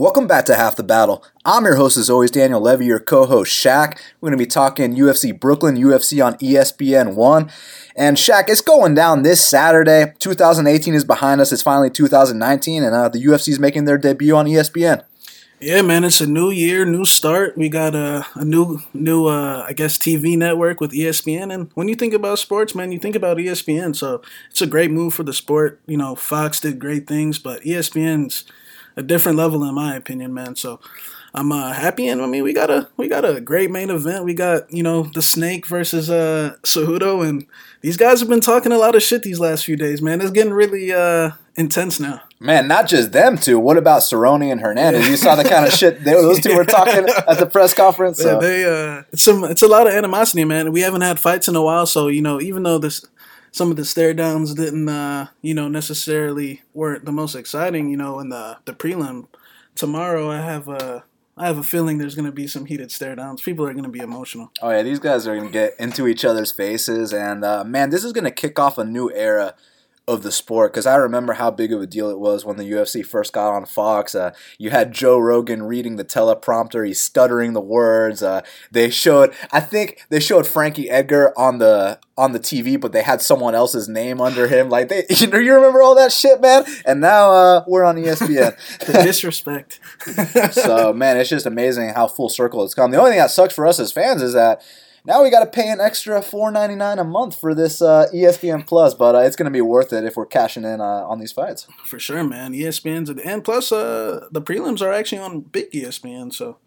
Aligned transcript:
Welcome 0.00 0.26
back 0.26 0.46
to 0.46 0.54
Half 0.54 0.76
the 0.76 0.82
Battle. 0.82 1.22
I'm 1.44 1.66
your 1.66 1.74
host, 1.76 1.98
as 1.98 2.08
always, 2.08 2.30
Daniel 2.30 2.58
Levy, 2.58 2.86
your 2.86 3.00
co 3.00 3.26
host, 3.26 3.52
Shaq. 3.52 3.98
We're 4.18 4.30
going 4.30 4.38
to 4.38 4.42
be 4.42 4.48
talking 4.48 4.96
UFC 4.96 5.38
Brooklyn, 5.38 5.76
UFC 5.76 6.24
on 6.24 6.38
ESPN 6.38 7.14
1. 7.14 7.50
And 7.96 8.16
Shaq, 8.16 8.44
it's 8.48 8.62
going 8.62 8.94
down 8.94 9.24
this 9.24 9.46
Saturday. 9.46 10.14
2018 10.18 10.94
is 10.94 11.04
behind 11.04 11.42
us. 11.42 11.52
It's 11.52 11.60
finally 11.60 11.90
2019, 11.90 12.82
and 12.82 12.94
uh, 12.94 13.10
the 13.10 13.22
UFC 13.22 13.48
is 13.48 13.58
making 13.58 13.84
their 13.84 13.98
debut 13.98 14.34
on 14.34 14.46
ESPN. 14.46 15.04
Yeah, 15.60 15.82
man, 15.82 16.04
it's 16.04 16.22
a 16.22 16.26
new 16.26 16.48
year, 16.48 16.86
new 16.86 17.04
start. 17.04 17.58
We 17.58 17.68
got 17.68 17.94
a, 17.94 18.24
a 18.36 18.44
new, 18.46 18.80
new, 18.94 19.26
uh, 19.26 19.66
I 19.68 19.74
guess, 19.74 19.98
TV 19.98 20.34
network 20.34 20.80
with 20.80 20.92
ESPN. 20.92 21.52
And 21.52 21.70
when 21.74 21.88
you 21.88 21.94
think 21.94 22.14
about 22.14 22.38
sports, 22.38 22.74
man, 22.74 22.90
you 22.90 22.98
think 22.98 23.16
about 23.16 23.36
ESPN. 23.36 23.94
So 23.94 24.22
it's 24.50 24.62
a 24.62 24.66
great 24.66 24.90
move 24.90 25.12
for 25.12 25.24
the 25.24 25.34
sport. 25.34 25.78
You 25.86 25.98
know, 25.98 26.14
Fox 26.14 26.58
did 26.58 26.78
great 26.78 27.06
things, 27.06 27.38
but 27.38 27.60
ESPN's 27.64 28.46
a 29.00 29.02
different 29.02 29.36
level 29.36 29.64
in 29.64 29.74
my 29.74 29.96
opinion, 29.96 30.32
man. 30.32 30.54
So 30.54 30.78
I'm 31.34 31.50
uh, 31.52 31.72
happy, 31.72 32.08
and 32.08 32.22
I 32.22 32.26
mean 32.26 32.44
we 32.44 32.52
got 32.52 32.70
a 32.70 32.88
we 32.96 33.08
got 33.08 33.24
a 33.24 33.40
great 33.40 33.70
main 33.70 33.90
event. 33.90 34.24
We 34.24 34.34
got 34.34 34.72
you 34.72 34.82
know 34.82 35.04
the 35.14 35.22
Snake 35.22 35.66
versus 35.66 36.10
uh 36.10 36.56
Cejudo, 36.62 37.26
and 37.28 37.46
these 37.80 37.96
guys 37.96 38.20
have 38.20 38.28
been 38.28 38.40
talking 38.40 38.72
a 38.72 38.78
lot 38.78 38.94
of 38.94 39.02
shit 39.02 39.22
these 39.22 39.40
last 39.40 39.64
few 39.64 39.76
days, 39.76 40.02
man. 40.02 40.20
It's 40.20 40.30
getting 40.30 40.52
really 40.52 40.92
uh 40.92 41.32
intense 41.56 42.00
now. 42.00 42.22
Man, 42.40 42.68
not 42.68 42.88
just 42.88 43.12
them 43.12 43.36
two. 43.36 43.58
What 43.58 43.76
about 43.76 44.00
Cerrone 44.00 44.50
and 44.50 44.60
Hernandez? 44.60 45.08
You 45.08 45.16
saw 45.16 45.36
the 45.36 45.44
kind 45.44 45.66
of 45.66 45.72
shit 45.72 46.02
they, 46.02 46.12
those 46.12 46.40
two 46.40 46.56
were 46.56 46.64
talking 46.78 47.06
at 47.28 47.38
the 47.38 47.46
press 47.46 47.74
conference. 47.74 48.18
So. 48.18 48.32
Yeah, 48.32 48.38
they 48.38 48.64
uh, 48.64 49.02
it's 49.12 49.22
some 49.22 49.44
it's 49.44 49.62
a 49.62 49.68
lot 49.68 49.86
of 49.86 49.92
animosity, 49.92 50.44
man. 50.44 50.72
We 50.72 50.80
haven't 50.80 51.02
had 51.02 51.20
fights 51.20 51.48
in 51.48 51.54
a 51.54 51.62
while, 51.62 51.86
so 51.86 52.08
you 52.08 52.22
know 52.22 52.40
even 52.40 52.62
though 52.64 52.78
this 52.78 53.06
some 53.52 53.70
of 53.70 53.76
the 53.76 53.84
stare 53.84 54.14
downs 54.14 54.54
didn't 54.54 54.88
uh, 54.88 55.28
you 55.42 55.54
know 55.54 55.68
necessarily 55.68 56.62
weren't 56.74 57.04
the 57.04 57.12
most 57.12 57.34
exciting 57.34 57.90
you 57.90 57.96
know 57.96 58.18
in 58.20 58.28
the 58.28 58.58
the 58.64 58.72
prelim. 58.72 59.26
Tomorrow 59.74 60.30
i 60.30 60.40
have 60.40 60.68
a 60.68 61.04
i 61.36 61.46
have 61.46 61.56
a 61.56 61.62
feeling 61.62 61.98
there's 61.98 62.14
going 62.14 62.26
to 62.26 62.32
be 62.32 62.46
some 62.46 62.66
heated 62.66 62.90
stare 62.90 63.16
downs. 63.16 63.42
People 63.42 63.66
are 63.66 63.72
going 63.72 63.84
to 63.84 63.90
be 63.90 64.00
emotional. 64.00 64.50
Oh 64.60 64.70
yeah 64.70 64.82
these 64.82 64.98
guys 64.98 65.26
are 65.26 65.36
going 65.36 65.48
to 65.48 65.52
get 65.52 65.74
into 65.78 66.06
each 66.06 66.24
other's 66.24 66.52
faces 66.52 67.12
and 67.12 67.44
uh, 67.44 67.64
man 67.64 67.90
this 67.90 68.04
is 68.04 68.12
going 68.12 68.24
to 68.24 68.30
kick 68.30 68.58
off 68.58 68.78
a 68.78 68.84
new 68.84 69.10
era 69.12 69.54
of 70.08 70.22
the 70.22 70.32
sport 70.32 70.72
because 70.72 70.86
I 70.86 70.96
remember 70.96 71.34
how 71.34 71.50
big 71.50 71.72
of 71.72 71.80
a 71.80 71.86
deal 71.86 72.10
it 72.10 72.18
was 72.18 72.44
when 72.44 72.56
the 72.56 72.70
UFC 72.70 73.04
first 73.04 73.32
got 73.32 73.52
on 73.52 73.64
Fox. 73.64 74.14
Uh, 74.14 74.32
you 74.58 74.70
had 74.70 74.92
Joe 74.92 75.18
Rogan 75.18 75.62
reading 75.62 75.96
the 75.96 76.04
teleprompter, 76.04 76.86
he's 76.86 77.00
stuttering 77.00 77.52
the 77.52 77.60
words. 77.60 78.22
Uh, 78.22 78.42
they 78.70 78.90
showed, 78.90 79.34
I 79.52 79.60
think 79.60 80.04
they 80.08 80.20
showed 80.20 80.46
Frankie 80.46 80.90
Edgar 80.90 81.32
on 81.38 81.58
the 81.58 81.98
on 82.16 82.32
the 82.32 82.40
TV, 82.40 82.78
but 82.78 82.92
they 82.92 83.02
had 83.02 83.22
someone 83.22 83.54
else's 83.54 83.88
name 83.88 84.20
under 84.20 84.46
him. 84.46 84.68
Like 84.68 84.88
they, 84.88 85.06
you 85.10 85.26
know, 85.26 85.38
you 85.38 85.54
remember 85.54 85.82
all 85.82 85.94
that 85.94 86.12
shit, 86.12 86.40
man. 86.40 86.64
And 86.84 87.00
now 87.00 87.30
uh, 87.32 87.64
we're 87.66 87.84
on 87.84 87.96
ESPN. 87.96 88.56
the 88.86 89.02
disrespect. 89.02 89.80
so 90.52 90.92
man, 90.92 91.16
it's 91.16 91.30
just 91.30 91.46
amazing 91.46 91.90
how 91.90 92.08
full 92.08 92.28
circle 92.28 92.64
it's 92.64 92.74
come. 92.74 92.90
The 92.90 92.98
only 92.98 93.12
thing 93.12 93.20
that 93.20 93.30
sucks 93.30 93.54
for 93.54 93.66
us 93.66 93.78
as 93.78 93.92
fans 93.92 94.22
is 94.22 94.34
that 94.34 94.62
now 95.04 95.22
we 95.22 95.30
got 95.30 95.40
to 95.40 95.46
pay 95.46 95.68
an 95.68 95.80
extra 95.80 96.20
four 96.22 96.50
ninety 96.50 96.74
nine 96.74 96.98
a 96.98 97.04
month 97.04 97.38
for 97.38 97.54
this 97.54 97.80
uh, 97.80 98.06
ESPN 98.12 98.66
Plus, 98.66 98.94
but 98.94 99.14
uh, 99.14 99.18
it's 99.18 99.36
going 99.36 99.50
to 99.50 99.50
be 99.50 99.60
worth 99.60 99.92
it 99.92 100.04
if 100.04 100.16
we're 100.16 100.26
cashing 100.26 100.64
in 100.64 100.80
uh, 100.80 100.84
on 100.84 101.18
these 101.18 101.32
fights. 101.32 101.66
For 101.84 101.98
sure, 101.98 102.24
man. 102.24 102.52
ESPN's 102.52 103.10
and 103.10 103.44
plus 103.44 103.72
uh, 103.72 104.26
the 104.30 104.42
prelims 104.42 104.82
are 104.82 104.92
actually 104.92 105.20
on 105.20 105.40
big 105.40 105.70
ESPN, 105.72 106.32
so. 106.32 106.58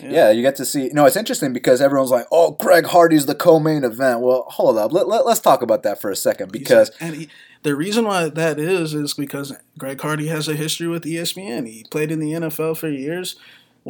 Yeah. 0.00 0.10
yeah. 0.10 0.30
you 0.30 0.42
get 0.42 0.56
to 0.56 0.64
see. 0.64 0.84
You 0.84 0.94
know, 0.94 1.06
it's 1.06 1.16
interesting 1.16 1.52
because 1.52 1.80
everyone's 1.80 2.10
like, 2.10 2.26
"Oh, 2.32 2.52
Greg 2.52 2.86
Hardy's 2.86 3.26
the 3.26 3.36
co-main 3.36 3.84
event." 3.84 4.20
Well, 4.20 4.46
hold 4.48 4.76
up, 4.76 4.92
let, 4.92 5.06
let, 5.06 5.24
us 5.26 5.40
talk 5.40 5.62
about 5.62 5.84
that 5.84 6.00
for 6.00 6.10
a 6.10 6.16
second 6.16 6.50
because. 6.50 6.90
and 7.00 7.14
he, 7.14 7.28
the 7.62 7.76
reason 7.76 8.06
why 8.06 8.30
that 8.30 8.58
is 8.58 8.94
is 8.94 9.12
because 9.12 9.54
Greg 9.76 10.00
Hardy 10.00 10.28
has 10.28 10.48
a 10.48 10.54
history 10.54 10.88
with 10.88 11.04
ESPN. 11.04 11.68
He 11.68 11.84
played 11.90 12.10
in 12.10 12.18
the 12.18 12.32
NFL 12.32 12.78
for 12.78 12.88
years 12.88 13.36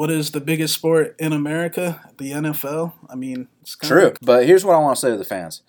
what 0.00 0.10
is 0.10 0.30
the 0.30 0.40
biggest 0.40 0.72
sport 0.72 1.14
in 1.18 1.34
America? 1.34 2.10
The 2.16 2.30
NFL. 2.30 2.94
I 3.10 3.16
mean, 3.16 3.48
it's 3.60 3.76
true. 3.76 4.06
Of- 4.06 4.12
true. 4.14 4.26
but 4.26 4.46
here's 4.46 4.64
what 4.64 4.74
I 4.74 4.78
want 4.78 4.96
to 4.96 5.00
say 5.02 5.10
to 5.10 5.18
the 5.18 5.26
fans: 5.26 5.60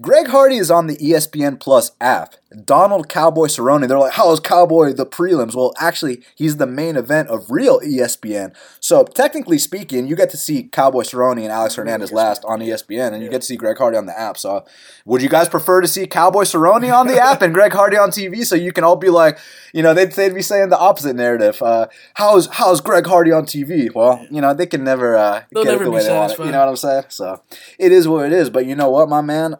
Greg 0.00 0.28
Hardy 0.28 0.56
is 0.56 0.70
on 0.70 0.86
the 0.86 0.96
ESPN 0.96 1.60
Plus 1.60 1.90
app. 2.00 2.34
Donald 2.64 3.08
Cowboy 3.08 3.46
Cerrone, 3.46 3.86
they're 3.86 3.98
like, 3.98 4.14
how 4.14 4.32
is 4.32 4.40
Cowboy 4.40 4.92
the 4.92 5.06
prelims? 5.06 5.54
Well, 5.54 5.72
actually, 5.78 6.22
he's 6.34 6.56
the 6.56 6.66
main 6.66 6.96
event 6.96 7.28
of 7.28 7.50
real 7.50 7.80
ESPN. 7.80 8.54
So, 8.80 9.04
technically 9.04 9.58
speaking, 9.58 10.08
you 10.08 10.16
get 10.16 10.30
to 10.30 10.36
see 10.36 10.64
Cowboy 10.64 11.02
Cerrone 11.02 11.42
and 11.42 11.52
Alex 11.52 11.74
Hernandez 11.74 12.12
last 12.12 12.44
on 12.44 12.60
ESPN, 12.60 13.12
and 13.12 13.22
you 13.22 13.28
get 13.28 13.42
to 13.42 13.46
see 13.46 13.56
Greg 13.56 13.78
Hardy 13.78 13.96
on 13.96 14.06
the 14.06 14.18
app. 14.18 14.36
So, 14.36 14.64
would 15.04 15.22
you 15.22 15.28
guys 15.28 15.48
prefer 15.48 15.80
to 15.80 15.88
see 15.88 16.06
Cowboy 16.06 16.42
Cerrone 16.42 16.92
on 16.92 17.06
the 17.06 17.20
app 17.20 17.42
and 17.42 17.52
Greg 17.52 17.72
Hardy 17.72 17.96
on 17.96 18.10
TV 18.10 18.44
so 18.44 18.54
you 18.54 18.72
can 18.72 18.84
all 18.84 18.96
be 18.96 19.10
like, 19.10 19.38
you 19.72 19.82
know, 19.82 19.94
they'd, 19.94 20.12
they'd 20.12 20.34
be 20.34 20.42
saying 20.42 20.70
the 20.70 20.78
opposite 20.78 21.14
narrative. 21.14 21.60
Uh, 21.62 21.86
how's, 22.14 22.46
how's 22.48 22.80
Greg 22.80 23.06
Hardy 23.06 23.32
on 23.32 23.44
TV? 23.44 23.94
Well, 23.94 24.26
you 24.30 24.40
know, 24.40 24.54
they 24.54 24.66
can 24.66 24.82
never 24.82 25.16
uh, 25.16 25.42
get 25.54 25.64
never 25.66 25.84
the 25.84 25.90
way 25.90 26.02
they 26.02 26.16
want 26.16 26.32
it. 26.32 26.38
You 26.38 26.50
know 26.50 26.60
what 26.60 26.68
I'm 26.68 26.76
saying? 26.76 27.04
So, 27.08 27.42
it 27.78 27.92
is 27.92 28.08
what 28.08 28.26
it 28.26 28.32
is. 28.32 28.50
But 28.50 28.66
you 28.66 28.74
know 28.74 28.90
what, 28.90 29.08
my 29.08 29.20
man? 29.20 29.56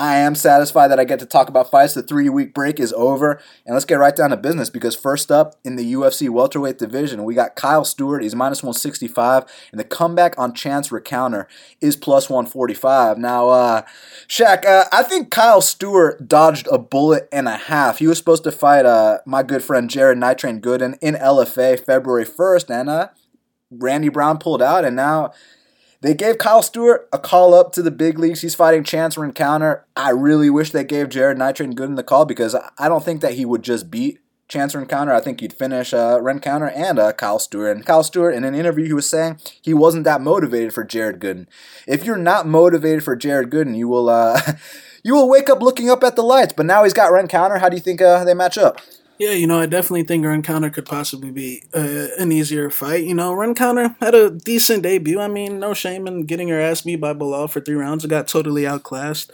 I 0.00 0.16
am 0.16 0.34
satisfied 0.34 0.88
that 0.88 0.98
I 0.98 1.04
get 1.04 1.18
to 1.18 1.26
talk 1.26 1.50
about 1.50 1.70
fights. 1.70 1.92
The 1.92 2.02
three 2.02 2.30
week 2.30 2.54
break 2.54 2.80
is 2.80 2.94
over. 2.94 3.32
And 3.66 3.74
let's 3.74 3.84
get 3.84 3.96
right 3.96 4.16
down 4.16 4.30
to 4.30 4.36
business 4.38 4.70
because 4.70 4.96
first 4.96 5.30
up 5.30 5.56
in 5.62 5.76
the 5.76 5.92
UFC 5.92 6.30
welterweight 6.30 6.78
division, 6.78 7.22
we 7.22 7.34
got 7.34 7.54
Kyle 7.54 7.84
Stewart. 7.84 8.22
He's 8.22 8.34
minus 8.34 8.62
165. 8.62 9.44
And 9.70 9.78
the 9.78 9.84
comeback 9.84 10.38
on 10.38 10.54
Chance 10.54 10.88
Rencountre 10.88 11.44
is 11.82 11.96
plus 11.96 12.30
145. 12.30 13.18
Now, 13.18 13.50
uh, 13.50 13.82
Shaq, 14.26 14.64
uh, 14.64 14.86
I 14.90 15.02
think 15.02 15.30
Kyle 15.30 15.60
Stewart 15.60 16.26
dodged 16.26 16.66
a 16.72 16.78
bullet 16.78 17.28
and 17.30 17.46
a 17.46 17.56
half. 17.56 17.98
He 17.98 18.06
was 18.06 18.16
supposed 18.16 18.44
to 18.44 18.52
fight 18.52 18.86
uh, 18.86 19.18
my 19.26 19.42
good 19.42 19.62
friend 19.62 19.90
Jared 19.90 20.16
Nitrain 20.16 20.62
Gooden 20.62 20.96
in 21.02 21.14
LFA 21.14 21.78
February 21.78 22.24
1st. 22.24 22.70
And 22.74 22.88
uh, 22.88 23.08
Randy 23.70 24.08
Brown 24.08 24.38
pulled 24.38 24.62
out. 24.62 24.86
And 24.86 24.96
now 24.96 25.34
they 26.02 26.14
gave 26.14 26.38
Kyle 26.38 26.62
Stewart 26.62 27.08
a 27.12 27.18
call 27.18 27.52
up 27.54 27.72
to 27.72 27.82
the 27.82 27.90
big 27.90 28.18
leagues. 28.18 28.40
He's 28.40 28.54
fighting 28.54 28.84
Chance 28.84 29.16
Rencountre. 29.16 29.82
I 29.94 30.10
really 30.10 30.48
wish 30.48 30.70
they 30.70 30.84
gave 30.84 31.10
Jared 31.10 31.36
Nitrain 31.36 31.74
Gooden 31.74 31.96
the 31.96 32.02
call 32.02 32.24
because 32.24 32.56
I 32.78 32.88
don't 32.88 33.04
think 33.04 33.20
that 33.20 33.34
he 33.34 33.44
would 33.44 33.62
just 33.62 33.90
beat 33.90 34.18
Chance 34.48 34.74
Rencountre. 34.74 35.14
I 35.14 35.20
think 35.20 35.40
he'd 35.40 35.52
finish 35.52 35.92
uh, 35.92 36.18
Rencountre 36.18 36.72
and 36.74 36.98
uh, 36.98 37.12
Kyle 37.12 37.38
Stewart. 37.38 37.76
And 37.76 37.84
Kyle 37.84 38.02
Stewart, 38.02 38.34
in 38.34 38.44
an 38.44 38.54
interview, 38.54 38.86
he 38.86 38.94
was 38.94 39.08
saying 39.08 39.38
he 39.60 39.74
wasn't 39.74 40.04
that 40.04 40.22
motivated 40.22 40.72
for 40.72 40.84
Jared 40.84 41.20
Gooden. 41.20 41.46
If 41.86 42.04
you're 42.04 42.16
not 42.16 42.46
motivated 42.46 43.04
for 43.04 43.14
Jared 43.14 43.50
Gooden, 43.50 43.76
you 43.76 43.86
will 43.86 44.08
uh, 44.08 44.40
you 45.04 45.14
will 45.14 45.28
wake 45.28 45.50
up 45.50 45.60
looking 45.60 45.90
up 45.90 46.02
at 46.02 46.16
the 46.16 46.22
lights. 46.22 46.54
But 46.56 46.66
now 46.66 46.82
he's 46.82 46.94
got 46.94 47.12
Rencountre. 47.12 47.60
How 47.60 47.68
do 47.68 47.76
you 47.76 47.82
think 47.82 48.00
uh, 48.00 48.24
they 48.24 48.34
match 48.34 48.56
up? 48.56 48.80
Yeah, 49.20 49.32
you 49.32 49.46
know, 49.46 49.60
I 49.60 49.66
definitely 49.66 50.04
think 50.04 50.24
Rencountre 50.24 50.72
could 50.72 50.86
possibly 50.86 51.30
be 51.30 51.62
uh, 51.74 52.06
an 52.18 52.32
easier 52.32 52.70
fight. 52.70 53.04
You 53.04 53.14
know, 53.14 53.34
Rencountre 53.34 53.94
had 54.00 54.14
a 54.14 54.30
decent 54.30 54.82
debut. 54.82 55.20
I 55.20 55.28
mean, 55.28 55.58
no 55.60 55.74
shame 55.74 56.06
in 56.06 56.24
getting 56.24 56.48
her 56.48 56.58
ass 56.58 56.80
beat 56.80 56.96
by 56.96 57.12
Belal 57.12 57.50
for 57.50 57.60
three 57.60 57.74
rounds. 57.74 58.02
It 58.02 58.08
got 58.08 58.28
totally 58.28 58.66
outclassed. 58.66 59.30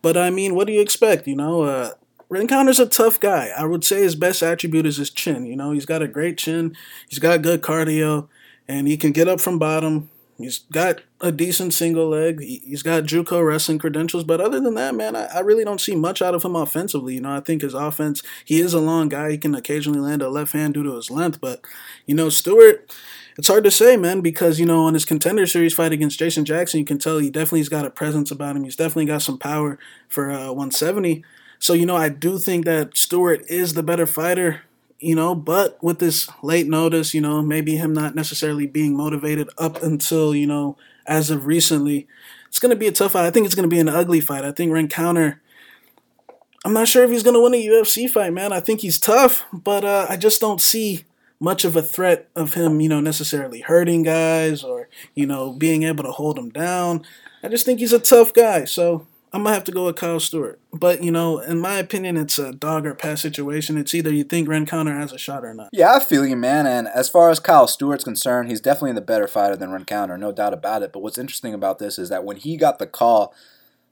But 0.00 0.16
I 0.16 0.30
mean, 0.30 0.54
what 0.54 0.66
do 0.66 0.72
you 0.72 0.80
expect? 0.80 1.26
You 1.28 1.36
know, 1.36 1.64
uh, 1.64 1.90
Rencountre's 2.30 2.80
a 2.80 2.86
tough 2.86 3.20
guy. 3.20 3.50
I 3.54 3.66
would 3.66 3.84
say 3.84 4.02
his 4.02 4.16
best 4.16 4.42
attribute 4.42 4.86
is 4.86 4.96
his 4.96 5.10
chin. 5.10 5.44
You 5.46 5.56
know, 5.56 5.72
he's 5.72 5.86
got 5.86 6.02
a 6.02 6.08
great 6.08 6.38
chin, 6.38 6.74
he's 7.08 7.18
got 7.20 7.42
good 7.42 7.62
cardio, 7.62 8.28
and 8.66 8.88
he 8.88 8.96
can 8.98 9.12
get 9.12 9.28
up 9.28 9.40
from 9.42 9.58
bottom. 9.58 10.08
He's 10.38 10.58
got 10.70 11.00
a 11.20 11.32
decent 11.32 11.72
single 11.72 12.08
leg. 12.08 12.42
He's 12.42 12.82
got 12.82 13.04
JUCO 13.04 13.46
wrestling 13.46 13.78
credentials, 13.78 14.24
but 14.24 14.40
other 14.40 14.60
than 14.60 14.74
that, 14.74 14.94
man, 14.94 15.16
I, 15.16 15.26
I, 15.26 15.40
really 15.40 15.64
don't 15.64 15.80
see 15.80 15.94
much 15.94 16.20
out 16.20 16.34
of 16.34 16.44
him 16.44 16.54
offensively. 16.54 17.14
You 17.14 17.22
know, 17.22 17.34
I 17.34 17.40
think 17.40 17.62
his 17.62 17.72
offense, 17.72 18.22
he 18.44 18.60
is 18.60 18.74
a 18.74 18.80
long 18.80 19.08
guy. 19.08 19.30
He 19.30 19.38
can 19.38 19.54
occasionally 19.54 20.00
land 20.00 20.20
a 20.20 20.28
left 20.28 20.52
hand 20.52 20.74
due 20.74 20.82
to 20.82 20.96
his 20.96 21.10
length, 21.10 21.40
but 21.40 21.62
you 22.04 22.14
know, 22.14 22.28
Stewart, 22.28 22.92
it's 23.38 23.48
hard 23.48 23.64
to 23.64 23.70
say, 23.70 23.96
man, 23.96 24.20
because 24.20 24.60
you 24.60 24.66
know, 24.66 24.84
on 24.84 24.92
his 24.92 25.06
contender 25.06 25.46
series 25.46 25.72
fight 25.72 25.92
against 25.92 26.18
Jason 26.18 26.44
Jackson, 26.44 26.80
you 26.80 26.86
can 26.86 26.98
tell 26.98 27.18
he 27.18 27.30
definitely's 27.30 27.70
got 27.70 27.86
a 27.86 27.90
presence 27.90 28.30
about 28.30 28.56
him. 28.56 28.64
He's 28.64 28.76
definitely 28.76 29.06
got 29.06 29.22
some 29.22 29.38
power 29.38 29.78
for 30.06 30.30
uh, 30.30 30.48
170. 30.48 31.24
So 31.58 31.72
you 31.72 31.86
know, 31.86 31.96
I 31.96 32.10
do 32.10 32.38
think 32.38 32.66
that 32.66 32.96
Stewart 32.96 33.42
is 33.48 33.72
the 33.72 33.82
better 33.82 34.06
fighter 34.06 34.62
you 34.98 35.14
know, 35.14 35.34
but 35.34 35.82
with 35.82 35.98
this 35.98 36.28
late 36.42 36.66
notice, 36.66 37.14
you 37.14 37.20
know, 37.20 37.42
maybe 37.42 37.76
him 37.76 37.92
not 37.92 38.14
necessarily 38.14 38.66
being 38.66 38.96
motivated 38.96 39.48
up 39.58 39.82
until, 39.82 40.34
you 40.34 40.46
know, 40.46 40.76
as 41.06 41.30
of 41.30 41.46
recently, 41.46 42.06
it's 42.48 42.58
going 42.58 42.70
to 42.70 42.76
be 42.76 42.86
a 42.86 42.92
tough 42.92 43.12
fight. 43.12 43.26
I 43.26 43.30
think 43.30 43.46
it's 43.46 43.54
going 43.54 43.68
to 43.68 43.74
be 43.74 43.80
an 43.80 43.88
ugly 43.88 44.20
fight. 44.20 44.44
I 44.44 44.52
think 44.52 44.72
Rencountre, 44.72 45.38
I'm 46.64 46.72
not 46.72 46.88
sure 46.88 47.04
if 47.04 47.10
he's 47.10 47.22
going 47.22 47.34
to 47.34 47.42
win 47.42 47.54
a 47.54 47.66
UFC 47.66 48.08
fight, 48.08 48.32
man. 48.32 48.52
I 48.52 48.60
think 48.60 48.80
he's 48.80 48.98
tough, 48.98 49.44
but 49.52 49.84
uh, 49.84 50.06
I 50.08 50.16
just 50.16 50.40
don't 50.40 50.60
see 50.60 51.04
much 51.38 51.64
of 51.64 51.76
a 51.76 51.82
threat 51.82 52.28
of 52.34 52.54
him, 52.54 52.80
you 52.80 52.88
know, 52.88 53.00
necessarily 53.00 53.60
hurting 53.60 54.02
guys 54.02 54.64
or, 54.64 54.88
you 55.14 55.26
know, 55.26 55.52
being 55.52 55.82
able 55.82 56.02
to 56.04 56.10
hold 56.10 56.36
them 56.36 56.48
down. 56.48 57.04
I 57.42 57.48
just 57.48 57.66
think 57.66 57.80
he's 57.80 57.92
a 57.92 57.98
tough 57.98 58.32
guy. 58.32 58.64
So 58.64 59.06
I'm 59.32 59.42
gonna 59.42 59.54
have 59.54 59.64
to 59.64 59.72
go 59.72 59.86
with 59.86 59.96
Kyle 59.96 60.20
Stewart. 60.20 60.60
But 60.72 61.02
you 61.02 61.10
know, 61.10 61.38
in 61.38 61.58
my 61.58 61.76
opinion, 61.76 62.16
it's 62.16 62.38
a 62.38 62.52
dog 62.52 62.86
or 62.86 62.94
pass 62.94 63.22
situation. 63.22 63.76
It's 63.76 63.94
either 63.94 64.12
you 64.12 64.24
think 64.24 64.48
Rencountre 64.48 64.98
has 64.98 65.12
a 65.12 65.18
shot 65.18 65.44
or 65.44 65.52
not. 65.52 65.68
Yeah, 65.72 65.94
I 65.94 66.00
feel 66.00 66.24
you, 66.26 66.36
man. 66.36 66.66
And 66.66 66.88
as 66.88 67.08
far 67.08 67.30
as 67.30 67.40
Kyle 67.40 67.66
Stewart's 67.66 68.04
concerned, 68.04 68.48
he's 68.48 68.60
definitely 68.60 68.92
the 68.92 69.00
better 69.00 69.28
fighter 69.28 69.56
than 69.56 69.70
Rencountre, 69.70 70.18
no 70.18 70.32
doubt 70.32 70.54
about 70.54 70.82
it. 70.82 70.92
But 70.92 71.00
what's 71.00 71.18
interesting 71.18 71.54
about 71.54 71.78
this 71.78 71.98
is 71.98 72.08
that 72.08 72.24
when 72.24 72.36
he 72.36 72.56
got 72.56 72.78
the 72.78 72.86
call 72.86 73.34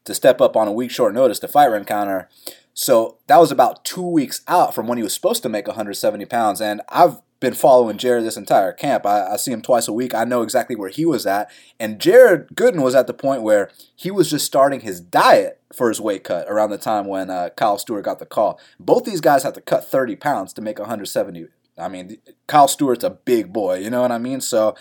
to 0.04 0.14
step 0.14 0.40
up 0.40 0.56
on 0.56 0.68
a 0.68 0.72
week 0.72 0.90
short 0.90 1.14
notice 1.14 1.38
to 1.40 1.48
fight 1.48 1.70
Rencountre, 1.70 2.26
so 2.74 3.18
that 3.28 3.38
was 3.38 3.52
about 3.52 3.84
two 3.84 4.06
weeks 4.06 4.42
out 4.48 4.74
from 4.74 4.86
when 4.86 4.98
he 4.98 5.04
was 5.04 5.14
supposed 5.14 5.42
to 5.44 5.48
make 5.48 5.66
170 5.66 6.24
pounds. 6.26 6.60
And 6.60 6.82
I've 6.88 7.18
been 7.44 7.54
following 7.54 7.98
Jared 7.98 8.24
this 8.24 8.36
entire 8.36 8.72
camp. 8.72 9.04
I, 9.06 9.32
I, 9.32 9.36
see 9.36 9.52
him 9.52 9.62
twice 9.62 9.86
a 9.86 9.92
week. 9.92 10.14
I 10.14 10.24
know 10.24 10.42
exactly 10.42 10.74
where 10.74 10.88
he 10.88 11.04
was 11.04 11.26
at. 11.26 11.50
And 11.78 12.00
Jared 12.00 12.48
Gooden 12.54 12.82
was 12.82 12.94
at 12.94 13.06
the 13.06 13.14
point 13.14 13.42
where 13.42 13.70
he 13.94 14.10
was 14.10 14.30
just 14.30 14.46
starting 14.46 14.80
his 14.80 15.00
diet 15.00 15.60
for 15.72 15.88
his 15.88 16.00
weight 16.00 16.24
cut 16.24 16.48
around 16.48 16.70
the 16.70 16.78
time 16.78 17.06
when 17.06 17.28
uh, 17.28 17.50
Kyle 17.56 17.78
Stewart 17.78 18.04
got 18.04 18.18
the 18.18 18.26
call. 18.26 18.58
Both 18.80 19.04
these 19.04 19.20
guys 19.20 19.42
have 19.42 19.52
to 19.52 19.60
cut 19.60 19.84
30 19.86 20.16
pounds 20.16 20.52
to 20.54 20.62
make 20.62 20.78
170. 20.78 21.46
I 21.76 21.88
mean, 21.88 22.16
Kyle 22.46 22.68
Stewart's 22.68 23.04
a 23.04 23.10
big 23.10 23.52
boy, 23.52 23.78
you 23.78 23.90
know 23.90 24.00
what 24.00 24.12
I 24.12 24.18
mean? 24.18 24.40
So 24.40 24.74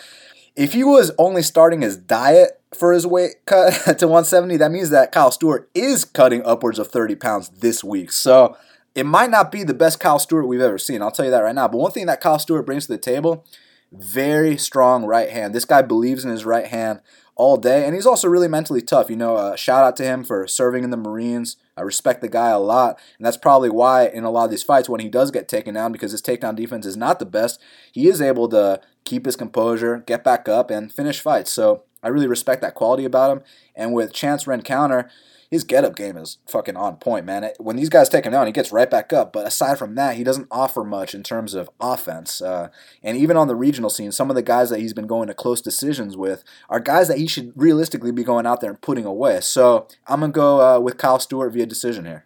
if 0.55 0.73
he 0.73 0.83
was 0.83 1.11
only 1.17 1.41
starting 1.41 1.81
his 1.81 1.97
diet 1.97 2.61
for 2.73 2.93
his 2.93 3.05
weight 3.05 3.45
cut 3.45 3.73
to 3.99 4.07
170, 4.07 4.57
that 4.57 4.71
means 4.71 4.89
that 4.91 5.11
Kyle 5.11 5.31
Stewart 5.31 5.69
is 5.73 6.05
cutting 6.05 6.45
upwards 6.45 6.79
of 6.79 6.87
30 6.87 7.15
pounds 7.15 7.49
this 7.49 7.83
week. 7.83 8.11
So 8.11 8.55
it 8.95 9.05
might 9.05 9.29
not 9.29 9.51
be 9.51 9.63
the 9.63 9.73
best 9.73 9.99
Kyle 9.99 10.19
Stewart 10.19 10.47
we've 10.47 10.61
ever 10.61 10.77
seen. 10.77 11.01
I'll 11.01 11.11
tell 11.11 11.25
you 11.25 11.31
that 11.31 11.39
right 11.39 11.55
now. 11.55 11.67
But 11.67 11.77
one 11.77 11.91
thing 11.91 12.05
that 12.05 12.21
Kyle 12.21 12.39
Stewart 12.39 12.65
brings 12.65 12.85
to 12.85 12.91
the 12.91 12.97
table, 12.97 13.45
very 13.91 14.57
strong 14.57 15.05
right 15.05 15.29
hand. 15.29 15.53
This 15.53 15.65
guy 15.65 15.81
believes 15.81 16.23
in 16.23 16.31
his 16.31 16.45
right 16.45 16.67
hand 16.67 17.01
all 17.35 17.57
day, 17.57 17.85
and 17.85 17.95
he's 17.95 18.05
also 18.05 18.27
really 18.27 18.47
mentally 18.47 18.81
tough. 18.81 19.09
You 19.09 19.15
know, 19.15 19.35
uh, 19.35 19.55
shout 19.55 19.83
out 19.83 19.95
to 19.97 20.03
him 20.03 20.23
for 20.23 20.45
serving 20.47 20.83
in 20.83 20.91
the 20.91 20.97
Marines. 20.97 21.57
I 21.75 21.81
respect 21.81 22.21
the 22.21 22.29
guy 22.29 22.49
a 22.49 22.59
lot, 22.59 22.99
and 23.17 23.25
that's 23.25 23.37
probably 23.37 23.69
why 23.69 24.07
in 24.07 24.23
a 24.23 24.29
lot 24.29 24.45
of 24.45 24.51
these 24.51 24.63
fights, 24.63 24.87
when 24.87 25.01
he 25.01 25.09
does 25.09 25.31
get 25.31 25.47
taken 25.47 25.73
down, 25.73 25.91
because 25.91 26.11
his 26.11 26.21
takedown 26.21 26.55
defense 26.55 26.85
is 26.85 26.97
not 26.97 27.17
the 27.17 27.25
best, 27.25 27.59
he 27.91 28.07
is 28.07 28.21
able 28.21 28.47
to 28.49 28.79
keep 29.03 29.25
his 29.25 29.35
composure, 29.35 30.03
get 30.05 30.23
back 30.23 30.47
up, 30.47 30.69
and 30.69 30.93
finish 30.93 31.19
fights. 31.19 31.51
So 31.51 31.83
I 32.03 32.09
really 32.09 32.27
respect 32.27 32.61
that 32.61 32.75
quality 32.75 33.05
about 33.05 33.31
him. 33.31 33.43
And 33.75 33.93
with 33.93 34.13
Chance 34.13 34.45
Rencountre, 34.45 35.09
his 35.53 35.63
get 35.63 35.85
up 35.85 35.95
game 35.95 36.17
is 36.17 36.39
fucking 36.47 36.75
on 36.75 36.97
point, 36.97 37.25
man. 37.27 37.51
When 37.59 37.75
these 37.75 37.89
guys 37.89 38.09
take 38.09 38.25
him 38.25 38.31
down, 38.31 38.47
he 38.47 38.51
gets 38.51 38.71
right 38.71 38.89
back 38.89 39.13
up. 39.13 39.31
But 39.31 39.45
aside 39.45 39.77
from 39.77 39.93
that, 39.95 40.15
he 40.15 40.23
doesn't 40.23 40.47
offer 40.49 40.83
much 40.83 41.13
in 41.13 41.21
terms 41.21 41.53
of 41.53 41.69
offense. 41.79 42.41
Uh, 42.41 42.69
and 43.03 43.15
even 43.15 43.37
on 43.37 43.47
the 43.47 43.55
regional 43.55 43.91
scene, 43.91 44.11
some 44.11 44.31
of 44.31 44.35
the 44.35 44.41
guys 44.41 44.71
that 44.71 44.79
he's 44.79 44.93
been 44.93 45.05
going 45.05 45.27
to 45.27 45.35
close 45.35 45.61
decisions 45.61 46.17
with 46.17 46.43
are 46.69 46.79
guys 46.79 47.07
that 47.07 47.19
he 47.19 47.27
should 47.27 47.53
realistically 47.55 48.11
be 48.11 48.23
going 48.23 48.47
out 48.47 48.61
there 48.61 48.71
and 48.71 48.81
putting 48.81 49.05
away. 49.05 49.41
So 49.41 49.87
I'm 50.07 50.21
to 50.21 50.27
go 50.29 50.59
uh, 50.59 50.79
with 50.79 50.97
Kyle 50.97 51.19
Stewart 51.19 51.53
via 51.53 51.67
decision 51.67 52.05
here. 52.05 52.25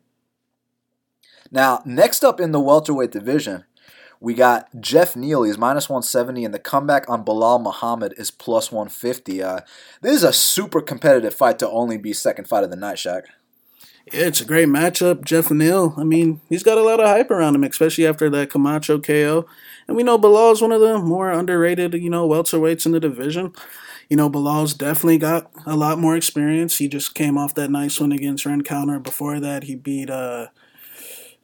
Now, 1.51 1.81
next 1.85 2.24
up 2.24 2.39
in 2.39 2.53
the 2.53 2.62
welterweight 2.62 3.12
division, 3.12 3.65
we 4.19 4.33
got 4.33 4.67
Geoff 4.79 5.15
Neal, 5.15 5.43
he's 5.43 5.57
minus 5.57 5.89
170, 5.89 6.45
and 6.45 6.53
the 6.53 6.59
comeback 6.59 7.09
on 7.09 7.23
Belal 7.23 7.61
Muhammad 7.61 8.13
is 8.17 8.31
plus 8.31 8.71
150. 8.71 9.43
Uh, 9.43 9.59
this 10.01 10.15
is 10.15 10.23
a 10.23 10.33
super 10.33 10.81
competitive 10.81 11.33
fight 11.33 11.59
to 11.59 11.69
only 11.69 11.97
be 11.97 12.13
second 12.13 12.47
fight 12.47 12.63
of 12.63 12.69
the 12.69 12.75
night, 12.75 12.97
Shaq. 12.97 13.23
Yeah, 14.11 14.27
it's 14.27 14.39
a 14.39 14.45
great 14.45 14.69
matchup. 14.69 15.25
Geoff 15.25 15.51
Neal, 15.51 15.93
I 15.97 16.03
mean, 16.03 16.39
he's 16.47 16.63
got 16.63 16.77
a 16.77 16.83
lot 16.83 17.01
of 17.01 17.07
hype 17.07 17.29
around 17.29 17.55
him, 17.55 17.63
especially 17.63 18.07
after 18.07 18.29
that 18.29 18.49
Camacho 18.49 18.99
KO. 18.99 19.45
And 19.87 19.97
we 19.97 20.03
know 20.03 20.17
Belal 20.17 20.53
is 20.53 20.61
one 20.61 20.71
of 20.71 20.79
the 20.79 20.97
more 20.97 21.29
underrated, 21.29 21.93
you 21.93 22.09
know, 22.09 22.27
welterweights 22.27 22.85
in 22.85 22.93
the 22.93 23.01
division. 23.01 23.53
You 24.09 24.15
know, 24.15 24.29
Belal's 24.29 24.73
definitely 24.73 25.17
got 25.17 25.51
a 25.65 25.75
lot 25.75 25.99
more 25.99 26.15
experience. 26.15 26.77
He 26.77 26.87
just 26.87 27.13
came 27.13 27.37
off 27.37 27.55
that 27.55 27.69
nice 27.69 27.99
win 27.99 28.13
against 28.13 28.45
Rencountre. 28.45 29.03
Before 29.03 29.41
that, 29.41 29.63
he 29.63 29.75
beat 29.75 30.09
uh, 30.09 30.47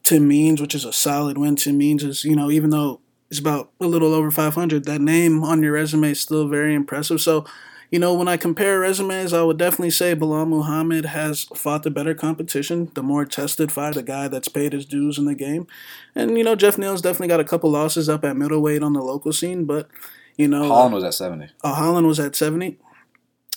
Tim 0.04 0.28
Means, 0.28 0.62
which 0.62 0.76
is 0.76 0.86
a 0.86 0.94
solid 0.94 1.38
win. 1.38 1.56
Tim 1.56 1.78
Means 1.78 2.04
is, 2.04 2.24
you 2.26 2.36
know, 2.36 2.52
even 2.52 2.70
though 2.70 3.00
it's 3.30 3.40
about 3.40 3.72
a 3.80 3.88
little 3.88 4.14
over 4.14 4.30
500, 4.30 4.86
that 4.86 5.02
name 5.02 5.44
on 5.44 5.64
your 5.64 5.74
resume 5.74 6.12
is 6.12 6.20
still 6.20 6.48
very 6.48 6.76
impressive. 6.76 7.22
So, 7.22 7.46
you 7.90 8.00
know, 8.00 8.14
when 8.14 8.28
I 8.28 8.38
compare 8.38 8.80
resumes, 8.80 9.34
I 9.34 9.44
would 9.44 9.58
definitely 9.58 9.92
say 9.92 10.16
Belal 10.16 10.48
Muhammad 10.48 11.06
has 11.06 11.46
fought 11.56 11.84
the 11.84 11.92
better 11.92 12.14
competition, 12.14 12.92
the 12.96 13.04
more 13.04 13.26
tested 13.26 13.72
fighter, 13.72 13.96
the 13.96 14.04
guy 14.04 14.28
that's 14.28 14.48
paid 14.48 14.74
his 14.74 14.86
dues 14.86 15.18
in 15.18 15.26
the 15.26 15.36
game. 15.36 15.68
And, 16.16 16.38
you 16.38 16.44
know, 16.44 16.56
Geoff 16.56 16.78
Neal's 16.78 17.02
definitely 17.02 17.30
got 17.30 17.40
a 17.40 17.46
couple 17.46 17.70
losses 17.72 18.10
up 18.10 18.26
at 18.26 18.36
middleweight 18.36 18.84
on 18.84 18.94
the 18.94 19.02
local 19.02 19.32
scene, 19.32 19.66
but, 19.66 19.90
you 20.38 20.48
know. 20.48 20.68
Holland 20.68 20.96
was 20.96 21.04
at 21.04 21.14
70. 21.14 21.50
Uh, 21.64 21.74
Holland 21.76 22.08
was 22.08 22.20
at 22.20 22.36
70. 22.36 22.78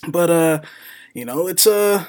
But, 0.07 0.29
uh, 0.29 0.61
you 1.13 1.25
know, 1.25 1.47
it's 1.47 1.65
a. 1.65 1.73
Uh, 1.73 2.05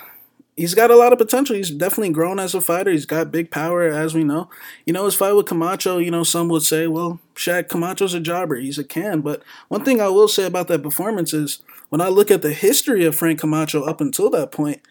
he's 0.58 0.74
got 0.74 0.90
a 0.90 0.96
lot 0.96 1.12
of 1.12 1.18
potential. 1.18 1.56
He's 1.56 1.70
definitely 1.70 2.12
grown 2.12 2.38
as 2.40 2.54
a 2.54 2.60
fighter. 2.60 2.90
He's 2.90 3.06
got 3.06 3.30
big 3.30 3.50
power, 3.50 3.82
as 3.82 4.14
we 4.14 4.24
know. 4.24 4.50
You 4.84 4.92
know, 4.92 5.04
his 5.04 5.14
fight 5.14 5.32
with 5.32 5.46
Camacho, 5.46 5.98
you 5.98 6.10
know, 6.10 6.24
some 6.24 6.48
would 6.48 6.62
say, 6.62 6.88
well, 6.88 7.20
Shaq, 7.34 7.68
Camacho's 7.68 8.12
a 8.12 8.20
jobber. 8.20 8.56
He's 8.56 8.78
a 8.78 8.84
can. 8.84 9.20
But 9.20 9.42
one 9.68 9.84
thing 9.84 10.00
I 10.00 10.08
will 10.08 10.28
say 10.28 10.44
about 10.44 10.68
that 10.68 10.82
performance 10.82 11.32
is 11.32 11.62
when 11.88 12.00
I 12.00 12.08
look 12.08 12.30
at 12.30 12.42
the 12.42 12.52
history 12.52 13.04
of 13.04 13.14
Frank 13.14 13.40
Camacho 13.40 13.84
up 13.84 14.00
until 14.00 14.28
that 14.30 14.50
point, 14.50 14.82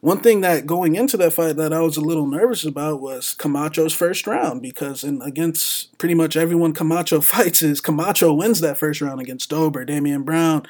one 0.00 0.20
thing 0.20 0.40
that 0.40 0.66
going 0.66 0.96
into 0.96 1.18
that 1.18 1.34
fight 1.34 1.56
that 1.56 1.74
I 1.74 1.80
was 1.80 1.98
a 1.98 2.00
little 2.00 2.26
nervous 2.26 2.64
about 2.64 3.02
was 3.02 3.34
Camacho's 3.34 3.92
first 3.92 4.26
round 4.26 4.62
because 4.62 5.04
in 5.04 5.20
against 5.20 5.96
pretty 5.98 6.14
much 6.14 6.38
everyone 6.38 6.72
Camacho 6.72 7.20
fights 7.20 7.62
is 7.62 7.82
Camacho 7.82 8.32
wins 8.32 8.60
that 8.60 8.78
first 8.78 9.02
round 9.02 9.20
against 9.20 9.50
Dober, 9.50 9.84
Damien 9.84 10.22
Brown, 10.22 10.66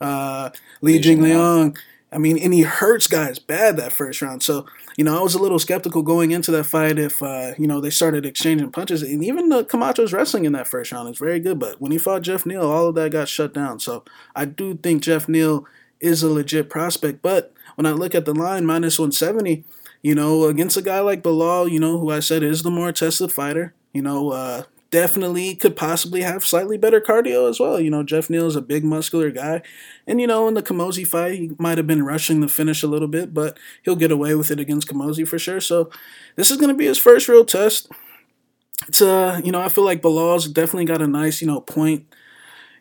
uh, 0.00 0.50
Li 0.80 1.00
Jingliang. 1.00 1.76
I 2.12 2.18
mean, 2.18 2.38
and 2.38 2.52
he 2.52 2.62
hurts 2.62 3.06
guys 3.06 3.38
bad 3.38 3.76
that 3.78 3.92
first 3.92 4.20
round. 4.20 4.42
So, 4.42 4.66
you 4.96 5.04
know, 5.04 5.18
I 5.18 5.22
was 5.22 5.34
a 5.34 5.38
little 5.40 5.58
skeptical 5.58 6.02
going 6.02 6.30
into 6.30 6.50
that 6.50 6.64
fight 6.64 6.98
if, 6.98 7.22
uh, 7.22 7.52
you 7.58 7.66
know, 7.66 7.80
they 7.80 7.90
started 7.90 8.26
exchanging 8.26 8.70
punches. 8.70 9.02
And 9.02 9.24
even 9.24 9.48
the 9.48 9.64
Camacho's 9.64 10.12
wrestling 10.12 10.44
in 10.44 10.52
that 10.52 10.68
first 10.68 10.92
round 10.92 11.08
is 11.08 11.18
very 11.18 11.40
good. 11.40 11.58
But 11.58 11.80
when 11.80 11.90
he 11.90 11.98
fought 11.98 12.22
Geoff 12.22 12.44
Neal, 12.44 12.70
all 12.70 12.88
of 12.88 12.94
that 12.96 13.12
got 13.12 13.28
shut 13.28 13.54
down. 13.54 13.80
So 13.80 14.04
I 14.36 14.44
do 14.44 14.74
think 14.74 15.02
Geoff 15.02 15.28
Neal 15.28 15.66
is 16.00 16.22
a 16.22 16.28
legit 16.28 16.68
prospect. 16.68 17.22
But 17.22 17.54
when 17.76 17.86
I 17.86 17.92
look 17.92 18.14
at 18.14 18.26
the 18.26 18.34
line, 18.34 18.66
minus 18.66 18.98
170, 18.98 19.64
you 20.02 20.14
know, 20.14 20.44
against 20.44 20.76
a 20.76 20.82
guy 20.82 21.00
like 21.00 21.22
Belal, 21.22 21.70
you 21.70 21.80
know, 21.80 21.98
who 21.98 22.10
I 22.10 22.20
said 22.20 22.42
is 22.42 22.62
the 22.62 22.70
more 22.70 22.92
tested 22.92 23.32
fighter, 23.32 23.72
you 23.94 24.02
know, 24.02 24.30
uh, 24.32 24.64
definitely 24.92 25.56
could 25.56 25.74
possibly 25.74 26.20
have 26.20 26.44
slightly 26.44 26.76
better 26.76 27.00
cardio 27.00 27.48
as 27.48 27.58
well. 27.58 27.80
You 27.80 27.90
know, 27.90 28.04
Geoff 28.04 28.30
Neal 28.30 28.46
is 28.46 28.54
a 28.54 28.62
big 28.62 28.84
muscular 28.84 29.30
guy. 29.30 29.62
And, 30.06 30.20
you 30.20 30.26
know, 30.26 30.46
in 30.46 30.54
the 30.54 30.62
Camozzi 30.62 31.04
fight, 31.04 31.34
he 31.34 31.50
might 31.58 31.78
have 31.78 31.86
been 31.86 32.04
rushing 32.04 32.40
the 32.40 32.46
finish 32.46 32.82
a 32.82 32.86
little 32.86 33.08
bit, 33.08 33.34
but 33.34 33.58
he'll 33.82 33.96
get 33.96 34.12
away 34.12 34.34
with 34.34 34.50
it 34.50 34.60
against 34.60 34.86
Camozzi 34.86 35.26
for 35.26 35.38
sure. 35.38 35.60
So 35.60 35.90
this 36.36 36.50
is 36.50 36.58
going 36.58 36.68
to 36.68 36.76
be 36.76 36.86
his 36.86 36.98
first 36.98 37.26
real 37.26 37.44
test. 37.44 37.90
It's, 38.86 39.00
uh, 39.00 39.40
you 39.42 39.50
know, 39.50 39.62
I 39.62 39.70
feel 39.70 39.84
like 39.84 40.02
Belal's 40.02 40.46
definitely 40.46 40.84
got 40.84 41.02
a 41.02 41.06
nice, 41.06 41.40
you 41.40 41.46
know, 41.46 41.60
point, 41.60 42.06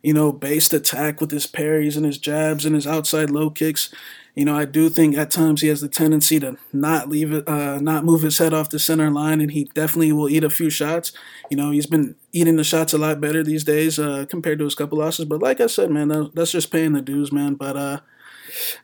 you 0.03 0.13
know, 0.13 0.33
based 0.33 0.73
attack 0.73 1.21
with 1.21 1.31
his 1.31 1.47
parries 1.47 1.95
and 1.95 2.05
his 2.05 2.17
jabs 2.17 2.65
and 2.65 2.75
his 2.75 2.87
outside 2.87 3.29
low 3.29 3.49
kicks. 3.49 3.89
You 4.33 4.45
know, 4.45 4.57
I 4.57 4.65
do 4.65 4.89
think 4.89 5.17
at 5.17 5.29
times 5.29 5.61
he 5.61 5.67
has 5.67 5.81
the 5.81 5.89
tendency 5.89 6.39
to 6.39 6.55
not 6.71 7.09
leave 7.09 7.33
it, 7.33 7.47
uh, 7.47 7.79
not 7.79 8.05
move 8.05 8.21
his 8.21 8.37
head 8.37 8.53
off 8.53 8.69
the 8.69 8.79
center 8.79 9.09
line, 9.11 9.41
and 9.41 9.51
he 9.51 9.65
definitely 9.73 10.13
will 10.13 10.29
eat 10.29 10.43
a 10.43 10.49
few 10.49 10.69
shots. 10.69 11.11
You 11.49 11.57
know, 11.57 11.71
he's 11.71 11.85
been 11.85 12.15
eating 12.31 12.55
the 12.55 12.63
shots 12.63 12.93
a 12.93 12.97
lot 12.97 13.19
better 13.19 13.43
these 13.43 13.65
days 13.65 13.99
uh, 13.99 14.25
compared 14.29 14.59
to 14.59 14.65
his 14.65 14.75
couple 14.75 14.99
losses. 14.99 15.25
But 15.25 15.41
like 15.41 15.59
I 15.59 15.67
said, 15.67 15.91
man, 15.91 16.31
that's 16.33 16.51
just 16.51 16.71
paying 16.71 16.93
the 16.93 17.01
dues, 17.01 17.31
man. 17.31 17.55
But 17.55 17.75
uh, 17.75 17.99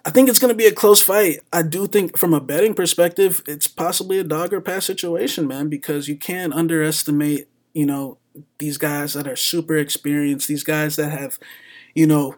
I 0.05 0.09
think 0.09 0.27
it's 0.27 0.39
going 0.39 0.51
to 0.51 0.57
be 0.57 0.65
a 0.65 0.73
close 0.73 1.01
fight. 1.01 1.39
I 1.53 1.61
do 1.61 1.87
think, 1.87 2.17
from 2.17 2.33
a 2.33 2.41
betting 2.41 2.73
perspective, 2.73 3.41
it's 3.47 3.67
possibly 3.67 4.19
a 4.19 4.23
dog 4.23 4.53
or 4.53 4.61
pass 4.61 4.85
situation, 4.85 5.47
man, 5.47 5.69
because 5.69 6.07
you 6.09 6.17
can't 6.17 6.53
underestimate, 6.53 7.47
you 7.73 7.85
know, 7.85 8.17
these 8.59 8.77
guys 8.77 9.13
that 9.13 9.27
are 9.27 9.35
super 9.35 9.77
experienced, 9.77 10.47
these 10.47 10.63
guys 10.63 10.95
that 10.97 11.09
have, 11.09 11.39
you 11.95 12.05
know, 12.05 12.35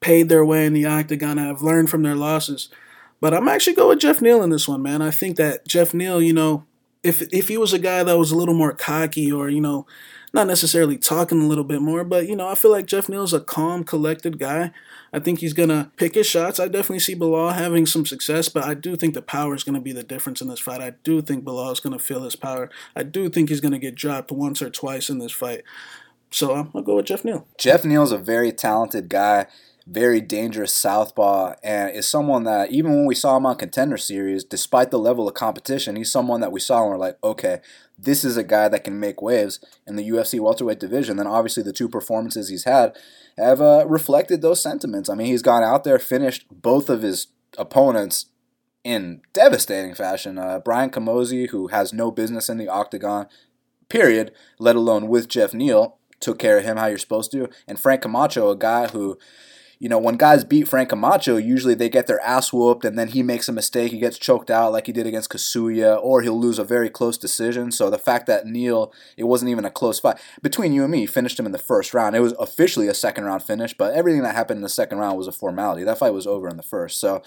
paid 0.00 0.28
their 0.28 0.44
way 0.44 0.66
in 0.66 0.72
the 0.72 0.86
octagon 0.86 1.38
have 1.38 1.62
learned 1.62 1.90
from 1.90 2.02
their 2.02 2.14
losses. 2.14 2.68
But 3.20 3.32
I'm 3.34 3.48
actually 3.48 3.74
going 3.74 3.88
with 3.90 4.00
Geoff 4.00 4.20
Neal 4.20 4.42
in 4.42 4.50
this 4.50 4.68
one, 4.68 4.82
man. 4.82 5.00
I 5.00 5.10
think 5.10 5.36
that 5.36 5.66
Geoff 5.66 5.94
Neal, 5.94 6.20
you 6.20 6.32
know, 6.32 6.64
if 7.02 7.22
if 7.32 7.48
he 7.48 7.56
was 7.56 7.72
a 7.72 7.78
guy 7.78 8.02
that 8.02 8.18
was 8.18 8.30
a 8.30 8.36
little 8.36 8.54
more 8.54 8.72
cocky 8.72 9.32
or 9.32 9.48
you 9.48 9.60
know, 9.60 9.86
not 10.34 10.46
necessarily 10.46 10.98
talking 10.98 11.40
a 11.40 11.46
little 11.46 11.64
bit 11.64 11.80
more, 11.80 12.04
but 12.04 12.28
you 12.28 12.36
know, 12.36 12.48
I 12.48 12.54
feel 12.54 12.70
like 12.70 12.86
Geoff 12.86 13.08
Neal's 13.08 13.32
a 13.32 13.40
calm, 13.40 13.84
collected 13.84 14.38
guy. 14.38 14.72
I 15.12 15.18
think 15.18 15.38
he's 15.38 15.54
gonna 15.54 15.92
pick 15.96 16.14
his 16.14 16.26
shots. 16.26 16.60
I 16.60 16.66
definitely 16.66 16.98
see 16.98 17.14
Belal 17.14 17.54
having 17.54 17.86
some 17.86 18.04
success, 18.04 18.48
but 18.48 18.64
I 18.64 18.74
do 18.74 18.96
think 18.96 19.14
the 19.14 19.22
power 19.22 19.54
is 19.54 19.64
gonna 19.64 19.80
be 19.80 19.92
the 19.92 20.02
difference 20.02 20.42
in 20.42 20.48
this 20.48 20.60
fight. 20.60 20.82
I 20.82 20.90
do 21.04 21.22
think 21.22 21.44
Belal 21.44 21.72
is 21.72 21.80
gonna 21.80 21.98
feel 21.98 22.22
his 22.24 22.36
power. 22.36 22.68
I 22.94 23.02
do 23.02 23.28
think 23.30 23.48
he's 23.48 23.60
gonna 23.60 23.78
get 23.78 23.94
dropped 23.94 24.30
once 24.30 24.60
or 24.60 24.68
twice 24.68 25.08
in 25.08 25.18
this 25.18 25.32
fight. 25.32 25.62
So 26.30 26.54
I'm 26.54 26.70
gonna 26.70 26.84
go 26.84 26.96
with 26.96 27.06
Geoff 27.06 27.24
Neal. 27.24 27.46
Geoff 27.56 27.84
Neal's 27.84 28.12
a 28.12 28.18
very 28.18 28.52
talented 28.52 29.08
guy 29.08 29.46
very 29.86 30.20
dangerous 30.20 30.72
southpaw 30.72 31.54
and 31.62 31.94
is 31.94 32.08
someone 32.08 32.42
that 32.42 32.72
even 32.72 32.90
when 32.90 33.06
we 33.06 33.14
saw 33.14 33.36
him 33.36 33.46
on 33.46 33.54
contender 33.54 33.96
series 33.96 34.42
despite 34.42 34.90
the 34.90 34.98
level 34.98 35.28
of 35.28 35.34
competition 35.34 35.94
he's 35.94 36.10
someone 36.10 36.40
that 36.40 36.50
we 36.50 36.58
saw 36.58 36.82
and 36.82 36.90
we're 36.90 36.96
like 36.96 37.16
okay 37.22 37.60
this 37.98 38.24
is 38.24 38.36
a 38.36 38.44
guy 38.44 38.68
that 38.68 38.84
can 38.84 39.00
make 39.00 39.22
waves 39.22 39.60
in 39.86 39.96
the 39.96 40.08
UFC 40.08 40.38
welterweight 40.38 40.78
division. 40.78 41.16
Then 41.16 41.26
obviously 41.26 41.62
the 41.62 41.72
two 41.72 41.88
performances 41.88 42.48
he's 42.48 42.64
had 42.64 42.96
have 43.36 43.60
uh, 43.60 43.84
reflected 43.86 44.42
those 44.42 44.62
sentiments. 44.62 45.08
I 45.08 45.14
mean 45.14 45.28
he's 45.28 45.42
gone 45.42 45.62
out 45.62 45.84
there 45.84 45.98
finished 45.98 46.46
both 46.50 46.90
of 46.90 47.02
his 47.02 47.28
opponents 47.58 48.26
in 48.84 49.22
devastating 49.32 49.94
fashion. 49.94 50.38
Uh, 50.38 50.58
Brian 50.58 50.90
Camozzi 50.90 51.48
who 51.50 51.68
has 51.68 51.92
no 51.92 52.10
business 52.10 52.48
in 52.48 52.58
the 52.58 52.68
octagon 52.68 53.26
period 53.88 54.32
let 54.58 54.76
alone 54.76 55.08
with 55.08 55.28
Geoff 55.28 55.54
Neal 55.54 55.96
took 56.20 56.38
care 56.38 56.58
of 56.58 56.64
him 56.64 56.76
how 56.76 56.86
you're 56.86 56.98
supposed 56.98 57.30
to. 57.32 57.48
And 57.66 57.80
Frank 57.80 58.02
Camacho 58.02 58.50
a 58.50 58.56
guy 58.56 58.88
who 58.88 59.18
you 59.78 59.90
know, 59.90 59.98
when 59.98 60.16
guys 60.16 60.42
beat 60.42 60.68
Frank 60.68 60.88
Camacho, 60.88 61.36
usually 61.36 61.74
they 61.74 61.90
get 61.90 62.06
their 62.06 62.20
ass 62.20 62.50
whooped 62.52 62.84
and 62.84 62.98
then 62.98 63.08
he 63.08 63.22
makes 63.22 63.48
a 63.48 63.52
mistake. 63.52 63.92
He 63.92 63.98
gets 63.98 64.18
choked 64.18 64.50
out 64.50 64.72
like 64.72 64.86
he 64.86 64.92
did 64.92 65.06
against 65.06 65.30
Kasuya, 65.30 66.02
or 66.02 66.22
he'll 66.22 66.38
lose 66.38 66.58
a 66.58 66.64
very 66.64 66.88
close 66.88 67.18
decision. 67.18 67.70
So 67.70 67.90
the 67.90 67.98
fact 67.98 68.26
that 68.26 68.46
Neal, 68.46 68.92
it 69.18 69.24
wasn't 69.24 69.50
even 69.50 69.66
a 69.66 69.70
close 69.70 70.00
fight. 70.00 70.18
Between 70.40 70.72
you 70.72 70.82
and 70.82 70.92
me, 70.92 71.04
finished 71.04 71.38
him 71.38 71.46
in 71.46 71.52
the 71.52 71.58
first 71.58 71.92
round. 71.92 72.16
It 72.16 72.20
was 72.20 72.32
officially 72.38 72.88
a 72.88 72.94
second 72.94 73.24
round 73.24 73.42
finish, 73.42 73.74
but 73.74 73.92
everything 73.92 74.22
that 74.22 74.34
happened 74.34 74.58
in 74.58 74.62
the 74.62 74.68
second 74.70 74.98
round 74.98 75.18
was 75.18 75.26
a 75.26 75.32
formality. 75.32 75.84
That 75.84 75.98
fight 75.98 76.14
was 76.14 76.26
over 76.26 76.48
in 76.48 76.56
the 76.56 76.62
first. 76.62 76.98
So 76.98 77.22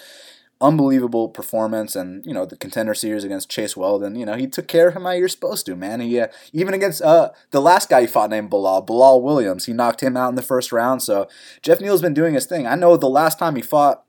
unbelievable 0.61 1.29
performance 1.29 1.95
and 1.95 2.25
you 2.25 2.33
know 2.33 2.45
the 2.45 2.57
contender 2.57 2.93
series 2.93 3.23
against 3.23 3.49
Chase 3.49 3.75
Waldon 3.75 4.19
you 4.19 4.25
know 4.25 4.35
he 4.35 4.45
took 4.45 4.67
care 4.67 4.89
of 4.89 4.95
him 4.95 5.03
how 5.03 5.11
you're 5.11 5.29
supposed 5.29 5.65
to 5.65 5.75
man. 5.75 6.01
He 6.01 6.19
uh, 6.19 6.27
even 6.51 6.73
against 6.73 7.01
uh, 7.01 7.29
the 7.51 7.61
last 7.61 7.89
guy 7.89 8.01
he 8.01 8.07
fought 8.07 8.29
named 8.29 8.51
Belal 8.51 8.85
Belal 8.85 9.21
Williams 9.21 9.65
he 9.65 9.73
knocked 9.73 10.03
him 10.03 10.17
out 10.17 10.29
in 10.29 10.35
the 10.35 10.41
first 10.41 10.71
round. 10.71 11.01
So 11.01 11.27
Geoff 11.61 11.79
Neal's 11.79 12.01
been 12.01 12.13
doing 12.13 12.33
his 12.33 12.45
thing. 12.45 12.67
I 12.67 12.75
know 12.75 12.97
the 12.97 13.09
last 13.09 13.39
time 13.39 13.55
he 13.55 13.61
fought 13.61 14.03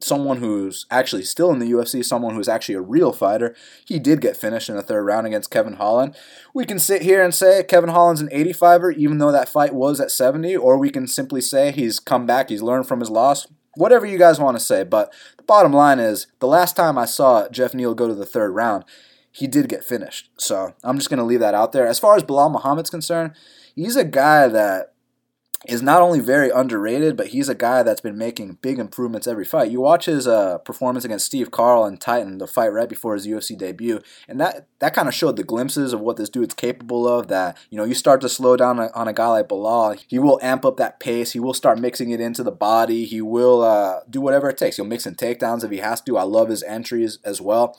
someone 0.00 0.36
who's 0.36 0.86
actually 0.92 1.24
still 1.24 1.50
in 1.50 1.58
the 1.58 1.72
UFC 1.72 2.04
someone 2.04 2.36
who's 2.36 2.48
actually 2.48 2.76
a 2.76 2.80
real 2.80 3.12
fighter 3.12 3.56
he 3.84 3.98
did 3.98 4.20
get 4.20 4.36
finished 4.36 4.68
in 4.68 4.76
the 4.76 4.82
third 4.82 5.02
round 5.02 5.26
against 5.26 5.50
Kevin 5.50 5.72
Holland. 5.72 6.14
We 6.54 6.64
can 6.64 6.78
sit 6.78 7.02
here 7.02 7.24
and 7.24 7.34
say 7.34 7.64
Kevin 7.64 7.90
Holland's 7.90 8.20
an 8.20 8.28
85er 8.28 8.94
even 8.96 9.18
though 9.18 9.32
that 9.32 9.48
fight 9.48 9.74
was 9.74 9.98
at 9.98 10.12
70 10.12 10.56
or 10.56 10.78
we 10.78 10.90
can 10.90 11.08
simply 11.08 11.40
say 11.40 11.72
he's 11.72 11.98
come 11.98 12.24
back 12.26 12.50
he's 12.50 12.62
learned 12.62 12.86
from 12.86 13.00
his 13.00 13.10
loss 13.10 13.48
whatever 13.78 14.04
you 14.04 14.18
guys 14.18 14.40
want 14.40 14.56
to 14.56 14.64
say. 14.64 14.84
But 14.84 15.12
the 15.36 15.44
bottom 15.44 15.72
line 15.72 15.98
is, 15.98 16.26
the 16.40 16.46
last 16.46 16.76
time 16.76 16.98
I 16.98 17.04
saw 17.04 17.48
Geoff 17.48 17.74
Neal 17.74 17.94
go 17.94 18.08
to 18.08 18.14
the 18.14 18.26
third 18.26 18.50
round, 18.50 18.84
he 19.30 19.46
did 19.46 19.68
get 19.68 19.84
finished. 19.84 20.30
So 20.36 20.74
I'm 20.82 20.98
just 20.98 21.08
going 21.08 21.18
to 21.18 21.24
leave 21.24 21.40
that 21.40 21.54
out 21.54 21.72
there. 21.72 21.86
As 21.86 21.98
far 21.98 22.16
as 22.16 22.24
Belal 22.24 22.50
Muhammad's 22.50 22.90
concerned, 22.90 23.32
he's 23.74 23.96
a 23.96 24.04
guy 24.04 24.48
that 24.48 24.94
is 25.66 25.82
not 25.82 26.02
only 26.02 26.20
very 26.20 26.50
underrated, 26.50 27.16
but 27.16 27.28
he's 27.28 27.48
a 27.48 27.54
guy 27.54 27.82
that's 27.82 28.00
been 28.00 28.16
making 28.16 28.58
big 28.62 28.78
improvements 28.78 29.26
every 29.26 29.44
fight. 29.44 29.70
You 29.70 29.80
watch 29.80 30.04
his 30.04 30.28
uh, 30.28 30.58
performance 30.58 31.04
against 31.04 31.26
Steve 31.26 31.50
Carl 31.50 31.84
and 31.84 32.00
Titan, 32.00 32.38
the 32.38 32.46
fight 32.46 32.72
right 32.72 32.88
before 32.88 33.14
his 33.14 33.26
UFC 33.26 33.58
debut, 33.58 34.00
and 34.28 34.40
that 34.40 34.68
that 34.78 34.94
kind 34.94 35.08
of 35.08 35.14
showed 35.14 35.36
the 35.36 35.42
glimpses 35.42 35.92
of 35.92 36.00
what 36.00 36.16
this 36.16 36.28
dude's 36.28 36.54
capable 36.54 37.08
of. 37.08 37.26
That 37.26 37.58
you 37.70 37.76
know, 37.76 37.84
you 37.84 37.94
start 37.94 38.20
to 38.20 38.28
slow 38.28 38.56
down 38.56 38.78
on 38.78 38.86
a, 38.86 38.92
on 38.92 39.08
a 39.08 39.12
guy 39.12 39.28
like 39.28 39.48
Belal, 39.48 40.00
he 40.06 40.18
will 40.20 40.38
amp 40.42 40.64
up 40.64 40.76
that 40.76 41.00
pace. 41.00 41.32
He 41.32 41.40
will 41.40 41.54
start 41.54 41.80
mixing 41.80 42.10
it 42.10 42.20
into 42.20 42.44
the 42.44 42.52
body. 42.52 43.04
He 43.04 43.20
will 43.20 43.62
uh, 43.62 44.00
do 44.08 44.20
whatever 44.20 44.48
it 44.48 44.58
takes. 44.58 44.76
He'll 44.76 44.84
mix 44.84 45.06
in 45.06 45.16
takedowns 45.16 45.64
if 45.64 45.70
he 45.70 45.78
has 45.78 46.00
to. 46.02 46.18
I 46.18 46.22
love 46.22 46.48
his 46.48 46.62
entries 46.62 47.18
as 47.24 47.40
well. 47.40 47.76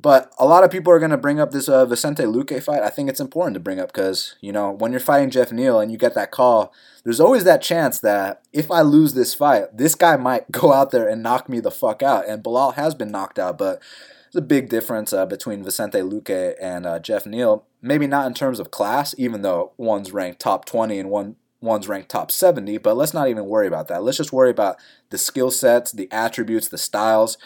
But 0.00 0.32
a 0.38 0.46
lot 0.46 0.64
of 0.64 0.70
people 0.70 0.92
are 0.92 0.98
going 0.98 1.10
to 1.10 1.18
bring 1.18 1.40
up 1.40 1.50
this 1.50 1.68
uh, 1.68 1.84
Vicente 1.84 2.22
Luque 2.22 2.62
fight. 2.62 2.82
I 2.82 2.88
think 2.88 3.10
it's 3.10 3.20
important 3.20 3.54
to 3.54 3.60
bring 3.60 3.78
up 3.78 3.92
because, 3.92 4.36
you 4.40 4.50
know, 4.50 4.70
when 4.70 4.92
you're 4.92 5.00
fighting 5.00 5.28
Geoff 5.28 5.52
Neal 5.52 5.78
and 5.78 5.92
you 5.92 5.98
get 5.98 6.14
that 6.14 6.30
call, 6.30 6.72
there's 7.04 7.20
always 7.20 7.44
that 7.44 7.60
chance 7.60 8.00
that 8.00 8.40
if 8.52 8.70
I 8.70 8.80
lose 8.80 9.12
this 9.12 9.34
fight, 9.34 9.76
this 9.76 9.94
guy 9.94 10.16
might 10.16 10.50
go 10.50 10.72
out 10.72 10.90
there 10.90 11.06
and 11.06 11.22
knock 11.22 11.48
me 11.48 11.60
the 11.60 11.70
fuck 11.70 12.02
out. 12.02 12.26
And 12.26 12.42
Belal 12.42 12.74
has 12.74 12.94
been 12.94 13.10
knocked 13.10 13.38
out, 13.38 13.58
but 13.58 13.82
there's 14.32 14.42
a 14.42 14.46
big 14.46 14.70
difference 14.70 15.12
uh, 15.12 15.26
between 15.26 15.62
Vicente 15.62 15.98
Luque 15.98 16.54
and 16.60 16.86
uh, 16.86 16.98
Geoff 16.98 17.26
Neal. 17.26 17.66
Maybe 17.82 18.06
not 18.06 18.26
in 18.26 18.32
terms 18.32 18.58
of 18.58 18.70
class, 18.70 19.14
even 19.18 19.42
though 19.42 19.72
one's 19.76 20.12
ranked 20.12 20.40
top 20.40 20.64
20 20.64 20.98
and 20.98 21.10
one 21.10 21.36
one's 21.60 21.88
ranked 21.88 22.08
top 22.08 22.30
70, 22.30 22.78
but 22.78 22.96
let's 22.96 23.12
not 23.12 23.28
even 23.28 23.44
worry 23.44 23.66
about 23.66 23.88
that. 23.88 24.02
Let's 24.02 24.16
just 24.16 24.32
worry 24.32 24.50
about 24.50 24.76
the 25.10 25.18
skill 25.18 25.50
sets, 25.50 25.92
the 25.92 26.10
attributes, 26.10 26.68
the 26.68 26.78
styles. 26.78 27.36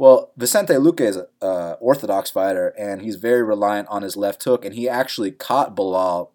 Well, 0.00 0.32
Vicente 0.34 0.72
Luque 0.72 1.02
is 1.02 1.16
an 1.16 1.26
uh, 1.42 1.74
orthodox 1.78 2.30
fighter, 2.30 2.68
and 2.78 3.02
he's 3.02 3.16
very 3.16 3.42
reliant 3.42 3.86
on 3.88 4.00
his 4.00 4.16
left 4.16 4.42
hook, 4.42 4.64
and 4.64 4.74
he 4.74 4.88
actually 4.88 5.30
caught 5.30 5.76
Belal. 5.76 6.30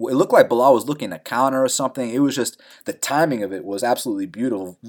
It 0.00 0.14
looked 0.14 0.32
like 0.32 0.48
Belal 0.48 0.74
was 0.74 0.88
looking 0.88 1.10
to 1.10 1.20
counter 1.20 1.62
or 1.62 1.68
something. 1.68 2.10
It 2.10 2.18
was 2.18 2.34
just 2.34 2.60
the 2.84 2.92
timing 2.92 3.44
of 3.44 3.52
it 3.52 3.64
was 3.64 3.84
absolutely 3.84 4.26
beautiful. 4.26 4.80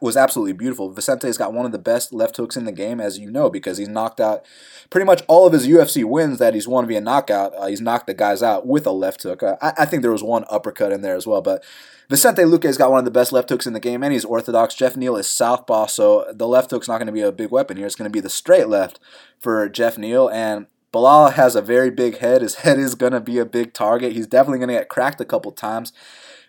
Was 0.00 0.16
absolutely 0.16 0.54
beautiful. 0.54 0.90
Vicente's 0.90 1.36
got 1.36 1.52
one 1.52 1.66
of 1.66 1.72
the 1.72 1.78
best 1.78 2.12
left 2.12 2.38
hooks 2.38 2.56
in 2.56 2.64
the 2.64 2.72
game, 2.72 2.98
as 2.98 3.18
you 3.18 3.30
know, 3.30 3.50
because 3.50 3.76
he's 3.76 3.88
knocked 3.88 4.20
out 4.20 4.44
pretty 4.88 5.04
much 5.04 5.22
all 5.28 5.46
of 5.46 5.52
his 5.52 5.66
UFC 5.66 6.02
wins 6.02 6.38
that 6.38 6.54
he's 6.54 6.66
won 6.66 6.86
via 6.86 7.00
knockout. 7.00 7.54
Uh, 7.54 7.66
he's 7.66 7.82
knocked 7.82 8.06
the 8.06 8.14
guys 8.14 8.42
out 8.42 8.66
with 8.66 8.86
a 8.86 8.90
left 8.90 9.22
hook. 9.22 9.42
Uh, 9.42 9.56
I, 9.60 9.72
I 9.78 9.84
think 9.84 10.00
there 10.00 10.12
was 10.12 10.22
one 10.22 10.46
uppercut 10.48 10.92
in 10.92 11.02
there 11.02 11.14
as 11.14 11.26
well, 11.26 11.42
but 11.42 11.62
Vicente 12.08 12.44
Luque's 12.44 12.78
got 12.78 12.90
one 12.90 13.00
of 13.00 13.04
the 13.04 13.10
best 13.10 13.32
left 13.32 13.50
hooks 13.50 13.66
in 13.66 13.74
the 13.74 13.80
game, 13.80 14.02
and 14.02 14.12
he's 14.12 14.24
orthodox. 14.24 14.74
Geoff 14.74 14.96
Neal 14.96 15.16
is 15.16 15.28
southpaw, 15.28 15.86
so 15.86 16.30
the 16.32 16.48
left 16.48 16.70
hook's 16.70 16.88
not 16.88 16.98
going 16.98 17.06
to 17.06 17.12
be 17.12 17.20
a 17.20 17.32
big 17.32 17.50
weapon 17.50 17.76
here. 17.76 17.86
It's 17.86 17.96
going 17.96 18.10
to 18.10 18.16
be 18.16 18.20
the 18.20 18.30
straight 18.30 18.68
left 18.68 18.98
for 19.38 19.68
Geoff 19.68 19.98
Neal, 19.98 20.28
and 20.28 20.66
Belal 20.92 21.32
has 21.32 21.54
a 21.56 21.62
very 21.62 21.90
big 21.90 22.18
head. 22.18 22.42
His 22.42 22.54
head 22.56 22.78
is 22.78 22.94
going 22.94 23.12
to 23.12 23.20
be 23.20 23.38
a 23.38 23.44
big 23.44 23.74
target. 23.74 24.12
He's 24.12 24.26
definitely 24.26 24.58
going 24.58 24.68
to 24.68 24.74
get 24.74 24.88
cracked 24.88 25.20
a 25.20 25.24
couple 25.24 25.52
times. 25.52 25.92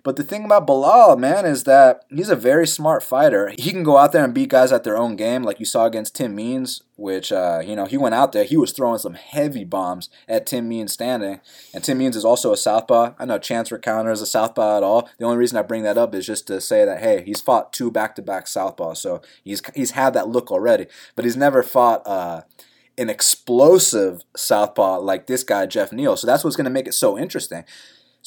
But 0.03 0.15
the 0.15 0.23
thing 0.23 0.45
about 0.45 0.65
Belal, 0.65 1.17
man, 1.19 1.45
is 1.45 1.63
that 1.63 2.05
he's 2.09 2.29
a 2.29 2.35
very 2.35 2.65
smart 2.65 3.03
fighter. 3.03 3.53
He 3.57 3.71
can 3.71 3.83
go 3.83 3.97
out 3.97 4.13
there 4.13 4.23
and 4.23 4.33
beat 4.33 4.49
guys 4.49 4.71
at 4.71 4.83
their 4.83 4.97
own 4.97 5.15
game, 5.15 5.43
like 5.43 5.59
you 5.59 5.65
saw 5.65 5.85
against 5.85 6.15
Tim 6.15 6.33
Means, 6.33 6.81
which, 6.95 7.31
uh, 7.31 7.61
you 7.65 7.75
know, 7.75 7.85
he 7.85 7.97
went 7.97 8.15
out 8.15 8.31
there. 8.31 8.45
He 8.45 8.55
was 8.55 8.71
throwing 8.71 8.99
some 8.99 9.15
heavy 9.15 9.65
bombs 9.65 10.09
at 10.27 10.45
Tim 10.45 10.69
Means 10.69 10.93
standing. 10.93 11.41
And 11.73 11.83
Tim 11.83 11.97
Means 11.97 12.15
is 12.15 12.23
also 12.23 12.53
a 12.53 12.57
southpaw. 12.57 13.15
I 13.19 13.25
know 13.25 13.37
Chance 13.37 13.69
Rencountre 13.69 14.13
is 14.13 14.21
a 14.21 14.25
southpaw 14.25 14.77
at 14.77 14.83
all. 14.83 15.09
The 15.17 15.25
only 15.25 15.37
reason 15.37 15.57
I 15.57 15.61
bring 15.63 15.83
that 15.83 15.97
up 15.97 16.15
is 16.15 16.25
just 16.25 16.47
to 16.47 16.61
say 16.61 16.85
that, 16.85 17.01
hey, 17.01 17.23
he's 17.25 17.41
fought 17.41 17.73
two 17.73 17.91
back-to-back 17.91 18.45
southpaws. 18.45 18.97
So 18.97 19.21
he's, 19.43 19.61
he's 19.75 19.91
had 19.91 20.13
that 20.13 20.29
look 20.29 20.51
already. 20.51 20.87
But 21.15 21.25
he's 21.25 21.37
never 21.37 21.63
fought... 21.63 22.07
Uh, 22.07 22.43
an 22.99 23.11
explosive 23.11 24.23
southpaw 24.35 24.99
like 24.99 25.27
this 25.27 25.43
guy 25.43 25.67
Geoff 25.67 25.91
Neal. 25.91 26.17
So 26.17 26.25
that's 26.25 26.43
what's 26.43 26.55
going 26.55 26.65
to 26.65 26.71
make 26.71 26.87
it 26.87 26.95
so 26.95 27.15
interesting. 27.15 27.63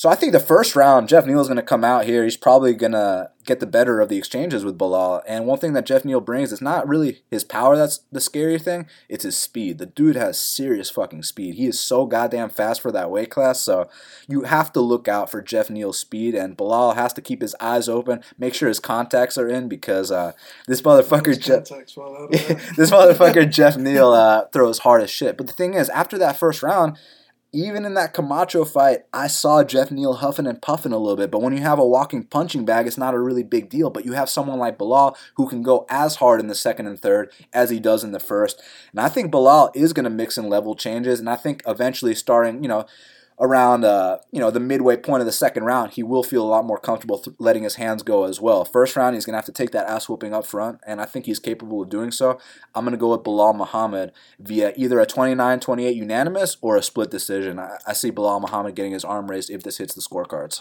So 0.00 0.09
I 0.09 0.14
think 0.14 0.33
the 0.33 0.40
first 0.40 0.75
round, 0.75 1.11
Geoff 1.11 1.26
Neal 1.26 1.42
is 1.42 1.49
going 1.49 1.59
to 1.59 1.62
come 1.62 1.85
out 1.85 2.07
here. 2.07 2.25
He's 2.25 2.38
probably 2.38 2.73
going 2.73 2.92
to 2.92 3.33
get 3.45 3.61
the 3.61 3.66
better 3.66 4.00
of 4.00 4.09
the 4.09 4.16
exchanges 4.16 4.64
with 4.64 4.78
Belal. 4.78 5.21
And 5.28 5.45
one 5.45 5.59
thing 5.59 5.75
that 5.75 5.85
Geoff 5.85 6.07
Neal 6.07 6.23
brings 6.23 6.52
is 6.52 6.62
not 6.62 6.88
really 6.88 7.21
his 7.30 7.45
power 7.45 7.76
that's 7.76 7.99
the 8.11 8.19
scary 8.19 8.59
thing, 8.59 8.87
it's 9.11 9.25
his 9.25 9.37
speed. 9.37 9.76
The 9.76 9.85
dude 9.85 10.16
has 10.16 10.38
serious 10.38 10.88
fucking 10.88 11.25
speed. 11.25 11.57
He 11.57 11.66
is 11.66 11.78
so 11.78 12.07
goddamn 12.07 12.49
fast 12.49 12.80
for 12.80 12.90
that 12.92 13.11
weight 13.11 13.30
class. 13.30 13.61
So 13.61 13.90
you 14.26 14.45
have 14.45 14.73
to 14.73 14.80
look 14.80 15.07
out 15.07 15.30
for 15.30 15.42
Geoff 15.42 15.69
Neal's 15.69 15.99
speed. 15.99 16.35
And 16.35 16.57
Belal 16.57 16.95
has 16.95 17.12
to 17.12 17.21
keep 17.21 17.42
his 17.42 17.54
eyes 17.61 17.87
open, 17.87 18.23
make 18.38 18.54
sure 18.54 18.69
his 18.69 18.80
contacts 18.80 19.37
are 19.37 19.50
in 19.50 19.69
because 19.69 20.11
uh, 20.11 20.33
this 20.66 20.80
motherfucker, 20.80 21.38
Geoff, 21.38 21.69
this 22.76 22.90
motherfucker 22.90 23.52
Geoff 23.52 23.76
Neal 23.76 24.12
uh, 24.12 24.47
throws 24.47 24.78
hard 24.78 25.02
as 25.02 25.11
shit. 25.11 25.37
But 25.37 25.47
the 25.47 25.52
thing 25.52 25.75
is, 25.75 25.90
after 25.90 26.16
that 26.16 26.38
first 26.38 26.62
round, 26.62 26.97
even 27.52 27.85
in 27.85 27.95
that 27.95 28.14
Camacho 28.14 28.64
fight, 28.64 29.00
I 29.12 29.26
saw 29.26 29.64
Geoff 29.64 29.90
Neal 29.90 30.14
huffing 30.14 30.47
and 30.47 30.62
puffing 30.62 30.92
a 30.92 30.99
little 30.99 31.16
bit. 31.16 31.30
But 31.30 31.42
when 31.42 31.57
you 31.57 31.62
have 31.62 31.80
a 31.80 31.87
walking 31.87 32.23
punching 32.23 32.64
bag, 32.64 32.87
it's 32.87 32.99
not 32.99 33.14
a 33.14 33.19
really 33.19 33.42
big 33.42 33.69
deal. 33.69 33.90
But 33.90 34.04
you 34.04 34.12
have 34.12 34.30
someone 34.30 34.59
like 34.59 34.78
Belal 34.78 35.16
who 35.35 35.49
can 35.49 35.62
go 35.62 35.85
as 35.88 36.16
hard 36.16 36.38
in 36.38 36.47
the 36.47 36.54
second 36.54 36.87
and 36.87 36.99
third 36.99 37.33
as 37.52 37.71
he 37.71 37.80
does 37.80 38.04
in 38.04 38.12
the 38.12 38.21
first. 38.21 38.62
And 38.92 39.00
I 39.00 39.09
think 39.09 39.33
Belal 39.33 39.75
is 39.75 39.92
going 39.92 40.04
to 40.04 40.11
mix 40.11 40.38
in 40.38 40.49
level 40.49 40.76
changes. 40.76 41.19
And 41.19 41.28
I 41.28 41.37
think 41.37 41.62
eventually 41.66 42.14
starting, 42.14 42.62
you 42.62 42.69
know, 42.69 42.87
around 43.40 43.85
uh, 43.85 44.18
you 44.30 44.38
know 44.38 44.50
the 44.50 44.61
midway 44.61 44.97
point 44.97 45.20
of 45.20 45.26
the 45.26 45.32
second 45.32 45.64
round, 45.64 45.92
he 45.92 46.02
will 46.02 46.23
feel 46.23 46.42
a 46.42 46.47
lot 46.47 46.64
more 46.64 46.78
comfortable 46.78 47.18
th- 47.18 47.35
letting 47.38 47.62
his 47.62 47.76
hands 47.76 48.02
go 48.02 48.25
as 48.25 48.40
well. 48.40 48.64
First 48.64 48.94
round, 48.94 49.14
he's 49.14 49.25
gonna 49.25 49.38
have 49.38 49.47
to 49.47 49.52
take 49.52 49.70
that 49.73 49.88
ass 49.88 50.09
whooping 50.09 50.35
up 50.35 50.47
front, 50.47 50.78
and 50.87 51.00
I 51.00 51.06
think 51.06 51.26
he's 51.26 51.38
capable 51.38 51.82
of 51.82 51.88
doing 51.88 52.11
so. 52.11 52.38
I'm 52.75 52.85
gonna 52.85 52.99
go 52.99 53.11
with 53.11 53.25
Belal 53.25 53.56
Muhammad 53.56 54.12
via 54.38 54.73
either 54.76 55.00
a 55.00 55.06
29-28 55.06 55.94
unanimous 55.94 56.59
or 56.61 56.76
a 56.76 56.82
split 56.82 57.11
decision. 57.11 57.59
I, 57.59 57.78
I 57.87 57.94
see 57.94 58.12
Belal 58.12 58.40
Muhammad 58.40 58.75
getting 58.75 58.92
his 58.92 59.04
arm 59.04 59.30
raised 59.30 59.50
if 59.50 59.62
this 59.62 59.78
hits 59.78 59.94
the 59.94 60.02
scorecards. 60.02 60.61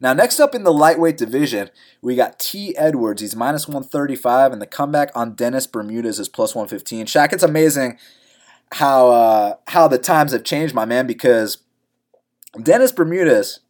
Now, 0.00 0.12
next 0.12 0.40
up 0.40 0.54
in 0.54 0.64
the 0.64 0.72
lightweight 0.72 1.16
division, 1.16 1.70
we 2.02 2.16
got 2.16 2.38
T. 2.38 2.76
Edwards. 2.76 3.22
He's 3.22 3.36
minus 3.36 3.68
135, 3.68 4.52
and 4.52 4.60
the 4.60 4.66
comeback 4.66 5.10
on 5.14 5.34
Dennis 5.34 5.68
Bermudez 5.68 6.18
is 6.18 6.28
plus 6.28 6.54
115. 6.54 7.06
Shaq, 7.06 7.32
it's 7.32 7.44
amazing 7.44 7.98
how 8.74 9.10
uh, 9.10 9.54
how 9.68 9.88
the 9.88 9.98
times 9.98 10.32
have 10.32 10.44
changed, 10.44 10.74
my 10.74 10.84
man. 10.84 11.06
Because 11.06 11.58
Dennis 12.60 12.92
Bermudez, 12.92 13.60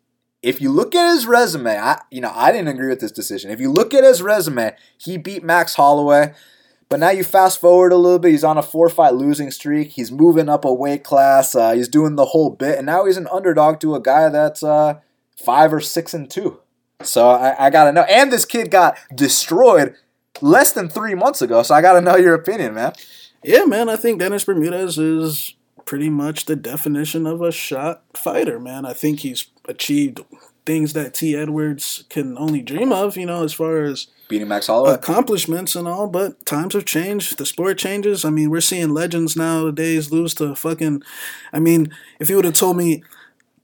if 0.42 0.60
you 0.60 0.70
look 0.70 0.94
at 0.94 1.12
his 1.12 1.26
resume, 1.26 1.76
I 1.76 2.00
you 2.10 2.20
know 2.20 2.32
I 2.34 2.52
didn't 2.52 2.68
agree 2.68 2.88
with 2.88 3.00
this 3.00 3.12
decision. 3.12 3.50
If 3.50 3.60
you 3.60 3.70
look 3.70 3.92
at 3.94 4.04
his 4.04 4.22
resume, 4.22 4.74
he 4.98 5.16
beat 5.18 5.44
Max 5.44 5.74
Holloway. 5.74 6.34
But 6.90 7.00
now 7.00 7.10
you 7.10 7.24
fast 7.24 7.60
forward 7.60 7.92
a 7.92 7.96
little 7.96 8.18
bit. 8.18 8.30
He's 8.30 8.44
on 8.44 8.58
a 8.58 8.62
four 8.62 8.88
fight 8.88 9.14
losing 9.14 9.50
streak. 9.50 9.92
He's 9.92 10.12
moving 10.12 10.48
up 10.48 10.64
a 10.64 10.72
weight 10.72 11.02
class. 11.02 11.54
Uh, 11.54 11.72
he's 11.72 11.88
doing 11.88 12.16
the 12.16 12.26
whole 12.26 12.50
bit, 12.50 12.78
and 12.78 12.86
now 12.86 13.04
he's 13.06 13.16
an 13.16 13.28
underdog 13.32 13.80
to 13.80 13.94
a 13.94 14.00
guy 14.00 14.28
that's 14.28 14.62
uh, 14.62 15.00
five 15.36 15.72
or 15.72 15.80
six 15.80 16.14
and 16.14 16.30
two. 16.30 16.60
So 17.02 17.28
I, 17.28 17.66
I 17.66 17.70
gotta 17.70 17.92
know. 17.92 18.02
And 18.02 18.32
this 18.32 18.44
kid 18.44 18.70
got 18.70 18.96
destroyed 19.14 19.96
less 20.40 20.72
than 20.72 20.88
three 20.88 21.14
months 21.14 21.42
ago. 21.42 21.62
So 21.62 21.74
I 21.74 21.82
gotta 21.82 22.00
know 22.00 22.16
your 22.16 22.34
opinion, 22.34 22.74
man. 22.74 22.92
Yeah, 23.44 23.66
man, 23.66 23.90
I 23.90 23.96
think 23.96 24.18
Dennis 24.18 24.44
Bermudez 24.44 24.96
is 24.98 25.54
pretty 25.84 26.08
much 26.08 26.46
the 26.46 26.56
definition 26.56 27.26
of 27.26 27.42
a 27.42 27.52
shot 27.52 28.02
fighter, 28.14 28.58
man. 28.58 28.86
I 28.86 28.94
think 28.94 29.20
he's 29.20 29.46
achieved 29.68 30.24
things 30.64 30.94
that 30.94 31.12
T. 31.12 31.36
Edwards 31.36 32.04
can 32.08 32.38
only 32.38 32.62
dream 32.62 32.90
of, 32.90 33.18
you 33.18 33.26
know, 33.26 33.44
as 33.44 33.52
far 33.52 33.82
as 33.82 34.06
beating 34.28 34.48
Max 34.48 34.68
Holloway 34.68 34.94
accomplishments 34.94 35.76
and 35.76 35.86
all. 35.86 36.06
But 36.06 36.46
times 36.46 36.72
have 36.72 36.86
changed. 36.86 37.36
The 37.36 37.44
sport 37.44 37.76
changes. 37.76 38.24
I 38.24 38.30
mean, 38.30 38.48
we're 38.48 38.62
seeing 38.62 38.94
legends 38.94 39.36
nowadays 39.36 40.10
lose 40.10 40.32
to 40.36 40.56
fucking. 40.56 41.02
I 41.52 41.58
mean, 41.58 41.92
if 42.18 42.30
you 42.30 42.36
would 42.36 42.46
have 42.46 42.54
told 42.54 42.78
me 42.78 43.02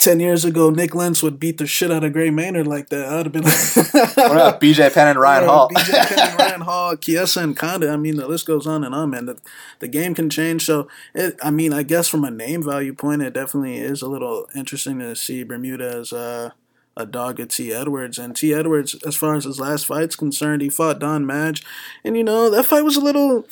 ten 0.00 0.18
years 0.18 0.44
ago 0.44 0.70
Nik 0.70 0.94
Lentz 0.94 1.22
would 1.22 1.38
beat 1.38 1.58
the 1.58 1.66
shit 1.66 1.90
out 1.92 2.02
of 2.02 2.12
Gray 2.12 2.30
Maynard 2.30 2.66
like 2.66 2.88
that, 2.88 3.06
I'd 3.06 3.26
have 3.26 3.32
been 3.32 3.44
like, 3.44 3.76
what 4.16 4.32
about 4.32 4.60
BJ 4.60 4.92
Penn 4.92 5.08
and 5.08 5.18
Ryan 5.20 5.44
Yeah, 5.44 5.48
Hall? 5.48 5.68
BJ 5.70 6.08
Penn 6.08 6.30
and 6.30 6.38
Ryan 6.38 6.60
Hall, 6.62 6.96
Kiesa 6.96 7.42
and 7.42 7.56
Conda. 7.56 7.92
I 7.92 7.96
mean, 7.96 8.16
the 8.16 8.26
list 8.26 8.46
goes 8.46 8.66
on 8.66 8.82
and 8.82 8.94
on, 8.94 9.10
man. 9.10 9.26
The, 9.26 9.38
the 9.78 9.88
game 9.88 10.14
can 10.14 10.30
change. 10.30 10.64
So, 10.64 10.88
it, 11.14 11.38
I 11.42 11.50
mean, 11.50 11.72
I 11.72 11.82
guess 11.84 12.08
from 12.08 12.24
a 12.24 12.30
name 12.30 12.62
value 12.62 12.94
point, 12.94 13.22
it 13.22 13.34
definitely 13.34 13.78
is 13.78 14.02
a 14.02 14.08
little 14.08 14.48
interesting 14.54 14.98
to 15.00 15.14
see 15.14 15.44
Bermudez 15.44 15.94
as 15.94 16.12
uh, 16.12 16.50
a 16.96 17.06
dog 17.06 17.38
at 17.40 17.50
T. 17.50 17.72
Edwards. 17.72 18.18
And 18.18 18.34
T. 18.34 18.52
Edwards, 18.54 18.94
as 19.06 19.16
far 19.16 19.34
as 19.36 19.44
his 19.44 19.60
last 19.60 19.86
fight's 19.86 20.16
concerned, 20.16 20.62
he 20.62 20.68
fought 20.68 20.98
Don 20.98 21.26
Madge. 21.26 21.62
And, 22.04 22.16
you 22.16 22.24
know, 22.24 22.50
that 22.50 22.66
fight 22.66 22.84
was 22.84 22.96
a 22.96 23.00
little 23.00 23.46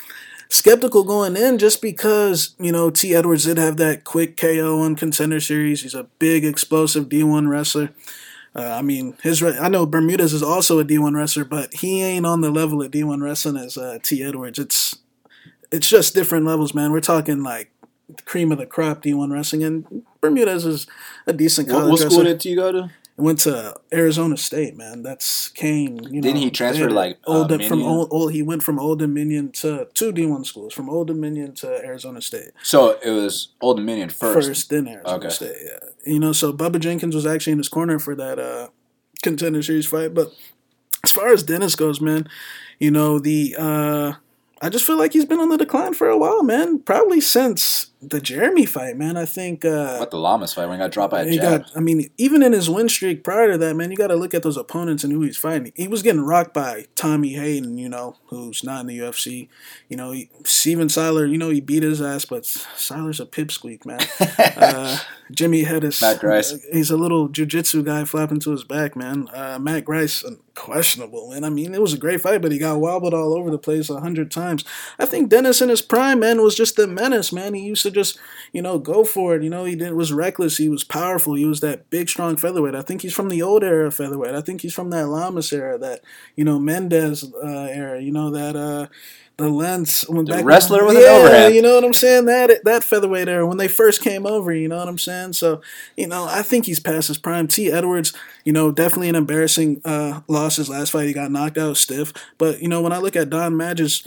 skeptical 0.49 1.03
going 1.03 1.37
in 1.37 1.57
just 1.57 1.81
because, 1.81 2.55
you 2.59 2.71
know, 2.71 2.89
T. 2.89 3.15
Edwards 3.15 3.45
did 3.45 3.57
have 3.57 3.77
that 3.77 4.03
quick 4.03 4.35
KO 4.35 4.79
on 4.81 4.95
contender 4.95 5.39
series. 5.39 5.83
He's 5.83 5.93
a 5.95 6.05
big, 6.19 6.43
explosive 6.43 7.07
D1 7.09 7.47
wrestler. 7.49 7.91
Uh, 8.55 8.63
I 8.63 8.81
mean, 8.81 9.15
his 9.21 9.41
re- 9.43 9.57
I 9.59 9.69
know 9.69 9.85
Bermudez 9.85 10.33
is 10.33 10.41
also 10.41 10.79
a 10.79 10.85
D1 10.85 11.15
wrestler, 11.15 11.45
but 11.45 11.73
he 11.75 12.01
ain't 12.01 12.25
on 12.25 12.41
the 12.41 12.49
level 12.49 12.81
of 12.81 12.91
D1 12.91 13.21
wrestling 13.21 13.57
as 13.57 13.77
uh, 13.77 13.99
T. 14.01 14.23
Edwards. 14.23 14.57
It's 14.57 14.97
it's 15.71 15.87
just 15.87 16.15
different 16.15 16.45
levels, 16.45 16.73
man. 16.73 16.91
We're 16.91 16.99
talking 16.99 17.43
like 17.43 17.71
cream 18.25 18.51
of 18.51 18.57
the 18.57 18.65
crop 18.65 19.03
D1 19.03 19.31
wrestling, 19.31 19.63
and 19.63 20.03
Bermudez 20.19 20.65
is 20.65 20.87
a 21.27 21.33
decent 21.33 21.67
What, 21.67 21.73
college 21.75 21.91
what 21.91 21.99
school 21.99 22.09
wrestler. 22.17 22.23
did 22.23 22.45
you 22.45 22.55
go 22.55 22.71
to? 22.71 22.89
Went 23.19 23.39
to 23.39 23.75
Arizona 23.93 24.37
State, 24.37 24.75
man. 24.77 25.03
That's 25.03 25.49
Cain. 25.49 25.99
You 26.03 26.13
know, 26.13 26.21
Didn't 26.21 26.37
he 26.41 26.49
transfer, 26.51 26.89
like, 26.89 27.17
uh, 27.27 27.31
old 27.31 27.63
from 27.65 27.83
old, 27.83 28.07
old? 28.11 28.31
He 28.31 28.41
went 28.41 28.63
from 28.63 28.79
Old 28.79 28.99
Dominion 28.99 29.51
to 29.53 29.87
two 29.93 30.11
D1 30.13 30.45
schools, 30.45 30.73
from 30.73 30.89
Old 30.89 31.07
Dominion 31.07 31.53
to 31.55 31.67
Arizona 31.85 32.21
State 32.21 32.51
So 32.63 32.97
it 33.03 33.11
was 33.11 33.49
Old 33.61 33.77
Dominion 33.77 34.09
first. 34.09 34.47
first, 34.47 34.69
then 34.69 34.87
Arizona 34.87 35.17
Okay. 35.17 35.29
State. 35.29 35.55
Yeah, 35.65 36.11
you 36.13 36.19
know, 36.19 36.31
so 36.31 36.53
Bubba 36.53 36.79
Jenkins 36.79 37.13
was 37.13 37.25
actually 37.25 37.51
in 37.53 37.57
his 37.59 37.69
corner 37.69 37.99
for 37.99 38.15
that 38.15 38.39
uh, 38.39 38.69
contender 39.21 39.61
series 39.61 39.85
fight. 39.85 40.13
But 40.13 40.31
as 41.03 41.11
far 41.11 41.27
as 41.33 41.43
Dennis 41.43 41.75
goes, 41.75 41.99
man, 41.99 42.27
you 42.79 42.89
know 42.91 43.19
the 43.19 43.55
uh, 43.59 44.13
I 44.61 44.69
just 44.69 44.85
feel 44.85 44.97
like 44.97 45.13
he's 45.13 45.25
been 45.25 45.39
on 45.39 45.49
the 45.49 45.57
decline 45.57 45.93
for 45.93 46.07
a 46.09 46.17
while, 46.17 46.43
man. 46.43 46.79
Probably 46.79 47.21
since 47.21 47.88
the 48.01 48.21
Jeremy 48.21 48.65
fight, 48.65 48.95
man. 48.97 49.17
I 49.17 49.25
think. 49.25 49.65
Uh, 49.65 49.97
What 49.97 50.11
the 50.11 50.17
Lamas 50.17 50.53
fight 50.53 50.67
when 50.67 50.79
he 50.79 50.83
got 50.83 50.91
dropped 50.91 51.11
by 51.11 51.21
a 51.21 51.31
jab? 51.31 51.61
got. 51.63 51.71
I 51.77 51.79
mean, 51.81 52.09
even 52.17 52.41
in 52.41 52.53
his 52.53 52.69
win 52.69 52.87
streak 52.87 53.23
prior 53.23 53.51
to 53.51 53.57
that, 53.57 53.75
man, 53.75 53.91
you 53.91 53.97
got 53.97 54.07
to 54.07 54.15
look 54.15 54.33
at 54.33 54.43
those 54.43 54.57
opponents 54.57 55.03
and 55.03 55.11
who 55.11 55.21
he's 55.21 55.37
fighting. 55.37 55.71
He 55.75 55.87
was 55.87 56.01
getting 56.01 56.21
rocked 56.21 56.53
by 56.53 56.85
Tommy 56.95 57.33
Hayden, 57.33 57.77
you 57.77 57.89
know, 57.89 58.15
who's 58.27 58.63
not 58.63 58.81
in 58.81 58.87
the 58.87 58.99
UFC. 58.99 59.49
You 59.89 59.97
know, 59.97 60.11
he, 60.11 60.29
Steven 60.45 60.87
Siler, 60.87 61.29
you 61.29 61.37
know, 61.37 61.49
he 61.49 61.59
beat 61.61 61.83
his 61.83 62.01
ass, 62.01 62.25
but 62.25 62.43
Siler's 62.43 63.19
a 63.19 63.25
pipsqueak, 63.25 63.85
man. 63.85 63.99
uh, 64.57 64.99
Jimmy 65.31 65.63
Hettes, 65.63 66.01
Matt 66.01 66.19
Grice. 66.19 66.65
he's 66.71 66.89
a 66.89 66.97
little 66.97 67.29
jujitsu 67.29 67.83
guy 67.83 68.03
flapping 68.05 68.39
to 68.39 68.51
his 68.51 68.63
back, 68.63 68.95
man. 68.95 69.27
Uh, 69.33 69.59
Matt 69.59 69.85
Grice, 69.85 70.23
questionable, 70.55 71.29
man. 71.29 71.43
I 71.43 71.49
mean, 71.49 71.73
it 71.73 71.81
was 71.81 71.93
a 71.93 71.97
great 71.97 72.21
fight, 72.21 72.41
but 72.41 72.51
he 72.51 72.57
got 72.57 72.79
wobbled 72.79 73.13
all 73.13 73.33
over 73.33 73.51
the 73.51 73.57
place 73.59 73.89
a 73.89 73.99
hundred 73.99 74.31
times. 74.31 74.63
I 74.97 75.05
think 75.05 75.29
Dennis 75.29 75.61
in 75.61 75.69
his 75.69 75.81
prime, 75.81 76.19
man, 76.19 76.41
was 76.41 76.55
just 76.55 76.75
the 76.75 76.87
menace, 76.87 77.31
man. 77.31 77.53
He 77.53 77.61
used 77.61 77.83
to 77.83 77.88
just, 77.91 78.19
you 78.53 78.61
know, 78.61 78.79
go 78.79 79.03
for 79.03 79.35
it. 79.35 79.43
You 79.43 79.49
know, 79.49 79.65
he 79.65 79.75
did, 79.75 79.93
was 79.93 80.13
reckless. 80.13 80.57
He 80.57 80.69
was 80.69 80.83
powerful. 80.83 81.35
He 81.35 81.45
was 81.45 81.59
that 81.61 81.89
big, 81.89 82.09
strong 82.09 82.37
featherweight. 82.37 82.75
I 82.75 82.81
think 82.81 83.01
he's 83.01 83.13
from 83.13 83.29
the 83.29 83.41
old 83.41 83.63
era 83.63 83.87
of 83.87 83.95
featherweight. 83.95 84.35
I 84.35 84.41
think 84.41 84.61
he's 84.61 84.73
from 84.73 84.89
that 84.91 85.07
Lamas 85.07 85.51
era, 85.53 85.77
that, 85.77 86.01
you 86.35 86.43
know, 86.43 86.59
Mendes 86.59 87.23
uh, 87.23 87.67
era, 87.71 88.01
you 88.01 88.11
know, 88.11 88.31
that, 88.31 88.55
uh, 88.55 88.87
the 89.39 89.49
lens 89.49 90.01
when 90.09 90.25
The 90.25 90.43
wrestler 90.43 90.85
with 90.85 90.97
an 90.97 91.03
yeah, 91.03 91.09
overhand. 91.09 91.55
you 91.55 91.61
know 91.61 91.75
what 91.75 91.85
I'm 91.85 91.93
saying? 91.93 92.25
That 92.25 92.63
that 92.65 92.83
featherweight 92.83 93.29
era 93.29 93.47
when 93.47 93.57
they 93.57 93.69
first 93.69 94.01
came 94.01 94.27
over, 94.27 94.53
you 94.53 94.67
know 94.67 94.77
what 94.77 94.89
I'm 94.89 94.97
saying? 94.97 95.33
So, 95.33 95.61
you 95.95 96.07
know, 96.07 96.25
I 96.25 96.41
think 96.41 96.65
he's 96.65 96.81
past 96.81 97.07
his 97.07 97.17
prime. 97.17 97.47
T. 97.47 97.71
Edwards, 97.71 98.13
you 98.43 98.51
know, 98.51 98.71
definitely 98.71 99.07
an 99.07 99.15
embarrassing 99.15 99.81
uh, 99.85 100.21
loss 100.27 100.57
his 100.57 100.69
last 100.69 100.91
fight. 100.91 101.07
He 101.07 101.13
got 101.13 101.31
knocked 101.31 101.57
out 101.57 101.77
stiff. 101.77 102.11
But 102.37 102.61
you 102.61 102.67
know, 102.67 102.81
when 102.81 102.91
I 102.91 102.97
look 102.97 103.15
at 103.15 103.29
Don 103.29 103.55
Madge's, 103.55 104.05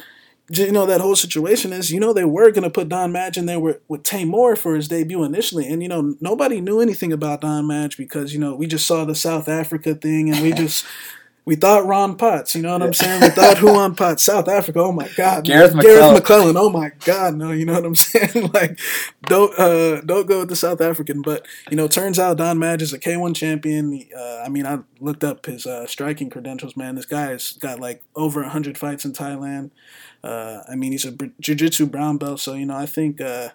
you 0.59 0.73
know, 0.73 0.87
that 0.87 1.00
whole 1.00 1.16
situation 1.16 1.73
is, 1.73 1.90
you 1.90 2.00
know, 2.00 2.12
they 2.12 2.25
were 2.25 2.50
gonna 2.50 2.71
put 2.71 2.88
Don 2.88 3.12
Madge 3.12 3.37
in 3.37 3.47
there 3.47 3.61
with, 3.61 3.80
with 3.88 4.02
Tamor 4.02 4.56
for 4.56 4.75
his 4.75 4.88
debut 4.88 5.25
initially, 5.25 5.66
and 5.66 5.82
you 5.82 5.88
know, 5.88 6.14
nobody 6.21 6.61
knew 6.61 6.80
anything 6.80 7.12
about 7.12 7.40
Don 7.40 7.66
Madge 7.66 7.97
because 7.97 8.32
you 8.32 8.40
know 8.40 8.54
we 8.54 8.66
just 8.66 8.87
saw 8.87 9.04
the 9.04 9.14
South 9.14 9.49
Africa 9.49 9.94
thing, 9.94 10.30
and 10.30 10.42
we 10.42 10.52
just. 10.64 10.85
We 11.44 11.56
thought 11.56 11.87
Ron 11.87 12.16
Potts, 12.16 12.54
you 12.54 12.62
know 12.62 12.73
what 12.75 12.85
I'm 12.85 12.92
saying? 12.92 13.21
We 13.21 13.28
thought 13.30 13.61
Juan 13.62 13.97
Potts, 13.97 14.23
South 14.23 14.47
Africa. 14.47 14.79
Oh 14.79 14.92
my 14.92 15.09
God, 15.16 15.42
Gareth 15.42 15.72
Gareth 15.72 15.74
McClellan. 15.74 16.14
McClellan. 16.14 16.57
Oh 16.57 16.70
my 16.70 16.92
God, 17.05 17.35
no, 17.35 17.50
you 17.50 17.66
know 17.66 17.72
what 17.72 17.85
I'm 17.85 17.94
saying? 17.96 18.53
like, 18.55 18.79
don't 19.22 19.53
uh, 19.59 20.03
don't 20.03 20.29
go 20.29 20.38
with 20.38 20.50
the 20.50 20.55
South 20.55 20.81
African. 20.81 21.20
But 21.20 21.44
you 21.68 21.77
know, 21.77 21.88
turns 21.88 22.20
out 22.20 22.37
Don 22.37 22.61
Madge 22.61 22.83
is 22.83 22.92
a 22.92 22.98
K1 22.98 23.35
champion. 23.35 24.07
Uh, 24.16 24.42
I 24.46 24.48
mean, 24.50 24.64
I 24.64 24.85
looked 25.00 25.24
up 25.24 25.46
his 25.46 25.66
uh, 25.66 25.88
striking 25.88 26.31
credentials. 26.31 26.77
Man, 26.77 26.94
this 26.94 27.07
guy 27.07 27.31
has 27.31 27.55
got 27.55 27.81
like 27.81 28.05
over 28.14 28.44
hundred 28.44 28.79
fights 28.79 29.05
in 29.05 29.12
Thailand. 29.12 29.72
Uh, 30.22 30.62
I 30.68 30.76
mean, 30.76 30.92
he's 30.92 31.04
a 31.04 31.12
jiu-jitsu 31.40 31.87
brown 31.87 32.18
belt, 32.18 32.40
so 32.40 32.54
you 32.54 32.66
know, 32.66 32.76
I 32.76 32.87
think 32.87 33.20
uh, 33.20 33.48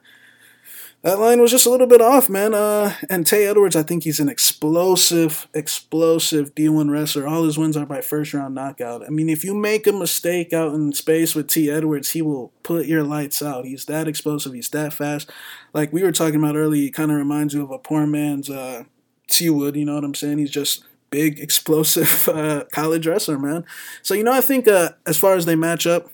that 1.04 1.20
line 1.20 1.40
was 1.40 1.52
just 1.52 1.66
a 1.66 1.70
little 1.70 1.88
bit 1.88 2.02
off, 2.02 2.28
man. 2.28 2.54
Uh, 2.54 2.94
and 3.10 3.26
Tay 3.26 3.46
Edwards, 3.46 3.76
I 3.76 3.84
think 3.84 4.04
he's 4.04 4.20
an 4.20 4.30
explosive, 4.30 5.48
explosive 5.54 6.56
D1 6.56 6.90
wrestler. 6.90 7.28
All 7.28 7.44
his 7.46 7.58
wins 7.58 7.78
are 7.78 7.86
by 7.86 8.02
first 8.02 8.34
round 8.34 8.56
knockout. 8.56 9.06
I 9.06 9.10
mean, 9.10 9.30
if 9.30 9.44
you 9.44 9.54
make 9.54 9.86
a 9.86 9.94
mistake 9.94 10.54
out 10.54 10.74
in 10.74 10.92
space 10.94 11.36
with 11.36 11.48
T 11.48 11.70
Edwards, 11.70 12.12
he 12.12 12.22
will 12.22 12.52
put 12.64 12.88
your 12.88 13.04
lights 13.04 13.42
out. 13.42 13.66
He's 13.66 13.86
that 13.86 14.08
explosive. 14.08 14.54
He's 14.54 14.70
that 14.70 14.92
fast. 14.92 15.32
Like 15.72 15.94
we 15.94 16.02
were 16.02 16.12
talking 16.12 16.36
about 16.36 16.56
earlier, 16.56 16.82
he 16.82 16.92
kind 16.92 17.12
of 17.12 17.18
reminds 17.18 17.54
you 17.54 17.64
of 17.64 17.72
a 17.72 17.78
poor 17.78 18.08
man's 18.08 18.50
uh, 18.50 18.84
T 19.28 19.50
Wood. 19.50 19.76
You 19.76 19.86
know 19.86 19.96
what 19.96 20.04
I'm 20.04 20.16
saying? 20.16 20.40
He's 20.40 20.52
just 20.52 20.84
big, 21.12 21.40
explosive 21.40 22.28
uh, 22.28 22.64
college 22.72 23.06
wrestler, 23.06 23.38
man. 23.38 23.66
So 24.02 24.16
you 24.16 24.24
know, 24.24 24.34
I 24.34 24.42
think 24.42 24.68
uh, 24.68 24.90
as 25.06 25.18
far 25.18 25.36
as 25.36 25.46
they 25.46 25.56
match 25.56 25.86
up. 25.86 26.10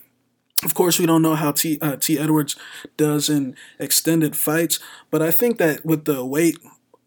Of 0.64 0.74
course, 0.74 1.00
we 1.00 1.06
don't 1.06 1.22
know 1.22 1.36
how 1.36 1.52
T 1.52 1.78
uh, 1.82 1.98
T 1.98 2.18
Edwards 2.18 2.56
does 2.98 3.30
in 3.30 3.56
extended 3.80 4.36
fights, 4.36 4.80
but 5.12 5.22
I 5.22 5.32
think 5.32 5.58
that 5.58 5.86
with 5.86 6.06
the 6.06 6.26
weight, 6.26 6.58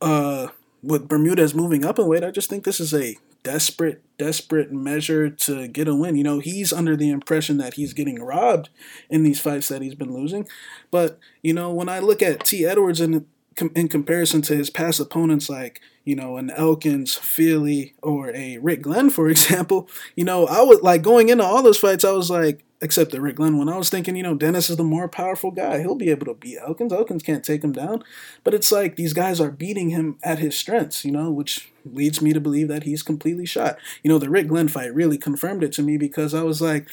uh, 0.01 0.49
with 0.83 1.09
Bermudez 1.09 1.55
moving 1.55 1.85
up 1.85 1.99
in 1.99 2.07
weight, 2.07 2.25
I 2.25 2.31
just 2.31 2.51
think 2.51 2.65
this 2.65 2.81
is 2.81 2.93
a 2.93 3.17
desperate, 3.43 4.03
desperate 4.19 4.73
measure 4.73 5.31
to 5.31 5.69
get 5.69 5.89
a 5.89 5.95
win. 5.95 6.17
You 6.17 6.25
know, 6.25 6.39
he's 6.41 6.73
under 6.73 6.97
the 6.97 7.11
impression 7.11 7.59
that 7.59 7.75
he's 7.75 7.93
getting 7.93 8.23
robbed 8.23 8.69
in 9.09 9.23
these 9.23 9.41
fights 9.41 9.69
that 9.69 9.83
he's 9.83 9.95
been 9.95 10.13
losing, 10.13 10.47
but 10.91 11.19
you 11.43 11.55
know, 11.55 11.73
when 11.73 11.89
I 11.89 11.99
look 12.01 12.23
at 12.23 12.45
T 12.45 12.67
Edwards 12.67 13.01
in 13.01 13.27
in 13.75 13.89
comparison 13.89 14.43
to 14.43 14.55
his 14.55 14.69
past 14.69 15.01
opponents, 15.01 15.49
like 15.49 15.81
you 16.05 16.15
know, 16.15 16.37
an 16.37 16.51
Elkins, 16.51 17.15
Feely, 17.15 17.95
or 18.03 18.31
a 18.35 18.59
Rick 18.59 18.83
Glenn, 18.83 19.11
for 19.11 19.29
example, 19.31 19.89
you 20.15 20.25
know, 20.25 20.47
I 20.47 20.63
was 20.63 20.81
like 20.83 21.03
going 21.03 21.31
into 21.31 21.45
all 21.45 21.63
those 21.63 21.79
fights, 21.79 22.05
I 22.05 22.13
was 22.13 22.31
like, 22.31 22.66
except 22.81 23.11
the 23.11 23.21
Rick 23.21 23.37
Glenn 23.37 23.57
one, 23.57 23.69
I 23.69 23.77
was 23.77 23.89
thinking, 23.89 24.17
you 24.17 24.23
know, 24.23 24.35
Dennis 24.35 24.69
is 24.69 24.77
the 24.77 24.85
more 24.85 25.09
powerful 25.09 25.51
guy. 25.51 25.79
He'll 25.79 25.95
be 25.95 26.11
able 26.11 26.27
to 26.27 26.35
beat 26.35 26.59
Elkins. 26.59 26.93
Elkins 26.93 27.23
can't 27.23 27.45
take 27.45 27.65
him 27.65 27.73
down. 27.73 28.05
But 28.45 28.55
it's 28.55 28.71
like 28.71 28.97
these 28.97 29.13
guys 29.13 29.41
are 29.41 29.51
beating 29.51 29.91
him 29.91 30.19
at 30.23 30.39
his 30.39 30.57
strengths, 30.57 31.05
you 31.05 31.11
know, 31.11 31.31
which 31.31 31.71
leads 31.85 32.21
me 32.21 32.33
to 32.33 32.41
believe 32.41 32.69
that 32.69 32.83
he's 32.83 33.03
completely 33.03 33.47
shot. 33.47 33.79
You 34.03 34.11
know, 34.11 34.19
the 34.19 34.31
Rick 34.31 34.49
Glenn 34.49 34.69
fight 34.69 34.95
really 34.95 35.19
confirmed 35.19 35.65
it 35.65 35.73
to 35.73 35.83
me 35.83 35.97
because 35.97 36.35
I 36.35 36.43
was 36.43 36.61
like, 36.61 36.89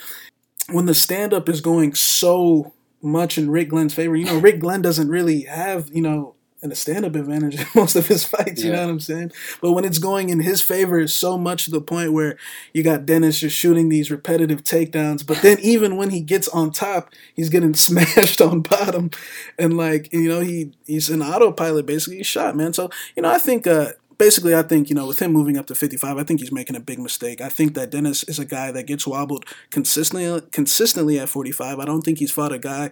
when 0.70 0.86
the 0.86 0.96
stand 0.96 1.34
up 1.34 1.50
is 1.50 1.62
going 1.62 1.94
so 1.96 2.74
much 3.02 3.38
in 3.38 3.52
Rick 3.52 3.70
Glenn's 3.70 3.94
favor, 3.94 4.16
you 4.16 4.26
know, 4.26 4.40
Rick 4.40 4.60
Glenn 4.60 4.82
doesn't 4.82 5.10
really 5.10 5.42
have, 5.42 5.90
you 5.94 6.02
know, 6.02 6.36
a 6.72 6.76
stand 6.76 7.06
up 7.06 7.16
advantage 7.16 7.56
in 7.60 7.68
most 7.76 7.96
of 7.96 8.08
his 8.08 8.24
fights, 8.24 8.64
you 8.64 8.72
know 8.72 8.82
what 8.82 8.90
I'm 8.90 9.00
saying? 9.00 9.32
But 9.62 9.74
when 9.74 9.86
it's 9.86 9.98
going 9.98 10.30
in 10.30 10.40
his 10.40 10.62
favor, 10.62 11.00
it's 11.00 11.14
so 11.14 11.38
much 11.38 11.66
to 11.66 11.72
the 11.72 11.82
point 11.82 12.14
where 12.14 12.38
you 12.74 12.84
got 12.84 13.06
Dennis 13.06 13.40
just 13.40 13.56
shooting 13.56 13.90
these 13.90 14.10
repetitive 14.10 14.64
takedowns. 14.64 15.26
But 15.26 15.42
then 15.42 15.60
even 15.60 15.98
when 15.98 16.10
he 16.10 16.22
gets 16.22 16.48
on 16.48 16.72
top, 16.72 17.14
he's 17.34 17.50
getting 17.50 17.74
smashed 17.74 18.42
on 18.42 18.62
bottom. 18.62 19.12
And 19.58 19.78
like, 19.78 20.12
you 20.14 20.30
know, 20.30 20.42
he 20.42 20.72
he's 20.86 21.10
an 21.10 21.22
autopilot 21.22 21.86
basically. 21.86 22.18
He's 22.18 22.28
shot, 22.28 22.56
man. 22.56 22.74
So, 22.74 22.90
you 23.16 23.24
know, 23.24 23.30
I 23.30 23.38
think 23.38 23.68
uh 23.68 23.92
basically, 24.18 24.56
I 24.56 24.62
think, 24.64 24.90
you 24.90 24.96
know, 24.96 25.08
with 25.08 25.20
him 25.20 25.32
moving 25.32 25.58
up 25.58 25.66
to 25.68 25.76
55, 25.76 26.18
I 26.18 26.24
think 26.24 26.40
he's 26.40 26.52
making 26.52 26.76
a 26.76 26.80
big 26.80 27.00
mistake. 27.00 27.42
I 27.42 27.50
think 27.50 27.74
that 27.76 27.90
Dennis 27.90 28.24
is 28.24 28.40
a 28.40 28.46
guy 28.46 28.72
that 28.72 28.88
gets 28.88 29.06
wobbled 29.08 29.46
consistently 29.70 30.42
consistently 30.52 31.20
at 31.20 31.30
45. 31.30 31.80
I 31.80 31.86
don't 31.86 32.02
think 32.02 32.20
he's 32.20 32.32
fought 32.32 32.52
a 32.52 32.60
guy 32.60 32.92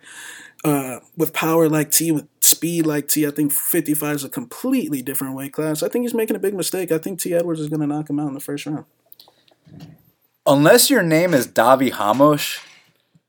uh, 0.63 0.99
with 1.17 1.33
power 1.33 1.69
like 1.69 1.91
T, 1.91 2.11
with 2.11 2.27
speed 2.39 2.85
like 2.85 3.07
T. 3.07 3.25
I 3.25 3.31
think 3.31 3.51
55 3.51 4.15
is 4.15 4.23
a 4.23 4.29
completely 4.29 5.01
different 5.01 5.35
weight 5.35 5.53
class. 5.53 5.83
I 5.83 5.89
think 5.89 6.03
he's 6.03 6.13
making 6.13 6.35
a 6.35 6.39
big 6.39 6.53
mistake. 6.53 6.91
I 6.91 6.97
think 6.97 7.19
T. 7.19 7.33
Edwards 7.33 7.59
is 7.59 7.69
going 7.69 7.81
to 7.81 7.87
knock 7.87 8.09
him 8.09 8.19
out 8.19 8.27
in 8.27 8.33
the 8.33 8.39
first 8.39 8.65
round. 8.65 8.85
Unless 10.45 10.89
your 10.89 11.03
name 11.03 11.33
is 11.33 11.47
Davi 11.47 11.97
Ramos, 11.97 12.59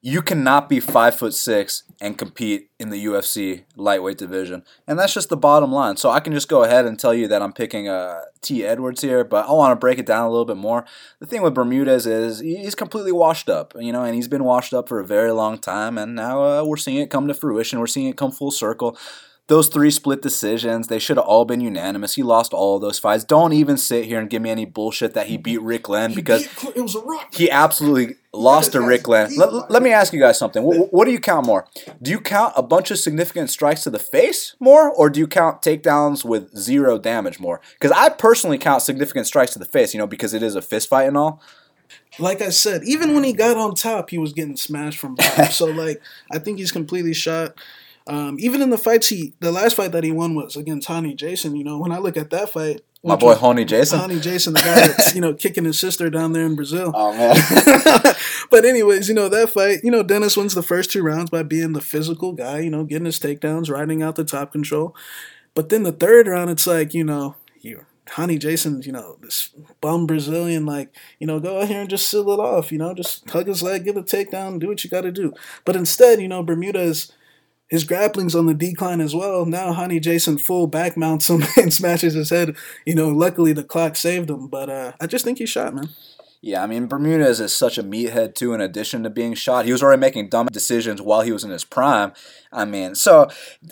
you 0.05 0.21
cannot 0.21 0.69
be 0.69 0.81
five 0.81 1.15
foot 1.15 1.33
six 1.33 1.85
and 2.01 2.19
compete 2.19 2.71
in 2.81 2.91
the 2.91 3.05
UFC 3.07 3.63
lightweight 3.77 4.19
division, 4.19 4.65
and 4.85 4.99
that's 4.99 5.15
just 5.15 5.29
the 5.29 5.37
bottom 5.37 5.71
line. 5.71 5.97
So 5.97 6.11
I 6.11 6.19
can 6.19 6.33
just 6.33 6.49
go 6.49 6.65
ahead 6.65 6.87
and 6.87 6.99
tell 6.99 7.15
you 7.15 7.29
that 7.29 7.41
I'm 7.41 7.53
picking 7.53 7.89
uh, 7.89 8.23
T. 8.41 8.67
Edwards 8.67 9.01
here, 9.01 9.23
but 9.23 9.49
I 9.49 9.53
want 9.53 9.71
to 9.71 9.77
break 9.77 10.01
it 10.01 10.07
down 10.07 10.27
a 10.27 10.31
little 10.31 10.45
bit 10.45 10.57
more. 10.57 10.85
The 11.21 11.27
thing 11.27 11.41
with 11.41 11.55
Bermudez 11.55 12.05
is 12.09 12.41
he's 12.41 12.75
completely 12.75 13.13
washed 13.13 13.49
up, 13.49 13.75
you 13.79 13.93
know, 13.93 14.03
and 14.03 14.17
he's 14.17 14.27
been 14.27 14.43
washed 14.43 14.75
up 14.75 14.89
for 14.89 14.99
a 14.99 15.07
very 15.07 15.31
long 15.31 15.57
time, 15.59 15.97
and 15.97 16.17
now 16.17 16.43
uh, 16.43 16.65
we're 16.65 16.77
seeing 16.77 16.99
it 16.99 17.09
come 17.09 17.29
to 17.29 17.35
fruition. 17.35 17.79
We're 17.79 17.87
seeing 17.87 18.09
it 18.09 18.17
come 18.17 18.33
full 18.33 18.51
circle. 18.51 18.99
Those 19.53 19.69
three 19.69 19.91
split 19.91 20.23
decisions, 20.23 20.87
they 20.87 20.99
should 20.99 21.19
have 21.19 21.27
all 21.27 21.45
been 21.45 21.61
unanimous. 21.61 22.15
He 22.15 22.23
lost 22.23 22.55
all 22.55 22.77
of 22.77 22.81
those 22.81 22.99
fights. 22.99 23.23
Don't 23.23 23.53
even 23.53 23.77
sit 23.77 24.07
here 24.07 24.19
and 24.19 24.31
give 24.31 24.41
me 24.41 24.49
any 24.49 24.65
bullshit 24.65 25.13
that 25.13 25.27
he 25.27 25.37
beat 25.37 25.61
Rick 25.61 25.83
Glenn 25.83 26.15
because 26.15 26.49
it 26.75 26.81
was 26.81 26.95
a 26.95 27.01
rock. 27.01 27.35
he 27.35 27.51
absolutely 27.51 28.17
lost 28.33 28.73
to 28.73 28.81
Rick 28.81 29.03
Glenn. 29.03 29.37
Let, 29.37 29.71
let 29.71 29.83
me 29.83 29.93
ask 29.93 30.15
you 30.15 30.21
guys 30.21 30.39
something. 30.39 30.63
What, 30.63 30.91
what 30.91 31.05
do 31.05 31.11
you 31.11 31.21
count 31.21 31.45
more? 31.45 31.69
Do 32.01 32.11
you 32.11 32.19
count 32.19 32.55
a 32.57 32.63
bunch 32.63 32.91
of 32.91 32.99
significant 32.99 33.51
strikes 33.51 33.83
to 33.83 33.91
the 33.91 33.99
face 33.99 34.57
more, 34.59 34.91
or 34.91 35.11
do 35.11 35.21
you 35.21 35.27
count 35.27 35.61
takedowns 35.61 36.25
with 36.25 36.57
zero 36.57 36.99
damage 36.99 37.39
more? 37.39 37.61
Because 37.75 37.93
I 37.93 38.09
personally 38.09 38.57
count 38.57 38.81
significant 38.81 39.27
strikes 39.27 39.53
to 39.53 39.59
the 39.59 39.67
face, 39.67 39.93
you 39.93 39.99
know, 39.99 40.07
because 40.07 40.33
it 40.33 40.43
is 40.43 40.55
a 40.55 40.63
fist 40.63 40.89
fight 40.89 41.09
and 41.09 41.19
all. 41.19 41.43
like 42.19 42.41
I 42.41 42.49
said, 42.49 42.85
even 42.85 43.13
when 43.15 43.25
he 43.25 43.35
got 43.35 43.59
on 43.59 43.75
top, 43.75 44.09
he 44.09 44.17
was 44.17 44.33
getting 44.33 44.57
smashed 44.57 44.99
from 44.99 45.15
bottom. 45.15 45.45
so 45.51 45.67
like, 45.67 46.01
I 46.31 46.39
think 46.39 46.57
he's 46.57 46.73
completely 46.73 47.13
shot. 47.13 47.55
Um, 48.07 48.37
even 48.41 48.63
in 48.63 48.71
the 48.71 48.79
fights 48.79 49.09
he, 49.09 49.35
the 49.41 49.53
last 49.53 49.77
fight 49.77 49.93
that 49.93 50.05
he 50.05 50.11
won 50.11 50.35
was 50.35 50.57
against 50.57 50.89
Rony 50.89 51.15
Jason. 51.17 51.55
You 51.55 51.65
know, 51.65 51.79
when 51.79 51.93
I 51.93 51.99
look 51.99 52.17
at 52.17 52.31
that 52.31 52.51
fight, 52.51 52.83
My 53.05 53.17
boy 53.17 53.35
Rony 53.35 53.67
Jason. 53.67 54.01
Rony 54.01 54.21
Jason, 54.21 54.55
the 54.55 54.61
guy 54.61 54.87
that's 54.89 55.15
you 55.15 55.21
know 55.21 55.35
kicking 55.35 55.65
his 55.65 55.79
sister 55.79 56.11
down 56.11 56.33
there 56.33 56.45
in 56.45 56.57
Brazil. 56.57 56.93
Oh 56.95 57.13
man. 57.13 57.37
but 58.51 58.65
anyways, 58.65 59.09
you 59.09 59.15
know 59.15 59.29
that 59.29 59.51
fight. 59.51 59.81
You 59.85 59.91
know 59.91 60.03
Dennis 60.03 60.37
wins 60.37 60.55
the 60.55 60.63
first 60.63 60.91
two 60.91 61.03
rounds 61.03 61.31
by 61.31 61.43
being 61.43 61.73
the 61.73 61.81
physical 61.81 62.33
guy. 62.33 62.61
You 62.61 62.71
know, 62.71 62.85
getting 62.85 63.07
his 63.07 63.21
takedowns, 63.21 63.71
riding 63.71 64.03
out 64.03 64.17
the 64.17 64.25
top 64.25 64.53
control. 64.53 64.97
But 65.55 65.69
then 65.69 65.83
the 65.83 65.93
third 65.93 66.27
round, 66.27 66.51
it's 66.51 66.67
like 66.67 66.95
you 66.95 67.05
know 67.05 67.37
you. 67.61 67.87
Rony 68.09 68.39
Jason, 68.39 68.83
you 68.83 68.93
know, 68.93 69.17
this 69.23 69.51
bum 69.81 70.07
Brazilian, 70.07 70.67
like, 70.67 70.95
you 71.19 71.27
know, 71.27 71.41
go 71.41 71.63
out 71.63 71.69
here 71.69 71.81
and 71.81 71.89
just 71.89 72.11
seal 72.11 72.29
it 72.31 72.41
off, 72.41 72.71
you 72.71 72.77
know, 72.77 72.93
just 72.93 73.31
hug 73.31 73.47
his 73.47 73.63
leg, 73.63 73.85
get 73.85 73.97
a 73.97 74.03
takedown, 74.03 74.59
do 74.59 74.69
what 74.69 74.83
you 74.83 74.91
got 74.91 75.03
to 75.03 75.13
do. 75.13 75.33
But 75.65 75.77
instead, 75.77 76.21
you 76.21 76.29
know, 76.29 76.43
Bermudez 76.43 76.91
is 76.91 77.13
his 77.73 77.85
grappling's 77.85 78.35
on 78.35 78.45
the 78.45 78.53
decline 78.53 79.01
as 79.01 79.15
well. 79.15 79.47
Now 79.47 79.73
Rony 79.73 79.99
Jason 79.99 80.37
full 80.37 80.67
back 80.67 80.95
mounts 80.95 81.31
him 81.31 81.43
and 81.57 81.73
smashes 81.73 82.13
his 82.13 82.29
head. 82.29 82.55
You 82.85 82.95
know, 82.95 83.09
luckily 83.09 83.55
the 83.55 83.65
clock 83.65 83.97
saved 83.97 84.29
him, 84.29 84.47
but 84.47 84.69
uh, 84.69 84.93
I 85.01 85.07
just 85.07 85.25
think 85.25 85.39
he's 85.39 85.49
shot, 85.49 85.75
man. 85.75 85.89
Yeah, 86.43 86.63
I 86.63 86.67
mean 86.67 86.87
Bermudez 86.87 87.41
is 87.41 87.57
such 87.57 87.79
a 87.79 87.83
meathead 87.83 88.35
too. 88.35 88.53
In 88.53 88.61
addition 88.61 89.05
to 89.05 89.11
being 89.11 89.33
shot, 89.33 89.65
he 89.65 89.73
was 89.73 89.83
already 89.83 90.01
making 90.01 90.29
dumb 90.29 90.49
decisions 90.49 91.01
while 91.01 91.23
he 91.23 91.33
was 91.33 91.45
in 91.45 91.51
his 91.51 91.65
prime. 91.65 92.13
I 92.53 92.67
mean, 92.67 92.95
so 92.95 93.29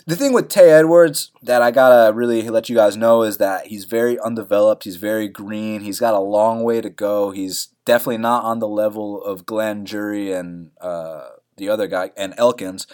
the 0.07 0.15
thing 0.15 0.33
with 0.33 0.49
Tay 0.49 0.71
Edwards 0.71 1.31
that 1.43 1.61
I 1.61 1.69
gotta 1.69 2.11
really 2.11 2.41
let 2.49 2.69
you 2.69 2.75
guys 2.75 2.97
know 2.97 3.21
is 3.21 3.37
that 3.37 3.67
he's 3.67 3.85
very 3.85 4.17
undeveloped. 4.19 4.85
He's 4.85 4.95
very 4.95 5.27
green. 5.27 5.81
He's 5.81 5.99
got 5.99 6.15
a 6.15 6.19
long 6.19 6.63
way 6.63 6.81
to 6.81 6.89
go. 6.89 7.29
He's 7.29 7.67
definitely 7.85 8.17
not 8.17 8.45
on 8.45 8.57
the 8.57 8.67
level 8.67 9.23
of 9.23 9.45
Glenn 9.45 9.85
Jury 9.85 10.31
and 10.31 10.71
uh, 10.81 11.27
the 11.57 11.69
other 11.69 11.85
guy 11.85 12.11
and 12.17 12.33
Elkins. 12.37 12.87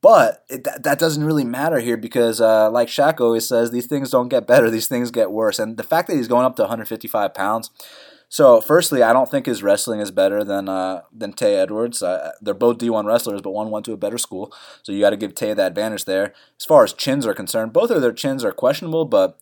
But 0.00 0.44
it, 0.48 0.64
that, 0.64 0.82
that 0.82 0.98
doesn't 0.98 1.22
really 1.22 1.44
matter 1.44 1.78
here 1.78 1.96
because, 1.96 2.40
uh, 2.40 2.70
like 2.70 2.88
Shaq 2.88 3.20
always 3.20 3.46
says, 3.46 3.70
these 3.70 3.86
things 3.86 4.10
don't 4.10 4.28
get 4.28 4.46
better; 4.46 4.68
these 4.68 4.88
things 4.88 5.10
get 5.10 5.30
worse. 5.30 5.58
And 5.58 5.76
the 5.76 5.84
fact 5.84 6.08
that 6.08 6.16
he's 6.16 6.28
going 6.28 6.44
up 6.44 6.56
to 6.56 6.62
155 6.62 7.34
pounds. 7.34 7.70
So, 8.28 8.60
firstly, 8.60 9.04
I 9.04 9.12
don't 9.12 9.30
think 9.30 9.46
his 9.46 9.62
wrestling 9.62 10.00
is 10.00 10.10
better 10.10 10.42
than 10.42 10.68
uh, 10.68 11.02
than 11.12 11.32
Tay 11.32 11.54
Edwards. 11.54 12.02
Uh, 12.02 12.32
they're 12.40 12.54
both 12.54 12.78
D1 12.78 13.04
wrestlers, 13.04 13.40
but 13.40 13.52
one 13.52 13.70
went 13.70 13.84
to 13.84 13.92
a 13.92 13.96
better 13.96 14.18
school, 14.18 14.52
so 14.82 14.90
you 14.90 15.00
got 15.00 15.10
to 15.10 15.16
give 15.16 15.34
Tay 15.34 15.54
the 15.54 15.64
advantage 15.64 16.04
there. 16.04 16.34
As 16.58 16.64
far 16.64 16.82
as 16.82 16.92
chins 16.92 17.24
are 17.24 17.34
concerned, 17.34 17.72
both 17.72 17.90
of 17.90 18.02
their 18.02 18.12
chins 18.12 18.44
are 18.44 18.50
questionable, 18.50 19.04
but 19.04 19.38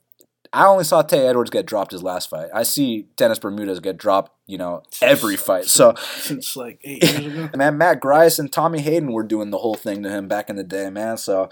I 0.55 0.67
only 0.67 0.85
saw 0.85 1.03
Tay 1.03 1.27
Edwards 1.27 1.51
get 1.51 1.67
dropped 1.67 1.91
his 1.91 2.03
last 2.03 2.31
fight. 2.31 2.49
I 2.55 2.63
see 2.63 3.09
Dennis 3.17 3.39
Bermudez 3.39 3.81
get 3.81 3.97
dropped, 3.97 4.33
you 4.47 4.57
know, 4.57 4.83
every 5.03 5.37
fight. 5.37 5.65
So, 5.67 5.95
Since 6.17 6.57
like 6.57 6.81
eight 6.85 7.03
years 7.03 7.27
ago. 7.27 7.51
man, 7.57 7.77
Matt 7.77 8.01
Grice 8.01 8.39
and 8.39 8.53
Tommy 8.53 8.81
Hayden 8.81 9.13
were 9.13 9.25
doing 9.25 9.51
the 9.51 9.59
whole 9.59 9.75
thing 9.75 10.03
to 10.05 10.11
him 10.11 10.29
back 10.29 10.49
in 10.49 10.57
the 10.57 10.65
day, 10.65 10.91
man. 10.91 11.17
So, 11.17 11.51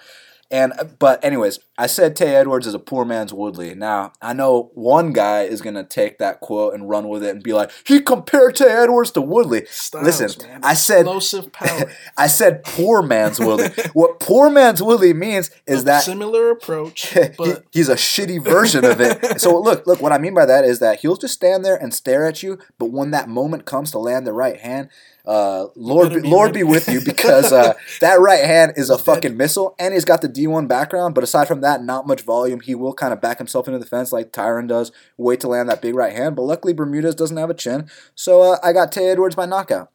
and 0.50 0.72
but 0.98 1.24
anyways, 1.24 1.58
I 1.82 1.86
said 1.86 2.14
Tay 2.14 2.36
Edwards 2.36 2.68
is 2.68 2.74
a 2.74 2.78
poor 2.78 3.04
man's 3.04 3.34
Woodley. 3.34 3.74
Now 3.74 4.12
I 4.22 4.34
know 4.34 4.70
one 4.74 5.12
guy 5.12 5.42
is 5.42 5.60
gonna 5.60 5.82
take 5.82 6.18
that 6.18 6.38
quote 6.38 6.74
and 6.74 6.88
run 6.88 7.08
with 7.08 7.24
it 7.24 7.30
and 7.30 7.42
be 7.42 7.52
like, 7.52 7.72
he 7.84 7.98
compared 8.00 8.54
Tay 8.54 8.68
Edwards 8.70 9.10
to 9.12 9.20
Woodley. 9.20 9.66
Styles, 9.68 10.20
Listen, 10.20 10.46
man. 10.46 10.60
I 10.62 10.74
said. 10.74 11.08
I 12.16 12.28
said 12.28 12.62
poor 12.62 13.02
man's 13.02 13.40
Woodley. 13.40 13.70
what 13.94 14.20
poor 14.20 14.48
man's 14.48 14.80
Woodley 14.80 15.12
means 15.12 15.50
is 15.66 15.82
that 15.82 16.04
similar 16.04 16.50
approach, 16.50 17.08
he- 17.14 17.30
but 17.36 17.64
he's 17.72 17.88
a 17.88 17.96
shitty 17.96 18.40
version 18.44 18.84
of 18.84 19.00
it. 19.00 19.40
So 19.40 19.58
look, 19.60 19.84
look, 19.84 20.00
what 20.00 20.12
I 20.12 20.18
mean 20.18 20.34
by 20.34 20.46
that 20.46 20.64
is 20.64 20.78
that 20.78 21.00
he'll 21.00 21.16
just 21.16 21.34
stand 21.34 21.64
there 21.64 21.74
and 21.74 21.92
stare 21.92 22.24
at 22.26 22.44
you, 22.44 22.60
but 22.78 22.92
when 22.92 23.10
that 23.10 23.28
moment 23.28 23.64
comes 23.64 23.90
to 23.90 23.98
land 23.98 24.24
the 24.24 24.32
right 24.32 24.60
hand, 24.60 24.88
uh, 25.24 25.66
Lord, 25.76 26.12
be, 26.14 26.20
be 26.20 26.28
Lord 26.28 26.48
ready. 26.48 26.60
be 26.60 26.64
with 26.64 26.88
you 26.88 27.00
because 27.04 27.52
uh, 27.52 27.74
that 28.00 28.18
right 28.18 28.44
hand 28.44 28.72
is 28.76 28.90
a 28.90 28.98
fucking 28.98 29.36
missile, 29.36 29.74
and 29.78 29.94
he's 29.94 30.04
got 30.04 30.20
the 30.20 30.28
D1 30.28 30.66
background. 30.66 31.14
But 31.14 31.22
aside 31.22 31.46
from 31.46 31.60
that, 31.60 31.71
not 31.80 32.06
much 32.06 32.20
volume. 32.20 32.60
He 32.60 32.74
will 32.74 32.92
kind 32.92 33.12
of 33.12 33.20
back 33.22 33.38
himself 33.38 33.66
into 33.66 33.78
the 33.78 33.86
fence 33.86 34.12
like 34.12 34.32
Tyron 34.32 34.68
does, 34.68 34.92
wait 35.16 35.40
to 35.40 35.48
land 35.48 35.68
that 35.70 35.80
big 35.80 35.94
right 35.94 36.12
hand. 36.12 36.36
But 36.36 36.42
luckily, 36.42 36.74
Bermudez 36.74 37.14
doesn't 37.14 37.36
have 37.36 37.48
a 37.48 37.54
chin, 37.54 37.88
so 38.14 38.42
uh, 38.42 38.58
I 38.62 38.72
got 38.72 38.92
Tay 38.92 39.08
Edwards 39.08 39.36
by 39.36 39.46
knockout. 39.46 39.88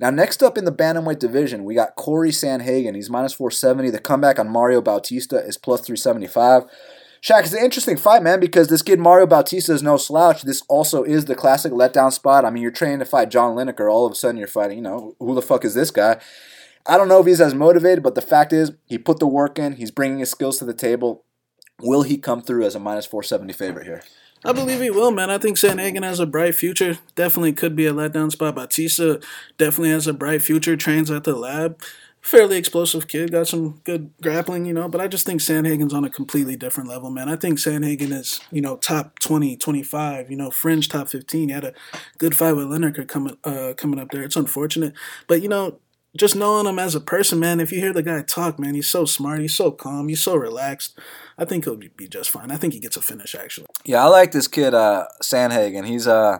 Now, 0.00 0.10
next 0.10 0.42
up 0.42 0.58
in 0.58 0.64
the 0.64 0.72
bantamweight 0.72 1.20
division, 1.20 1.62
we 1.62 1.74
got 1.74 1.94
Cory 1.94 2.30
Sandhagen. 2.30 2.96
He's 2.96 3.08
minus 3.10 3.34
470. 3.34 3.90
The 3.90 4.00
comeback 4.00 4.38
on 4.38 4.48
Mario 4.48 4.80
Bautista 4.80 5.36
is 5.36 5.56
plus 5.56 5.80
375. 5.82 6.64
Shaq, 7.22 7.44
it's 7.44 7.52
an 7.52 7.62
interesting 7.62 7.96
fight, 7.96 8.20
man, 8.20 8.40
because 8.40 8.66
this 8.66 8.82
kid 8.82 8.98
Mario 8.98 9.28
Bautista 9.28 9.72
is 9.72 9.82
no 9.82 9.96
slouch. 9.96 10.42
This 10.42 10.62
also 10.68 11.04
is 11.04 11.26
the 11.26 11.36
classic 11.36 11.72
letdown 11.72 12.12
spot. 12.12 12.44
I 12.44 12.50
mean, 12.50 12.64
you're 12.64 12.72
training 12.72 12.98
to 12.98 13.04
fight 13.04 13.30
John 13.30 13.54
Lineker. 13.54 13.88
All 13.88 14.04
of 14.04 14.10
a 14.10 14.16
sudden, 14.16 14.38
you're 14.38 14.48
fighting, 14.48 14.78
you 14.78 14.82
know, 14.82 15.14
who 15.20 15.36
the 15.36 15.40
fuck 15.40 15.64
is 15.64 15.74
this 15.74 15.92
guy? 15.92 16.18
I 16.86 16.96
don't 16.96 17.08
know 17.08 17.20
if 17.20 17.26
he's 17.26 17.40
as 17.40 17.54
motivated, 17.54 18.02
but 18.02 18.14
the 18.14 18.20
fact 18.20 18.52
is, 18.52 18.72
he 18.86 18.98
put 18.98 19.18
the 19.18 19.26
work 19.26 19.58
in. 19.58 19.76
He's 19.76 19.90
bringing 19.90 20.18
his 20.18 20.30
skills 20.30 20.58
to 20.58 20.64
the 20.64 20.74
table. 20.74 21.24
Will 21.80 22.02
he 22.02 22.18
come 22.18 22.42
through 22.42 22.64
as 22.64 22.74
a 22.74 22.80
minus 22.80 23.06
470 23.06 23.52
favorite 23.52 23.86
here? 23.86 24.02
I 24.44 24.52
believe 24.52 24.80
he 24.80 24.90
will, 24.90 25.12
man. 25.12 25.30
I 25.30 25.38
think 25.38 25.56
Sandhagen 25.56 26.02
has 26.02 26.18
a 26.18 26.26
bright 26.26 26.56
future. 26.56 26.98
Definitely 27.14 27.52
could 27.52 27.76
be 27.76 27.86
a 27.86 27.92
letdown 27.92 28.32
spot. 28.32 28.56
Bautista 28.56 29.20
definitely 29.56 29.90
has 29.90 30.08
a 30.08 30.12
bright 30.12 30.42
future. 30.42 30.76
Trains 30.76 31.10
at 31.10 31.22
the 31.22 31.36
lab. 31.36 31.80
Fairly 32.20 32.56
explosive 32.56 33.06
kid. 33.06 33.30
Got 33.30 33.48
some 33.48 33.80
good 33.84 34.10
grappling, 34.20 34.64
you 34.64 34.72
know. 34.72 34.88
But 34.88 35.00
I 35.00 35.06
just 35.06 35.26
think 35.26 35.40
Sandhagen's 35.40 35.94
on 35.94 36.04
a 36.04 36.10
completely 36.10 36.56
different 36.56 36.88
level, 36.88 37.10
man. 37.10 37.28
I 37.28 37.36
think 37.36 37.58
Sandhagen 37.58 38.12
is, 38.12 38.40
you 38.50 38.60
know, 38.60 38.76
top 38.76 39.20
20, 39.20 39.56
25, 39.56 40.30
you 40.30 40.36
know, 40.36 40.50
fringe 40.50 40.88
top 40.88 41.08
15. 41.08 41.48
He 41.48 41.54
had 41.54 41.64
a 41.64 41.74
good 42.18 42.36
fight 42.36 42.56
with 42.56 42.66
Lineker 42.66 43.06
coming, 43.06 43.36
uh, 43.44 43.74
coming 43.76 44.00
up 44.00 44.10
there. 44.10 44.22
It's 44.22 44.36
unfortunate. 44.36 44.94
But, 45.28 45.42
you 45.42 45.48
know, 45.48 45.78
just 46.16 46.36
knowing 46.36 46.66
him 46.66 46.78
as 46.78 46.94
a 46.94 47.00
person, 47.00 47.38
man, 47.38 47.60
if 47.60 47.72
you 47.72 47.80
hear 47.80 47.92
the 47.92 48.02
guy 48.02 48.22
talk, 48.22 48.58
man, 48.58 48.74
he's 48.74 48.88
so 48.88 49.04
smart. 49.04 49.40
He's 49.40 49.54
so 49.54 49.70
calm. 49.70 50.08
He's 50.08 50.20
so 50.20 50.36
relaxed. 50.36 50.98
I 51.38 51.44
think 51.44 51.64
he'll 51.64 51.76
be 51.76 52.08
just 52.08 52.30
fine. 52.30 52.50
I 52.50 52.56
think 52.56 52.74
he 52.74 52.80
gets 52.80 52.96
a 52.96 53.02
finish, 53.02 53.34
actually. 53.34 53.66
Yeah, 53.84 54.04
I 54.04 54.08
like 54.08 54.32
this 54.32 54.48
kid, 54.48 54.74
uh, 54.74 55.06
Sandhagen. 55.22 55.86
He's 55.86 56.06
uh, 56.06 56.38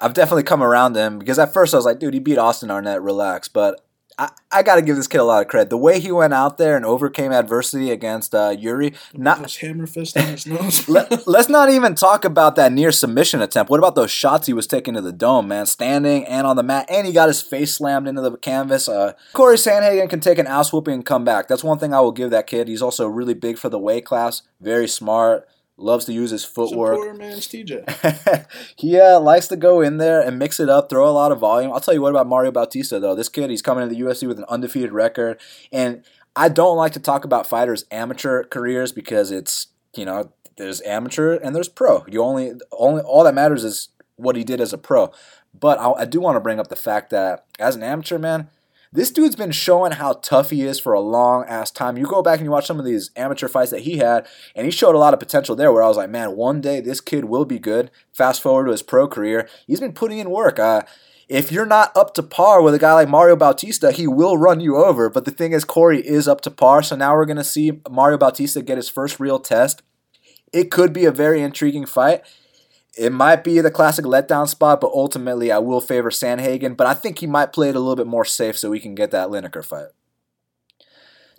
I've 0.00 0.14
definitely 0.14 0.44
come 0.44 0.62
around 0.62 0.94
to 0.94 1.00
him 1.00 1.18
because 1.18 1.38
at 1.38 1.52
first 1.52 1.74
I 1.74 1.78
was 1.78 1.86
like, 1.86 1.98
dude, 1.98 2.14
he 2.14 2.20
beat 2.20 2.38
Austin 2.38 2.70
Arnett, 2.70 3.02
relax. 3.02 3.48
But 3.48 3.80
I, 4.18 4.30
I 4.50 4.62
got 4.64 4.76
to 4.76 4.82
give 4.82 4.96
this 4.96 5.06
kid 5.06 5.18
a 5.18 5.24
lot 5.24 5.42
of 5.42 5.48
credit. 5.48 5.70
The 5.70 5.78
way 5.78 6.00
he 6.00 6.10
went 6.10 6.34
out 6.34 6.58
there 6.58 6.76
and 6.76 6.84
overcame 6.84 7.32
adversity 7.32 7.92
against 7.92 8.34
uh, 8.34 8.50
Iuri. 8.50 8.96
Not 9.14 9.54
hammer 9.54 9.86
fist 9.86 10.16
on 10.16 10.26
his 10.26 10.44
nose. 10.44 10.88
let, 10.88 11.26
let's 11.28 11.48
not 11.48 11.70
even 11.70 11.94
talk 11.94 12.24
about 12.24 12.56
that 12.56 12.72
near 12.72 12.90
submission 12.90 13.40
attempt. 13.40 13.70
What 13.70 13.78
about 13.78 13.94
those 13.94 14.10
shots 14.10 14.48
he 14.48 14.52
was 14.52 14.66
taking 14.66 14.94
to 14.94 15.00
the 15.00 15.12
dome, 15.12 15.46
man? 15.46 15.66
Standing 15.66 16.26
and 16.26 16.46
on 16.46 16.56
the 16.56 16.64
mat, 16.64 16.86
and 16.88 17.06
he 17.06 17.12
got 17.12 17.28
his 17.28 17.40
face 17.40 17.74
slammed 17.74 18.08
into 18.08 18.20
the 18.20 18.36
canvas. 18.36 18.88
Uh, 18.88 19.12
Cory 19.32 19.56
Sandhagen 19.56 20.10
can 20.10 20.20
take 20.20 20.38
an 20.38 20.48
ass 20.48 20.72
whooping 20.72 20.94
and 20.94 21.06
come 21.06 21.24
back. 21.24 21.46
That's 21.46 21.62
one 21.62 21.78
thing 21.78 21.94
I 21.94 22.00
will 22.00 22.12
give 22.12 22.30
that 22.30 22.48
kid. 22.48 22.66
He's 22.66 22.82
also 22.82 23.06
really 23.06 23.34
big 23.34 23.56
for 23.56 23.68
the 23.68 23.78
weight 23.78 24.04
class, 24.04 24.42
very 24.60 24.88
smart, 24.88 25.46
loves 25.78 26.04
to 26.06 26.12
use 26.12 26.30
his 26.30 26.44
footwork. 26.44 26.96
poor 26.96 27.14
man's 27.14 27.46
TJ. 27.46 28.46
he 28.76 28.98
uh, 28.98 29.20
likes 29.20 29.48
to 29.48 29.56
go 29.56 29.80
in 29.80 29.98
there 29.98 30.20
and 30.20 30.38
mix 30.38 30.60
it 30.60 30.68
up, 30.68 30.90
throw 30.90 31.08
a 31.08 31.10
lot 31.10 31.32
of 31.32 31.38
volume. 31.38 31.72
I'll 31.72 31.80
tell 31.80 31.94
you 31.94 32.02
what 32.02 32.10
about 32.10 32.26
Mario 32.26 32.50
Bautista 32.50 32.98
though. 32.98 33.14
This 33.14 33.28
kid, 33.28 33.50
he's 33.50 33.62
coming 33.62 33.88
to 33.88 33.94
the 33.94 34.00
UFC 34.00 34.26
with 34.26 34.38
an 34.38 34.44
undefeated 34.48 34.92
record, 34.92 35.40
and 35.72 36.02
I 36.36 36.48
don't 36.48 36.76
like 36.76 36.92
to 36.92 37.00
talk 37.00 37.24
about 37.24 37.46
fighters' 37.46 37.84
amateur 37.90 38.44
careers 38.44 38.92
because 38.92 39.30
it's 39.30 39.68
you 39.96 40.04
know 40.04 40.32
there's 40.56 40.82
amateur 40.82 41.36
and 41.36 41.54
there's 41.54 41.68
pro. 41.68 42.04
You 42.08 42.22
only 42.22 42.52
only 42.72 43.02
all 43.02 43.24
that 43.24 43.34
matters 43.34 43.64
is 43.64 43.88
what 44.16 44.36
he 44.36 44.44
did 44.44 44.60
as 44.60 44.72
a 44.72 44.78
pro. 44.78 45.12
But 45.58 45.78
I, 45.78 45.92
I 45.92 46.04
do 46.04 46.20
want 46.20 46.36
to 46.36 46.40
bring 46.40 46.60
up 46.60 46.68
the 46.68 46.76
fact 46.76 47.10
that 47.10 47.46
as 47.58 47.74
an 47.74 47.82
amateur 47.82 48.18
man, 48.18 48.50
this 48.92 49.10
dude's 49.10 49.36
been 49.36 49.50
showing 49.50 49.92
how 49.92 50.14
tough 50.14 50.50
he 50.50 50.62
is 50.62 50.80
for 50.80 50.92
a 50.92 51.00
long 51.00 51.44
ass 51.46 51.70
time. 51.70 51.96
You 51.96 52.06
go 52.06 52.22
back 52.22 52.38
and 52.38 52.46
you 52.46 52.50
watch 52.50 52.66
some 52.66 52.78
of 52.78 52.84
these 52.84 53.10
amateur 53.16 53.48
fights 53.48 53.70
that 53.70 53.82
he 53.82 53.98
had, 53.98 54.26
and 54.54 54.64
he 54.64 54.70
showed 54.70 54.94
a 54.94 54.98
lot 54.98 55.14
of 55.14 55.20
potential 55.20 55.54
there 55.54 55.72
where 55.72 55.82
I 55.82 55.88
was 55.88 55.96
like, 55.96 56.10
man, 56.10 56.36
one 56.36 56.60
day 56.60 56.80
this 56.80 57.00
kid 57.00 57.26
will 57.26 57.44
be 57.44 57.58
good. 57.58 57.90
Fast 58.12 58.40
forward 58.40 58.64
to 58.66 58.72
his 58.72 58.82
pro 58.82 59.06
career, 59.06 59.48
he's 59.66 59.80
been 59.80 59.92
putting 59.92 60.18
in 60.18 60.30
work. 60.30 60.58
Uh, 60.58 60.82
if 61.28 61.52
you're 61.52 61.66
not 61.66 61.94
up 61.94 62.14
to 62.14 62.22
par 62.22 62.62
with 62.62 62.74
a 62.74 62.78
guy 62.78 62.94
like 62.94 63.08
Mario 63.08 63.36
Bautista, 63.36 63.92
he 63.92 64.06
will 64.06 64.38
run 64.38 64.60
you 64.60 64.78
over. 64.78 65.10
But 65.10 65.26
the 65.26 65.30
thing 65.30 65.52
is, 65.52 65.64
Corey 65.64 66.00
is 66.00 66.26
up 66.26 66.40
to 66.42 66.50
par, 66.50 66.82
so 66.82 66.96
now 66.96 67.14
we're 67.14 67.26
going 67.26 67.36
to 67.36 67.44
see 67.44 67.80
Mario 67.90 68.16
Bautista 68.16 68.62
get 68.62 68.78
his 68.78 68.88
first 68.88 69.20
real 69.20 69.38
test. 69.38 69.82
It 70.52 70.70
could 70.70 70.94
be 70.94 71.04
a 71.04 71.10
very 71.10 71.42
intriguing 71.42 71.84
fight. 71.84 72.22
It 72.98 73.12
might 73.12 73.44
be 73.44 73.60
the 73.60 73.70
classic 73.70 74.04
letdown 74.04 74.48
spot, 74.48 74.80
but 74.80 74.90
ultimately 74.92 75.52
I 75.52 75.58
will 75.58 75.80
favor 75.80 76.10
Sandhagen. 76.10 76.76
But 76.76 76.88
I 76.88 76.94
think 76.94 77.20
he 77.20 77.26
might 77.26 77.52
play 77.52 77.68
it 77.68 77.76
a 77.76 77.80
little 77.80 77.96
bit 77.96 78.08
more 78.08 78.24
safe 78.24 78.58
so 78.58 78.70
we 78.70 78.80
can 78.80 78.94
get 78.94 79.12
that 79.12 79.28
Lineker 79.28 79.64
fight. 79.64 79.88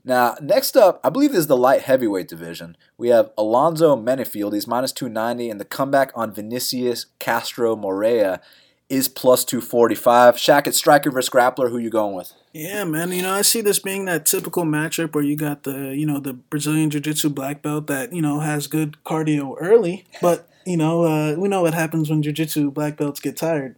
Now, 0.05 0.37
next 0.41 0.77
up, 0.77 1.01
I 1.03 1.09
believe 1.09 1.31
this 1.31 1.41
is 1.41 1.47
the 1.47 1.57
light 1.57 1.81
heavyweight 1.81 2.29
division. 2.29 2.77
We 2.97 3.09
have 3.09 3.31
Alonzo 3.37 3.97
Menifield. 3.97 4.53
He's 4.53 4.65
minus 4.65 4.93
290, 4.93 5.49
and 5.49 5.59
the 5.59 5.65
comeback 5.65 6.11
on 6.15 6.33
Vinicius 6.33 7.07
Castro 7.19 7.75
Moreira 7.75 8.39
is 8.87 9.09
plus 9.09 9.43
245. 9.43 10.35
Shaq, 10.35 10.65
it's 10.65 10.77
striker 10.77 11.11
versus 11.11 11.29
grappler. 11.29 11.69
Who 11.69 11.77
you 11.77 11.89
going 11.89 12.15
with? 12.15 12.33
Yeah, 12.53 12.85
man. 12.85 13.11
You 13.11 13.21
know, 13.21 13.33
I 13.33 13.41
see 13.43 13.61
this 13.61 13.79
being 13.79 14.05
that 14.05 14.25
typical 14.25 14.63
matchup 14.63 15.13
where 15.13 15.23
you 15.23 15.35
got 15.35 15.63
the, 15.63 15.93
you 15.95 16.05
know, 16.05 16.19
the 16.19 16.33
Brazilian 16.33 16.89
Jiu-Jitsu 16.89 17.29
black 17.29 17.61
belt 17.61 17.87
that, 17.87 18.13
you 18.13 18.21
know, 18.21 18.39
has 18.39 18.65
good 18.67 18.97
cardio 19.05 19.55
early, 19.59 20.07
but, 20.21 20.48
you 20.69 20.77
know, 20.77 21.03
uh, 21.03 21.35
we 21.35 21.49
know 21.49 21.63
what 21.63 21.73
happens 21.73 22.09
when 22.09 22.21
Jiu-Jitsu 22.21 22.71
black 22.71 22.95
belts 22.95 23.19
get 23.19 23.35
tired. 23.35 23.75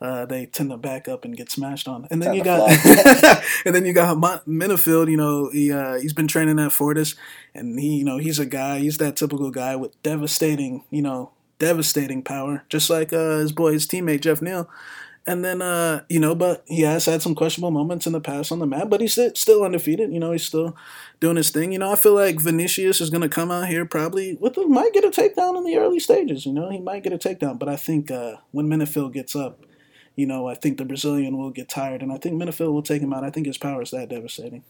Uh, 0.00 0.26
they 0.26 0.44
tend 0.44 0.70
to 0.70 0.76
back 0.76 1.08
up 1.08 1.24
and 1.24 1.36
get 1.36 1.50
smashed 1.50 1.88
on. 1.88 2.06
And 2.10 2.20
then 2.22 2.34
you 2.34 2.44
got, 2.44 2.68
and 3.64 3.74
then 3.74 3.86
you 3.86 3.94
got 3.94 4.18
Menifield. 4.46 5.10
You 5.10 5.16
know, 5.16 5.50
he 5.50 5.72
uh, 5.72 5.94
he's 5.94 6.12
been 6.12 6.28
training 6.28 6.58
at 6.58 6.72
Fortis, 6.72 7.14
and 7.54 7.78
he, 7.80 7.96
you 7.96 8.04
know, 8.04 8.18
he's 8.18 8.38
a 8.38 8.44
guy. 8.44 8.80
He's 8.80 8.98
that 8.98 9.16
typical 9.16 9.50
guy 9.50 9.74
with 9.74 10.00
devastating, 10.02 10.84
you 10.90 11.00
know, 11.00 11.30
devastating 11.58 12.22
power, 12.22 12.64
just 12.68 12.90
like 12.90 13.12
uh, 13.12 13.38
his 13.38 13.52
boy, 13.52 13.72
his 13.72 13.86
teammate 13.86 14.20
Geoff 14.20 14.42
Neal. 14.42 14.68
And 15.28 15.44
then, 15.44 15.60
uh, 15.60 16.04
you 16.08 16.20
know, 16.20 16.36
but 16.36 16.62
he 16.66 16.82
has 16.82 17.04
had 17.06 17.20
some 17.20 17.34
questionable 17.34 17.72
moments 17.72 18.06
in 18.06 18.12
the 18.12 18.20
past 18.20 18.52
on 18.52 18.60
the 18.60 18.66
mat, 18.66 18.88
but 18.88 19.00
he's 19.00 19.18
still 19.34 19.64
undefeated. 19.64 20.12
You 20.12 20.20
know, 20.20 20.30
he's 20.30 20.44
still 20.44 20.76
doing 21.18 21.34
his 21.34 21.50
thing. 21.50 21.72
You 21.72 21.80
know, 21.80 21.90
I 21.90 21.96
feel 21.96 22.14
like 22.14 22.40
Vinicius 22.40 23.00
is 23.00 23.10
going 23.10 23.22
to 23.22 23.28
come 23.28 23.50
out 23.50 23.66
here 23.66 23.84
probably 23.84 24.36
with 24.40 24.56
a, 24.56 24.66
might 24.68 24.92
get 24.92 25.04
a 25.04 25.08
takedown 25.08 25.56
in 25.56 25.64
the 25.64 25.78
early 25.78 25.98
stages. 25.98 26.46
You 26.46 26.52
know, 26.52 26.70
he 26.70 26.78
might 26.78 27.02
get 27.02 27.12
a 27.12 27.18
takedown, 27.18 27.58
but 27.58 27.68
I 27.68 27.74
think 27.74 28.08
uh, 28.08 28.36
when 28.52 28.68
Menifield 28.68 29.14
gets 29.14 29.34
up, 29.34 29.66
you 30.14 30.26
know, 30.26 30.46
I 30.46 30.54
think 30.54 30.78
the 30.78 30.84
Brazilian 30.84 31.36
will 31.36 31.50
get 31.50 31.68
tired, 31.68 32.02
and 32.02 32.12
I 32.12 32.18
think 32.18 32.40
Menifield 32.40 32.72
will 32.72 32.82
take 32.82 33.02
him 33.02 33.12
out. 33.12 33.24
I 33.24 33.30
think 33.30 33.46
his 33.46 33.58
power 33.58 33.82
is 33.82 33.90
that 33.90 34.08
devastating. 34.08 34.62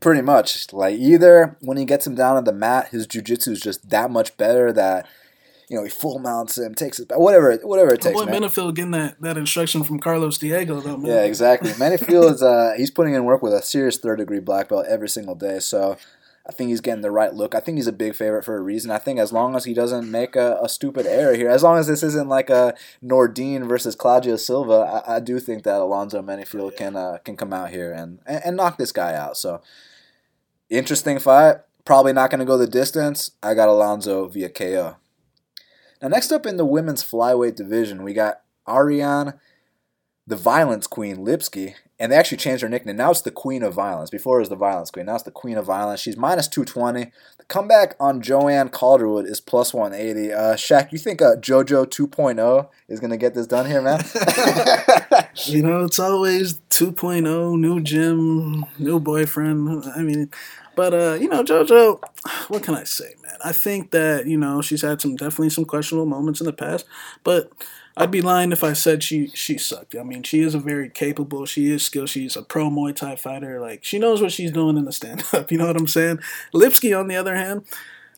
Pretty 0.00 0.20
much, 0.20 0.72
like 0.72 0.98
either 0.98 1.56
when 1.60 1.78
he 1.78 1.84
gets 1.84 2.06
him 2.06 2.14
down 2.14 2.36
on 2.36 2.44
the 2.44 2.52
mat, 2.52 2.88
his 2.88 3.06
jiu-jitsu 3.06 3.52
is 3.52 3.60
just 3.60 3.88
that 3.88 4.10
much 4.10 4.36
better 4.36 4.72
that 4.72 5.06
you 5.68 5.76
know, 5.76 5.82
he 5.82 5.90
full 5.90 6.18
mounts 6.18 6.58
him, 6.58 6.74
takes 6.74 7.00
it, 7.00 7.10
whatever, 7.14 7.56
whatever 7.62 7.94
it 7.94 8.00
takes. 8.00 8.18
Boy, 8.18 8.26
man. 8.26 8.42
Menifield 8.42 8.74
getting 8.74 8.92
that, 8.92 9.20
that 9.20 9.36
instruction 9.36 9.82
from 9.82 9.98
Carlos 9.98 10.38
Diego, 10.38 10.80
though. 10.80 10.96
Man. 10.96 11.10
Yeah, 11.10 11.24
exactly. 11.24 11.70
Menifield 11.72 12.34
is 12.34 12.42
uh, 12.42 12.74
he's 12.76 12.90
putting 12.90 13.14
in 13.14 13.24
work 13.24 13.42
with 13.42 13.52
a 13.52 13.62
serious 13.62 13.98
third 13.98 14.18
degree 14.18 14.40
black 14.40 14.68
belt 14.68 14.86
every 14.88 15.08
single 15.08 15.34
day. 15.34 15.58
So 15.58 15.96
I 16.48 16.52
think 16.52 16.70
he's 16.70 16.80
getting 16.80 17.02
the 17.02 17.10
right 17.10 17.34
look. 17.34 17.56
I 17.56 17.60
think 17.60 17.78
he's 17.78 17.88
a 17.88 17.92
big 17.92 18.14
favorite 18.14 18.44
for 18.44 18.56
a 18.56 18.60
reason. 18.60 18.92
I 18.92 18.98
think 18.98 19.18
as 19.18 19.32
long 19.32 19.56
as 19.56 19.64
he 19.64 19.74
doesn't 19.74 20.08
make 20.08 20.36
a, 20.36 20.56
a 20.62 20.68
stupid 20.68 21.04
error 21.04 21.34
here, 21.34 21.50
as 21.50 21.64
long 21.64 21.78
as 21.78 21.88
this 21.88 22.04
isn't 22.04 22.28
like 22.28 22.48
a 22.48 22.74
Nordine 23.02 23.66
versus 23.66 23.96
Claudio 23.96 24.36
Silva, 24.36 25.02
I, 25.04 25.16
I 25.16 25.20
do 25.20 25.40
think 25.40 25.64
that 25.64 25.80
Alonzo 25.80 26.22
Menifield 26.22 26.76
can 26.76 26.94
uh, 26.94 27.18
can 27.24 27.36
come 27.36 27.52
out 27.52 27.70
here 27.70 27.92
and, 27.92 28.20
and, 28.24 28.42
and 28.44 28.56
knock 28.56 28.78
this 28.78 28.92
guy 28.92 29.14
out. 29.14 29.36
So 29.36 29.60
interesting 30.70 31.18
fight. 31.18 31.56
Probably 31.84 32.12
not 32.12 32.30
going 32.30 32.40
to 32.40 32.46
go 32.46 32.56
the 32.56 32.68
distance. 32.68 33.32
I 33.42 33.54
got 33.54 33.68
Alonzo 33.68 34.28
via 34.28 34.48
KO. 34.48 34.96
Now, 36.00 36.08
next 36.08 36.32
up 36.32 36.46
in 36.46 36.56
the 36.56 36.64
women's 36.64 37.02
flyweight 37.02 37.56
division, 37.56 38.02
we 38.02 38.12
got 38.12 38.40
Ariane, 38.68 39.34
the 40.26 40.36
Violence 40.36 40.86
Queen, 40.86 41.18
Lipski, 41.18 41.74
and 41.98 42.12
they 42.12 42.16
actually 42.16 42.36
changed 42.36 42.62
her 42.62 42.68
nickname. 42.68 42.96
Now 42.96 43.10
it's 43.10 43.22
the 43.22 43.30
Queen 43.30 43.62
of 43.62 43.72
Violence. 43.72 44.10
Before 44.10 44.36
it 44.36 44.40
was 44.40 44.48
the 44.50 44.56
Violence 44.56 44.90
Queen. 44.90 45.06
Now 45.06 45.14
it's 45.14 45.22
the 45.22 45.30
Queen 45.30 45.56
of 45.56 45.64
Violence. 45.64 46.00
She's 46.00 46.16
minus 46.16 46.46
220. 46.48 47.10
The 47.38 47.44
comeback 47.44 47.94
on 47.98 48.20
Joanne 48.20 48.68
Calderwood 48.68 49.26
is 49.26 49.40
plus 49.40 49.72
180. 49.72 50.32
Uh, 50.32 50.38
Shaq, 50.54 50.92
you 50.92 50.98
think 50.98 51.22
uh, 51.22 51.36
JoJo 51.36 51.86
2.0 51.86 52.68
is 52.88 53.00
going 53.00 53.10
to 53.10 53.16
get 53.16 53.34
this 53.34 53.46
done 53.46 53.66
here, 53.66 53.80
man? 53.80 54.00
you 55.46 55.62
know, 55.62 55.84
it's 55.84 55.98
always 55.98 56.60
2.0, 56.70 57.58
new 57.58 57.80
gym, 57.80 58.66
new 58.78 59.00
boyfriend. 59.00 59.84
I 59.96 60.02
mean, 60.02 60.30
but 60.76 60.94
uh, 60.94 61.14
you 61.14 61.28
know, 61.28 61.42
JoJo, 61.42 62.00
what 62.48 62.62
can 62.62 62.74
I 62.74 62.84
say, 62.84 63.14
man? 63.22 63.38
I 63.44 63.52
think 63.52 63.90
that 63.90 64.26
you 64.26 64.36
know 64.36 64.62
she's 64.62 64.82
had 64.82 65.00
some 65.00 65.16
definitely 65.16 65.50
some 65.50 65.64
questionable 65.64 66.06
moments 66.06 66.40
in 66.40 66.46
the 66.46 66.52
past, 66.52 66.86
but 67.24 67.50
I'd 67.96 68.10
be 68.10 68.20
lying 68.20 68.52
if 68.52 68.62
I 68.62 68.74
said 68.74 69.02
she 69.02 69.28
she 69.28 69.56
sucked. 69.56 69.96
I 69.96 70.02
mean, 70.02 70.22
she 70.22 70.40
is 70.40 70.54
a 70.54 70.58
very 70.58 70.90
capable. 70.90 71.46
She 71.46 71.70
is 71.70 71.84
skilled. 71.84 72.10
She's 72.10 72.36
a 72.36 72.42
pro 72.42 72.68
Muay 72.68 72.94
Thai 72.94 73.16
fighter. 73.16 73.58
Like 73.58 73.84
she 73.84 73.98
knows 73.98 74.20
what 74.20 74.32
she's 74.32 74.52
doing 74.52 74.76
in 74.76 74.84
the 74.84 74.92
stand 74.92 75.24
up. 75.32 75.50
You 75.56 75.58
know 75.58 75.66
what 75.66 75.76
I'm 75.76 75.86
saying? 75.86 76.18
Lipski, 76.52 76.98
on 76.98 77.08
the 77.08 77.16
other 77.16 77.34
hand, 77.34 77.64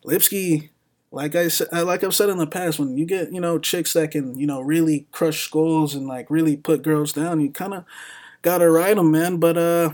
Lipski, 0.04 0.70
like 1.12 1.36
I 1.36 1.48
said, 1.48 1.68
uh, 1.72 1.84
like 1.84 2.02
I've 2.02 2.14
said 2.14 2.28
in 2.28 2.38
the 2.38 2.46
past, 2.46 2.80
when 2.80 2.98
you 2.98 3.06
get 3.06 3.32
you 3.32 3.40
know 3.40 3.58
chicks 3.58 3.92
that 3.92 4.10
can 4.10 4.38
you 4.38 4.46
know 4.46 4.60
really 4.60 5.06
crush 5.12 5.44
skulls 5.44 5.94
and 5.94 6.08
like 6.08 6.28
really 6.28 6.56
put 6.56 6.82
girls 6.82 7.12
down, 7.12 7.40
you 7.40 7.50
kind 7.50 7.74
of 7.74 7.84
gotta 8.42 8.68
ride 8.68 8.96
them, 8.98 9.12
man. 9.12 9.36
But 9.36 9.56
uh 9.56 9.90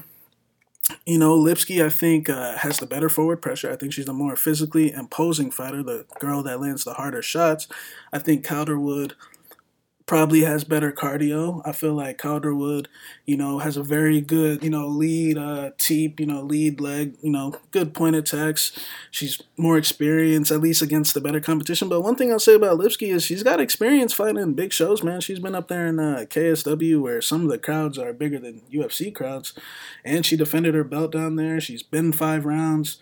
you 1.07 1.19
know, 1.19 1.39
Lipski, 1.39 1.85
I 1.85 1.89
think, 1.89 2.29
uh, 2.29 2.57
has 2.59 2.79
the 2.79 2.87
better 2.87 3.09
forward 3.09 3.41
pressure. 3.41 3.71
I 3.73 3.77
think 3.77 3.93
she's 3.93 4.05
the 4.07 4.13
more 4.13 4.37
physically 4.37 4.93
imposing 4.93 5.51
fighter, 5.51 5.83
the 5.83 6.05
girl 6.19 6.43
that 6.43 6.61
lands 6.61 6.85
the 6.85 6.95
harder 6.95 7.23
shots. 7.23 7.69
I 8.13 8.19
think 8.19 8.45
Calderwood 8.45 9.13
probably 10.07 10.43
has 10.43 10.65
better 10.65 10.93
cardio. 10.93 11.63
I 11.65 11.73
feel 11.73 11.95
like 11.95 12.19
Calderwood, 12.19 12.89
you 13.25 13.37
know, 13.37 13.61
has 13.61 13.77
a 13.77 13.83
very 13.83 14.21
good, 14.21 14.63
you 14.63 14.69
know, 14.69 14.87
lead 14.87 15.39
uh 15.39 15.71
teep, 15.79 16.21
you 16.21 16.27
know, 16.27 16.43
lead 16.43 16.81
leg, 16.81 17.15
you 17.23 17.31
know, 17.31 17.55
good 17.71 17.95
point 17.95 18.17
attacks. 18.17 18.73
She's 19.11 19.41
more 19.57 19.79
experienced, 19.79 20.51
at 20.51 20.61
least 20.61 20.83
against 20.83 21.15
the 21.15 21.21
better 21.21 21.41
competition. 21.41 21.89
But 21.89 22.03
one 22.03 22.17
thing 22.17 22.31
I'll 22.31 22.39
say 22.39 22.55
about 22.55 22.79
Lipski 22.79 23.15
is 23.15 23.25
she's 23.25 23.43
got 23.43 23.61
experience 23.61 24.13
fighting 24.13 24.43
in 24.43 24.53
big 24.55 24.73
shows, 24.73 25.03
man. 25.03 25.21
She's 25.21 25.39
been 25.39 25.55
up 25.55 25.69
there 25.69 25.87
in 25.87 25.99
uh, 25.99 26.27
KSW 26.29 27.01
where 27.01 27.23
some 27.23 27.43
of 27.43 27.49
the 27.49 27.59
crowds 27.59 27.99
are 27.99 28.13
bigger 28.13 28.39
than 28.39 28.63
UFC 28.73 29.15
crowds. 29.15 29.55
And 30.05 30.27
she 30.27 30.37
defended 30.37 30.75
her 30.75 30.85
belt 30.85 31.13
down 31.13 31.37
there. 31.37 31.61
She's 31.61 31.83
been 31.83 32.13
five 32.13 32.45
rounds. 32.45 32.99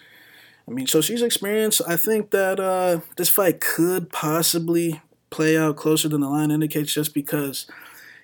I 0.68 0.70
mean, 0.70 0.86
so 0.86 1.00
she's 1.00 1.22
experienced. 1.22 1.82
I 1.86 1.96
think 1.96 2.30
that 2.30 2.60
uh, 2.60 3.00
this 3.16 3.28
fight 3.28 3.60
could 3.60 4.12
possibly 4.12 5.00
play 5.32 5.56
out 5.56 5.76
closer 5.76 6.08
than 6.08 6.20
the 6.20 6.28
line 6.28 6.52
indicates 6.52 6.94
just 6.94 7.12
because, 7.12 7.66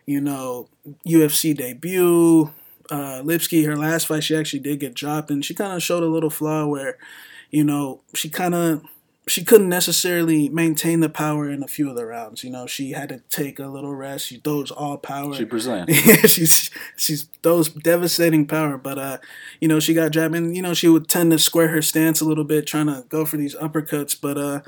you 0.07 0.21
know, 0.21 0.69
UFC 1.07 1.57
debut, 1.57 2.53
uh, 2.91 3.23
Lipski, 3.23 3.67
her 3.67 3.77
last 3.77 4.07
fight, 4.07 4.23
she 4.23 4.37
actually 4.37 4.61
did 4.61 4.81
get 4.81 4.95
dropped, 4.95 5.31
and 5.31 5.45
she 5.45 5.55
kind 5.55 5.73
of 5.73 5.83
showed 5.83 6.03
a 6.03 6.07
little 6.07 6.31
flaw 6.31 6.67
where, 6.67 6.97
you 7.51 7.65
know, 7.65 8.01
she 8.15 8.29
kind 8.29 8.55
of 8.55 8.83
she 9.29 9.45
couldn't 9.45 9.69
necessarily 9.69 10.49
maintain 10.49 11.01
the 11.01 11.09
power 11.09 11.51
in 11.51 11.63
a 11.63 11.69
few 11.69 11.89
of 11.89 11.97
the 11.97 12.07
rounds. 12.07 12.43
You 12.43 12.51
know, 12.51 12.67
she 12.67 12.93
had 12.93 13.11
to 13.11 13.21
take 13.29 13.59
a 13.59 13.67
little 13.67 13.95
rest. 13.95 14.27
She 14.27 14.39
throws 14.39 14.71
all 14.71 14.97
power. 14.97 15.35
She's 15.35 15.47
Brazilian. 15.47 15.87
yeah, 15.89 16.23
she's 16.23 16.71
she's 16.97 17.29
those 17.43 17.69
devastating 17.69 18.47
power. 18.47 18.79
But 18.79 18.99
uh, 18.99 19.19
you 19.61 19.69
know, 19.69 19.81
she 19.81 19.95
got 19.95 20.13
jabbed, 20.13 20.35
and 20.35 20.57
you 20.57 20.63
know, 20.63 20.75
she 20.75 20.89
would 20.89 21.09
tend 21.09 21.31
to 21.33 21.39
square 21.39 21.69
her 21.69 21.83
stance 21.83 22.21
a 22.21 22.25
little 22.25 22.45
bit, 22.45 22.67
trying 22.67 22.87
to 22.87 23.05
go 23.09 23.25
for 23.25 23.37
these 23.37 23.55
uppercuts. 23.57 24.19
But 24.19 24.39
uh, 24.39 24.61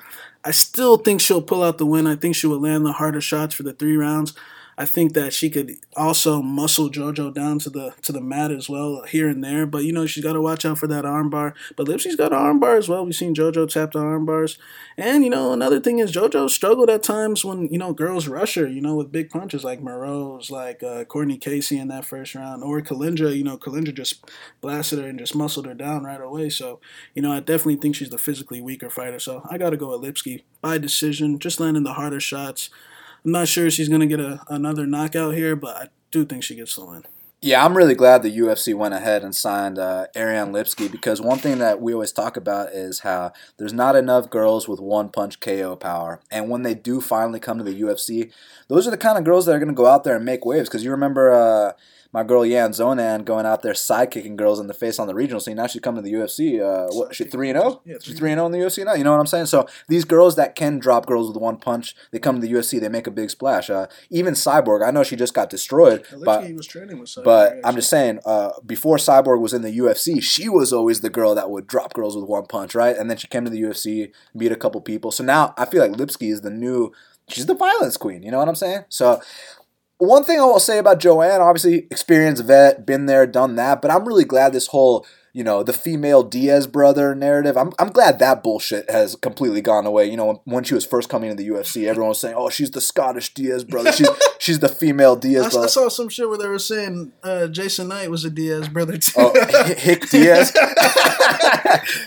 I 0.44 0.52
still 0.52 0.96
think 0.96 1.20
she'll 1.20 1.42
pull 1.42 1.62
out 1.62 1.78
the 1.78 1.86
win. 1.86 2.06
I 2.06 2.16
think 2.16 2.34
she 2.34 2.46
will 2.46 2.60
land 2.60 2.86
the 2.86 2.92
harder 2.92 3.20
shots 3.20 3.54
for 3.54 3.62
the 3.62 3.72
three 3.72 3.96
rounds. 3.96 4.34
I 4.80 4.86
think 4.86 5.12
that 5.12 5.34
she 5.34 5.50
could 5.50 5.76
also 5.94 6.40
muscle 6.40 6.88
JoJo 6.88 7.34
down 7.34 7.58
to 7.58 7.68
the 7.68 7.92
to 8.00 8.12
the 8.12 8.20
mat 8.22 8.50
as 8.50 8.66
well 8.66 9.02
here 9.02 9.28
and 9.28 9.44
there. 9.44 9.66
But 9.66 9.84
you 9.84 9.92
know 9.92 10.06
she's 10.06 10.24
got 10.24 10.32
to 10.32 10.40
watch 10.40 10.64
out 10.64 10.78
for 10.78 10.86
that 10.86 11.04
armbar. 11.04 11.52
But 11.76 11.86
Lipski's 11.86 12.16
got 12.16 12.32
an 12.32 12.38
armbar 12.38 12.78
as 12.78 12.88
well. 12.88 13.04
We've 13.04 13.14
seen 13.14 13.34
JoJo 13.34 13.68
tap 13.68 13.92
the 13.92 13.98
armbars. 13.98 14.56
And 14.96 15.22
you 15.22 15.28
know 15.28 15.52
another 15.52 15.80
thing 15.80 15.98
is 15.98 16.10
JoJo 16.10 16.48
struggled 16.48 16.88
at 16.88 17.02
times 17.02 17.44
when 17.44 17.66
you 17.66 17.76
know 17.76 17.92
girls 17.92 18.26
rush 18.26 18.54
her. 18.54 18.66
You 18.66 18.80
know 18.80 18.94
with 18.94 19.12
big 19.12 19.28
punches 19.28 19.64
like 19.64 19.82
Moreau's, 19.82 20.50
like 20.50 20.82
uh, 20.82 21.04
Courtney 21.04 21.36
Casey 21.36 21.78
in 21.78 21.88
that 21.88 22.06
first 22.06 22.34
round, 22.34 22.64
or 22.64 22.80
Kalindra. 22.80 23.36
You 23.36 23.44
know 23.44 23.58
Kalindra 23.58 23.94
just 23.94 24.30
blasted 24.62 24.98
her 24.98 25.06
and 25.06 25.18
just 25.18 25.34
muscled 25.34 25.66
her 25.66 25.74
down 25.74 26.04
right 26.04 26.22
away. 26.22 26.48
So 26.48 26.80
you 27.14 27.20
know 27.20 27.32
I 27.32 27.40
definitely 27.40 27.76
think 27.76 27.96
she's 27.96 28.08
the 28.08 28.16
physically 28.16 28.62
weaker 28.62 28.88
fighter. 28.88 29.18
So 29.18 29.46
I 29.50 29.58
got 29.58 29.70
to 29.70 29.76
go 29.76 29.90
with 29.90 30.10
Lipski 30.10 30.44
by 30.62 30.78
decision, 30.78 31.38
just 31.38 31.60
landing 31.60 31.82
the 31.82 31.92
harder 31.92 32.20
shots. 32.20 32.70
I'm 33.24 33.32
not 33.32 33.48
sure 33.48 33.70
she's 33.70 33.88
going 33.88 34.00
to 34.00 34.06
get 34.06 34.20
a, 34.20 34.40
another 34.48 34.86
knockout 34.86 35.34
here, 35.34 35.56
but 35.56 35.76
I 35.76 35.86
do 36.10 36.24
think 36.24 36.42
she 36.42 36.54
gets 36.54 36.74
the 36.76 36.84
win. 36.84 37.04
Yeah, 37.42 37.64
I'm 37.64 37.74
really 37.74 37.94
glad 37.94 38.22
the 38.22 38.36
UFC 38.36 38.74
went 38.74 38.92
ahead 38.92 39.24
and 39.24 39.34
signed 39.34 39.78
uh, 39.78 40.08
Ariane 40.14 40.52
Lipski 40.52 40.92
because 40.92 41.22
one 41.22 41.38
thing 41.38 41.58
that 41.58 41.80
we 41.80 41.94
always 41.94 42.12
talk 42.12 42.36
about 42.36 42.68
is 42.68 43.00
how 43.00 43.32
there's 43.56 43.72
not 43.72 43.96
enough 43.96 44.28
girls 44.28 44.68
with 44.68 44.78
one 44.78 45.08
punch 45.08 45.40
KO 45.40 45.74
power. 45.74 46.20
And 46.30 46.50
when 46.50 46.64
they 46.64 46.74
do 46.74 47.00
finally 47.00 47.40
come 47.40 47.56
to 47.56 47.64
the 47.64 47.80
UFC, 47.80 48.30
those 48.68 48.86
are 48.86 48.90
the 48.90 48.98
kind 48.98 49.16
of 49.16 49.24
girls 49.24 49.46
that 49.46 49.54
are 49.54 49.58
going 49.58 49.68
to 49.68 49.74
go 49.74 49.86
out 49.86 50.04
there 50.04 50.16
and 50.16 50.24
make 50.24 50.44
waves. 50.44 50.68
Because 50.68 50.84
you 50.84 50.90
remember 50.90 51.32
uh, 51.32 51.72
my 52.12 52.24
girl 52.24 52.44
Yan 52.44 52.72
Xiaonan 52.72 53.24
going 53.24 53.46
out 53.46 53.62
there 53.62 53.72
sidekicking 53.72 54.36
girls 54.36 54.58
in 54.58 54.66
the 54.66 54.74
face 54.74 54.98
on 54.98 55.06
the 55.06 55.14
regional 55.14 55.40
scene. 55.40 55.56
Now 55.56 55.66
she's 55.66 55.80
coming 55.80 56.02
to 56.02 56.10
the 56.10 56.16
UFC. 56.16 56.60
Uh, 56.60 56.92
what 56.92 57.14
she 57.14 57.24
three 57.24 57.50
and 57.50 57.58
zero? 57.58 57.80
Yeah, 57.84 57.96
she's 58.02 58.18
three 58.18 58.32
and 58.32 58.38
zero 58.38 58.46
in 58.46 58.52
the 58.52 58.58
UFC 58.58 58.84
now. 58.84 58.94
You 58.94 59.04
know 59.04 59.12
what 59.12 59.20
I'm 59.20 59.26
saying? 59.26 59.46
So 59.46 59.66
these 59.88 60.04
girls 60.04 60.36
that 60.36 60.54
can 60.54 60.78
drop 60.78 61.06
girls 61.06 61.28
with 61.28 61.36
one 61.36 61.56
punch, 61.56 61.94
they 62.10 62.18
come 62.18 62.40
to 62.40 62.46
the 62.46 62.52
UFC. 62.52 62.80
They 62.80 62.88
make 62.88 63.06
a 63.06 63.10
big 63.12 63.30
splash. 63.30 63.70
Uh, 63.70 63.86
even 64.10 64.34
Cyborg, 64.34 64.86
I 64.86 64.90
know 64.90 65.04
she 65.04 65.16
just 65.16 65.34
got 65.34 65.50
destroyed, 65.50 66.04
but 66.24 66.42
Cyborg, 66.42 67.24
but 67.24 67.56
I'm 67.64 67.76
just 67.76 67.90
saying, 67.90 68.18
uh, 68.24 68.50
before 68.66 68.96
Cyborg 68.96 69.40
was 69.40 69.52
in 69.52 69.62
the 69.62 69.78
UFC, 69.78 70.22
she 70.22 70.48
was 70.48 70.72
always 70.72 71.00
the 71.00 71.10
girl 71.10 71.34
that 71.34 71.50
would 71.50 71.66
drop 71.66 71.94
girls 71.94 72.16
with 72.16 72.24
one 72.24 72.46
punch, 72.46 72.74
right? 72.74 72.96
And 72.96 73.08
then 73.08 73.16
she 73.16 73.28
came 73.28 73.44
to 73.44 73.50
the 73.50 73.62
UFC, 73.62 74.12
beat 74.36 74.52
a 74.52 74.56
couple 74.56 74.80
people. 74.80 75.12
So 75.12 75.22
now 75.22 75.54
I 75.56 75.64
feel 75.64 75.80
like 75.80 75.92
Lipski 75.92 76.32
is 76.32 76.40
the 76.40 76.50
new. 76.50 76.92
She's 77.28 77.46
the 77.46 77.54
violence 77.54 77.96
queen. 77.96 78.24
You 78.24 78.32
know 78.32 78.38
what 78.38 78.48
I'm 78.48 78.56
saying? 78.56 78.86
So 78.88 79.20
one 80.00 80.24
thing 80.24 80.40
I 80.40 80.44
will 80.44 80.58
say 80.58 80.78
about 80.78 80.98
Joanne, 80.98 81.40
obviously 81.40 81.86
experienced 81.90 82.44
vet, 82.44 82.86
been 82.86 83.06
there, 83.06 83.26
done 83.26 83.56
that, 83.56 83.82
but 83.82 83.90
I'm 83.90 84.06
really 84.06 84.24
glad 84.24 84.52
this 84.52 84.68
whole 84.68 85.06
you 85.32 85.44
know 85.44 85.62
the 85.62 85.72
female 85.72 86.22
Diaz 86.22 86.66
brother 86.66 87.14
narrative. 87.14 87.56
I'm 87.56 87.72
I'm 87.78 87.90
glad 87.90 88.18
that 88.18 88.42
bullshit 88.42 88.90
has 88.90 89.14
completely 89.14 89.60
gone 89.60 89.86
away. 89.86 90.06
You 90.10 90.16
know 90.16 90.26
when, 90.26 90.38
when 90.44 90.64
she 90.64 90.74
was 90.74 90.84
first 90.84 91.08
coming 91.08 91.30
into 91.30 91.42
the 91.42 91.48
UFC, 91.50 91.86
everyone 91.86 92.08
was 92.08 92.20
saying, 92.20 92.34
"Oh, 92.36 92.50
she's 92.50 92.70
the 92.70 92.80
Scottish 92.80 93.32
Diaz 93.34 93.62
brother. 93.62 93.92
She's 93.92 94.08
she's 94.38 94.58
the 94.58 94.68
female 94.68 95.16
Diaz 95.16 95.44
I, 95.44 95.46
I 95.46 95.50
brother." 95.50 95.68
saw 95.68 95.88
some 95.88 96.08
shit 96.08 96.28
where 96.28 96.38
they 96.38 96.48
were 96.48 96.58
saying 96.58 97.12
uh, 97.22 97.46
Jason 97.46 97.88
Knight 97.88 98.10
was 98.10 98.24
a 98.24 98.30
Diaz 98.30 98.68
brother 98.68 98.96
too. 98.96 99.12
Oh, 99.16 99.32
Hick 99.76 100.08
Diaz. 100.10 100.52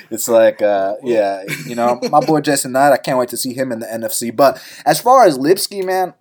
it's 0.10 0.27
like, 0.27 0.62
uh, 0.62 0.95
yeah, 1.03 1.43
you 1.65 1.75
know, 1.75 2.01
my 2.10 2.19
boy 2.19 2.41
Jason 2.41 2.73
Knight. 2.73 2.91
I 2.91 2.97
can't 2.97 3.17
wait 3.17 3.29
to 3.29 3.38
see 3.38 3.53
him 3.53 3.71
in 3.71 3.79
the 3.79 3.88
NFC. 3.88 4.36
But 4.36 4.62
as 4.86 4.99
far 4.99 5.25
as 5.25 5.38
Lipski, 5.38 5.86
man, 5.86 6.13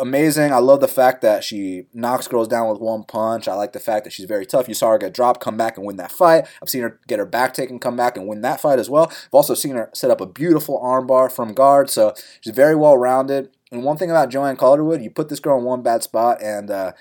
amazing. 0.00 0.52
I 0.52 0.58
love 0.58 0.80
the 0.80 0.88
fact 0.88 1.22
that 1.22 1.44
she 1.44 1.86
knocks 1.92 2.26
girls 2.26 2.48
down 2.48 2.68
with 2.68 2.80
one 2.80 3.04
punch. 3.04 3.46
I 3.46 3.54
like 3.54 3.72
the 3.72 3.80
fact 3.80 4.04
that 4.04 4.12
she's 4.12 4.26
very 4.26 4.46
tough. 4.46 4.68
You 4.68 4.74
saw 4.74 4.90
her 4.90 4.98
get 4.98 5.14
dropped, 5.14 5.40
come 5.40 5.56
back 5.56 5.76
and 5.76 5.86
win 5.86 5.96
that 5.96 6.10
fight. 6.10 6.46
I've 6.62 6.68
seen 6.68 6.82
her 6.82 6.98
get 7.06 7.18
her 7.18 7.26
back 7.26 7.54
taken, 7.54 7.78
come 7.78 7.96
back 7.96 8.16
and 8.16 8.26
win 8.26 8.40
that 8.40 8.60
fight 8.60 8.78
as 8.78 8.90
well. 8.90 9.06
I've 9.10 9.28
also 9.32 9.54
seen 9.54 9.76
her 9.76 9.90
set 9.94 10.10
up 10.10 10.20
a 10.20 10.26
beautiful 10.26 10.80
armbar 10.80 11.30
from 11.30 11.52
guard. 11.54 11.90
So 11.90 12.14
she's 12.40 12.54
very 12.54 12.74
well 12.74 12.96
rounded. 12.96 13.50
And 13.70 13.84
one 13.84 13.96
thing 13.96 14.10
about 14.10 14.30
Joanne 14.30 14.56
Calderwood, 14.56 15.02
you 15.02 15.10
put 15.10 15.28
this 15.28 15.40
girl 15.40 15.58
in 15.58 15.64
one 15.64 15.82
bad 15.82 16.02
spot 16.02 16.42
and. 16.42 16.70
Uh, 16.70 16.92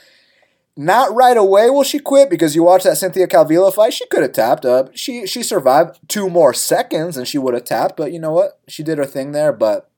not 0.77 1.13
right 1.13 1.35
away 1.35 1.69
will 1.69 1.83
she 1.83 1.99
quit 1.99 2.29
because 2.29 2.55
you 2.55 2.63
watch 2.63 2.83
that 2.83 2.97
Cynthia 2.97 3.27
Calvillo 3.27 3.73
fight. 3.73 3.91
She 3.91 4.05
could 4.05 4.21
have 4.21 4.31
tapped 4.31 4.63
up. 4.63 4.95
She 4.95 5.27
she 5.27 5.43
survived 5.43 5.99
two 6.07 6.29
more 6.29 6.53
seconds 6.53 7.17
and 7.17 7.27
she 7.27 7.37
would 7.37 7.53
have 7.53 7.65
tapped. 7.65 7.97
But 7.97 8.13
you 8.13 8.19
know 8.19 8.31
what? 8.31 8.61
She 8.65 8.81
did 8.81 8.97
her 8.97 9.03
thing 9.03 9.33
there. 9.33 9.51
But 9.51 9.89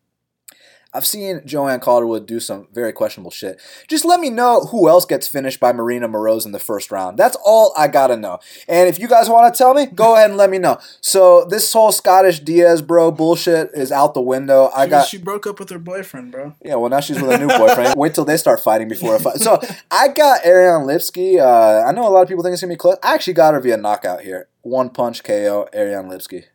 I've 0.94 1.06
seen 1.06 1.42
Joanne 1.46 1.80
Calderwood 1.80 2.26
do 2.26 2.40
some 2.42 2.68
very 2.74 2.92
questionable 2.92 3.32
shit. 3.32 3.62
Just 3.88 4.04
let 4.04 4.20
me 4.20 4.30
know 4.30 4.62
who 4.72 4.90
else 4.90 5.06
gets 5.06 5.28
finished 5.28 5.60
by 5.60 5.72
Marina 5.72 6.10
Moroz 6.10 6.46
in 6.46 6.52
the 6.52 6.60
first 6.60 6.92
round. 6.92 7.18
That's 7.18 7.38
all 7.46 7.74
I 7.78 7.88
gotta 7.88 8.18
know. 8.18 8.40
And 8.68 8.90
if 8.90 9.00
you 9.00 9.08
guys 9.08 9.30
want 9.30 9.54
to 9.54 9.58
tell 9.58 9.74
me, 9.74 9.86
go 9.86 10.16
ahead 10.16 10.30
and 10.32 10.38
let 10.38 10.50
me 10.50 10.58
know. 10.58 10.80
So 11.00 11.46
this 11.46 11.72
whole 11.72 11.92
Scottish 11.94 12.42
Diaz 12.42 12.82
bro 12.82 13.10
bullshit 13.12 13.70
is 13.74 13.92
out 13.92 14.14
the 14.14 14.22
window. 14.22 14.70
I 14.76 14.86
She, 14.86 14.90
got 14.90 15.08
she 15.08 15.18
broke 15.18 15.48
up 15.48 15.60
with 15.60 15.70
her 15.70 15.80
boyfriend, 15.80 16.32
bro. 16.32 16.56
yeah, 16.64 16.76
well, 16.76 16.90
now 16.90 17.00
she's 17.00 17.22
with 17.22 17.32
a 17.32 17.38
new 17.38 17.48
boyfriend. 17.48 17.96
Wait 17.96 18.14
till 18.14 18.26
they 18.26 18.36
start 18.38 18.60
fighting 18.60 18.90
before 18.90 19.16
a 19.16 19.20
fight. 19.20 19.38
So 19.40 19.62
I 19.90 20.10
got 20.10 20.46
Ariane 20.46 20.86
Lipski. 20.86 21.40
Uh, 21.40 21.86
I 21.88 21.94
know 21.94 22.06
a 22.08 22.10
lot 22.12 22.22
of 22.22 22.28
people 22.28 22.44
think 22.44 22.54
it's 22.54 22.62
gonna 22.62 22.74
be 22.74 22.78
close. 22.78 22.98
I 23.02 23.14
actually 23.14 23.34
got 23.34 23.54
her 23.54 23.62
via 23.62 23.78
knockout 23.78 24.22
here. 24.22 24.50
One 24.64 24.90
punch 24.90 25.24
KO, 25.24 25.68
Ariane 25.74 26.10
Lipski. 26.10 26.46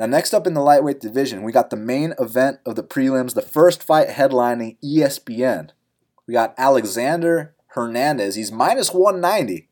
Now, 0.00 0.06
next 0.06 0.32
up 0.32 0.46
in 0.46 0.54
the 0.54 0.62
lightweight 0.62 0.98
division, 0.98 1.42
we 1.42 1.52
got 1.52 1.68
the 1.68 1.76
main 1.76 2.14
event 2.18 2.60
of 2.64 2.74
the 2.74 2.82
prelims, 2.82 3.34
the 3.34 3.42
first 3.42 3.82
fight 3.82 4.08
headlining 4.08 4.78
ESPN. 4.82 5.72
We 6.26 6.32
got 6.32 6.54
Alexander 6.56 7.54
Hernandez. 7.72 8.34
He's 8.34 8.50
minus 8.50 8.94
190. 8.94 9.68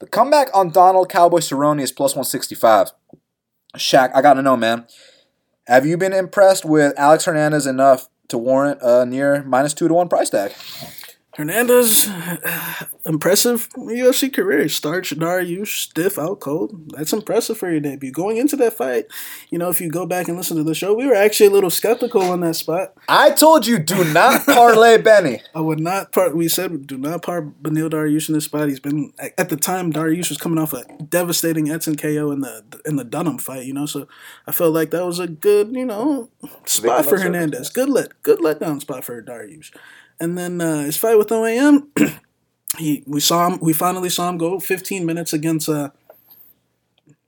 The 0.00 0.06
comeback 0.06 0.48
on 0.54 0.70
Donald 0.70 1.10
Cowboy 1.10 1.40
Cerrone 1.40 1.78
is 1.78 1.92
plus 1.92 2.12
165. 2.12 2.92
Shaq, 3.76 4.12
I 4.14 4.22
gotta 4.22 4.40
know, 4.40 4.56
man. 4.56 4.86
Have 5.66 5.84
you 5.84 5.98
been 5.98 6.14
impressed 6.14 6.64
with 6.64 6.98
Alex 6.98 7.26
Hernandez 7.26 7.66
enough 7.66 8.08
to 8.28 8.38
warrant 8.38 8.78
a 8.80 9.04
near 9.04 9.42
minus 9.42 9.74
two 9.74 9.88
to 9.88 9.94
one 9.94 10.08
price 10.08 10.30
tag? 10.30 10.54
Hernandez, 11.36 12.08
impressive 13.04 13.68
UFC 13.74 14.32
career. 14.32 14.70
Starch 14.70 15.10
Dariush, 15.10 15.82
stiff, 15.82 16.18
out 16.18 16.40
cold. 16.40 16.92
That's 16.92 17.12
impressive 17.12 17.58
for 17.58 17.70
your 17.70 17.80
debut. 17.80 18.10
Going 18.10 18.38
into 18.38 18.56
that 18.56 18.72
fight, 18.72 19.04
you 19.50 19.58
know, 19.58 19.68
if 19.68 19.78
you 19.78 19.90
go 19.90 20.06
back 20.06 20.28
and 20.28 20.38
listen 20.38 20.56
to 20.56 20.62
the 20.62 20.74
show, 20.74 20.94
we 20.94 21.06
were 21.06 21.14
actually 21.14 21.48
a 21.48 21.50
little 21.50 21.68
skeptical 21.68 22.22
on 22.22 22.40
that 22.40 22.56
spot. 22.56 22.94
I 23.06 23.32
told 23.32 23.66
you, 23.66 23.78
do 23.78 24.02
not 24.14 24.46
parlay 24.46 24.96
Benny. 25.02 25.42
I 25.54 25.60
would 25.60 25.78
not 25.78 26.10
part. 26.10 26.34
We 26.34 26.48
said 26.48 26.86
do 26.86 26.96
not 26.96 27.20
part 27.20 27.62
Beneil 27.62 27.90
Dariush 27.90 28.30
in 28.30 28.34
this 28.34 28.46
spot. 28.46 28.68
He's 28.68 28.80
been 28.80 29.12
at 29.36 29.50
the 29.50 29.58
time 29.58 29.92
Dariush 29.92 30.30
was 30.30 30.38
coming 30.38 30.58
off 30.58 30.72
a 30.72 30.84
devastating 31.02 31.70
Edson 31.70 31.96
KO 31.96 32.30
in 32.30 32.40
the 32.40 32.64
in 32.86 32.96
the 32.96 33.04
Dunham 33.04 33.36
fight. 33.36 33.66
You 33.66 33.74
know, 33.74 33.84
so 33.84 34.08
I 34.46 34.52
felt 34.52 34.72
like 34.72 34.90
that 34.92 35.04
was 35.04 35.18
a 35.18 35.26
good 35.26 35.76
you 35.76 35.84
know 35.84 36.30
spot 36.64 37.04
for 37.04 37.18
Hernandez. 37.18 37.68
Good 37.68 37.90
let 37.90 38.22
good 38.22 38.38
letdown 38.38 38.80
spot 38.80 39.04
for 39.04 39.22
Dariush. 39.22 39.70
And 40.18 40.36
then 40.36 40.60
uh, 40.60 40.82
his 40.84 40.96
fight 40.96 41.18
with 41.18 41.28
OAM, 41.28 41.88
he 42.78 43.04
we 43.06 43.20
saw 43.20 43.48
him. 43.48 43.58
We 43.60 43.72
finally 43.72 44.08
saw 44.08 44.28
him 44.28 44.38
go 44.38 44.58
15 44.58 45.04
minutes 45.04 45.32
against 45.32 45.68
a, 45.68 45.92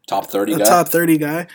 Top 0.07 0.27
30 0.27 0.55
a 0.55 0.59
guy. 0.59 0.65
top 0.65 0.89
30 0.89 1.19
guy, 1.19 1.47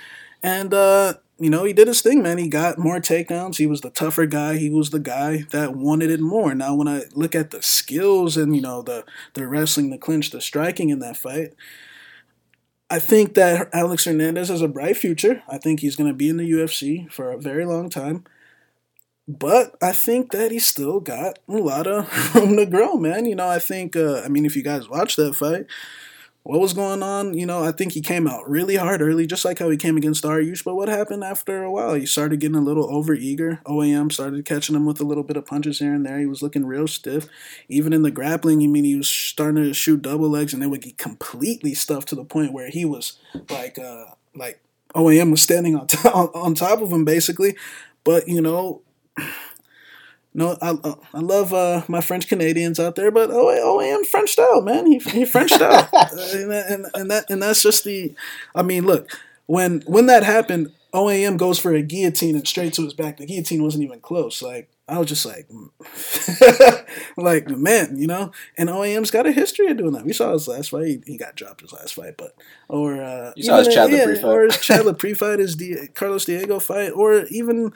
and 0.43 0.74
uh, 0.74 1.15
you 1.39 1.50
know 1.50 1.63
he 1.63 1.74
did 1.74 1.88
his 1.88 2.02
thing, 2.02 2.22
man. 2.22 2.38
He 2.38 2.48
got 2.48 2.78
more 2.78 3.00
takedowns. 3.00 3.58
He 3.58 3.65
was 3.65 3.82
the 3.82 3.89
tougher 3.89 4.28
guy. 4.28 4.58
He 4.58 4.69
was 4.69 4.91
the 4.91 5.00
guy 5.00 5.46
that 5.52 5.76
wanted 5.76 6.12
it 6.12 6.19
more. 6.19 6.54
Now, 6.54 6.76
when 6.76 6.88
I 6.88 7.04
look 7.15 7.34
at 7.34 7.50
the 7.50 7.63
skills 7.63 8.38
and 8.38 8.56
you 8.56 8.62
know 8.62 8.84
the 8.84 9.06
the 9.34 9.48
wrestling, 9.48 9.89
the 9.89 9.98
clinch, 9.98 10.30
the 10.30 10.39
striking 10.39 10.89
in 10.89 11.00
that 11.00 11.17
fight. 11.17 11.54
I 12.89 13.00
think 13.00 13.34
that 13.34 13.69
Alex 13.74 14.06
Hernandez 14.06 14.50
has 14.50 14.62
a 14.62 14.67
bright 14.67 14.98
future. 14.98 15.41
I 15.50 15.58
think 15.58 15.80
he's 15.80 15.96
going 15.96 16.10
to 16.10 16.13
be 16.13 16.30
in 16.30 16.38
the 16.38 16.52
UFC 16.52 17.12
for 17.12 17.32
a 17.32 17.39
very 17.39 17.65
long 17.65 17.89
time. 17.89 18.24
But 19.27 19.75
I 19.81 19.93
think 19.93 20.31
that 20.31 20.51
he 20.51 20.59
still 20.59 20.99
got 20.99 21.39
a 21.47 21.53
lot 21.53 21.88
of 21.88 22.36
room 22.36 22.57
to 22.57 22.65
grow, 22.65 22.97
man. 22.97 23.25
You 23.25 23.36
know, 23.36 23.47
I 23.47 23.59
think, 23.59 23.95
uh, 23.95 24.21
I 24.21 24.27
mean, 24.27 24.45
if 24.45 24.55
you 24.55 24.63
guys 24.63 24.89
watched 24.89 25.15
that 25.15 25.36
fight, 25.36 25.65
what 26.43 26.59
was 26.59 26.73
going 26.73 27.01
on? 27.01 27.33
You 27.33 27.45
know, 27.45 27.63
I 27.63 27.71
think 27.71 27.93
he 27.93 28.01
came 28.01 28.27
out 28.27 28.49
really 28.49 28.75
hard 28.75 29.01
early, 29.01 29.25
just 29.25 29.45
like 29.45 29.59
how 29.59 29.69
he 29.69 29.77
came 29.77 29.95
against 29.95 30.25
Dariush. 30.25 30.65
But 30.65 30.75
what 30.75 30.89
happened 30.89 31.23
after 31.23 31.63
a 31.63 31.71
while? 31.71 31.93
He 31.93 32.05
started 32.05 32.41
getting 32.41 32.57
a 32.57 32.62
little 32.62 32.89
overeager. 32.89 33.63
OAM 33.63 34.12
started 34.12 34.43
catching 34.43 34.75
him 34.75 34.86
with 34.86 34.99
a 34.99 35.05
little 35.05 35.23
bit 35.23 35.38
of 35.38 35.45
punches 35.45 35.79
here 35.79 35.93
and 35.93 36.05
there. 36.05 36.19
He 36.19 36.25
was 36.25 36.41
looking 36.41 36.65
real 36.65 36.88
stiff. 36.88 37.27
Even 37.69 37.93
in 37.93 38.01
the 38.01 38.12
grappling, 38.12 38.62
I 38.62 38.67
mean, 38.67 38.83
he 38.83 38.97
was 38.97 39.07
starting 39.07 39.63
to 39.63 39.73
shoot 39.73 40.01
double 40.01 40.29
legs, 40.29 40.53
and 40.53 40.62
they 40.62 40.67
would 40.67 40.81
get 40.81 40.97
completely 40.97 41.73
stuffed 41.73 42.09
to 42.09 42.15
the 42.15 42.25
point 42.25 42.51
where 42.51 42.69
he 42.69 42.83
was 42.83 43.19
like, 43.49 43.79
uh, 43.79 44.07
like 44.36 44.62
OAM 44.93 45.31
was 45.31 45.41
standing 45.41 45.77
on 45.77 45.88
on, 46.13 46.27
on 46.36 46.55
top 46.55 46.81
of 46.81 46.91
him, 46.91 47.05
basically. 47.05 47.55
But 48.03 48.27
you 48.27 48.41
know, 48.41 48.81
no, 50.34 50.58
I 50.62 50.78
I 51.13 51.19
love 51.19 51.54
uh, 51.54 51.84
my 51.88 52.02
French 52.02 52.28
Canadians 52.28 52.80
out 52.80 52.95
there, 52.95 53.12
but 53.12 53.30
oh, 53.32 53.80
OAM 53.80 54.06
Frenched 54.06 54.39
out, 54.39 54.63
man. 54.63 54.86
He 54.88 54.97
he 54.99 55.26
Frenched 55.26 55.62
out, 55.62 55.89
and, 55.93 56.52
and 56.52 56.86
and 56.93 57.12
that 57.12 57.30
and 57.30 57.43
that's 57.43 57.62
just 57.62 57.84
the. 57.84 58.15
I 58.56 58.63
mean, 58.63 58.86
look 58.86 59.10
when 59.45 59.82
when 59.86 60.08
that 60.08 60.23
happened, 60.23 60.71
OAM 60.93 61.38
goes 61.38 61.60
for 61.60 61.73
a 61.73 61.82
guillotine 61.82 62.36
and 62.36 62.47
straight 62.47 62.73
to 62.73 62.84
his 62.84 62.93
back. 62.93 63.17
The 63.17 63.26
guillotine 63.26 63.63
wasn't 63.63 63.84
even 63.84 63.99
close. 63.99 64.41
Like 64.41 64.69
I 64.88 64.97
was 64.97 65.08
just 65.08 65.26
like, 65.26 65.47
like 67.17 67.47
man, 67.49 67.97
you 67.97 68.08
know. 68.08 68.32
And 68.58 68.69
OAM's 68.69 69.12
got 69.12 69.28
a 69.28 69.32
history 69.32 69.67
of 69.67 69.78
doing 69.78 69.93
that. 69.93 70.06
We 70.06 70.13
saw 70.13 70.34
his 70.34 70.47
last 70.47 70.69
fight. 70.71 70.86
He, 70.86 71.02
he 71.06 71.17
got 71.17 71.36
dropped 71.36 71.62
his 71.62 71.73
last 71.73 71.93
fight, 71.93 72.15
but 72.17 72.36
or 72.67 73.02
uh, 73.02 73.34
You 73.36 73.43
saw 73.43 73.58
his 73.60 73.73
Chad 73.73 73.91
yeah, 73.91 74.06
or 74.26 74.43
his 74.45 74.60
Chad 74.60 74.82
Laprise 74.82 75.17
fight, 75.17 75.39
his 75.39 75.56
Di- 75.56 75.88
Carlos 75.93 76.26
Diego 76.26 76.60
fight, 76.60 76.89
or 76.89 77.26
even 77.26 77.73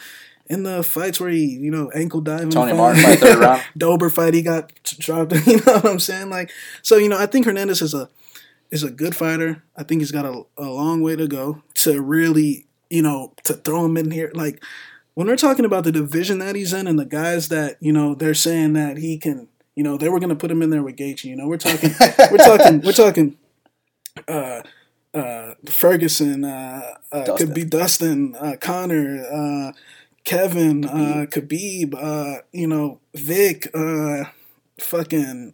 in 0.49 0.63
the 0.63 0.83
fights 0.83 1.19
where 1.19 1.29
he, 1.29 1.45
you 1.45 1.71
know, 1.71 1.91
ankle 1.91 2.21
diving. 2.21 2.49
Tony 2.49 2.73
Martin 2.73 3.03
fight, 3.03 3.19
third 3.19 3.37
round. 3.37 3.63
Dober 3.77 4.09
fight, 4.09 4.33
he 4.33 4.41
got 4.41 4.71
dropped. 4.83 5.33
You 5.47 5.57
know 5.57 5.73
what 5.73 5.85
I'm 5.85 5.99
saying? 5.99 6.29
Like, 6.29 6.51
so 6.81 6.97
you 6.97 7.09
know, 7.09 7.17
I 7.17 7.25
think 7.25 7.45
Hernandez 7.45 7.81
is 7.81 7.93
a 7.93 8.09
is 8.71 8.83
a 8.83 8.91
good 8.91 9.15
fighter. 9.15 9.63
I 9.75 9.83
think 9.83 10.01
he's 10.01 10.11
got 10.11 10.25
a, 10.25 10.43
a 10.57 10.65
long 10.65 11.01
way 11.01 11.15
to 11.15 11.27
go 11.27 11.63
to 11.75 12.01
really, 12.01 12.65
you 12.89 13.01
know, 13.01 13.33
to 13.43 13.53
throw 13.53 13.85
him 13.85 13.97
in 13.97 14.11
here. 14.11 14.31
Like 14.33 14.63
when 15.13 15.27
we're 15.27 15.37
talking 15.37 15.65
about 15.65 15.83
the 15.83 15.91
division 15.91 16.39
that 16.39 16.55
he's 16.55 16.73
in 16.73 16.87
and 16.87 16.99
the 16.99 17.05
guys 17.05 17.49
that 17.49 17.77
you 17.79 17.91
know 17.91 18.15
they're 18.15 18.33
saying 18.33 18.73
that 18.73 18.97
he 18.97 19.17
can, 19.17 19.47
you 19.75 19.83
know, 19.83 19.97
they 19.97 20.09
were 20.09 20.19
going 20.19 20.29
to 20.29 20.35
put 20.35 20.51
him 20.51 20.61
in 20.61 20.69
there 20.69 20.83
with 20.83 20.95
Gaethje. 20.95 21.25
You 21.25 21.35
know, 21.35 21.47
we're 21.47 21.57
talking, 21.57 21.91
we're 22.31 22.37
talking, 22.37 22.81
we're 22.81 22.91
talking. 22.93 23.37
Uh, 24.27 24.61
uh, 25.13 25.53
Ferguson, 25.69 26.43
uh, 26.43 26.81
uh, 27.11 27.35
could 27.35 27.53
be 27.53 27.63
Dustin, 27.63 28.35
uh, 28.35 28.55
Connor, 28.59 29.25
uh, 29.25 29.71
Kevin, 30.27 30.83
uh, 30.83 31.25
Khabib, 31.29 31.95
uh, 31.97 32.41
you 32.51 32.67
know, 32.67 32.99
Vic, 33.15 33.69
uh, 33.73 34.25
fucking. 34.77 35.53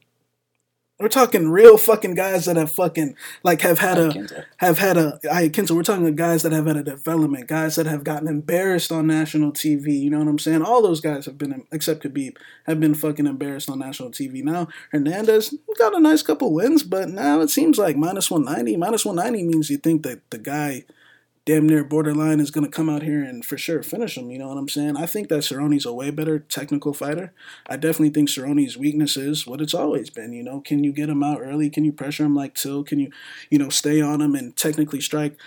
We're 1.00 1.10
talking 1.10 1.50
real 1.50 1.78
fucking 1.78 2.16
guys 2.16 2.46
that 2.46 2.56
have 2.56 2.72
fucking 2.72 3.16
like 3.44 3.62
have 3.62 3.78
had 3.78 4.00
a 4.00 4.46
have 4.58 4.80
had 4.80 4.98
a 4.98 5.20
I 5.32 5.50
Kinzo, 5.50 5.76
we're 5.76 5.84
talking 5.84 6.16
guys 6.16 6.42
that 6.42 6.54
have 6.54 6.66
had 6.66 6.78
a 6.78 6.84
development, 6.84 7.48
guys 7.48 7.76
that 7.76 7.86
have 7.86 8.04
gotten 8.04 8.28
embarrassed 8.28 8.92
on 8.92 9.06
national 9.06 9.52
TV. 9.52 10.00
You 10.00 10.10
know 10.10 10.18
what 10.18 10.28
I'm 10.28 10.40
saying? 10.40 10.64
All 10.64 10.82
those 10.82 11.02
guys 11.02 11.26
have 11.28 11.38
been, 11.38 11.68
except 11.72 12.04
Khabib, 12.04 12.38
have 12.66 12.80
been 12.80 12.96
fucking 12.96 13.28
embarrassed 13.28 13.70
on 13.70 13.78
national 13.78 14.10
TV. 14.10 14.44
Now 14.44 14.70
Hernandez 14.92 15.54
got 15.78 15.96
a 15.96 16.00
nice 16.00 16.24
couple 16.24 16.52
wins, 16.52 16.82
but 16.82 17.10
now 17.10 17.42
it 17.42 17.52
seems 17.52 17.78
like 17.78 17.96
minus 17.96 18.32
190. 18.32 18.78
Minus 18.78 19.06
190 19.06 19.48
means 19.48 19.70
you 19.70 19.78
think 19.78 20.02
that 20.02 20.28
the 20.32 20.40
guy 20.40 20.86
damn 21.46 21.68
near 21.68 21.84
borderline 21.84 22.40
is 22.40 22.52
going 22.52 22.64
to 22.64 22.72
come 22.72 22.90
out 22.90 23.04
here 23.04 23.22
and 23.22 23.44
for 23.44 23.58
sure 23.58 23.84
finish 23.84 24.18
him. 24.18 24.32
You 24.32 24.40
know 24.40 24.48
what 24.48 24.58
I'm 24.58 24.70
saying? 24.70 24.96
I 24.96 25.06
think 25.06 25.28
that 25.28 25.44
Cerrone's 25.44 25.86
a 25.86 25.94
way 25.94 26.10
better 26.10 26.40
technical 26.40 26.94
fighter. 26.94 27.34
I 27.68 27.76
definitely 27.76 28.12
think 28.12 28.30
Cerrone's 28.30 28.78
weakness 28.78 29.18
is 29.18 29.46
what 29.46 29.60
it's 29.60 29.74
always 29.74 30.10
been. 30.10 30.32
You 30.32 30.44
know, 30.44 30.62
can 30.62 30.84
you 30.84 30.94
get 30.94 31.10
him 31.10 31.22
out 31.22 31.42
early? 31.42 31.70
Can 31.70 31.84
you 31.84 31.92
pressure 31.92 32.24
him 32.24 32.36
like 32.36 32.56
Till? 32.56 32.84
Can 32.84 33.00
you, 33.00 33.12
you 33.50 33.58
know, 33.60 33.70
stay 33.70 34.00
on 34.02 34.22
him 34.22 34.36
and 34.36 34.56
technically 34.56 35.02
strike 35.02 35.38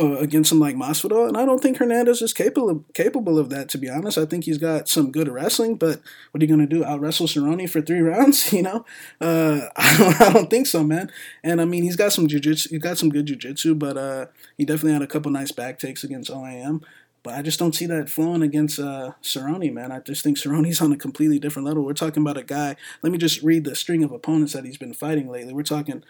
uh, 0.00 0.16
against 0.18 0.50
him 0.50 0.58
like 0.58 0.74
Masvidal, 0.74 1.28
and 1.28 1.36
I 1.36 1.44
don't 1.44 1.62
think 1.62 1.76
Hernandez 1.76 2.22
is 2.22 2.32
capable 2.32 2.70
of, 2.70 2.84
capable 2.94 3.38
of 3.38 3.50
that. 3.50 3.68
To 3.70 3.78
be 3.78 3.90
honest, 3.90 4.16
I 4.16 4.24
think 4.24 4.44
he's 4.44 4.58
got 4.58 4.88
some 4.88 5.12
good 5.12 5.28
wrestling, 5.28 5.76
but 5.76 6.00
what 6.30 6.42
are 6.42 6.44
you 6.44 6.50
gonna 6.50 6.66
do? 6.66 6.84
Out 6.84 7.00
wrestle 7.00 7.26
Cerrone 7.26 7.68
for 7.68 7.80
three 7.80 8.00
rounds? 8.00 8.52
You 8.52 8.62
know, 8.62 8.86
uh, 9.20 9.66
I, 9.76 9.96
don't, 9.98 10.20
I 10.20 10.32
don't 10.32 10.50
think 10.50 10.66
so, 10.66 10.82
man. 10.82 11.10
And 11.44 11.60
I 11.60 11.66
mean, 11.66 11.82
he's 11.82 11.96
got 11.96 12.12
some 12.12 12.28
jujitsu, 12.28 12.70
he's 12.70 12.78
got 12.78 12.98
some 12.98 13.10
good 13.10 13.26
jujitsu, 13.26 13.78
but 13.78 13.96
uh, 13.96 14.26
he 14.56 14.64
definitely 14.64 14.94
had 14.94 15.02
a 15.02 15.06
couple 15.06 15.30
nice 15.30 15.52
back 15.52 15.78
takes 15.78 16.02
against 16.02 16.30
OAM. 16.30 16.82
But 17.22 17.34
I 17.34 17.42
just 17.42 17.58
don't 17.58 17.74
see 17.74 17.84
that 17.86 18.08
flowing 18.08 18.40
against 18.42 18.78
uh, 18.78 19.12
Cerrone, 19.22 19.72
man. 19.74 19.92
I 19.92 20.00
just 20.00 20.24
think 20.24 20.38
Cerrone's 20.38 20.80
on 20.80 20.92
a 20.92 20.96
completely 20.96 21.38
different 21.38 21.66
level. 21.66 21.84
We're 21.84 21.92
talking 21.92 22.22
about 22.22 22.38
a 22.38 22.42
guy. 22.42 22.76
Let 23.02 23.12
me 23.12 23.18
just 23.18 23.42
read 23.42 23.64
the 23.64 23.76
string 23.76 24.02
of 24.02 24.12
opponents 24.12 24.54
that 24.54 24.64
he's 24.64 24.78
been 24.78 24.94
fighting 24.94 25.28
lately. 25.28 25.52
We're 25.52 25.62
talking 25.62 26.02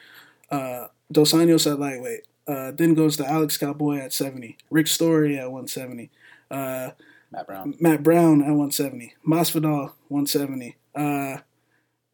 uh, 0.50 0.86
Dos 1.10 1.32
Anjos 1.32 1.70
at 1.70 1.80
lightweight. 1.80 2.26
Uh, 2.46 2.72
then 2.72 2.94
goes 2.94 3.16
to 3.16 3.26
Alex 3.28 3.56
Cowboy 3.56 3.98
at 3.98 4.12
70. 4.12 4.56
Rick 4.70 4.86
Story 4.88 5.38
at 5.38 5.52
170. 5.52 6.10
Uh, 6.50 6.90
Matt 7.30 7.46
Brown. 7.46 7.74
Matt 7.78 8.02
Brown 8.02 8.40
at 8.40 8.48
170. 8.48 9.14
Masvidal 9.26 9.92
170. 10.08 10.76
Uh, 10.94 11.38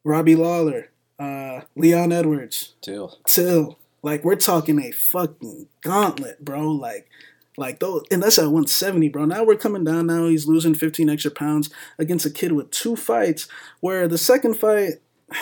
Robbie 0.05 0.37
Lawler. 0.37 0.91
Uh, 1.19 1.63
Leon 1.75 2.13
Edwards. 2.13 2.75
Till. 2.83 3.19
Till. 3.27 3.79
Like 4.03 4.25
we're 4.25 4.37
talking 4.37 4.79
a 4.79 4.93
fucking 4.93 5.69
gauntlet, 5.81 6.45
bro. 6.45 6.71
Like, 6.71 7.09
like 7.57 7.81
those, 7.81 8.05
and 8.11 8.23
that's 8.23 8.39
at 8.39 8.45
170, 8.45 9.09
bro. 9.09 9.25
Now 9.25 9.45
we're 9.45 9.57
coming 9.57 9.85
down. 9.85 10.07
Now 10.07 10.29
he's 10.29 10.47
losing 10.47 10.75
15 10.75 11.09
extra 11.09 11.31
pounds 11.31 11.71
against 11.99 12.27
a 12.27 12.31
kid 12.31 12.53
with 12.53 12.71
two 12.71 12.95
fights. 12.95 13.49
Where 13.81 14.07
the 14.07 14.19
second 14.19 14.55
fight, 14.55 15.01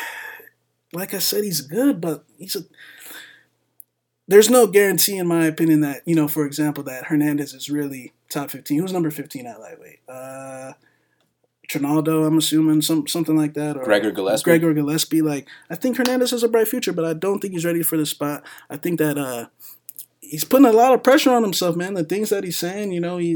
like 0.92 1.12
I 1.12 1.18
said, 1.18 1.44
he's 1.44 1.60
good, 1.60 2.00
but 2.00 2.24
he's 2.38 2.56
a 2.56 2.62
there's 4.26 4.50
no 4.50 4.66
guarantee, 4.66 5.18
in 5.18 5.26
my 5.26 5.46
opinion, 5.46 5.80
that 5.80 6.02
you 6.06 6.14
know, 6.14 6.28
for 6.28 6.46
example, 6.46 6.82
that 6.84 7.06
Hernandez 7.06 7.52
is 7.54 7.70
really 7.70 8.12
top 8.30 8.50
fifteen. 8.50 8.80
Who's 8.80 8.92
number 8.92 9.10
fifteen 9.10 9.46
at 9.46 9.60
lightweight? 9.60 10.00
Uh, 10.08 10.72
Trinaldo, 11.68 12.24
I'm 12.24 12.38
assuming, 12.38 12.82
some 12.82 13.06
something 13.06 13.36
like 13.36 13.54
that, 13.54 13.76
or 13.76 13.84
Gregor 13.84 14.10
Gillespie. 14.10 14.44
Gregor 14.44 14.74
Gillespie. 14.74 15.22
Like, 15.22 15.48
I 15.70 15.74
think 15.74 15.96
Hernandez 15.96 16.30
has 16.30 16.42
a 16.42 16.48
bright 16.48 16.68
future, 16.68 16.92
but 16.92 17.04
I 17.04 17.14
don't 17.14 17.40
think 17.40 17.54
he's 17.54 17.64
ready 17.64 17.82
for 17.82 17.96
the 17.96 18.06
spot. 18.06 18.44
I 18.68 18.76
think 18.76 18.98
that 18.98 19.16
uh, 19.18 19.46
he's 20.34 20.44
putting 20.44 20.66
a 20.66 20.72
lot 20.72 20.92
of 20.92 21.04
pressure 21.04 21.30
on 21.30 21.44
himself, 21.44 21.76
man. 21.76 21.94
The 21.94 22.02
things 22.02 22.30
that 22.30 22.42
he's 22.42 22.56
saying, 22.56 22.90
you 22.90 23.00
know, 23.00 23.18
he, 23.18 23.34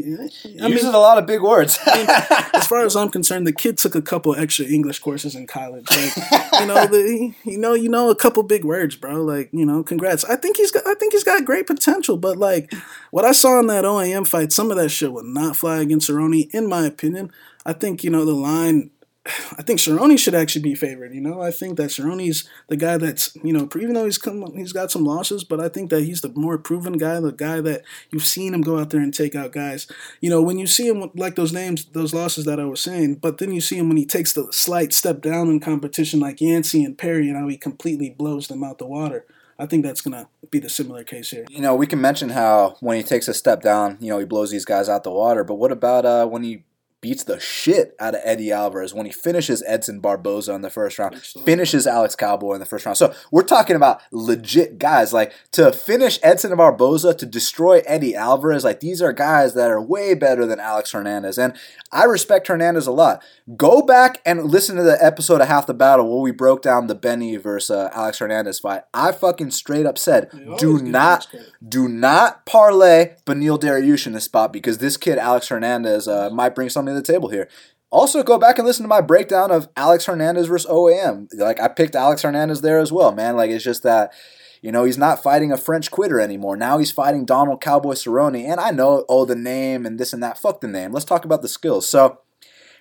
I 0.61 0.63
mean, 0.63 0.73
uses 0.73 0.89
a 0.89 0.99
lot 0.99 1.17
of 1.17 1.27
big 1.27 1.41
words. 1.41 1.79
as 1.87 2.67
far 2.67 2.85
as 2.85 2.97
I'm 2.97 3.09
concerned, 3.09 3.47
the 3.47 3.53
kid 3.53 3.79
took 3.79 3.95
a 3.95 4.03
couple 4.03 4.35
extra 4.35 4.67
English 4.67 4.99
courses 4.99 5.37
in 5.37 5.47
college. 5.47 5.87
Like, 5.89 6.17
you 6.61 6.67
know, 6.67 6.87
the 6.87 7.35
you 7.45 7.57
know, 7.57 7.75
you 7.75 7.89
know, 7.89 8.11
a 8.11 8.17
couple 8.17 8.43
big 8.43 8.65
words, 8.65 8.97
bro. 8.97 9.23
Like, 9.23 9.49
you 9.53 9.65
know, 9.65 9.85
congrats. 9.85 10.25
I 10.25 10.35
think 10.35 10.57
he's 10.57 10.73
got, 10.73 10.87
I 10.87 10.95
think 10.95 11.13
he's 11.13 11.25
got 11.25 11.45
great 11.45 11.69
potential. 11.69 12.17
But 12.17 12.37
like, 12.37 12.73
what 13.13 13.25
I 13.25 13.33
saw 13.33 13.61
in 13.61 13.69
that 13.69 13.85
OAM 13.85 14.27
fight, 14.27 14.53
some 14.53 14.73
of 14.73 14.77
that 14.77 14.89
shit 14.89 15.13
would 15.13 15.25
not 15.25 15.57
fly 15.57 15.79
against 15.79 16.11
Cerrone, 16.11 16.53
in 16.53 16.69
my 16.69 16.85
opinion. 16.85 17.31
I 17.65 17.75
think 17.75 18.03
you 18.03 18.11
know 18.11 18.25
the 18.25 18.33
line 18.33 18.91
I 19.59 19.63
think 19.63 19.79
Cerrone 19.79 20.19
should 20.19 20.35
actually 20.35 20.63
be 20.63 20.75
favored. 20.75 21.15
You 21.15 21.21
know, 21.21 21.41
I 21.43 21.51
think 21.51 21.77
that 21.77 21.91
Cerrone's 21.91 22.49
the 22.69 22.77
guy 22.77 22.97
that's 22.97 23.37
you 23.43 23.53
know, 23.53 23.69
even 23.77 23.95
though 23.95 24.05
he's 24.05 24.19
come, 24.19 24.55
he's 24.57 24.73
got 24.73 24.91
some 24.91 25.05
losses, 25.05 25.45
but 25.45 25.61
I 25.61 25.69
think 25.69 25.91
that 25.91 26.03
he's 26.03 26.21
the 26.21 26.33
more 26.35 26.59
proven 26.59 26.95
guy, 26.95 27.21
the 27.21 27.33
guy 27.33 27.61
that 27.61 27.83
you've 28.11 28.25
seen 28.25 28.55
him 28.55 28.63
go 28.63 28.79
out 28.79 28.91
there 28.91 29.01
and 29.01 29.13
take 29.13 29.35
out 29.35 29.53
guys. 29.53 29.87
You 30.21 30.31
know, 30.31 30.43
when 30.43 30.59
you 30.59 30.67
see 30.67 30.89
him 30.89 31.11
like 31.15 31.37
those 31.37 31.53
names, 31.53 31.85
those 31.87 32.15
losses 32.15 32.45
that 32.47 32.61
I 32.61 32.65
was 32.65 32.81
saying, 32.81 33.17
but 33.17 33.39
then 33.39 33.53
you 33.53 33.61
see 33.61 33.77
him 33.77 33.89
when 33.89 33.97
he 33.97 34.07
takes 34.07 34.33
the 34.33 34.51
slight 34.53 34.93
step 34.93 35.21
down 35.21 35.49
in 35.49 35.61
competition, 35.61 36.21
like 36.21 36.41
Yancy 36.41 36.85
and 36.85 36.97
Perry, 36.97 37.29
and 37.29 37.37
how 37.37 37.49
he 37.49 37.57
completely 37.57 38.11
blows 38.11 38.49
them 38.49 38.65
out 38.65 38.79
the 38.79 38.87
water. 38.87 39.27
I 39.59 39.67
think 39.67 39.85
that's 39.85 40.01
gonna 40.01 40.29
be 40.51 40.61
the 40.61 40.69
similar 40.69 41.03
case 41.03 41.31
here. 41.31 41.45
You 41.51 41.61
know, 41.61 41.75
we 41.75 41.87
can 41.87 42.01
mention 42.01 42.29
how 42.29 42.77
when 42.81 42.97
he 42.97 43.03
takes 43.03 43.27
a 43.27 43.35
step 43.35 43.61
down, 43.61 43.99
you 44.01 44.09
know, 44.09 44.19
he 44.19 44.25
blows 44.25 44.51
these 44.53 44.65
guys 44.65 44.89
out 44.89 45.03
the 45.03 45.11
water. 45.11 45.43
But 45.43 45.57
what 45.57 45.73
about 45.73 46.07
uh, 46.07 46.27
when 46.27 46.45
he 46.45 46.63
beats 47.01 47.23
the 47.25 47.39
shit 47.39 47.95
out 48.01 48.15
of 48.15 48.21
Eddie 48.25 48.51
Alvarez 48.51 48.93
when 48.93 49.07
he 49.07 49.13
finishes 49.13 49.63
Edson 49.67 50.01
Barboza 50.01 50.53
in 50.55 50.63
the 50.63 50.71
first 50.71 50.99
round, 50.99 51.17
finishes 51.45 51.87
Alex 51.87 52.17
Cowboy 52.17 52.55
in 52.55 52.61
the 52.61 52.67
first 52.67 52.85
round. 52.85 52.99
So 52.99 53.15
we're 53.31 53.43
talking 53.45 53.77
about 53.77 54.01
legit 54.11 54.79
guys. 54.79 55.13
Like 55.13 55.33
to 55.53 55.73
finish 55.73 56.19
Edson 56.23 56.57
Barboza, 56.57 57.15
to 57.15 57.27
destroy 57.27 57.83
Eddie 57.87 58.17
Alvarez, 58.17 58.65
like 58.65 58.81
these 58.81 59.01
are 59.01 59.13
guys 59.13 59.55
that 59.55 59.71
are 59.71 59.81
way 59.81 60.15
better 60.15 60.45
than 60.45 60.59
Alex 60.59 60.91
Hernandez. 60.91 61.39
And 61.39 61.55
I 61.93 62.05
respect 62.05 62.49
Hernandez 62.49 62.87
a 62.87 62.93
lot. 62.93 63.23
Go 63.57 63.81
back 63.83 64.21
and 64.27 64.45
listen 64.45 64.77
to 64.77 64.83
the 64.83 65.03
episode 65.03 65.41
of 65.41 65.49
Half 65.49 65.67
the 65.67 65.75
Battle 65.75 66.11
where 66.11 66.23
we 66.23 66.33
broke 66.33 66.63
down 66.63 66.87
the 66.87 66.95
Benny 66.95 67.37
versus 67.37 67.71
uh, 67.71 67.91
Alex 67.95 68.19
Hernandez 68.19 68.59
fight. 68.59 68.83
I 68.93 69.13
fucking 69.13 69.53
straight 69.53 69.87
up 69.87 69.99
said, 69.99 70.31
do 70.59 70.83
not, 70.83 71.29
do 71.67 71.89
not 71.89 72.45
parlay 72.45 73.15
Beneil 73.25 73.59
Dariush 73.59 74.07
in 74.07 74.13
this 74.13 74.25
spot 74.25 74.53
because 74.53 74.79
this 74.79 74.97
kid 74.97 75.19
Alex 75.19 75.49
Hernandez 75.49 76.09
uh, 76.09 76.29
might 76.31 76.55
bring 76.55 76.69
something 76.69 76.88
to 76.89 76.95
the 76.95 77.03
table 77.03 77.29
here. 77.29 77.49
Also, 77.91 78.23
go 78.23 78.39
back 78.39 78.59
and 78.59 78.67
listen 78.67 78.85
to 78.85 78.89
my 78.89 79.01
breakdown 79.01 79.51
of 79.51 79.69
Alex 79.77 80.07
Hernandez 80.07 80.47
versus 80.47 80.71
OAM. 80.71 81.29
Like, 81.35 81.59
I 81.61 81.69
picked 81.69 81.95
Alex 81.95 82.23
Hernandez 82.23 82.61
there 82.61 82.79
as 82.79 82.93
well, 82.93 83.13
man. 83.13 83.37
Like, 83.37 83.51
it's 83.51 83.65
just 83.65 83.83
that, 83.83 84.13
you 84.61 84.71
know, 84.71 84.85
he's 84.85 84.99
not 84.99 85.23
fighting 85.23 85.53
a 85.53 85.57
French 85.57 85.91
quitter 85.91 86.21
anymore. 86.21 86.57
Now 86.57 86.79
he's 86.79 86.93
fighting 86.93 87.25
Donald 87.25 87.63
Cowboy 87.63 87.93
Cerrone. 87.93 88.45
And 88.45 88.61
I 88.61 88.73
know, 88.73 89.07
oh, 89.09 89.25
the 89.25 89.35
name 89.35 89.87
and 89.87 89.99
this 89.99 90.13
and 90.13 90.23
that. 90.23 90.39
Fuck 90.39 90.61
the 90.61 90.69
name. 90.69 90.93
Let's 90.93 91.07
talk 91.07 91.25
about 91.25 91.41
the 91.41 91.49
skills. 91.49 91.89
So, 91.89 92.21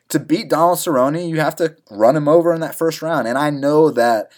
to 0.09 0.19
beat 0.19 0.49
Donald 0.49 0.77
Cerrone, 0.77 1.27
you 1.27 1.39
have 1.39 1.55
to 1.57 1.75
run 1.89 2.15
him 2.15 2.27
over 2.27 2.53
in 2.53 2.61
that 2.61 2.75
first 2.75 3.01
round. 3.01 3.27
And 3.27 3.37
I 3.37 3.49
know 3.49 3.91
that 3.91 4.31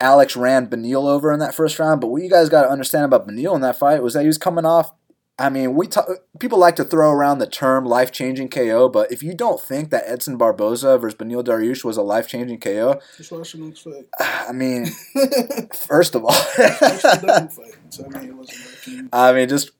Alex 0.00 0.36
ran 0.36 0.66
Beneil 0.66 1.08
over 1.08 1.32
in 1.32 1.40
that 1.40 1.54
first 1.54 1.78
round, 1.78 2.00
but 2.00 2.08
what 2.08 2.22
you 2.22 2.30
guys 2.30 2.48
got 2.48 2.62
to 2.62 2.70
understand 2.70 3.04
about 3.04 3.28
Beneil 3.28 3.54
in 3.54 3.60
that 3.60 3.78
fight 3.78 4.02
was 4.02 4.14
that 4.14 4.22
he 4.22 4.26
was 4.26 4.38
coming 4.38 4.64
off 4.64 4.92
I 5.40 5.48
mean, 5.48 5.74
we 5.74 5.86
talk, 5.86 6.06
people 6.38 6.58
like 6.58 6.76
to 6.76 6.84
throw 6.84 7.10
around 7.10 7.38
the 7.38 7.46
term 7.46 7.86
life 7.86 8.12
changing 8.12 8.50
KO, 8.50 8.90
but 8.90 9.10
if 9.10 9.22
you 9.22 9.32
don't 9.32 9.58
think 9.58 9.88
that 9.88 10.04
Edson 10.06 10.36
Barboza 10.36 10.98
versus 10.98 11.18
Beneil 11.18 11.42
Dariush 11.42 11.82
was 11.82 11.96
a 11.96 12.02
life 12.02 12.28
changing 12.28 12.60
KO, 12.60 13.00
just 13.16 13.32
watch 13.32 13.52
the 13.52 13.60
next 13.60 13.80
fight. 13.80 14.06
I 14.20 14.52
mean, 14.52 14.88
first 15.74 16.14
of 16.14 16.26
all, 16.26 16.30
I 19.14 19.32
mean, 19.32 19.48
just 19.48 19.70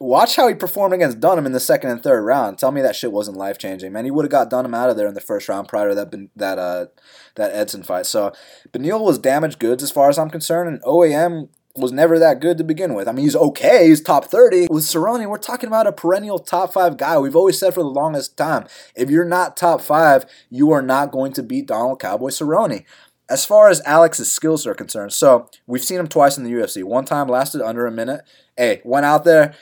watch 0.00 0.36
how 0.36 0.48
he 0.48 0.54
performed 0.54 0.94
against 0.94 1.20
Dunham 1.20 1.44
in 1.44 1.52
the 1.52 1.60
second 1.60 1.90
and 1.90 2.02
third 2.02 2.22
round. 2.22 2.56
Tell 2.56 2.72
me 2.72 2.80
that 2.80 2.96
shit 2.96 3.12
wasn't 3.12 3.36
life 3.36 3.58
changing, 3.58 3.92
man. 3.92 4.06
He 4.06 4.10
would 4.10 4.24
have 4.24 4.32
got 4.32 4.48
Dunham 4.48 4.74
out 4.74 4.88
of 4.88 4.96
there 4.96 5.08
in 5.08 5.14
the 5.14 5.20
first 5.20 5.46
round 5.46 5.68
prior 5.68 5.90
to 5.90 5.94
that 5.94 6.28
that 6.36 6.58
uh 6.58 6.86
that 7.34 7.52
Edson 7.52 7.82
fight. 7.82 8.06
So 8.06 8.32
Beneil 8.72 9.04
was 9.04 9.18
damaged 9.18 9.58
goods 9.58 9.82
as 9.82 9.90
far 9.90 10.08
as 10.08 10.18
I'm 10.18 10.30
concerned, 10.30 10.70
and 10.70 10.82
OAM 10.84 11.50
was 11.74 11.92
never 11.92 12.18
that 12.18 12.40
good 12.40 12.58
to 12.58 12.64
begin 12.64 12.94
with. 12.94 13.08
I 13.08 13.12
mean, 13.12 13.24
he's 13.24 13.36
okay. 13.36 13.88
He's 13.88 14.00
top 14.00 14.26
30. 14.26 14.68
With 14.70 14.84
Cerrone, 14.84 15.26
we're 15.28 15.38
talking 15.38 15.68
about 15.68 15.86
a 15.86 15.92
perennial 15.92 16.38
top 16.38 16.72
five 16.72 16.96
guy. 16.96 17.18
We've 17.18 17.36
always 17.36 17.58
said 17.58 17.74
for 17.74 17.82
the 17.82 17.88
longest 17.88 18.36
time, 18.36 18.66
if 18.94 19.10
you're 19.10 19.24
not 19.24 19.56
top 19.56 19.80
five, 19.80 20.26
you 20.50 20.70
are 20.72 20.82
not 20.82 21.12
going 21.12 21.32
to 21.34 21.42
beat 21.42 21.66
Donald 21.66 22.00
Cowboy 22.00 22.28
Cerrone. 22.28 22.84
As 23.30 23.46
far 23.46 23.68
as 23.68 23.80
Alex's 23.86 24.30
skills 24.30 24.66
are 24.66 24.74
concerned, 24.74 25.12
so 25.14 25.48
we've 25.66 25.84
seen 25.84 25.98
him 25.98 26.08
twice 26.08 26.36
in 26.36 26.44
the 26.44 26.52
UFC. 26.52 26.84
One 26.84 27.06
time 27.06 27.28
lasted 27.28 27.62
under 27.62 27.86
a 27.86 27.92
minute. 27.92 28.22
Hey, 28.56 28.82
went 28.84 29.06
out 29.06 29.24
there, 29.24 29.54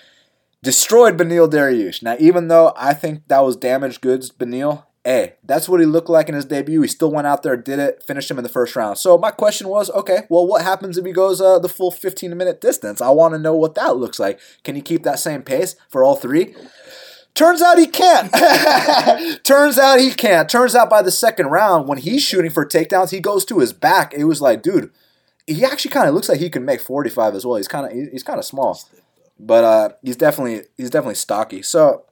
destroyed 0.63 1.17
Beneil 1.17 1.49
Dariush. 1.49 2.03
Now, 2.03 2.17
even 2.19 2.49
though 2.49 2.73
I 2.77 2.95
think 2.95 3.29
that 3.29 3.45
was 3.45 3.57
damaged 3.57 4.01
goods, 4.01 4.33
Beneil, 4.33 4.87
Hey, 5.05 5.35
that's 5.43 5.67
what 5.67 5.81
he 5.81 5.87
looked 5.87 6.11
like 6.11 6.29
in 6.29 6.35
his 6.35 6.45
debut. 6.45 6.83
He 6.83 6.89
still 6.89 7.11
went 7.11 7.27
out 7.27 7.43
there, 7.43 7.57
did 7.57 7.79
it, 7.79 8.03
finished 8.03 8.31
him 8.31 8.39
in 8.39 8.43
the 8.43 8.51
first 8.51 8.77
round. 8.77 8.99
So 8.99 9.17
my 9.17 9.31
question 9.31 9.69
was, 9.69 9.91
okay, 9.91 10.27
well, 10.29 10.47
what 10.47 10.63
happens 10.63 10.99
if 10.99 11.07
he 11.07 11.13
goes 11.13 11.41
uh, 11.41 11.59
the 11.59 11.71
full 11.71 11.91
15 11.91 12.37
minute 12.37 12.61
distance? 12.61 13.01
I 13.01 13.09
want 13.09 13.33
to 13.33 13.39
know 13.39 13.55
what 13.55 13.75
that 13.77 13.97
looks 13.97 14.19
like. 14.19 14.39
Can 14.63 14.75
he 14.75 14.83
keep 14.83 15.03
that 15.05 15.19
same 15.19 15.43
pace 15.43 15.75
for 15.89 16.05
all 16.05 16.17
three? 16.17 16.55
Turns 17.35 17.63
out 17.63 17.79
he 17.79 17.87
can't. 17.87 18.31
Turns 19.45 19.79
out 19.79 20.01
he 20.01 20.13
can't. 20.13 20.49
Turns 20.49 20.75
out 20.75 20.91
by 20.91 21.01
the 21.01 21.11
second 21.11 21.47
round, 21.47 21.89
when 21.89 21.99
he's 21.99 22.23
shooting 22.23 22.51
for 22.51 22.67
takedowns, 22.67 23.11
he 23.11 23.21
goes 23.21 23.45
to 23.47 23.61
his 23.61 23.73
back. 23.73 24.13
It 24.13 24.25
was 24.25 24.43
like, 24.43 24.63
dude, 24.63 24.91
he 25.47 25.65
actually 25.65 25.93
kind 25.93 26.09
of 26.09 26.15
looks 26.15 26.29
like 26.29 26.41
he 26.41 26.51
can 26.51 26.65
make 26.65 26.81
45 26.81 27.35
as 27.35 27.47
well. 27.47 27.57
He's 27.57 27.69
kind 27.69 27.87
of 27.87 27.93
he's 27.93 28.23
kind 28.23 28.39
of 28.39 28.45
small, 28.45 28.79
but 29.39 29.65
uh, 29.65 29.89
he's 30.03 30.17
definitely 30.17 30.65
he's 30.77 30.91
definitely 30.91 31.15
stocky. 31.15 31.63
So 31.63 32.05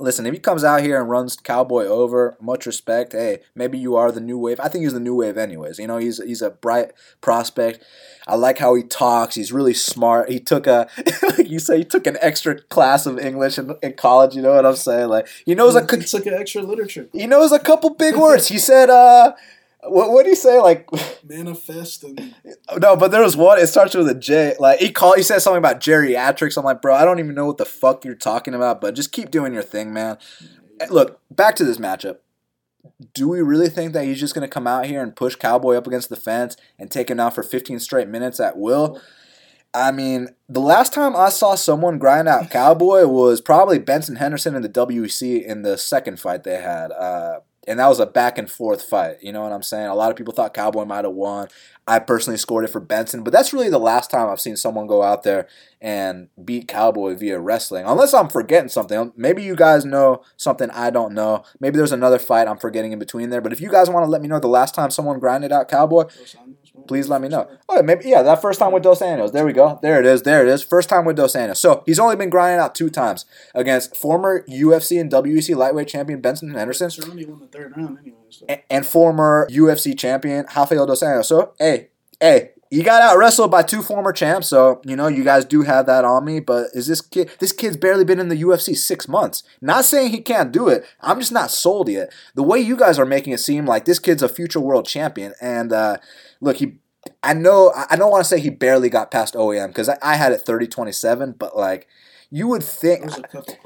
Listen, 0.00 0.26
if 0.26 0.34
he 0.34 0.40
comes 0.40 0.64
out 0.64 0.82
here 0.82 1.00
and 1.00 1.08
runs 1.08 1.36
Cowboy 1.36 1.84
over, 1.84 2.36
much 2.40 2.66
respect. 2.66 3.12
Hey, 3.12 3.42
maybe 3.54 3.78
you 3.78 3.94
are 3.94 4.10
the 4.10 4.20
new 4.20 4.36
wave. 4.36 4.58
I 4.58 4.66
think 4.66 4.82
he's 4.82 4.92
the 4.92 4.98
new 4.98 5.14
wave, 5.14 5.38
anyways. 5.38 5.78
You 5.78 5.86
know, 5.86 5.98
he's 5.98 6.20
he's 6.22 6.42
a 6.42 6.50
bright 6.50 6.92
prospect. 7.20 7.84
I 8.26 8.34
like 8.34 8.58
how 8.58 8.74
he 8.74 8.82
talks. 8.82 9.36
He's 9.36 9.52
really 9.52 9.74
smart. 9.74 10.30
He 10.30 10.40
took 10.40 10.66
a, 10.66 10.88
like 11.22 11.48
you 11.48 11.60
say, 11.60 11.78
he 11.78 11.84
took 11.84 12.08
an 12.08 12.16
extra 12.20 12.60
class 12.60 13.06
of 13.06 13.20
English 13.20 13.56
in, 13.56 13.76
in 13.84 13.92
college. 13.92 14.34
You 14.34 14.42
know 14.42 14.54
what 14.54 14.66
I'm 14.66 14.74
saying? 14.74 15.08
Like 15.08 15.28
he 15.46 15.54
knows 15.54 15.74
he 15.74 15.80
a. 15.80 15.96
He 15.96 16.04
took 16.04 16.26
an 16.26 16.34
extra 16.34 16.62
literature. 16.62 17.08
He 17.12 17.28
knows 17.28 17.52
a 17.52 17.60
couple 17.60 17.90
big 17.90 18.16
words. 18.16 18.48
He 18.48 18.58
said, 18.58 18.90
uh, 18.90 19.34
what 19.86 20.10
what 20.10 20.24
did 20.24 20.30
he 20.30 20.36
say? 20.36 20.58
Like 20.60 20.88
manifest 21.24 22.04
and 22.04 22.34
no, 22.78 22.96
but 22.96 23.10
there 23.10 23.22
was 23.22 23.36
one. 23.36 23.58
It 23.58 23.66
starts 23.66 23.94
with 23.94 24.08
a 24.08 24.14
J. 24.14 24.54
Like 24.58 24.78
he 24.78 24.90
called. 24.90 25.16
He 25.16 25.22
said 25.22 25.40
something 25.40 25.58
about 25.58 25.80
geriatrics. 25.80 26.56
I'm 26.56 26.64
like, 26.64 26.82
bro, 26.82 26.94
I 26.94 27.04
don't 27.04 27.18
even 27.18 27.34
know 27.34 27.46
what 27.46 27.58
the 27.58 27.64
fuck 27.64 28.04
you're 28.04 28.14
talking 28.14 28.54
about. 28.54 28.80
But 28.80 28.94
just 28.94 29.12
keep 29.12 29.30
doing 29.30 29.52
your 29.52 29.62
thing, 29.62 29.92
man. 29.92 30.18
Look, 30.90 31.20
back 31.30 31.56
to 31.56 31.64
this 31.64 31.78
matchup. 31.78 32.18
Do 33.12 33.28
we 33.28 33.40
really 33.40 33.68
think 33.68 33.92
that 33.92 34.04
he's 34.04 34.20
just 34.20 34.34
gonna 34.34 34.48
come 34.48 34.66
out 34.66 34.86
here 34.86 35.02
and 35.02 35.14
push 35.14 35.36
Cowboy 35.36 35.74
up 35.74 35.86
against 35.86 36.08
the 36.08 36.16
fence 36.16 36.56
and 36.78 36.90
take 36.90 37.10
him 37.10 37.20
out 37.20 37.34
for 37.34 37.42
15 37.42 37.78
straight 37.80 38.08
minutes 38.08 38.40
at 38.40 38.58
will? 38.58 39.00
I 39.74 39.90
mean, 39.90 40.28
the 40.48 40.60
last 40.60 40.92
time 40.92 41.16
I 41.16 41.30
saw 41.30 41.56
someone 41.56 41.98
grind 41.98 42.28
out 42.28 42.50
Cowboy 42.50 43.06
was 43.06 43.40
probably 43.40 43.78
Benson 43.78 44.16
Henderson 44.16 44.54
in 44.54 44.62
the 44.62 44.68
WEC 44.68 45.44
in 45.44 45.62
the 45.62 45.76
second 45.76 46.20
fight 46.20 46.44
they 46.44 46.60
had. 46.60 46.92
Uh, 46.92 47.40
and 47.66 47.78
that 47.78 47.88
was 47.88 48.00
a 48.00 48.06
back 48.06 48.38
and 48.38 48.50
forth 48.50 48.82
fight. 48.82 49.16
You 49.22 49.32
know 49.32 49.42
what 49.42 49.52
I'm 49.52 49.62
saying? 49.62 49.86
A 49.86 49.94
lot 49.94 50.10
of 50.10 50.16
people 50.16 50.32
thought 50.32 50.54
Cowboy 50.54 50.84
might 50.84 51.04
have 51.04 51.14
won. 51.14 51.48
I 51.86 51.98
personally 51.98 52.38
scored 52.38 52.64
it 52.64 52.70
for 52.70 52.80
Benson, 52.80 53.22
but 53.22 53.32
that's 53.32 53.52
really 53.52 53.68
the 53.68 53.78
last 53.78 54.10
time 54.10 54.30
I've 54.30 54.40
seen 54.40 54.56
someone 54.56 54.86
go 54.86 55.02
out 55.02 55.22
there 55.22 55.46
and 55.80 56.28
beat 56.42 56.66
Cowboy 56.66 57.14
via 57.14 57.38
wrestling. 57.38 57.84
Unless 57.84 58.14
I'm 58.14 58.28
forgetting 58.28 58.70
something. 58.70 59.12
Maybe 59.16 59.42
you 59.42 59.54
guys 59.54 59.84
know 59.84 60.22
something 60.36 60.70
I 60.70 60.90
don't 60.90 61.12
know. 61.12 61.44
Maybe 61.60 61.76
there's 61.76 61.92
another 61.92 62.18
fight 62.18 62.48
I'm 62.48 62.56
forgetting 62.56 62.92
in 62.92 62.98
between 62.98 63.28
there. 63.28 63.42
But 63.42 63.52
if 63.52 63.60
you 63.60 63.70
guys 63.70 63.90
want 63.90 64.04
to 64.06 64.10
let 64.10 64.22
me 64.22 64.28
know 64.28 64.40
the 64.40 64.48
last 64.48 64.74
time 64.74 64.90
someone 64.90 65.18
grinded 65.18 65.52
out 65.52 65.68
Cowboy, 65.68 66.04
please 66.86 67.08
let 67.08 67.20
me 67.20 67.28
know. 67.28 67.48
Oh, 67.68 67.82
maybe 67.82 68.08
yeah, 68.08 68.22
that 68.22 68.40
first 68.40 68.58
time 68.58 68.72
with 68.72 68.82
Dos 68.82 69.00
Anjos. 69.00 69.32
There 69.32 69.44
we 69.44 69.52
go. 69.52 69.78
There 69.82 69.98
it 70.00 70.06
is. 70.06 70.22
There 70.22 70.42
it 70.46 70.48
is. 70.48 70.62
First 70.62 70.88
time 70.88 71.04
with 71.04 71.16
Dos 71.16 71.34
Anjos. 71.34 71.56
So 71.56 71.82
he's 71.86 71.98
only 71.98 72.16
been 72.16 72.30
grinding 72.30 72.60
out 72.60 72.74
two 72.74 72.90
times 72.90 73.24
against 73.54 73.96
former 73.96 74.44
UFC 74.48 75.00
and 75.00 75.10
WEC 75.10 75.56
lightweight 75.56 75.88
champion 75.88 76.20
Benson 76.20 76.52
Henderson. 76.54 76.88
Cerrone 76.88 77.28
won 77.28 77.40
the 77.40 77.46
third 77.46 77.76
round 77.76 77.98
anyway. 77.98 78.16
So. 78.30 78.46
and, 78.48 78.62
and 78.70 78.86
former 78.86 79.48
UFC 79.50 79.96
champion 79.98 80.46
Rafael 80.54 80.86
Dos 80.86 81.02
Anjos. 81.02 81.26
So 81.26 81.54
hey, 81.58 81.88
hey, 82.20 82.50
you 82.74 82.82
got 82.82 83.02
out 83.02 83.18
wrestled 83.18 83.52
by 83.52 83.62
two 83.62 83.82
former 83.82 84.12
champs, 84.12 84.48
so 84.48 84.80
you 84.84 84.96
know 84.96 85.06
you 85.06 85.22
guys 85.22 85.44
do 85.44 85.62
have 85.62 85.86
that 85.86 86.04
on 86.04 86.24
me. 86.24 86.40
But 86.40 86.68
is 86.74 86.88
this 86.88 87.00
kid? 87.00 87.30
This 87.38 87.52
kid's 87.52 87.76
barely 87.76 88.04
been 88.04 88.18
in 88.18 88.30
the 88.30 88.42
UFC 88.42 88.76
six 88.76 89.06
months. 89.06 89.44
Not 89.60 89.84
saying 89.84 90.10
he 90.10 90.20
can't 90.20 90.50
do 90.50 90.66
it. 90.68 90.84
I'm 91.00 91.20
just 91.20 91.30
not 91.30 91.52
sold 91.52 91.88
yet. 91.88 92.12
The 92.34 92.42
way 92.42 92.58
you 92.58 92.76
guys 92.76 92.98
are 92.98 93.06
making 93.06 93.32
it 93.32 93.38
seem 93.38 93.64
like 93.64 93.84
this 93.84 94.00
kid's 94.00 94.24
a 94.24 94.28
future 94.28 94.58
world 94.58 94.86
champion, 94.86 95.34
and 95.40 95.72
uh, 95.72 95.98
look, 96.44 96.58
he. 96.58 96.78
I 97.22 97.34
know. 97.34 97.72
I 97.90 97.96
don't 97.96 98.10
want 98.10 98.22
to 98.22 98.28
say 98.28 98.40
he 98.40 98.50
barely 98.50 98.88
got 98.88 99.10
past 99.10 99.34
OAM 99.34 99.68
because 99.68 99.88
I, 99.88 99.98
I 100.00 100.16
had 100.16 100.32
it 100.32 100.44
30-27, 100.46 101.38
but 101.38 101.56
like 101.56 101.86
you 102.30 102.48
would 102.48 102.62
think. 102.62 103.02
There's 103.02 103.18
a 103.18 103.22
couple. 103.22 103.56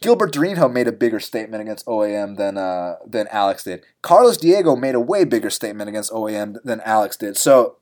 Gilbert 0.00 0.34
Durinho 0.34 0.70
made 0.70 0.86
a 0.86 0.92
bigger 0.92 1.18
statement 1.18 1.62
against 1.62 1.86
OAM 1.86 2.36
than 2.36 2.58
uh, 2.58 2.96
than 3.06 3.26
Alex 3.28 3.64
did. 3.64 3.84
Carlos 4.02 4.36
Diego 4.36 4.76
made 4.76 4.94
a 4.94 5.00
way 5.00 5.24
bigger 5.24 5.50
statement 5.50 5.88
against 5.88 6.12
OAM 6.12 6.56
than 6.62 6.80
Alex 6.82 7.16
did. 7.16 7.36
So 7.38 7.78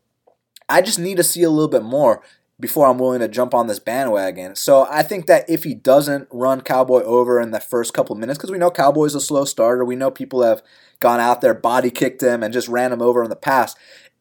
I 0.69 0.83
just 0.83 0.99
need 0.99 1.17
to 1.17 1.25
see 1.25 1.43
a 1.43 1.51
little 1.51 1.69
bit 1.69 1.83
more 1.83 2.23
before 2.59 2.87
I'm 2.87 2.99
willing 2.99 3.21
to 3.21 3.29
jump 3.29 3.55
on 3.55 3.67
this 3.67 3.79
bandwagon. 3.79 4.57
So 4.57 4.87
I 4.91 5.03
think 5.03 5.27
that 5.27 5.49
if 5.49 5.65
he 5.65 5.75
doesn't 5.75 6.29
run 6.31 6.63
Cowboy 6.63 7.03
over 7.03 7.39
in 7.41 7.51
the 7.51 7.61
first 7.61 7.93
couple 7.93 8.17
minutes, 8.17 8.39
because 8.39 8.51
we 8.51 8.59
know 8.59 8.71
Cowboy's 8.71 9.15
a 9.15 9.21
slow 9.21 9.45
starter, 9.45 9.85
we 9.85 9.97
know 9.97 10.11
people 10.11 10.43
have 10.43 10.63
gone 10.99 11.21
out 11.21 11.43
there, 11.43 11.53
body 11.53 11.91
kicked 11.91 12.23
him, 12.23 12.43
and 12.43 12.55
just 12.55 12.69
ran 12.69 12.93
him 12.93 13.03
over 13.03 13.23
in 13.23 13.29
the 13.29 13.37
past. 13.37 13.77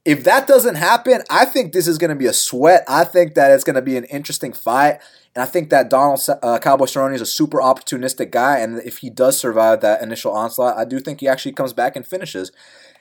If 0.06 0.24
that 0.24 0.46
doesn't 0.46 0.76
happen, 0.76 1.24
I 1.32 1.46
think 1.46 1.74
this 1.74 1.88
is 1.88 1.98
going 1.98 2.12
to 2.12 2.16
be 2.16 2.28
a 2.28 2.34
sweat. 2.34 2.84
I 2.88 3.04
think 3.04 3.34
that 3.34 3.52
it's 3.52 3.64
going 3.64 3.76
to 3.76 3.82
be 3.82 3.98
an 3.98 4.04
interesting 4.06 4.54
fight. 4.54 5.00
And 5.34 5.42
I 5.42 5.46
think 5.48 5.72
that 5.72 5.90
Donald 5.90 6.22
uh, 6.44 6.60
Cowboy 6.60 6.86
Cerrone 6.86 7.16
is 7.16 7.22
a 7.22 7.26
super 7.26 7.58
opportunistic 7.58 8.30
guy. 8.30 8.60
And 8.60 8.80
if 8.84 9.00
he 9.00 9.10
does 9.10 9.38
survive 9.38 9.82
that 9.82 10.04
initial 10.04 10.32
onslaught, 10.32 10.78
I 10.78 10.86
do 10.86 11.00
think 11.00 11.20
he 11.20 11.28
actually 11.28 11.54
comes 11.54 11.74
back 11.74 11.96
and 11.96 12.06
finishes 12.06 12.52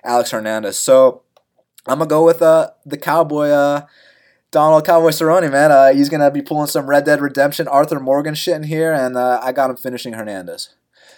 Alex 0.03 0.31
Hernandez. 0.31 0.79
So 0.79 1.23
I'm 1.87 1.99
going 1.99 2.09
to 2.09 2.13
go 2.13 2.25
with 2.25 2.41
uh, 2.41 2.71
the 2.87 2.97
Cowboy. 2.97 3.51
Uh, 3.51 3.87
Donald 4.51 4.87
Cowboy 4.87 5.11
Cerrone, 5.11 5.51
man. 5.51 5.73
Uh, 5.73 5.93
he's 5.93 6.09
going 6.09 6.21
to 6.21 6.31
be 6.31 6.41
pulling 6.41 6.69
some 6.69 6.87
Red 6.87 7.05
Dead 7.05 7.21
Redemption 7.21 7.67
Arthur 7.67 7.99
Morgan 7.99 8.35
shit 8.35 8.55
in 8.55 8.63
here. 8.63 8.93
And 8.93 9.17
uh, 9.17 9.41
I 9.43 9.53
got 9.53 9.69
him 9.69 9.77
finishing 9.77 10.15
Hernandez. 10.15 10.75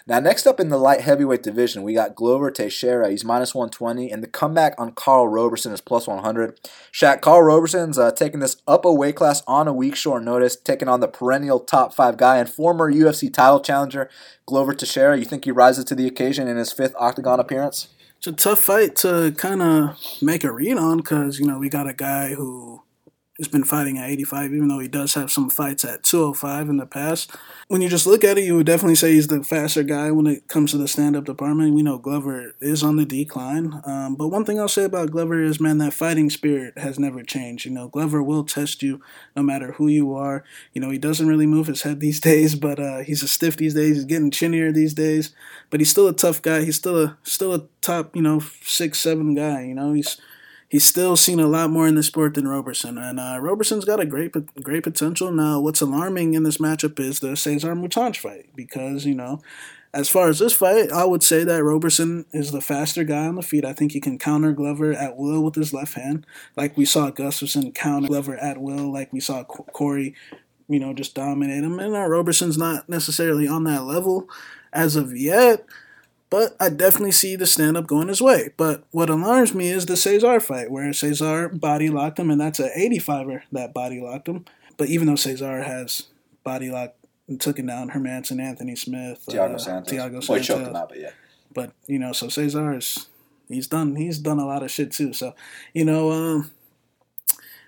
Now, 0.09 0.21
next 0.21 0.47
up 0.47 0.61
in 0.61 0.69
the 0.69 0.79
light 0.79 1.01
heavyweight 1.01 1.43
division, 1.43 1.83
we 1.83 1.93
got 1.93 2.15
Glover 2.15 2.53
Teixeira. 2.53 3.11
He's 3.11 3.25
minus 3.25 3.57
120, 3.57 4.13
and 4.13 4.23
the 4.23 4.29
comeback 4.29 4.75
on 4.79 4.93
Karl 4.93 5.27
Roberson 5.27 5.73
is 5.73 5.81
plus 5.81 6.07
100. 6.07 6.61
Shaq, 6.93 7.21
Karl 7.21 7.43
Roberson's 7.43 7.99
uh, 7.99 8.13
taking 8.13 8.39
this 8.39 8.57
up 8.69 8.85
a 8.85 8.93
weight 8.93 9.17
class 9.17 9.43
on 9.49 9.67
a 9.67 9.73
week 9.73 9.97
short 9.97 10.23
notice, 10.23 10.55
taking 10.55 10.87
on 10.87 11.01
the 11.01 11.09
perennial 11.09 11.59
top 11.59 11.93
five 11.93 12.17
guy 12.17 12.39
and 12.39 12.49
former 12.49 12.93
UFC 12.93 13.33
title 13.33 13.59
challenger, 13.59 14.09
Glover 14.47 14.75
Teixeira. 14.75 15.19
You 15.19 15.25
think 15.25 15.45
he 15.45 15.51
rises 15.51 15.85
to 15.87 15.97
the 15.97 16.07
occasion 16.07 16.47
in 16.47 16.57
his 16.57 16.73
fifth 16.73 16.95
octagon 16.97 17.41
appearance? 17.41 17.89
It's 18.19 18.29
a 18.29 18.33
tough 18.33 18.61
fight 18.61 18.95
to 18.97 19.35
kind 19.37 19.61
of 19.61 19.99
make 20.23 20.45
a 20.45 20.53
read 20.53 20.79
on 20.79 20.99
because, 20.99 21.41
you 21.41 21.47
know, 21.47 21.59
we 21.59 21.69
got 21.69 21.89
a 21.89 21.93
guy 21.93 22.35
who 22.35 22.83
has 23.39 23.49
been 23.49 23.65
fighting 23.65 23.99
at 23.99 24.09
85, 24.09 24.55
even 24.55 24.69
though 24.69 24.79
he 24.79 24.89
does 24.89 25.15
have 25.15 25.31
some 25.31 25.51
fights 25.51 25.85
at 25.85 26.03
205 26.03 26.69
in 26.69 26.79
the 26.79 26.87
past. 26.87 27.31
When 27.69 27.83
you 27.83 27.89
just 27.89 28.07
look 28.07 28.25
at 28.25 28.39
it, 28.39 28.45
you 28.45 28.57
would 28.57 28.67
definitely 28.67 28.95
say 28.95 29.13
he's 29.13 29.27
the 29.27 29.45
faster 29.45 29.83
guy 29.83 30.11
when 30.11 30.27
it 30.27 30.49
comes 30.49 30.71
to 30.71 30.79
the 30.79 30.89
stand 30.89 31.17
up 31.17 31.25
department. 31.25 31.75
We 31.75 31.83
know 31.83 31.99
Glover 31.99 32.55
is 32.61 32.83
on 32.83 32.97
the 32.97 33.05
decline. 33.05 33.81
Um, 33.85 34.15
but 34.17 34.29
one 34.29 34.45
thing 34.45 34.59
I'll 34.59 34.69
say 34.69 34.85
about 34.85 35.11
Glover 35.11 35.43
is, 35.43 35.61
man, 35.61 35.79
that 35.79 35.93
fighting 35.93 36.31
spirit 36.31 36.79
has 36.79 36.99
never 36.99 37.23
changed. 37.23 37.67
You 37.67 37.73
know, 37.73 37.89
Glover 37.89 38.23
will 38.23 38.45
test 38.45 38.83
you 38.83 39.01
no 39.35 39.43
matter 39.43 39.73
who 39.73 39.89
you 39.89 40.15
are. 40.15 40.45
You 40.73 40.81
know, 40.81 40.91
he 40.91 40.99
doesn't 40.99 41.29
really 41.29 41.47
move 41.47 41.67
his 41.67 41.83
head 41.83 42.01
these 42.01 42.21
days, 42.27 42.55
but 42.55 42.81
uh, 42.81 42.99
he's 43.01 43.23
a 43.23 43.29
stiff 43.29 43.57
these 43.57 43.75
days. 43.75 43.97
He's 43.97 44.05
getting 44.07 44.31
chinnier 44.31 44.73
these 44.73 44.95
days, 44.95 45.35
but 45.69 45.81
he's 45.81 45.91
still 45.91 46.09
a 46.09 46.15
tough 46.15 46.41
guy. 46.41 46.63
He's 46.63 46.77
still 46.77 47.03
a 47.03 47.19
still 47.23 47.53
a 47.55 47.65
top, 47.83 48.17
you 48.17 48.23
know, 48.23 48.41
six, 48.63 48.99
seven 48.99 49.35
guy. 49.35 49.65
You 49.65 49.75
know, 49.75 49.93
he's 49.93 50.17
he's 50.77 50.85
still 50.85 51.17
seen 51.17 51.41
a 51.41 51.47
lot 51.47 51.71
more 51.71 51.89
in 51.89 51.95
the 51.95 52.03
sport 52.03 52.35
than 52.35 52.47
Roberson, 52.47 52.99
and 52.99 53.19
uh, 53.19 53.39
Roberson's 53.41 53.87
got 53.87 53.99
a 53.99 54.05
great 54.05 54.35
great 54.63 54.83
potential. 54.83 55.33
Now, 55.33 55.59
what's 55.59 55.81
alarming 55.81 56.35
in 56.35 56.43
this 56.43 56.59
matchup 56.59 57.01
is 57.01 57.21
the 57.21 57.35
Cesar 57.35 57.75
Mutante 57.75 58.19
fight 58.19 58.51
because 58.55 59.07
you 59.07 59.15
know, 59.15 59.41
as 59.95 60.11
far 60.11 60.29
as 60.29 60.39
this 60.39 60.53
fight, 60.53 60.93
I 60.93 61.07
would 61.07 61.23
say 61.23 61.45
that 61.45 61.65
Roberson 61.65 62.27
is 62.33 62.53
the 62.53 62.61
faster 62.61 63.05
guy 63.05 63.27
on 63.27 63.37
the 63.37 63.43
feet. 63.43 63.65
I 63.65 63.73
think 63.73 63.93
he 63.93 64.01
can 64.01 64.19
counter 64.19 64.53
Glover 64.53 64.93
at 64.93 65.17
will 65.17 65.43
with 65.43 65.55
his 65.55 65.73
left 65.73 65.95
hand, 65.95 66.27
like 66.57 66.77
we 66.77 66.85
saw 66.85 67.11
Gustafsson 67.11 67.75
counter 67.75 68.09
Glover 68.09 68.37
at 68.37 68.59
will, 68.59 68.93
like 68.93 69.11
we 69.15 69.21
saw 69.21 69.45
Corey, 69.45 70.15
you 70.69 70.79
know, 70.79 70.93
just 70.93 71.15
dominate 71.15 71.65
him. 71.65 71.79
And 71.79 71.97
uh, 71.97 72.05
Roberson's 72.05 72.59
not 72.59 72.87
necessarily 72.87 73.49
on 73.49 73.65
that 73.65 73.85
level 73.85 74.29
as 74.75 74.95
of 74.95 75.17
yet. 75.17 75.65
But 76.29 76.57
I 76.59 76.71
definitely 76.71 77.13
see 77.13 77.37
the 77.37 77.47
stand 77.47 77.77
up 77.77 77.87
going 77.87 78.09
his 78.09 78.21
way. 78.21 78.51
But 78.57 78.85
what 78.91 79.11
alarms 79.11 79.55
me 79.55 79.69
is 79.69 79.87
the 79.87 79.97
Cesar 79.97 80.41
fight, 80.41 80.71
where 80.71 80.93
Cesar 80.93 81.49
body 81.49 81.89
locked 81.89 82.19
him, 82.19 82.31
and 82.31 82.41
that's 82.41 82.59
an 82.59 82.71
85er 82.77 83.43
that 83.53 83.73
body 83.73 84.01
locked 84.01 84.29
him. 84.29 84.45
But 84.77 84.89
even 84.89 85.07
though 85.07 85.17
Cesar 85.17 85.63
has 85.63 86.09
body 86.43 86.71
locked 86.71 86.97
and 87.29 87.41
took 87.41 87.59
him 87.59 87.67
down, 87.67 87.91
Hermansson, 87.91 88.41
Anthony 88.41 88.75
Smith, 88.75 89.25
Thiago 89.29 89.55
uh, 89.55 89.59
Santos. 89.59 89.93
Well, 89.93 90.39
he 90.39 90.45
Santos. 90.45 90.47
choked 90.47 90.69
him 90.69 90.77
out, 90.77 90.89
but 90.89 91.01
yeah. 91.01 91.11
But 91.55 91.73
you 91.87 91.99
know, 91.99 92.13
so 92.13 92.29
Cesar 92.29 92.77
is 92.77 93.07
he's 93.49 93.67
done 93.67 93.97
he's 93.97 94.19
done 94.19 94.39
a 94.39 94.47
lot 94.47 94.63
of 94.63 94.71
shit 94.71 94.93
too. 94.93 95.13
So 95.13 95.35
you 95.73 95.85
know, 95.85 96.11
um, 96.11 96.51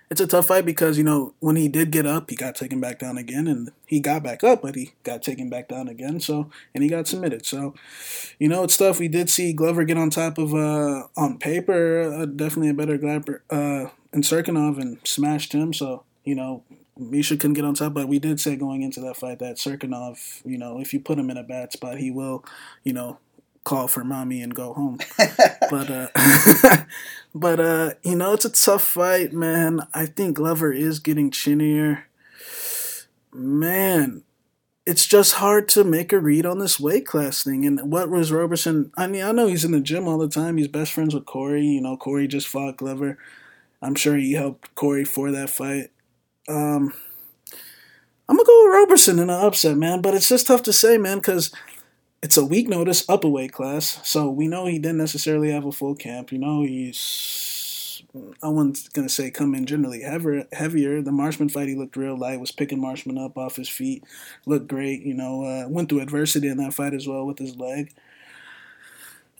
it's 0.09 0.21
a 0.21 0.27
tough 0.27 0.47
fight 0.47 0.65
because 0.65 0.97
you 0.97 1.03
know 1.03 1.33
when 1.39 1.55
he 1.55 1.67
did 1.67 1.91
get 1.91 2.05
up, 2.05 2.29
he 2.29 2.35
got 2.35 2.55
taken 2.55 2.81
back 2.81 2.99
down 2.99 3.17
again, 3.17 3.47
and 3.47 3.71
he 3.85 3.99
got 3.99 4.23
back 4.23 4.43
up, 4.43 4.61
but 4.61 4.75
he 4.75 4.93
got 5.03 5.21
taken 5.21 5.49
back 5.49 5.67
down 5.67 5.87
again. 5.87 6.19
So 6.19 6.49
and 6.73 6.83
he 6.83 6.89
got 6.89 7.07
submitted. 7.07 7.45
So 7.45 7.75
you 8.39 8.49
know, 8.49 8.63
it's 8.63 8.77
tough. 8.77 8.99
We 8.99 9.07
did 9.07 9.29
see 9.29 9.53
Glover 9.53 9.83
get 9.83 9.97
on 9.97 10.09
top 10.09 10.37
of 10.37 10.53
uh 10.53 11.07
on 11.15 11.37
paper, 11.37 12.01
uh, 12.01 12.25
definitely 12.25 12.69
a 12.69 12.73
better 12.73 12.97
Glover 12.97 13.43
uh, 13.49 13.89
in 14.11 14.21
Cirkunov 14.21 14.79
and 14.79 14.97
smashed 15.03 15.53
him. 15.53 15.73
So 15.73 16.03
you 16.23 16.35
know. 16.35 16.63
Misha 17.01 17.37
couldn't 17.37 17.53
get 17.53 17.63
on 17.63 17.75
top, 17.75 17.93
but 17.93 18.09
we 18.09 18.19
did 18.19 18.41
say 18.41 18.57
going 18.57 18.81
into 18.81 18.99
that 18.99 19.15
fight 19.15 19.39
that 19.39 19.55
Cirkunov, 19.55 20.41
you 20.43 20.57
know, 20.57 20.81
if 20.81 20.93
you 20.93 20.99
put 20.99 21.17
him 21.17 21.29
in 21.29 21.37
a 21.37 21.43
bad 21.43 21.71
spot, 21.71 21.97
he 21.97 22.11
will, 22.11 22.43
you 22.83 22.91
know, 22.91 23.19
call 23.63 23.87
for 23.87 24.03
mommy 24.03 24.41
and 24.41 24.55
go 24.55 24.73
home. 24.73 24.99
but 25.69 25.89
uh 25.89 26.07
but 27.35 27.59
uh 27.59 27.93
you 28.03 28.15
know 28.15 28.33
it's 28.33 28.45
a 28.45 28.49
tough 28.49 28.83
fight, 28.83 29.33
man. 29.33 29.81
I 29.93 30.05
think 30.05 30.37
Glover 30.37 30.71
is 30.71 30.99
getting 30.99 31.31
chinnier. 31.31 32.05
Man, 33.31 34.23
it's 34.85 35.05
just 35.05 35.33
hard 35.35 35.69
to 35.69 35.83
make 35.83 36.11
a 36.11 36.19
read 36.19 36.47
on 36.47 36.57
this 36.57 36.79
weight 36.79 37.05
class 37.05 37.43
thing. 37.43 37.63
And 37.65 37.91
what 37.91 38.09
was 38.09 38.31
Roberson? 38.31 38.91
I 38.97 39.05
mean, 39.05 39.23
I 39.23 39.31
know 39.31 39.45
he's 39.45 39.63
in 39.63 39.71
the 39.71 39.79
gym 39.79 40.07
all 40.07 40.17
the 40.17 40.27
time. 40.27 40.57
He's 40.57 40.67
best 40.67 40.91
friends 40.91 41.13
with 41.13 41.27
Corey. 41.27 41.63
You 41.63 41.81
know, 41.81 41.95
Corey 41.95 42.27
just 42.27 42.47
fought 42.47 42.77
Glover. 42.77 43.19
I'm 43.81 43.95
sure 43.95 44.17
he 44.17 44.33
helped 44.33 44.73
Corey 44.75 45.05
for 45.05 45.31
that 45.31 45.49
fight. 45.49 45.91
Um, 46.47 46.93
I'm 48.27 48.35
gonna 48.35 48.45
go 48.45 48.63
with 48.63 48.73
Roberson 48.73 49.19
in 49.19 49.29
an 49.29 49.45
upset, 49.45 49.77
man. 49.77 50.01
But 50.01 50.15
it's 50.15 50.29
just 50.29 50.47
tough 50.47 50.63
to 50.63 50.73
say, 50.73 50.97
man, 50.97 51.17
because 51.19 51.51
it's 52.21 52.37
a 52.37 52.45
week 52.45 52.67
notice 52.67 53.07
up 53.09 53.23
a 53.23 53.29
weight 53.29 53.53
class, 53.53 53.99
so 54.07 54.29
we 54.29 54.47
know 54.47 54.65
he 54.65 54.79
didn't 54.79 54.97
necessarily 54.97 55.51
have 55.51 55.65
a 55.65 55.71
full 55.71 55.95
camp. 55.95 56.31
You 56.31 56.39
know, 56.39 56.63
he's 56.63 58.03
I 58.43 58.47
wasn't 58.49 58.91
gonna 58.93 59.09
say 59.09 59.31
come 59.31 59.55
in 59.55 59.65
generally 59.65 60.01
heavier. 60.01 60.47
Heavier. 60.51 61.01
The 61.01 61.11
Marshman 61.11 61.49
fight, 61.49 61.69
he 61.69 61.75
looked 61.75 61.95
real 61.95 62.17
light. 62.17 62.39
Was 62.39 62.51
picking 62.51 62.81
Marshman 62.81 63.17
up 63.17 63.37
off 63.37 63.55
his 63.55 63.69
feet. 63.69 64.03
Looked 64.45 64.67
great. 64.67 65.01
You 65.03 65.13
know, 65.13 65.43
uh, 65.43 65.67
went 65.69 65.89
through 65.89 66.01
adversity 66.01 66.47
in 66.47 66.57
that 66.57 66.73
fight 66.73 66.93
as 66.93 67.07
well 67.07 67.25
with 67.25 67.39
his 67.39 67.55
leg. 67.57 67.93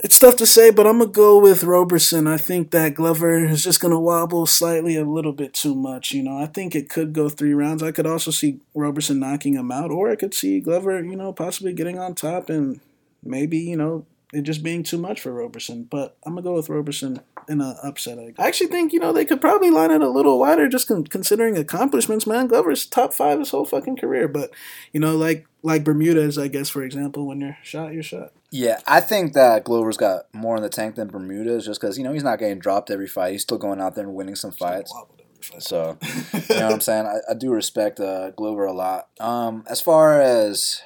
It's 0.01 0.17
tough 0.17 0.37
to 0.37 0.45
say, 0.45 0.71
but 0.71 0.87
I'm 0.87 0.99
gonna 0.99 1.11
go 1.11 1.37
with 1.37 1.65
Roberson. 1.65 2.25
I 2.25 2.37
think 2.37 2.71
that 2.71 2.95
Glover 2.95 3.43
is 3.43 3.65
just 3.65 3.81
gonna 3.81 3.99
wobble 3.99 4.45
slightly 4.45 4.95
a 4.95 5.03
little 5.03 5.33
bit 5.33 5.53
too 5.53 5.75
much. 5.75 6.13
You 6.13 6.23
know, 6.23 6.37
I 6.37 6.45
think 6.45 6.73
it 6.73 6.89
could 6.89 7.11
go 7.11 7.27
three 7.27 7.53
rounds. 7.53 7.83
I 7.83 7.91
could 7.91 8.07
also 8.07 8.31
see 8.31 8.61
Roberson 8.73 9.19
knocking 9.19 9.55
him 9.55 9.73
out, 9.73 9.91
or 9.91 10.09
I 10.09 10.15
could 10.15 10.33
see 10.33 10.61
Glover, 10.61 11.03
you 11.03 11.17
know, 11.17 11.33
possibly 11.33 11.73
getting 11.73 11.99
on 11.99 12.15
top 12.15 12.49
and 12.49 12.79
maybe 13.23 13.57
you 13.57 13.75
know 13.75 14.05
it 14.31 14.43
just 14.43 14.63
being 14.63 14.83
too 14.83 14.97
much 14.97 15.19
for 15.19 15.33
Roberson. 15.33 15.83
But 15.83 16.15
I'm 16.25 16.33
gonna 16.33 16.43
go 16.43 16.53
with 16.53 16.69
Roberson 16.69 17.19
in 17.49 17.59
an 17.59 17.75
upset. 17.83 18.19
I 18.19 18.47
actually 18.47 18.67
think 18.67 18.93
you 18.93 19.01
know 19.01 19.11
they 19.11 19.25
could 19.25 19.41
probably 19.41 19.69
line 19.69 19.91
it 19.91 20.01
a 20.01 20.09
little 20.09 20.39
wider, 20.39 20.69
just 20.69 20.87
con- 20.87 21.07
considering 21.07 21.57
accomplishments. 21.57 22.25
Man, 22.25 22.47
Glover's 22.47 22.85
top 22.85 23.13
five 23.13 23.39
his 23.39 23.49
whole 23.49 23.65
fucking 23.65 23.97
career, 23.97 24.29
but 24.29 24.51
you 24.93 25.01
know, 25.01 25.17
like 25.17 25.45
like 25.61 25.83
Bermudez, 25.83 26.37
I 26.37 26.47
guess 26.47 26.69
for 26.69 26.83
example, 26.83 27.27
when 27.27 27.41
you're 27.41 27.57
shot, 27.63 27.91
you're 27.91 28.01
shot. 28.01 28.31
Yeah, 28.51 28.79
I 28.87 28.99
think 28.99 29.33
that 29.33 29.63
Glover's 29.63 29.97
got 29.97 30.33
more 30.33 30.55
in 30.55 30.63
the 30.63 30.69
tank 30.69 30.95
than 30.95 31.07
Bermudez 31.07 31.65
just 31.65 31.79
because 31.79 31.97
you 31.97 32.03
know 32.03 32.13
he's 32.13 32.23
not 32.23 32.39
getting 32.39 32.59
dropped 32.59 32.89
every 32.89 33.07
fight. 33.07 33.33
He's 33.33 33.43
still 33.43 33.59
going 33.59 33.79
out 33.79 33.95
there 33.95 34.03
and 34.03 34.15
winning 34.15 34.35
some 34.35 34.51
fights. 34.51 34.93
So, 35.59 35.97
you 36.33 36.39
know 36.55 36.65
what 36.65 36.73
I'm 36.73 36.81
saying? 36.81 37.05
I, 37.05 37.31
I 37.31 37.33
do 37.33 37.51
respect 37.51 37.99
uh, 37.99 38.31
Glover 38.31 38.65
a 38.65 38.73
lot. 38.73 39.09
Um, 39.19 39.63
as 39.67 39.81
far 39.81 40.19
as 40.19 40.81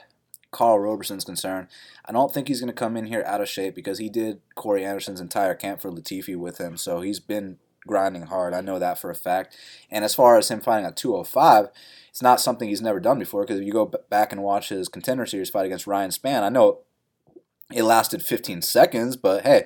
Karl 0.52 0.80
Roberson's 0.80 1.24
concerned, 1.24 1.68
I 2.06 2.12
don't 2.12 2.34
think 2.34 2.48
he's 2.48 2.60
going 2.60 2.68
to 2.68 2.74
come 2.74 2.98
in 2.98 3.06
here 3.06 3.24
out 3.26 3.42
of 3.42 3.50
shape 3.50 3.76
because 3.76 3.98
he 3.98 4.10
did 4.10 4.42
Corey 4.56 4.86
Anderson's 4.86 5.22
entire 5.22 5.56
camp 5.56 5.82
for 5.82 5.90
Latifi 5.90 6.36
with 6.36 6.60
him. 6.60 6.78
So 6.78 7.02
he's 7.02 7.20
been 7.20 7.58
grinding 7.88 8.24
hard. 8.24 8.54
I 8.54 8.62
know 8.62 8.80
that 8.80 9.00
for 9.00 9.10
a 9.10 9.16
fact. 9.16 9.58
And 9.90 10.04
as 10.04 10.16
far 10.16 10.38
as 10.38 10.50
him 10.50 10.62
fighting 10.62 10.86
at 10.86 10.98
205, 10.98 11.70
it's 12.10 12.22
not 12.22 12.40
something 12.42 12.70
he's 12.70 12.82
never 12.82 13.00
done 13.00 13.20
before 13.20 13.42
because 13.42 13.60
if 13.60 13.66
you 13.66 13.74
go 13.74 13.92
back 14.10 14.32
and 14.32 14.44
watch 14.44 14.70
his 14.70 14.88
contender 14.88 15.26
series 15.26 15.50
fight 15.50 15.66
against 15.66 15.88
Ryan 15.88 16.12
Spann, 16.12 16.44
I 16.44 16.50
know 16.50 16.80
it 17.74 17.84
lasted 17.84 18.22
15 18.22 18.62
seconds, 18.62 19.16
but 19.16 19.44
hey, 19.44 19.66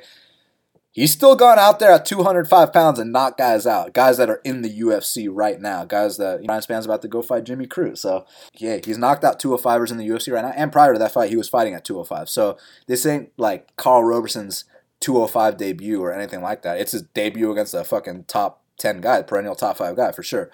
he's 0.91 1.11
still 1.11 1.35
gone 1.35 1.59
out 1.59 1.79
there 1.79 1.91
at 1.91 2.05
205 2.05 2.73
pounds 2.73 2.97
and 2.97 3.11
knocked 3.11 3.37
guys 3.37 3.67
out. 3.67 3.93
Guys 3.93 4.17
that 4.17 4.29
are 4.29 4.41
in 4.43 4.63
the 4.63 4.79
UFC 4.81 5.27
right 5.31 5.61
now. 5.61 5.85
Guys 5.85 6.17
that 6.17 6.41
Ryan 6.47 6.61
Spann's 6.61 6.85
about 6.85 7.03
to 7.03 7.07
go 7.07 7.21
fight 7.21 7.43
Jimmy 7.43 7.67
Crute. 7.67 7.97
So, 7.99 8.25
yeah, 8.55 8.79
he's 8.83 8.97
knocked 8.97 9.23
out 9.23 9.39
205ers 9.39 9.91
in 9.91 9.97
the 9.97 10.07
UFC 10.07 10.33
right 10.33 10.43
now. 10.43 10.53
And 10.55 10.71
prior 10.71 10.93
to 10.93 10.99
that 10.99 11.11
fight, 11.11 11.29
he 11.29 11.37
was 11.37 11.49
fighting 11.49 11.75
at 11.75 11.85
205. 11.85 12.29
So, 12.29 12.57
this 12.87 13.05
ain't 13.05 13.31
like 13.37 13.75
Karl 13.75 14.03
Roberson's 14.03 14.65
205 15.01 15.57
debut 15.57 16.01
or 16.01 16.11
anything 16.11 16.41
like 16.41 16.63
that. 16.63 16.79
It's 16.79 16.93
his 16.93 17.03
debut 17.03 17.51
against 17.51 17.75
a 17.75 17.83
fucking 17.83 18.23
top 18.23 18.63
10 18.79 19.01
guy, 19.01 19.21
perennial 19.21 19.55
top 19.55 19.77
5 19.77 19.95
guy 19.95 20.11
for 20.11 20.23
sure. 20.23 20.49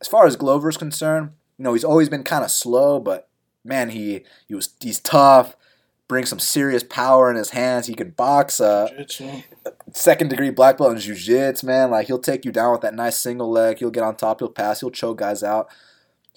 As 0.00 0.08
far 0.08 0.26
as 0.26 0.36
Glover's 0.36 0.76
concerned, 0.76 1.32
you 1.58 1.64
know, 1.64 1.74
he's 1.74 1.84
always 1.84 2.08
been 2.08 2.24
kind 2.24 2.44
of 2.44 2.50
slow, 2.50 2.98
but 2.98 3.28
man, 3.64 3.90
he 3.90 4.24
he 4.48 4.54
was 4.54 4.74
he's 4.80 5.00
tough 5.00 5.56
brings 6.06 6.28
some 6.28 6.38
serious 6.38 6.82
power 6.82 7.30
in 7.30 7.36
his 7.36 7.50
hands. 7.50 7.86
He 7.86 7.94
can 7.94 8.10
box. 8.10 8.60
Uh, 8.60 8.88
second 9.92 10.28
degree 10.28 10.50
black 10.50 10.78
belt 10.78 10.92
in 10.92 10.98
jiu-jitsu, 10.98 11.66
man. 11.66 11.90
Like 11.90 12.06
he'll 12.06 12.18
take 12.18 12.44
you 12.44 12.52
down 12.52 12.72
with 12.72 12.82
that 12.82 12.94
nice 12.94 13.18
single 13.18 13.50
leg. 13.50 13.78
He'll 13.78 13.90
get 13.90 14.02
on 14.02 14.16
top. 14.16 14.40
He'll 14.40 14.48
pass. 14.48 14.80
He'll 14.80 14.90
choke 14.90 15.18
guys 15.18 15.42
out. 15.42 15.68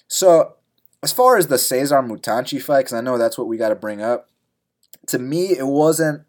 So 0.06 0.54
as 1.02 1.12
far 1.12 1.36
as 1.36 1.46
the 1.48 1.58
Cesar 1.58 2.02
Mutante 2.02 2.60
fight, 2.60 2.80
because 2.80 2.94
I 2.94 3.00
know 3.00 3.18
that's 3.18 3.38
what 3.38 3.46
we 3.46 3.56
got 3.56 3.68
to 3.68 3.74
bring 3.74 4.00
up. 4.00 4.28
To 5.08 5.18
me, 5.18 5.56
it 5.56 5.66
wasn't 5.66 6.22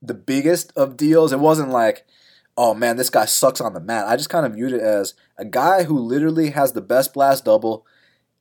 the 0.00 0.14
biggest 0.14 0.72
of 0.76 0.96
deals. 0.96 1.32
It 1.32 1.40
wasn't 1.40 1.70
like, 1.70 2.06
oh 2.56 2.74
man, 2.74 2.96
this 2.96 3.10
guy 3.10 3.24
sucks 3.24 3.60
on 3.60 3.74
the 3.74 3.80
mat. 3.80 4.06
I 4.08 4.16
just 4.16 4.30
kind 4.30 4.46
of 4.46 4.54
viewed 4.54 4.72
it 4.72 4.80
as 4.80 5.14
a 5.36 5.44
guy 5.44 5.84
who 5.84 5.98
literally 5.98 6.50
has 6.50 6.72
the 6.72 6.80
best 6.80 7.14
blast 7.14 7.44
double 7.44 7.84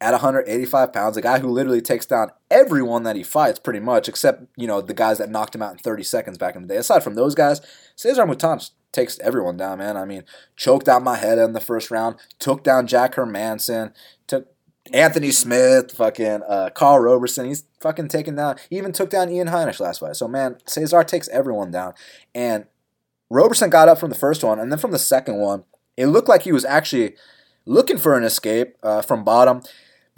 at 0.02 0.12
185 0.12 0.94
pounds, 0.94 1.18
a 1.18 1.22
guy 1.22 1.40
who 1.40 1.50
literally 1.50 1.82
takes 1.82 2.06
down 2.06 2.32
everyone 2.50 3.04
that 3.04 3.16
he 3.16 3.24
fights, 3.24 3.60
pretty 3.60 3.82
much, 3.82 4.08
except 4.08 4.44
you 4.56 4.66
know 4.68 4.82
the 4.82 4.94
guys 4.94 5.18
that 5.18 5.30
knocked 5.30 5.56
him 5.56 5.62
out 5.62 5.74
in 5.74 5.78
30 5.78 6.04
seconds 6.04 6.38
back 6.38 6.56
in 6.56 6.62
the 6.62 6.68
day. 6.68 6.78
Aside 6.78 7.04
from 7.04 7.16
those 7.16 7.36
guys, 7.36 7.62
Cesar 7.96 8.26
Mutante 8.26 8.72
takes 8.92 9.20
everyone 9.20 9.58
down, 9.58 9.80
man. 9.80 9.98
I 9.98 10.06
mean, 10.06 10.24
choked 10.56 10.88
out 10.88 11.04
my 11.04 11.18
head 11.18 11.38
in 11.38 11.54
the 11.54 11.60
first 11.60 11.92
round, 11.92 12.16
took 12.40 12.64
down 12.64 12.88
Jack 12.88 13.16
Hermansson, 13.16 13.94
took 14.26 14.48
Anthony 14.94 15.32
Smith, 15.32 15.92
fucking 15.92 16.44
uh, 16.48 16.70
Karl 16.74 17.00
Roberson. 17.00 17.46
He's 17.46 17.66
fucking 17.82 18.08
taken 18.08 18.36
down. 18.36 18.58
He 18.70 18.78
even 18.78 18.94
took 18.94 19.10
down 19.10 19.30
Ian 19.30 19.50
Heinisch 19.50 19.82
last 19.82 20.00
fight. 20.00 20.16
So 20.16 20.28
man, 20.28 20.58
Cesar 20.66 21.04
takes 21.04 21.28
everyone 21.30 21.72
down, 21.72 21.94
and 22.34 22.66
Roberson 23.30 23.70
got 23.70 23.90
up 23.90 24.00
from 24.00 24.10
the 24.10 24.16
first 24.16 24.46
one, 24.46 24.60
and 24.60 24.72
then 24.72 24.80
from 24.80 24.92
the 24.92 25.00
second 25.00 25.38
one, 25.38 25.66
it 25.98 26.08
looked 26.08 26.30
like 26.30 26.44
he 26.44 26.54
was 26.54 26.64
actually 26.64 27.16
looking 27.66 27.98
for 27.98 28.18
an 28.18 28.24
escape 28.24 28.78
uh, 28.82 29.02
from 29.02 29.26
bottom. 29.26 29.62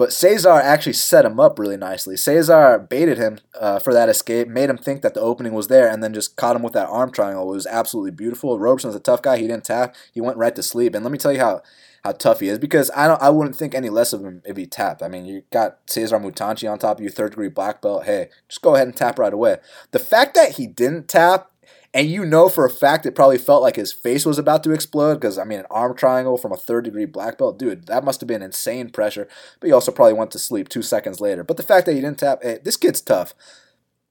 But 0.02 0.14
Cesar 0.14 0.50
actually 0.50 0.94
set 0.94 1.26
him 1.26 1.40
up 1.40 1.60
really 1.60 1.78
nicely. 1.78 2.18
Cesar 2.18 2.80
baited 2.80 3.20
him 3.20 3.38
uh, 3.54 3.78
for 3.78 3.94
that 3.94 4.10
escape, 4.10 4.48
made 4.48 4.68
him 4.68 4.80
think 4.80 5.04
that 5.04 5.14
the 5.14 5.20
opening 5.20 5.54
was 5.54 5.68
there, 5.68 5.88
and 5.88 6.04
then 6.04 6.12
just 6.12 6.36
caught 6.36 6.56
him 6.56 6.64
with 6.64 6.74
that 6.74 6.90
arm 6.90 7.12
triangle. 7.12 7.52
It 7.52 7.54
was 7.54 7.68
absolutely 7.68 8.10
beautiful. 8.10 8.58
Roberson's 8.58 8.96
a 8.96 9.00
tough 9.00 9.22
guy. 9.22 9.38
He 9.38 9.46
didn't 9.46 9.66
tap. 9.66 9.96
He 10.12 10.20
went 10.20 10.40
right 10.40 10.56
to 10.56 10.64
sleep. 10.64 10.96
And 10.96 11.06
let 11.06 11.12
me 11.12 11.20
tell 11.20 11.32
you 11.32 11.40
how 11.40 11.62
how 12.04 12.14
tough 12.14 12.40
he 12.40 12.48
is 12.48 12.58
because 12.58 12.90
I 12.96 13.08
don't 13.08 13.22
I 13.22 13.30
wouldn't 13.30 13.56
think 13.56 13.76
any 13.76 13.90
less 13.90 14.12
of 14.12 14.26
him 14.26 14.42
if 14.44 14.58
he 14.58 14.66
tapped. 14.66 15.04
I 15.04 15.08
mean, 15.08 15.26
you 15.26 15.44
got 15.52 15.78
Cesar 15.86 16.18
Mutante 16.18 16.68
on 16.68 16.80
top 16.80 16.98
of 16.98 17.04
you, 17.04 17.12
third 17.12 17.34
degree 17.34 17.50
black 17.50 17.80
belt. 17.80 18.06
Hey, 18.06 18.30
just 18.50 18.64
go 18.64 18.74
ahead 18.74 18.88
and 18.88 18.98
tap 18.98 19.20
right 19.20 19.32
away. 19.32 19.58
The 19.92 20.00
fact 20.00 20.34
that 20.34 20.54
he 20.54 20.66
didn't 20.66 21.10
tap 21.10 21.51
and 21.94 22.10
you 22.10 22.26
know 22.26 22.48
for 22.48 22.66
a 22.66 22.70
fact 22.70 23.06
it 23.06 23.16
probably 23.16 23.38
felt 23.38 23.62
like 23.62 23.76
his 23.76 23.92
face 23.92 24.26
was 24.26 24.38
about 24.38 24.64
to 24.64 24.72
explode 24.72 25.16
because 25.16 25.38
I 25.38 25.44
mean 25.44 25.60
an 25.60 25.66
arm 25.70 25.96
triangle 25.96 26.38
from 26.38 26.52
a 26.52 26.58
third 26.58 26.86
degree 26.86 27.06
black 27.06 27.38
belt, 27.38 27.60
dude, 27.60 27.88
that 27.88 28.04
must 28.04 28.22
have 28.22 28.28
been 28.28 28.42
insane 28.42 28.90
pressure. 28.90 29.28
But 29.60 29.68
he 29.68 29.74
also 29.74 29.92
probably 29.92 30.14
went 30.14 30.32
to 30.32 30.40
sleep 30.40 30.70
two 30.70 30.82
seconds 30.82 31.20
later. 31.20 31.44
But 31.44 31.58
the 31.58 31.64
fact 31.64 31.86
that 31.86 31.94
he 31.94 32.02
didn't 32.02 32.20
tap, 32.20 32.40
hey, 32.42 32.60
this 32.64 32.78
kid's 32.78 33.02
tough. 33.02 33.34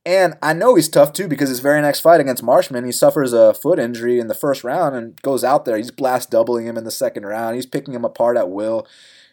And 0.07 0.35
I 0.43 0.55
know 0.55 0.75
he's 0.75 0.89
tough 0.89 1.13
too 1.13 1.29
because 1.29 1.51
his 1.51 1.61
very 1.61 1.81
next 1.83 2.01
fight 2.01 2.21
against 2.21 2.43
Marshman, 2.43 2.85
he 2.85 2.93
suffers 2.93 3.33
a 3.33 3.53
foot 3.53 3.79
injury 3.79 4.19
in 4.19 4.29
the 4.29 4.35
first 4.35 4.65
round 4.65 4.97
and 4.97 5.21
goes 5.23 5.45
out 5.45 5.65
there. 5.65 5.77
He's 5.77 5.91
blast 5.91 6.31
doubling 6.31 6.67
him 6.67 6.79
in 6.79 6.85
the 6.85 6.91
second 6.91 7.27
round. 7.27 7.57
He's 7.57 7.67
picking 7.67 7.95
him 7.95 8.05
apart 8.05 8.37
at 8.37 8.51
will. 8.51 8.87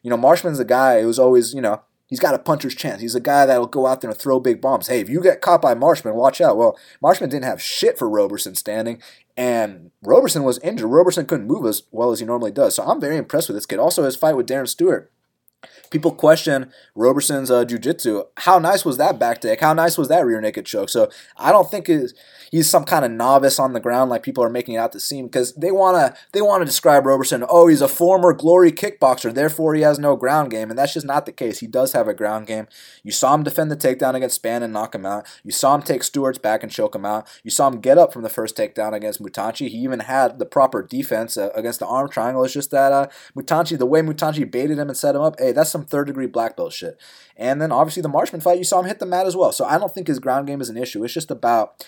You 0.04 0.10
know, 0.10 0.18
Marshman's 0.18 0.60
a 0.60 0.66
guy 0.66 1.02
who's 1.02 1.20
always, 1.20 1.54
you 1.54 1.62
know, 1.62 1.82
He's 2.08 2.20
got 2.20 2.34
a 2.34 2.40
puncher's 2.40 2.74
chance. 2.74 3.02
He's 3.02 3.16
a 3.16 3.20
guy 3.20 3.46
that'll 3.46 3.68
go 3.68 3.86
out 3.86 4.02
there 4.02 4.10
and 4.10 4.20
throw 4.20 4.40
big 4.40 4.62
bombs. 4.62 4.88
Hey, 4.88 5.02
if 5.02 5.10
you 5.10 5.22
get 5.22 5.42
caught 5.42 5.62
by 5.62 5.74
Marshman, 5.74 6.16
watch 6.16 6.40
out. 6.40 6.58
Well, 6.58 6.78
Marshman 7.02 7.30
didn't 7.30 7.46
have 7.46 7.62
shit 7.62 7.98
for 7.98 8.10
Roberson 8.10 8.56
standing, 8.56 9.02
and 9.36 9.92
Roberson 10.02 10.44
was 10.44 10.58
injured. 10.60 10.90
Roberson 10.90 11.26
couldn't 11.26 11.48
move 11.48 11.66
as 11.66 11.84
well 11.92 12.12
as 12.12 12.20
he 12.20 12.26
normally 12.26 12.52
does. 12.52 12.76
So 12.76 12.84
I'm 12.84 13.02
very 13.02 13.18
impressed 13.18 13.50
with 13.50 13.58
this 13.58 13.66
kid. 13.66 13.80
Also, 13.80 14.04
his 14.04 14.16
fight 14.16 14.38
with 14.38 14.48
Darren 14.48 14.68
Stewart 14.68 15.12
people 15.90 16.12
question 16.12 16.72
Roberson's 16.96 17.50
uh, 17.52 17.66
jiu-jitsu. 17.66 18.24
How 18.38 18.60
nice 18.60 18.86
was 18.86 18.98
that 18.98 19.20
back 19.20 19.42
take? 19.42 19.62
How 19.62 19.74
nice 19.74 19.98
was 19.98 20.08
that 20.10 20.26
rear 20.26 20.42
naked 20.42 20.66
choke? 20.66 20.90
So 20.90 21.10
I 21.38 21.52
don't 21.52 21.70
think 21.70 21.90
he's 22.52 22.70
some 22.70 22.84
kind 22.84 23.06
of 23.06 23.12
novice 23.12 23.60
on 23.60 23.74
the 23.74 23.80
ground 23.80 24.10
like 24.10 24.24
people 24.24 24.44
are 24.44 24.50
making 24.50 24.76
it 24.76 24.80
out 24.80 24.92
to 24.92 25.00
seem 25.00 25.26
because 25.26 25.54
they 25.54 25.72
wanna 25.72 26.16
they 26.34 26.42
wanna 26.42 26.66
describe 26.66 27.06
Roberson. 27.06 27.44
Oh, 27.48 27.68
he's 27.68 27.82
a 27.82 27.88
former 27.88 28.34
glory 28.34 28.72
kickboxer, 28.72 29.34
therefore 29.34 29.76
he 29.76 29.82
has 29.82 30.00
no 30.00 30.16
ground 30.16 30.52
game, 30.52 30.70
and 30.70 30.78
that's 30.78 30.94
just 30.94 31.06
not 31.06 31.26
the 31.26 31.32
case. 31.32 31.60
He 31.60 31.68
does 31.68 31.94
have 31.94 32.08
a 32.08 32.14
ground 32.14 32.48
game. 32.48 32.68
You 33.04 33.12
saw 33.12 33.34
him 33.34 33.44
defend 33.44 33.72
the 33.72 33.78
takedown 33.78 34.16
against 34.16 34.42
Spann 34.42 34.64
and 34.64 34.74
knock 34.74 34.96
him 34.96 35.06
out. 35.06 35.26
You 35.44 35.52
saw 35.52 35.76
him 35.76 35.82
take 35.82 36.04
Stewart's 36.04 36.40
back 36.40 36.64
and 36.64 36.72
choke 36.72 36.96
him 36.96 37.06
out. 37.06 37.28
You 37.44 37.52
saw 37.52 37.68
him 37.68 37.80
get 37.80 37.98
up 37.98 38.14
from 38.14 38.24
the 38.24 38.30
first 38.30 38.56
takedown 38.58 38.94
against 38.94 39.22
Mutante. 39.22 39.68
He 39.70 39.78
even 39.78 40.02
had 40.02 40.40
the 40.40 40.46
proper 40.46 40.84
defense 40.84 41.38
uh, 41.38 41.50
against 41.56 41.80
the 41.80 41.88
arm 41.88 42.10
triangle. 42.10 42.44
It's 42.44 42.54
just 42.54 42.72
that 42.72 42.92
uh, 42.92 43.08
Mutante, 43.36 43.78
the 43.78 43.86
way 43.86 44.02
Mutante 44.02 44.50
baited 44.50 44.78
him 44.78 44.90
and 44.90 44.98
set 44.98 45.16
him 45.16 45.22
up, 45.22 45.40
hey, 45.40 45.52
that's 45.52 45.70
some 45.70 45.86
third 45.86 46.08
degree 46.08 46.28
black 46.28 46.58
belt 46.58 46.74
shit. 46.74 47.00
And 47.36 47.62
then 47.62 47.72
obviously 47.72 48.02
the 48.02 48.10
Marshman 48.10 48.42
fight, 48.42 48.58
you 48.58 48.64
saw 48.64 48.80
him 48.80 48.88
hit 48.88 49.00
the 49.00 49.06
mat 49.06 49.28
as 49.28 49.36
well. 49.36 49.52
So 49.52 49.66
I 49.66 49.78
don't 49.78 49.94
think 49.94 50.08
his 50.08 50.20
ground 50.20 50.48
game 50.48 50.62
is 50.62 50.70
an 50.70 50.78
issue. 50.78 51.04
It's 51.04 51.14
just 51.14 51.32
about 51.32 51.86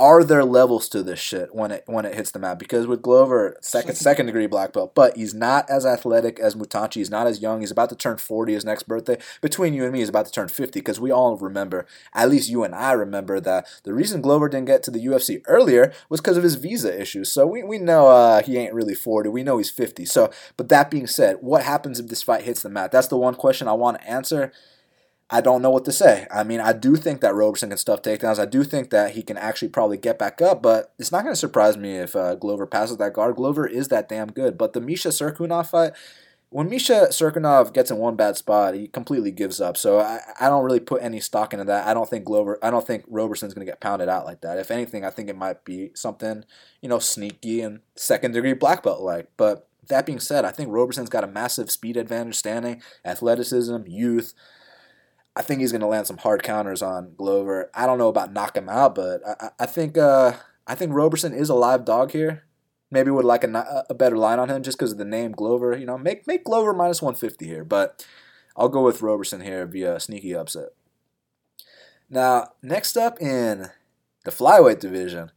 are 0.00 0.24
there 0.24 0.44
levels 0.46 0.88
to 0.88 1.02
this 1.02 1.18
shit 1.18 1.54
when 1.54 1.70
it 1.70 1.84
when 1.86 2.06
it 2.06 2.14
hits 2.14 2.30
the 2.30 2.38
mat? 2.38 2.58
Because 2.58 2.86
with 2.86 3.02
Glover, 3.02 3.58
second 3.60 3.96
second 3.96 4.26
degree 4.26 4.46
black 4.46 4.72
belt, 4.72 4.94
but 4.94 5.14
he's 5.14 5.34
not 5.34 5.68
as 5.68 5.84
athletic 5.84 6.40
as 6.40 6.54
Mutante. 6.54 6.94
He's 6.94 7.10
not 7.10 7.26
as 7.26 7.42
young. 7.42 7.60
He's 7.60 7.70
about 7.70 7.90
to 7.90 7.94
turn 7.96 8.16
forty 8.16 8.54
his 8.54 8.64
next 8.64 8.84
birthday. 8.84 9.18
Between 9.42 9.74
you 9.74 9.84
and 9.84 9.92
me, 9.92 9.98
he's 9.98 10.08
about 10.08 10.24
to 10.24 10.32
turn 10.32 10.48
fifty. 10.48 10.80
Because 10.80 10.98
we 10.98 11.10
all 11.10 11.36
remember, 11.36 11.86
at 12.14 12.30
least 12.30 12.48
you 12.48 12.64
and 12.64 12.74
I 12.74 12.92
remember 12.92 13.40
that 13.40 13.68
the 13.84 13.92
reason 13.92 14.22
Glover 14.22 14.48
didn't 14.48 14.68
get 14.68 14.82
to 14.84 14.90
the 14.90 15.04
UFC 15.04 15.42
earlier 15.46 15.92
was 16.08 16.22
because 16.22 16.38
of 16.38 16.44
his 16.44 16.54
visa 16.54 16.98
issues. 16.98 17.30
So 17.30 17.46
we, 17.46 17.62
we 17.62 17.76
know 17.76 18.08
uh, 18.08 18.42
he 18.42 18.56
ain't 18.56 18.72
really 18.72 18.94
forty. 18.94 19.28
We 19.28 19.42
know 19.42 19.58
he's 19.58 19.70
fifty. 19.70 20.06
So, 20.06 20.30
but 20.56 20.70
that 20.70 20.90
being 20.90 21.06
said, 21.06 21.36
what 21.42 21.62
happens 21.62 22.00
if 22.00 22.08
this 22.08 22.22
fight 22.22 22.44
hits 22.44 22.62
the 22.62 22.70
mat? 22.70 22.90
That's 22.90 23.08
the 23.08 23.18
one 23.18 23.34
question 23.34 23.68
I 23.68 23.74
want 23.74 24.00
to 24.00 24.08
answer. 24.08 24.50
I 25.32 25.40
don't 25.40 25.62
know 25.62 25.70
what 25.70 25.84
to 25.84 25.92
say. 25.92 26.26
I 26.32 26.42
mean, 26.42 26.60
I 26.60 26.72
do 26.72 26.96
think 26.96 27.20
that 27.20 27.34
Roberson 27.34 27.68
can 27.68 27.78
stuff 27.78 28.02
takedowns. 28.02 28.40
I 28.40 28.46
do 28.46 28.64
think 28.64 28.90
that 28.90 29.12
he 29.12 29.22
can 29.22 29.36
actually 29.36 29.68
probably 29.68 29.96
get 29.96 30.18
back 30.18 30.42
up, 30.42 30.60
but 30.60 30.92
it's 30.98 31.12
not 31.12 31.22
going 31.22 31.32
to 31.32 31.38
surprise 31.40 31.76
me 31.76 31.96
if 31.98 32.16
uh, 32.16 32.34
Glover 32.34 32.66
passes 32.66 32.96
that 32.96 33.12
guard. 33.12 33.36
Glover 33.36 33.64
is 33.64 33.88
that 33.88 34.08
damn 34.08 34.28
good. 34.32 34.58
But 34.58 34.72
the 34.72 34.80
Misha 34.80 35.10
Cirkunov 35.10 35.68
fight, 35.68 35.92
when 36.48 36.68
Misha 36.68 37.06
Cirkunov 37.10 37.72
gets 37.72 37.92
in 37.92 37.98
one 37.98 38.16
bad 38.16 38.36
spot, 38.36 38.74
he 38.74 38.88
completely 38.88 39.30
gives 39.30 39.60
up. 39.60 39.76
So 39.76 40.00
I, 40.00 40.18
I 40.40 40.48
don't 40.48 40.64
really 40.64 40.80
put 40.80 41.00
any 41.00 41.20
stock 41.20 41.52
into 41.52 41.64
that. 41.66 41.86
I 41.86 41.94
don't 41.94 42.10
think 42.10 42.24
Glover, 42.24 42.58
I 42.60 42.70
don't 42.70 42.84
think 42.84 43.04
Roberson's 43.06 43.54
going 43.54 43.64
to 43.64 43.70
get 43.70 43.80
pounded 43.80 44.08
out 44.08 44.24
like 44.24 44.40
that. 44.40 44.58
If 44.58 44.72
anything, 44.72 45.04
I 45.04 45.10
think 45.10 45.28
it 45.28 45.36
might 45.36 45.64
be 45.64 45.92
something, 45.94 46.44
you 46.80 46.88
know, 46.88 46.98
sneaky 46.98 47.60
and 47.60 47.80
second 47.94 48.32
degree 48.32 48.54
black 48.54 48.82
belt 48.82 49.00
like. 49.00 49.28
But 49.36 49.68
that 49.86 50.06
being 50.06 50.18
said, 50.18 50.44
I 50.44 50.50
think 50.50 50.70
Roberson's 50.70 51.08
got 51.08 51.22
a 51.22 51.28
massive 51.28 51.70
speed 51.70 51.96
advantage, 51.96 52.34
standing, 52.34 52.82
athleticism, 53.04 53.86
youth. 53.86 54.34
I 55.40 55.42
think 55.42 55.62
he's 55.62 55.72
going 55.72 55.80
to 55.80 55.86
land 55.86 56.06
some 56.06 56.18
hard 56.18 56.42
counters 56.42 56.82
on 56.82 57.14
Glover. 57.16 57.70
I 57.72 57.86
don't 57.86 57.96
know 57.96 58.08
about 58.08 58.30
knock 58.30 58.54
him 58.54 58.68
out, 58.68 58.94
but 58.94 59.22
I, 59.26 59.48
I 59.60 59.64
think 59.64 59.96
uh, 59.96 60.34
I 60.66 60.74
think 60.74 60.92
Roberson 60.92 61.32
is 61.32 61.48
a 61.48 61.54
live 61.54 61.86
dog 61.86 62.12
here. 62.12 62.44
Maybe 62.90 63.10
would 63.10 63.24
like 63.24 63.42
a, 63.42 63.84
a 63.88 63.94
better 63.94 64.18
line 64.18 64.38
on 64.38 64.50
him 64.50 64.62
just 64.62 64.76
because 64.76 64.92
of 64.92 64.98
the 64.98 65.06
name 65.06 65.32
Glover. 65.32 65.74
You 65.74 65.86
know, 65.86 65.96
make 65.96 66.26
make 66.26 66.44
Glover 66.44 66.74
minus 66.74 67.00
150 67.00 67.46
here, 67.46 67.64
but 67.64 68.06
I'll 68.54 68.68
go 68.68 68.84
with 68.84 69.00
Roberson 69.00 69.40
here 69.40 69.64
via 69.64 69.98
sneaky 69.98 70.34
upset. 70.34 70.74
Now, 72.10 72.48
next 72.62 72.98
up 72.98 73.18
in 73.18 73.70
the 74.26 74.30
flyweight 74.30 74.80
division, 74.80 75.30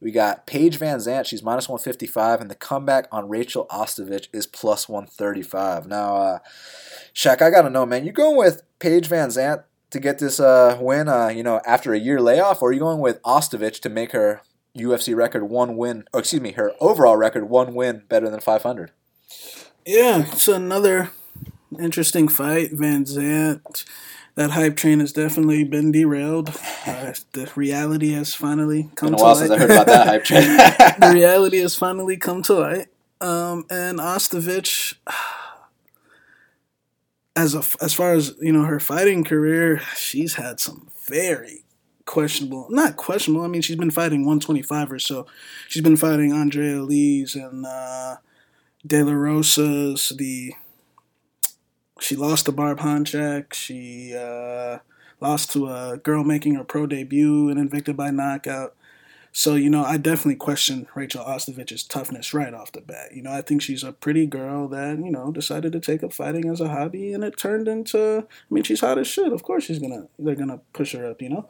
We 0.00 0.12
got 0.12 0.46
Paige 0.46 0.76
Van 0.76 0.98
Zant. 0.98 1.26
She's 1.26 1.42
minus 1.42 1.68
155, 1.68 2.40
and 2.40 2.50
the 2.50 2.54
comeback 2.54 3.08
on 3.10 3.28
Rachel 3.28 3.66
Ostovich 3.68 4.28
is 4.32 4.46
plus 4.46 4.88
135. 4.88 5.86
Now, 5.86 6.16
uh, 6.16 6.38
Shaq, 7.12 7.42
I 7.42 7.50
gotta 7.50 7.70
know, 7.70 7.84
man. 7.84 8.04
You 8.04 8.12
going 8.12 8.36
with 8.36 8.62
Paige 8.78 9.08
Van 9.08 9.28
Zant 9.28 9.64
to 9.90 9.98
get 9.98 10.18
this 10.18 10.38
uh, 10.38 10.78
win? 10.80 11.08
Uh, 11.08 11.28
you 11.28 11.42
know, 11.42 11.60
after 11.66 11.92
a 11.92 11.98
year 11.98 12.20
layoff, 12.20 12.62
or 12.62 12.68
are 12.68 12.72
you 12.72 12.80
going 12.80 13.00
with 13.00 13.20
Ostovich 13.22 13.80
to 13.80 13.88
make 13.88 14.12
her 14.12 14.42
UFC 14.76 15.16
record 15.16 15.44
one 15.44 15.76
win? 15.76 16.04
Or 16.12 16.20
excuse 16.20 16.42
me, 16.42 16.52
her 16.52 16.72
overall 16.80 17.16
record 17.16 17.48
one 17.48 17.74
win 17.74 18.04
better 18.08 18.30
than 18.30 18.40
500? 18.40 18.92
Yeah, 19.84 20.26
it's 20.30 20.46
another 20.46 21.10
interesting 21.80 22.28
fight. 22.28 22.70
Van 22.72 23.04
Zant 23.04 23.84
that 24.38 24.52
hype 24.52 24.76
train 24.76 25.00
has 25.00 25.12
definitely 25.12 25.64
been 25.64 25.90
derailed. 25.90 26.50
Uh, 26.86 27.12
the 27.32 27.50
reality 27.56 28.12
has 28.12 28.34
finally 28.34 28.88
come 28.94 29.16
to 29.16 29.16
light. 29.16 29.36
since 29.36 29.50
I 29.50 29.58
heard 29.58 29.72
about 29.72 29.88
that 29.88 30.06
hype 30.06 30.22
train. 30.22 30.42
the 30.46 31.10
reality 31.12 31.58
has 31.58 31.74
finally 31.74 32.16
come 32.16 32.42
to 32.42 32.54
light. 32.54 32.86
Um, 33.20 33.66
and 33.68 33.98
Ostovich, 33.98 34.94
as 37.36 37.56
a, 37.56 37.64
as 37.82 37.94
far 37.94 38.12
as 38.12 38.36
you 38.40 38.52
know, 38.52 38.62
her 38.62 38.78
fighting 38.78 39.24
career, 39.24 39.80
she's 39.96 40.34
had 40.34 40.60
some 40.60 40.88
very 41.08 41.64
questionable, 42.06 42.68
not 42.70 42.94
questionable. 42.94 43.44
I 43.44 43.48
mean, 43.48 43.62
she's 43.62 43.74
been 43.74 43.90
fighting 43.90 44.20
125 44.20 44.92
or 44.92 45.00
so. 45.00 45.26
She's 45.66 45.82
been 45.82 45.96
fighting 45.96 46.30
Andrea 46.30 46.80
Lee's 46.80 47.34
and 47.34 47.66
uh, 47.66 48.18
De 48.86 49.02
La 49.02 49.14
Rosa's, 49.14 50.12
the 50.16 50.52
she 52.00 52.16
lost 52.16 52.46
to 52.46 52.52
Barb 52.52 52.80
Honchak. 52.80 53.52
She 53.52 54.14
uh, 54.14 54.78
lost 55.20 55.52
to 55.52 55.68
a 55.68 55.98
girl 56.02 56.24
making 56.24 56.54
her 56.54 56.64
pro 56.64 56.86
debut 56.86 57.48
and 57.48 57.70
Invicta 57.70 57.94
by 57.94 58.10
knockout. 58.10 58.74
So, 59.30 59.54
you 59.54 59.70
know, 59.70 59.84
I 59.84 59.98
definitely 59.98 60.36
question 60.36 60.88
Rachel 60.94 61.24
Ostovich's 61.24 61.84
toughness 61.84 62.32
right 62.32 62.54
off 62.54 62.72
the 62.72 62.80
bat. 62.80 63.14
You 63.14 63.22
know, 63.22 63.30
I 63.30 63.42
think 63.42 63.62
she's 63.62 63.84
a 63.84 63.92
pretty 63.92 64.26
girl 64.26 64.68
that, 64.68 64.98
you 64.98 65.10
know, 65.10 65.30
decided 65.30 65.72
to 65.72 65.80
take 65.80 66.02
up 66.02 66.12
fighting 66.12 66.48
as 66.48 66.60
a 66.60 66.68
hobby 66.68 67.12
and 67.12 67.22
it 67.22 67.36
turned 67.36 67.68
into 67.68 68.26
I 68.26 68.54
mean, 68.54 68.64
she's 68.64 68.80
hot 68.80 68.98
as 68.98 69.06
shit. 69.06 69.32
Of 69.32 69.42
course 69.42 69.64
she's 69.64 69.78
gonna 69.78 70.08
they're 70.18 70.34
gonna 70.34 70.60
push 70.72 70.92
her 70.92 71.06
up, 71.06 71.20
you 71.22 71.28
know? 71.28 71.48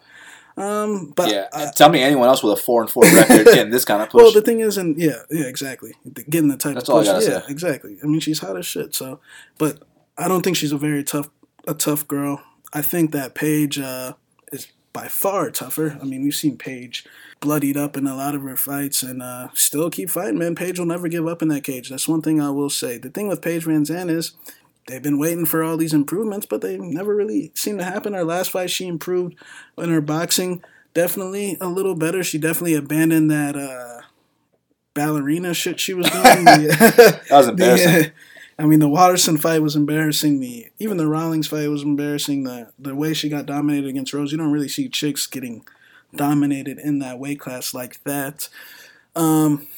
Um, 0.58 1.12
but 1.14 1.30
yeah, 1.30 1.46
uh, 1.52 1.70
tell 1.70 1.88
me 1.88 2.02
anyone 2.02 2.26
else 2.26 2.42
with 2.42 2.58
a 2.58 2.60
four 2.60 2.82
and 2.82 2.90
four 2.90 3.04
record 3.14 3.44
getting 3.46 3.70
this 3.70 3.84
kind 3.84 4.02
of 4.02 4.10
push. 4.10 4.22
Well, 4.22 4.32
the 4.32 4.42
thing 4.42 4.58
is, 4.58 4.76
and 4.76 4.98
yeah, 4.98 5.22
yeah, 5.30 5.46
exactly, 5.46 5.92
getting 6.28 6.48
the 6.48 6.56
type 6.56 6.74
That's 6.74 6.88
of 6.88 7.04
push. 7.04 7.06
yeah, 7.06 7.20
say. 7.20 7.42
exactly. 7.48 7.96
I 8.02 8.06
mean, 8.06 8.18
she's 8.18 8.40
hot 8.40 8.56
as 8.58 8.66
shit. 8.66 8.92
So, 8.92 9.20
but 9.56 9.84
I 10.18 10.26
don't 10.26 10.42
think 10.42 10.56
she's 10.56 10.72
a 10.72 10.78
very 10.78 11.04
tough 11.04 11.30
a 11.66 11.74
tough 11.74 12.06
girl. 12.08 12.42
I 12.72 12.82
think 12.82 13.12
that 13.12 13.34
Paige 13.34 13.78
uh, 13.78 14.14
is 14.52 14.68
by 14.92 15.06
far 15.06 15.50
tougher. 15.50 15.96
I 16.00 16.04
mean, 16.04 16.22
we've 16.22 16.34
seen 16.34 16.56
Paige 16.56 17.06
bloodied 17.40 17.76
up 17.76 17.96
in 17.96 18.06
a 18.06 18.16
lot 18.16 18.34
of 18.34 18.42
her 18.42 18.56
fights 18.56 19.02
and 19.02 19.22
uh, 19.22 19.48
still 19.54 19.90
keep 19.90 20.10
fighting, 20.10 20.38
man. 20.38 20.54
Paige 20.54 20.78
will 20.78 20.86
never 20.86 21.08
give 21.08 21.26
up 21.26 21.40
in 21.40 21.48
that 21.48 21.62
cage. 21.62 21.88
That's 21.88 22.08
one 22.08 22.22
thing 22.22 22.40
I 22.40 22.50
will 22.50 22.70
say. 22.70 22.98
The 22.98 23.10
thing 23.10 23.28
with 23.28 23.42
Paige 23.42 23.64
Van 23.64 23.84
Zant 23.84 24.10
is 24.10 24.32
they've 24.86 25.02
been 25.02 25.18
waiting 25.18 25.46
for 25.46 25.62
all 25.62 25.76
these 25.76 25.94
improvements, 25.94 26.46
but 26.46 26.62
they 26.62 26.78
never 26.78 27.14
really 27.14 27.52
seem 27.54 27.78
to 27.78 27.84
happen. 27.84 28.14
Her 28.14 28.24
last 28.24 28.50
fight, 28.50 28.70
she 28.70 28.88
improved 28.88 29.36
in 29.76 29.90
her 29.90 30.00
boxing. 30.00 30.64
Definitely 30.94 31.56
a 31.60 31.68
little 31.68 31.94
better. 31.94 32.24
She 32.24 32.38
definitely 32.38 32.74
abandoned 32.74 33.30
that 33.30 33.56
uh, 33.56 34.02
ballerina 34.94 35.54
shit 35.54 35.78
she 35.78 35.94
was 35.94 36.10
doing. 36.10 36.44
that 36.44 37.22
was 37.30 37.48
embarrassing. 37.48 37.92
The, 37.92 38.12
I 38.58 38.66
mean, 38.66 38.80
the 38.80 38.88
Waterson 38.88 39.38
fight 39.38 39.62
was 39.62 39.76
embarrassing. 39.76 40.40
The 40.40 40.66
even 40.78 40.96
the 40.96 41.06
Rawlings 41.06 41.46
fight 41.46 41.68
was 41.68 41.82
embarrassing. 41.82 42.42
The 42.42 42.72
the 42.78 42.94
way 42.94 43.14
she 43.14 43.28
got 43.28 43.46
dominated 43.46 43.88
against 43.88 44.12
Rose, 44.12 44.32
you 44.32 44.38
don't 44.38 44.52
really 44.52 44.68
see 44.68 44.88
chicks 44.88 45.26
getting 45.26 45.64
dominated 46.14 46.78
in 46.78 46.98
that 46.98 47.18
weight 47.18 47.38
class 47.38 47.72
like 47.72 48.02
that. 48.04 48.48
Um, 49.14 49.68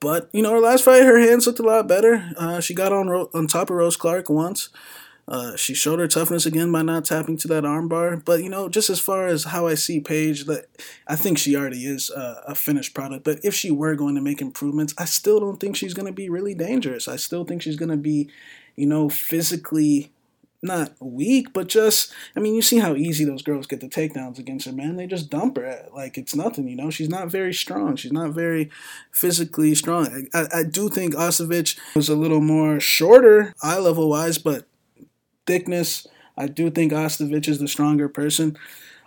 but 0.00 0.28
you 0.32 0.42
know, 0.42 0.52
her 0.52 0.60
last 0.60 0.84
fight, 0.84 1.04
her 1.04 1.18
hands 1.18 1.46
looked 1.46 1.58
a 1.58 1.62
lot 1.62 1.88
better. 1.88 2.32
Uh, 2.36 2.60
she 2.60 2.74
got 2.74 2.92
on 2.92 3.08
on 3.08 3.46
top 3.46 3.70
of 3.70 3.76
Rose 3.76 3.96
Clark 3.96 4.28
once. 4.28 4.68
Uh, 5.26 5.56
she 5.56 5.74
showed 5.74 5.98
her 5.98 6.06
toughness 6.06 6.44
again 6.44 6.70
by 6.70 6.82
not 6.82 7.04
tapping 7.04 7.36
to 7.38 7.48
that 7.48 7.64
armbar. 7.64 8.22
But 8.24 8.42
you 8.42 8.50
know, 8.50 8.68
just 8.68 8.90
as 8.90 9.00
far 9.00 9.26
as 9.26 9.44
how 9.44 9.66
I 9.66 9.74
see 9.74 10.00
Paige, 10.00 10.44
that 10.44 10.66
I 11.06 11.16
think 11.16 11.38
she 11.38 11.56
already 11.56 11.86
is 11.86 12.10
a, 12.10 12.42
a, 12.48 12.54
finished 12.54 12.94
product. 12.94 13.24
But 13.24 13.40
if 13.42 13.54
she 13.54 13.70
were 13.70 13.94
going 13.94 14.16
to 14.16 14.20
make 14.20 14.42
improvements, 14.42 14.94
I 14.98 15.06
still 15.06 15.40
don't 15.40 15.58
think 15.58 15.76
she's 15.76 15.94
going 15.94 16.06
to 16.06 16.12
be 16.12 16.28
really 16.28 16.54
dangerous. 16.54 17.08
I 17.08 17.16
still 17.16 17.44
think 17.44 17.62
she's 17.62 17.76
going 17.76 17.90
to 17.90 17.96
be, 17.96 18.28
you 18.76 18.86
know, 18.86 19.08
physically 19.08 20.10
not 20.62 20.92
weak, 20.98 21.52
but 21.52 21.68
just 21.68 22.12
I 22.36 22.40
mean, 22.40 22.54
you 22.54 22.62
see 22.62 22.78
how 22.78 22.94
easy 22.94 23.24
those 23.24 23.42
girls 23.42 23.66
get 23.66 23.80
the 23.80 23.88
takedowns 23.88 24.38
against 24.38 24.66
her, 24.66 24.72
man. 24.72 24.96
They 24.96 25.06
just 25.06 25.30
dump 25.30 25.56
her 25.56 25.86
like 25.94 26.18
it's 26.18 26.34
nothing, 26.34 26.68
you 26.68 26.76
know. 26.76 26.90
She's 26.90 27.08
not 27.08 27.28
very 27.28 27.54
strong. 27.54 27.96
She's 27.96 28.12
not 28.12 28.30
very 28.30 28.70
physically 29.10 29.74
strong. 29.74 30.26
I, 30.34 30.46
I 30.52 30.62
do 30.64 30.88
think 30.88 31.14
Ostovich 31.14 31.78
was 31.94 32.08
a 32.08 32.16
little 32.16 32.40
more 32.40 32.80
shorter 32.80 33.54
eye 33.62 33.78
level 33.78 34.08
wise, 34.08 34.38
but 34.38 34.66
thickness. 35.46 36.06
I 36.36 36.46
do 36.46 36.70
think 36.70 36.92
Ostovich 36.92 37.48
is 37.48 37.58
the 37.58 37.68
stronger 37.68 38.08
person. 38.08 38.58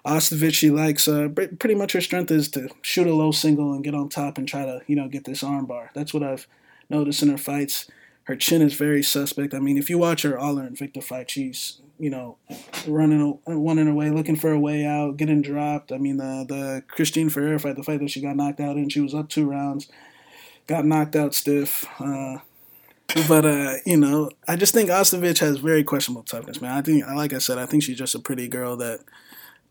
Ostovich, 0.05 0.53
she 0.53 0.69
likes 0.69 1.07
uh, 1.07 1.27
pretty 1.29 1.75
much 1.75 1.91
her 1.91 2.01
strength 2.01 2.31
is 2.31 2.49
to 2.51 2.69
shoot 2.81 3.07
a 3.07 3.13
low 3.13 3.31
single 3.31 3.73
and 3.73 3.83
get 3.83 3.93
on 3.93 4.07
top 4.07 4.37
and 4.37 4.47
try 4.47 4.65
to 4.65 4.81
you 4.87 4.95
know 4.95 5.07
get 5.07 5.25
this 5.25 5.43
armbar. 5.43 5.89
That's 5.93 6.13
what 6.13 6.23
I've 6.23 6.47
noticed 6.89 7.21
in 7.21 7.29
her 7.29 7.37
fights. 7.37 7.87
Her 8.23 8.35
chin 8.35 8.61
is 8.61 8.73
very 8.73 9.03
suspect. 9.03 9.53
I 9.53 9.59
mean, 9.59 9.77
if 9.77 9.89
you 9.89 9.97
watch 9.97 10.21
her 10.23 10.37
all 10.37 10.57
her 10.57 10.67
Invicta 10.67 11.03
fight, 11.03 11.29
she's 11.29 11.81
you 11.99 12.09
know 12.09 12.37
running 12.87 13.39
running 13.45 13.87
away, 13.87 14.09
looking 14.09 14.37
for 14.37 14.51
a 14.51 14.59
way 14.59 14.85
out, 14.85 15.17
getting 15.17 15.41
dropped. 15.41 15.91
I 15.91 15.97
mean, 15.97 16.17
the 16.17 16.45
the 16.47 16.83
Christine 16.87 17.29
Ferea 17.29 17.59
fight, 17.59 17.75
the 17.75 17.83
fight 17.83 17.99
that 17.99 18.09
she 18.09 18.21
got 18.21 18.37
knocked 18.37 18.61
out 18.61 18.77
in, 18.77 18.87
she 18.87 19.01
was 19.01 19.13
up 19.13 19.27
two 19.27 19.49
rounds, 19.49 19.87
got 20.67 20.85
knocked 20.85 21.17
out 21.17 21.35
stiff. 21.35 21.85
Uh, 21.99 22.37
but 23.27 23.45
uh, 23.45 23.75
you 23.85 23.97
know, 23.97 24.29
I 24.47 24.55
just 24.55 24.73
think 24.73 24.89
Ostovich 24.89 25.39
has 25.39 25.57
very 25.57 25.83
questionable 25.83 26.23
toughness, 26.23 26.61
man. 26.61 26.71
I 26.71 26.81
think, 26.81 27.05
like 27.07 27.33
I 27.33 27.37
said, 27.39 27.57
I 27.57 27.65
think 27.65 27.83
she's 27.83 27.97
just 27.97 28.15
a 28.15 28.19
pretty 28.19 28.47
girl 28.47 28.75
that 28.77 28.99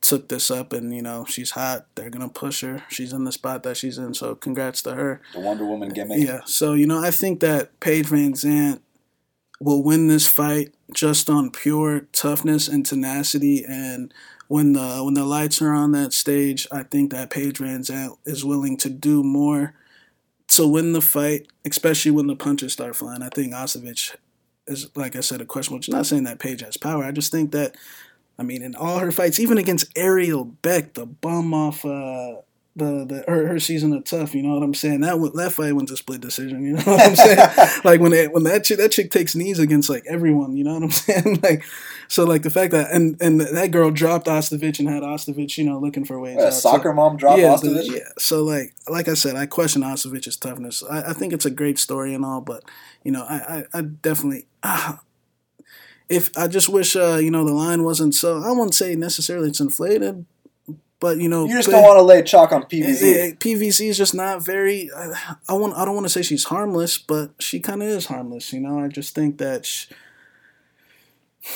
took 0.01 0.29
this 0.29 0.51
up, 0.51 0.73
and 0.73 0.95
you 0.95 1.03
know, 1.03 1.25
she's 1.29 1.51
hot. 1.51 1.87
They're 1.95 2.11
gonna 2.11 2.29
push 2.29 2.63
her. 2.63 2.85
She's 2.89 3.13
in 3.13 3.25
the 3.25 3.33
spot 3.33 3.63
that 3.65 3.77
she's 3.77 3.99
in, 3.99 4.15
so 4.15 4.35
congrats 4.35 4.83
to 4.83 4.95
her. 4.95 5.21
The 5.35 5.41
Wonder 5.41 5.67
Woman 5.67 5.91
gimmick. 5.91 6.19
Yeah. 6.21 6.41
So 6.47 6.73
you 6.73 6.87
know, 6.87 7.03
I 7.03 7.11
think 7.11 7.41
that 7.41 7.79
Paige 7.81 8.07
Van 8.07 8.33
Zant 8.33 8.81
will 9.61 9.83
win 9.83 10.09
this 10.09 10.27
fight 10.27 10.75
just 10.93 11.31
on 11.31 11.51
pure 11.51 12.01
toughness 12.13 12.69
and 12.69 12.85
tenacity 12.85 13.65
and 13.67 14.13
when 14.49 14.75
the 14.75 15.03
when 15.03 15.15
the 15.15 15.25
lights 15.25 15.61
are 15.61 15.73
on 15.73 15.93
that 15.93 16.13
stage, 16.13 16.67
I 16.71 16.83
think 16.83 17.11
that 17.11 17.31
Paige 17.31 17.59
Van 17.59 17.81
Zant 17.81 18.17
is 18.25 18.45
willing 18.45 18.77
to 18.79 18.89
do 18.89 19.23
more 19.23 19.75
to 20.49 20.67
win 20.67 20.93
the 20.93 21.03
fight, 21.03 21.49
especially 21.65 22.13
when 22.13 22.27
the 22.27 22.37
punches 22.37 22.73
start 22.73 22.97
flying, 22.97 23.23
I 23.23 23.29
think 23.29 23.53
Ostovich 23.53 24.17
is, 24.67 24.89
like 24.95 25.17
I 25.17 25.21
said, 25.21 25.41
a 25.41 25.45
question. 25.45 25.75
Which 25.75 25.89
not 25.89 26.07
saying 26.07 26.25
that 26.25 26.39
Paige 26.39 26.63
has 26.63 26.77
power. 26.77 27.05
I 27.05 27.13
just 27.13 27.33
think 27.33 27.53
that, 27.53 27.77
I 28.39 28.43
mean, 28.43 28.63
in 28.63 28.75
all 28.75 28.99
her 28.99 29.13
fights, 29.13 29.41
even 29.41 29.59
against 29.59 29.91
Ariel 29.97 30.45
Beck, 30.45 30.95
the 30.95 31.07
bum 31.07 31.53
off 31.53 31.85
uh, 31.85 32.37
the 32.77 33.07
the 33.07 33.25
her, 33.27 33.49
her 33.49 33.59
season 33.59 33.93
of 33.95 34.05
tough. 34.05 34.35
You 34.35 34.43
know 34.43 34.55
what 34.55 34.63
I'm 34.63 34.75
saying? 34.75 35.01
That 35.01 35.17
that 35.35 35.53
fight 35.53 35.75
went 35.75 35.89
to 35.89 35.97
split 35.97 36.21
decision. 36.21 36.63
You 36.63 36.73
know 36.75 36.83
what 36.83 37.01
I'm 37.01 37.17
saying? 37.17 37.81
like 37.85 38.01
when 38.01 38.13
it, 38.13 38.33
when 38.33 38.45
that 38.45 38.65
chick, 38.65 38.79
that 38.79 38.93
chick 38.93 39.11
takes 39.11 39.35
knees 39.35 39.59
against 39.59 39.89
like 39.89 40.05
everyone. 40.07 40.57
You 40.57 40.65
know 40.65 40.75
what 40.75 40.83
I'm 40.85 40.91
saying? 40.91 41.41
like 41.43 41.65
so 42.09 42.25
like 42.25 42.43
the 42.43 42.51
fact 42.51 42.73
that 42.73 42.91
and 42.93 43.21
and 43.21 43.41
that 43.41 43.71
girl 43.71 43.91
dropped 43.91 44.27
Ostovich 44.27 44.79
and 44.79 44.89
had 44.89 45.03
Ostovich, 45.03 45.57
you 45.59 45.65
know, 45.65 45.79
looking 45.79 46.05
for 46.05 46.21
ways. 46.21 46.39
A 46.39 46.53
soccer 46.53 46.91
so, 46.91 46.95
mom 46.95 47.17
dropped 47.17 47.41
yeah, 47.41 47.55
Ostovich. 47.55 47.91
yeah. 47.91 48.09
So 48.19 48.45
like 48.45 48.75
like 48.89 49.09
I 49.09 49.15
said, 49.15 49.37
I 49.37 49.47
question 49.47 49.83
Ostovich's 49.83 50.37
toughness. 50.37 50.83
I, 50.89 51.11
I 51.11 51.13
think 51.15 51.33
it's 51.33 51.47
a 51.47 51.51
great 51.51 51.79
story 51.79 52.15
and 52.15 52.25
all, 52.25 52.43
but 52.43 52.63
you 53.03 53.11
know, 53.11 53.25
I 53.29 53.65
I, 53.75 53.79
I 53.79 53.83
definitely. 53.83 54.47
Ah, 54.63 55.01
if 56.09 56.37
I 56.37 56.47
just 56.47 56.69
wish 56.69 56.95
uh, 56.95 57.17
you 57.17 57.31
know 57.31 57.45
the 57.45 57.53
line 57.55 57.83
wasn't 57.85 58.15
so 58.15 58.43
I 58.43 58.51
wouldn't 58.51 58.75
say 58.75 58.95
necessarily 58.95 59.49
it's 59.49 59.61
inflated, 59.61 60.25
but 60.99 61.19
you 61.19 61.29
know, 61.29 61.47
you 61.47 61.55
just 61.55 61.69
don't 61.69 61.83
want 61.83 61.99
to 61.99 62.03
lay 62.03 62.23
chalk 62.23 62.53
on 62.53 62.63
PVC. 62.65 63.39
PVC 63.39 63.89
is 63.89 63.99
just 63.99 64.15
not 64.15 64.45
very. 64.45 64.91
I, 64.95 65.35
I 65.49 65.55
want. 65.55 65.75
I 65.75 65.85
don't 65.85 65.95
want 65.95 66.07
to 66.07 66.13
say 66.13 66.23
she's 66.23 66.45
harmless, 66.45 66.99
but 66.99 67.33
she 67.39 67.61
kind 67.61 67.83
of 67.83 67.89
is 67.89 68.07
harmless. 68.07 68.53
You 68.53 68.61
know, 68.61 68.79
I 68.79 68.89
just 68.89 69.15
think 69.15 69.39
that 69.39 69.67
she, 69.67 69.89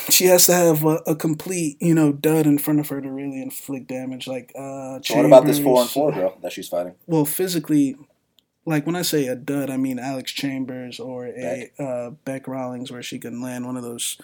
she 0.09 0.25
has 0.27 0.47
to 0.47 0.53
have 0.53 0.85
a, 0.85 0.97
a, 1.07 1.17
complete, 1.17 1.79
you 1.81 1.95
know, 1.95 2.13
dud 2.13 2.47
in 2.47 2.59
front 2.59 2.81
of 2.81 2.89
her 2.91 3.01
to 3.01 3.11
really 3.11 3.41
inflict 3.41 3.89
damage. 3.89 4.27
Like, 4.27 4.53
uh, 4.57 5.01
what 5.11 5.25
about 5.25 5.47
this 5.47 5.59
four 5.59 5.81
on 5.81 5.89
four 5.89 6.13
girl 6.13 6.37
that 6.43 6.53
she's 6.53 6.69
fighting? 6.69 6.95
Well, 7.07 7.25
physically, 7.25 7.97
like 8.67 8.87
when 8.87 8.97
I 8.97 9.03
say 9.03 9.27
a 9.27 9.35
dud, 9.35 9.71
I 9.71 9.77
mean 9.79 9.99
Alex 9.99 10.33
Chambers 10.33 11.01
or 11.01 11.27
a 11.27 11.33
Beck, 11.33 11.81
uh, 11.81 12.11
Beck 12.25 12.47
Rawlings, 12.47 12.93
where 12.93 13.03
she 13.03 13.19
can 13.19 13.41
land 13.41 13.67
one 13.67 13.77
of 13.77 13.83
those 13.83 14.19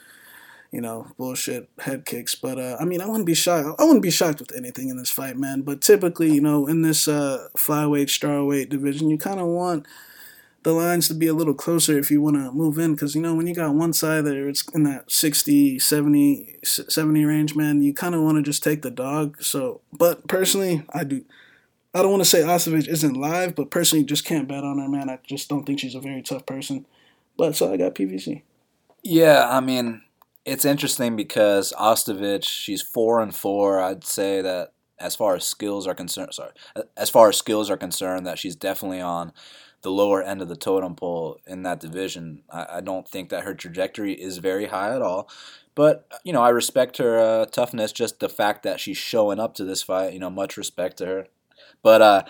you 0.77 0.83
know, 0.83 1.07
bullshit 1.17 1.71
head 1.79 2.05
kicks. 2.05 2.35
But 2.35 2.59
uh, 2.59 2.77
I 2.79 2.85
mean, 2.85 3.01
I 3.01 3.07
wouldn't 3.07 3.25
be 3.25 3.35
shocked. 3.35 3.81
I 3.81 3.85
wouldn't 3.85 4.03
be 4.03 4.11
shocked 4.11 4.41
with 4.41 4.55
anything 4.55 4.91
in 4.91 4.99
this 4.99 5.11
fight, 5.11 5.39
man. 5.39 5.63
But 5.63 5.81
typically, 5.81 6.31
you 6.31 6.43
know, 6.43 6.67
in 6.67 6.83
this 6.83 7.09
uh, 7.09 7.49
flyweight, 7.57 8.09
strawweight 8.09 8.69
division, 8.69 9.09
you 9.09 9.17
kind 9.17 9.41
of 9.41 9.47
want 9.47 9.87
the 10.65 10.73
lines 10.73 11.09
to 11.09 11.15
be 11.15 11.29
a 11.29 11.33
little 11.33 11.55
closer 11.55 11.99
if 11.99 12.11
you 12.11 12.21
want 12.21 12.37
to 12.37 12.53
move 12.53 12.77
in 12.77 12.93
because 12.93 13.15
you 13.15 13.23
know 13.23 13.35
when 13.35 13.47
you 13.47 13.55
got 13.55 13.73
one 13.73 13.93
side 13.93 14.25
there 14.27 14.49
it's 14.49 14.69
in 14.75 14.83
that 14.83 15.09
60 15.09 15.79
70 15.79 16.57
70 16.65 17.25
range 17.25 17.55
man 17.55 17.81
you 17.83 17.95
kind 17.95 18.17
of 18.17 18.23
want 18.23 18.37
to 18.37 18.43
just 18.43 18.65
take 18.65 18.83
the 18.83 18.91
dog 18.91 19.41
so 19.41 19.81
but 19.93 20.27
personally 20.27 20.85
i 20.93 21.05
do 21.05 21.25
I 21.95 22.03
don't 22.03 22.11
want 22.11 22.25
to 22.25 22.29
say 22.29 22.43
Ostovich 22.43 22.89
isn't 22.89 23.15
live, 23.15 23.55
but 23.55 23.71
personally, 23.71 24.05
just 24.05 24.27
can't 24.27 24.47
bet 24.47 24.63
on 24.63 24.79
her, 24.79 24.87
man. 24.87 25.09
I 25.09 25.19
just 25.27 25.49
don't 25.49 25.65
think 25.65 25.81
she's 25.81 25.95
a 25.95 26.01
very 26.01 26.21
tough 26.21 26.45
person. 26.45 26.85
But 27.39 27.57
so 27.57 27.73
I 27.73 27.79
got 27.79 27.95
PVC. 27.95 28.43
Yeah, 29.03 29.49
I 29.49 29.61
mean, 29.61 30.03
it's 30.47 30.65
interesting 30.65 31.17
because 31.17 31.73
Ostovich, 31.73 32.45
she's 32.45 32.81
four 32.81 33.21
and 33.21 33.35
four. 33.35 33.81
I'd 33.81 34.05
say 34.05 34.41
that 34.41 34.73
as 34.99 35.17
far 35.17 35.35
as 35.35 35.45
skills 35.45 35.87
are 35.87 35.95
concerned, 35.95 36.33
sorry, 36.33 36.53
as 36.97 37.11
far 37.11 37.29
as 37.29 37.37
skills 37.37 37.69
are 37.69 37.77
concerned, 37.77 38.27
that 38.27 38.39
she's 38.39 38.55
definitely 38.55 39.01
on 39.01 39.33
the 39.83 39.91
lower 39.91 40.23
end 40.23 40.41
of 40.41 40.49
the 40.49 40.57
totem 40.57 40.95
pole 40.95 41.39
in 41.47 41.65
that 41.65 41.81
division. 41.81 42.43
I, 42.49 42.67
I 42.75 42.81
don't 42.81 43.09
think 43.09 43.29
that 43.31 43.43
her 43.43 43.55
trajectory 43.55 44.13
is 44.13 44.39
very 44.39 44.67
high 44.67 44.95
at 44.95 45.03
all. 45.03 45.29
But 45.75 46.09
you 46.25 46.33
know, 46.33 46.43
I 46.43 46.51
respect 46.51 46.99
her 46.99 47.19
uh, 47.19 47.47
toughness. 47.47 47.93
Just 47.93 48.21
the 48.21 48.29
fact 48.29 48.63
that 48.63 48.79
she's 48.79 48.97
showing 48.97 49.41
up 49.41 49.55
to 49.57 49.65
this 49.65 49.83
fight, 49.83 50.13
you 50.13 50.21
know, 50.21 50.31
much 50.31 50.57
respect 50.57 50.97
to 50.99 51.07
her. 51.07 51.27
But 51.83 52.03
uh, 52.03 52.23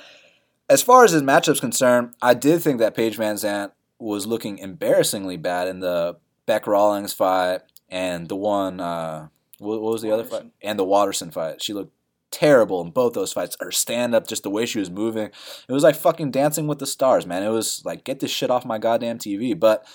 as 0.70 0.82
far 0.82 1.04
as 1.04 1.12
his 1.12 1.22
matchup's 1.22 1.60
concerned, 1.60 2.14
I 2.22 2.32
did 2.32 2.62
think 2.62 2.78
that 2.78 2.96
Paige 2.96 3.18
VanZant 3.18 3.72
was 3.98 4.26
looking 4.26 4.58
embarrassingly 4.58 5.36
bad 5.36 5.68
in 5.68 5.80
the 5.80 6.16
Beck 6.46 6.66
Rawlings 6.66 7.12
fight 7.12 7.60
and 7.88 8.28
the 8.28 8.36
one. 8.36 8.80
Uh, 8.80 9.28
what, 9.58 9.80
what 9.80 9.92
was 9.92 10.02
the 10.02 10.08
Waterson. 10.08 10.34
other 10.34 10.42
fight? 10.44 10.52
And 10.62 10.78
the 10.78 10.84
Waterson 10.84 11.30
fight. 11.30 11.62
She 11.62 11.72
looked 11.72 11.92
terrible 12.30 12.82
in 12.82 12.90
both 12.90 13.14
those 13.14 13.32
fights. 13.32 13.56
Her 13.60 13.70
stand 13.70 14.14
up, 14.14 14.26
just 14.26 14.42
the 14.42 14.50
way 14.50 14.66
she 14.66 14.78
was 14.78 14.90
moving, 14.90 15.26
it 15.68 15.72
was 15.72 15.82
like 15.82 15.96
fucking 15.96 16.30
dancing 16.30 16.66
with 16.66 16.78
the 16.78 16.86
stars, 16.86 17.26
man. 17.26 17.42
It 17.42 17.50
was 17.50 17.82
like 17.84 18.04
get 18.04 18.20
this 18.20 18.30
shit 18.30 18.50
off 18.50 18.64
my 18.64 18.78
goddamn 18.78 19.18
TV. 19.18 19.58
But 19.58 19.86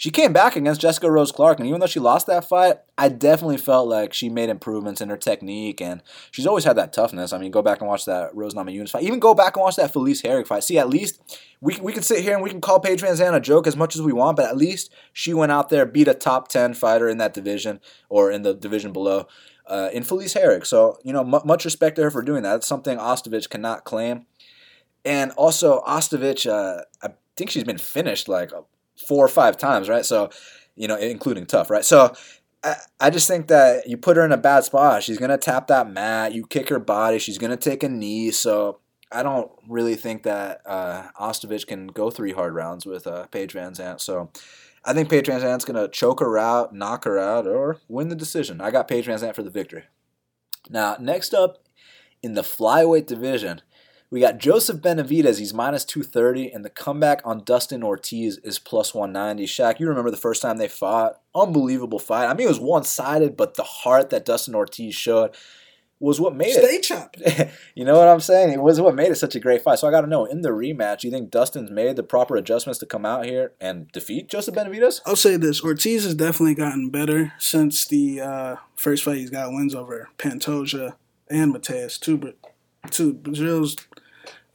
she 0.00 0.10
came 0.10 0.32
back 0.32 0.56
against 0.56 0.80
Jessica 0.80 1.10
Rose 1.10 1.30
Clark, 1.30 1.58
and 1.58 1.68
even 1.68 1.78
though 1.78 1.86
she 1.86 2.00
lost 2.00 2.26
that 2.26 2.46
fight, 2.46 2.78
I 2.96 3.10
definitely 3.10 3.58
felt 3.58 3.86
like 3.86 4.14
she 4.14 4.30
made 4.30 4.48
improvements 4.48 5.02
in 5.02 5.10
her 5.10 5.16
technique, 5.18 5.82
and 5.82 6.02
she's 6.30 6.46
always 6.46 6.64
had 6.64 6.76
that 6.76 6.94
toughness. 6.94 7.34
I 7.34 7.38
mean, 7.38 7.50
go 7.50 7.60
back 7.60 7.82
and 7.82 7.88
watch 7.88 8.06
that 8.06 8.34
Rose 8.34 8.54
Namajunas 8.54 8.88
fight. 8.88 9.02
Even 9.02 9.18
go 9.18 9.34
back 9.34 9.56
and 9.56 9.62
watch 9.62 9.76
that 9.76 9.92
Felice 9.92 10.22
Herrig 10.22 10.46
fight. 10.46 10.64
See, 10.64 10.78
at 10.78 10.88
least 10.88 11.20
we, 11.60 11.78
we 11.82 11.92
can 11.92 12.02
sit 12.02 12.22
here 12.22 12.32
and 12.32 12.42
we 12.42 12.48
can 12.48 12.62
call 12.62 12.80
Paige 12.80 13.02
VanZant 13.02 13.36
a 13.36 13.40
joke 13.40 13.66
as 13.66 13.76
much 13.76 13.94
as 13.94 14.00
we 14.00 14.14
want, 14.14 14.38
but 14.38 14.46
at 14.46 14.56
least 14.56 14.90
she 15.12 15.34
went 15.34 15.52
out 15.52 15.68
there, 15.68 15.84
beat 15.84 16.08
a 16.08 16.14
top 16.14 16.48
10 16.48 16.72
fighter 16.72 17.06
in 17.06 17.18
that 17.18 17.34
division 17.34 17.78
or 18.08 18.30
in 18.30 18.40
the 18.40 18.54
division 18.54 18.94
below 18.94 19.26
uh, 19.66 19.90
in 19.92 20.02
Felice 20.02 20.32
Herrig. 20.32 20.64
So, 20.64 20.96
you 21.04 21.12
know, 21.12 21.20
m- 21.20 21.46
much 21.46 21.66
respect 21.66 21.96
to 21.96 22.04
her 22.04 22.10
for 22.10 22.22
doing 22.22 22.42
that. 22.44 22.52
That's 22.52 22.66
something 22.66 22.96
Ostovich 22.96 23.50
cannot 23.50 23.84
claim. 23.84 24.24
And 25.04 25.32
also, 25.32 25.82
Ostovich, 25.82 26.48
uh, 26.48 26.84
I 27.02 27.10
think 27.36 27.50
she's 27.50 27.64
been 27.64 27.76
finished 27.76 28.26
like 28.26 28.50
four 29.06 29.24
or 29.24 29.28
five 29.28 29.56
times, 29.56 29.88
right? 29.88 30.04
So, 30.04 30.30
you 30.76 30.88
know, 30.88 30.96
including 30.96 31.46
tough, 31.46 31.70
right? 31.70 31.84
So, 31.84 32.14
I, 32.62 32.76
I 33.00 33.10
just 33.10 33.26
think 33.26 33.48
that 33.48 33.88
you 33.88 33.96
put 33.96 34.16
her 34.16 34.24
in 34.24 34.32
a 34.32 34.36
bad 34.36 34.64
spot. 34.64 35.02
She's 35.02 35.18
gonna 35.18 35.38
tap 35.38 35.68
that 35.68 35.90
mat. 35.90 36.34
You 36.34 36.46
kick 36.46 36.68
her 36.68 36.78
body. 36.78 37.18
She's 37.18 37.38
gonna 37.38 37.56
take 37.56 37.82
a 37.82 37.88
knee. 37.88 38.30
So 38.30 38.80
I 39.12 39.22
don't 39.22 39.50
really 39.68 39.96
think 39.96 40.22
that 40.24 40.60
uh, 40.66 41.08
Ostovich 41.20 41.66
can 41.66 41.88
go 41.88 42.10
three 42.10 42.32
hard 42.32 42.54
rounds 42.54 42.86
with 42.86 43.06
uh, 43.06 43.26
Paige 43.26 43.54
VanZant. 43.54 44.00
So 44.00 44.30
I 44.84 44.92
think 44.92 45.08
Paige 45.08 45.26
Van 45.26 45.40
VanZant's 45.40 45.64
gonna 45.64 45.88
choke 45.88 46.20
her 46.20 46.38
out, 46.38 46.74
knock 46.74 47.04
her 47.04 47.18
out, 47.18 47.46
or 47.46 47.78
win 47.88 48.08
the 48.08 48.14
decision. 48.14 48.60
I 48.60 48.70
got 48.70 48.88
Paige 48.88 49.06
Van 49.06 49.18
VanZant 49.18 49.34
for 49.34 49.42
the 49.42 49.50
victory. 49.50 49.84
Now, 50.68 50.96
next 51.00 51.32
up 51.34 51.64
in 52.22 52.34
the 52.34 52.42
flyweight 52.42 53.06
division, 53.06 53.62
we 54.10 54.20
got 54.20 54.38
Joseph 54.38 54.78
Benavidez, 54.78 55.38
he's 55.38 55.54
minus 55.54 55.84
230, 55.84 56.50
and 56.50 56.64
the 56.64 56.70
comeback 56.70 57.20
on 57.24 57.44
Dustin 57.44 57.84
Ortiz 57.84 58.38
is 58.38 58.58
plus 58.58 58.92
190. 58.92 59.46
Shaq, 59.46 59.78
you 59.78 59.88
remember 59.88 60.10
the 60.10 60.16
first 60.16 60.42
time 60.42 60.56
they 60.56 60.68
fought? 60.68 61.20
Unbelievable 61.34 62.00
fight. 62.00 62.26
I 62.26 62.34
mean, 62.34 62.46
it 62.46 62.50
was 62.50 62.58
one 62.58 62.82
sided, 62.82 63.36
but 63.36 63.54
the 63.54 63.62
heart 63.62 64.10
that 64.10 64.24
Dustin 64.24 64.56
Ortiz 64.56 64.96
showed 64.96 65.36
was 66.00 66.18
what 66.18 66.34
made 66.34 66.52
Stay 66.52 66.62
it. 66.62 66.84
Stay 66.84 66.94
chopped. 66.94 67.22
you 67.76 67.84
know 67.84 67.98
what 67.98 68.08
I'm 68.08 68.20
saying? 68.20 68.52
It 68.52 68.60
was 68.60 68.80
what 68.80 68.96
made 68.96 69.12
it 69.12 69.16
such 69.16 69.36
a 69.36 69.40
great 69.40 69.62
fight. 69.62 69.78
So 69.78 69.86
I 69.86 69.92
got 69.92 70.00
to 70.00 70.06
know, 70.08 70.24
in 70.24 70.40
the 70.40 70.48
rematch, 70.48 71.04
you 71.04 71.10
think 71.10 71.30
Dustin's 71.30 71.70
made 71.70 71.94
the 71.94 72.02
proper 72.02 72.34
adjustments 72.36 72.80
to 72.80 72.86
come 72.86 73.06
out 73.06 73.26
here 73.26 73.52
and 73.60 73.92
defeat 73.92 74.28
Joseph 74.28 74.54
Benavidez? 74.56 75.02
I'll 75.06 75.14
say 75.14 75.36
this 75.36 75.62
Ortiz 75.62 76.04
has 76.04 76.14
definitely 76.16 76.54
gotten 76.56 76.90
better 76.90 77.34
since 77.38 77.86
the 77.86 78.20
uh, 78.20 78.56
first 78.74 79.04
fight 79.04 79.18
he's 79.18 79.30
got 79.30 79.52
wins 79.52 79.74
over 79.74 80.08
Pantoja 80.18 80.94
and 81.28 81.54
Matheus, 81.54 82.00
two, 82.00 82.34
two 82.90 83.14
Brazil's 83.14 83.76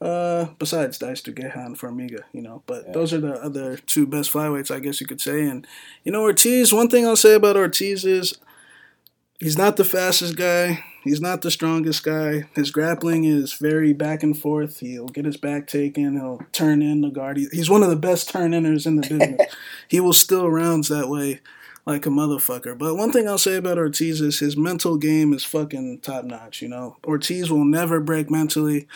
uh, 0.00 0.46
besides 0.58 0.98
Dice 0.98 1.22
Duguay 1.22 1.56
and 1.56 1.78
Formiga, 1.78 2.20
you 2.32 2.42
know, 2.42 2.62
but 2.66 2.84
yeah. 2.86 2.92
those 2.92 3.12
are 3.14 3.20
the 3.20 3.34
other 3.42 3.78
two 3.78 4.06
best 4.06 4.30
flyweights, 4.32 4.74
I 4.74 4.80
guess 4.80 5.00
you 5.00 5.06
could 5.06 5.20
say. 5.20 5.42
And 5.42 5.66
you 6.04 6.12
know, 6.12 6.22
Ortiz. 6.22 6.72
One 6.72 6.88
thing 6.88 7.06
I'll 7.06 7.16
say 7.16 7.34
about 7.34 7.56
Ortiz 7.56 8.04
is 8.04 8.36
he's 9.38 9.56
not 9.56 9.76
the 9.76 9.84
fastest 9.84 10.36
guy. 10.36 10.84
He's 11.02 11.20
not 11.20 11.42
the 11.42 11.52
strongest 11.52 12.02
guy. 12.02 12.44
His 12.54 12.72
grappling 12.72 13.24
is 13.24 13.54
very 13.54 13.92
back 13.92 14.24
and 14.24 14.36
forth. 14.36 14.80
He'll 14.80 15.06
get 15.06 15.24
his 15.24 15.36
back 15.36 15.68
taken. 15.68 16.16
He'll 16.16 16.40
turn 16.52 16.82
in 16.82 17.00
the 17.00 17.10
guard. 17.10 17.38
He's 17.52 17.70
one 17.70 17.84
of 17.84 17.90
the 17.90 17.96
best 17.96 18.28
turn 18.28 18.50
inners 18.50 18.86
in 18.86 18.96
the 18.96 19.02
business. 19.02 19.54
he 19.88 20.00
will 20.00 20.12
steal 20.12 20.50
rounds 20.50 20.88
that 20.88 21.08
way 21.08 21.40
like 21.86 22.04
a 22.04 22.10
motherfucker. 22.10 22.76
But 22.76 22.96
one 22.96 23.12
thing 23.12 23.28
I'll 23.28 23.38
say 23.38 23.56
about 23.56 23.78
Ortiz 23.78 24.20
is 24.20 24.40
his 24.40 24.56
mental 24.56 24.96
game 24.98 25.32
is 25.32 25.44
fucking 25.44 26.00
top 26.00 26.24
notch. 26.24 26.60
You 26.60 26.68
know, 26.68 26.96
Ortiz 27.04 27.50
will 27.50 27.64
never 27.64 28.00
break 28.00 28.28
mentally. 28.28 28.88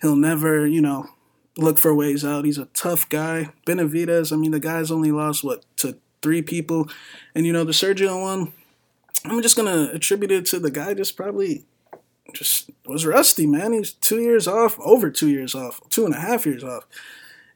He'll 0.00 0.16
never, 0.16 0.66
you 0.66 0.80
know, 0.80 1.08
look 1.56 1.78
for 1.78 1.94
ways 1.94 2.24
out. 2.24 2.44
He's 2.44 2.56
a 2.56 2.66
tough 2.66 3.08
guy. 3.08 3.50
Benavidez, 3.66 4.32
I 4.32 4.36
mean, 4.36 4.52
the 4.52 4.60
guy's 4.60 4.90
only 4.90 5.10
lost, 5.10 5.44
what, 5.44 5.64
to 5.78 5.98
three 6.22 6.40
people. 6.40 6.88
And, 7.34 7.44
you 7.44 7.52
know, 7.52 7.64
the 7.64 7.72
Sergio 7.72 8.22
one, 8.22 8.52
I'm 9.24 9.42
just 9.42 9.56
going 9.56 9.68
to 9.68 9.92
attribute 9.92 10.30
it 10.30 10.46
to 10.46 10.58
the 10.58 10.70
guy 10.70 10.94
just 10.94 11.16
probably 11.16 11.64
just 12.32 12.70
was 12.86 13.04
rusty, 13.04 13.44
man. 13.46 13.72
He's 13.72 13.92
two 13.92 14.20
years 14.20 14.46
off, 14.46 14.78
over 14.80 15.10
two 15.10 15.28
years 15.28 15.54
off, 15.54 15.80
two 15.90 16.04
and 16.04 16.14
a 16.14 16.20
half 16.20 16.46
years 16.46 16.62
off. 16.62 16.86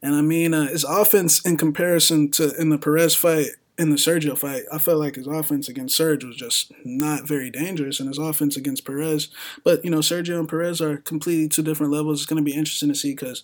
And 0.01 0.13
I 0.13 0.21
mean, 0.21 0.53
uh, 0.53 0.67
his 0.67 0.83
offense 0.83 1.43
in 1.45 1.57
comparison 1.57 2.29
to 2.31 2.53
in 2.59 2.69
the 2.69 2.77
Perez 2.77 3.15
fight 3.15 3.51
in 3.77 3.89
the 3.89 3.97
Sergio 3.97 4.37
fight, 4.37 4.63
I 4.71 4.77
felt 4.77 4.99
like 4.99 5.15
his 5.15 5.27
offense 5.27 5.67
against 5.67 5.95
Serge 5.95 6.23
was 6.23 6.35
just 6.35 6.71
not 6.83 7.27
very 7.27 7.49
dangerous, 7.49 7.99
and 7.99 8.07
his 8.07 8.17
offense 8.17 8.55
against 8.55 8.85
Perez. 8.85 9.27
But 9.63 9.83
you 9.83 9.91
know, 9.91 9.99
Sergio 9.99 10.39
and 10.39 10.47
Perez 10.49 10.81
are 10.81 10.97
completely 10.97 11.49
two 11.49 11.63
different 11.63 11.91
levels. 11.91 12.21
It's 12.21 12.29
going 12.29 12.43
to 12.43 12.49
be 12.49 12.57
interesting 12.57 12.89
to 12.89 12.95
see 12.95 13.11
because 13.11 13.43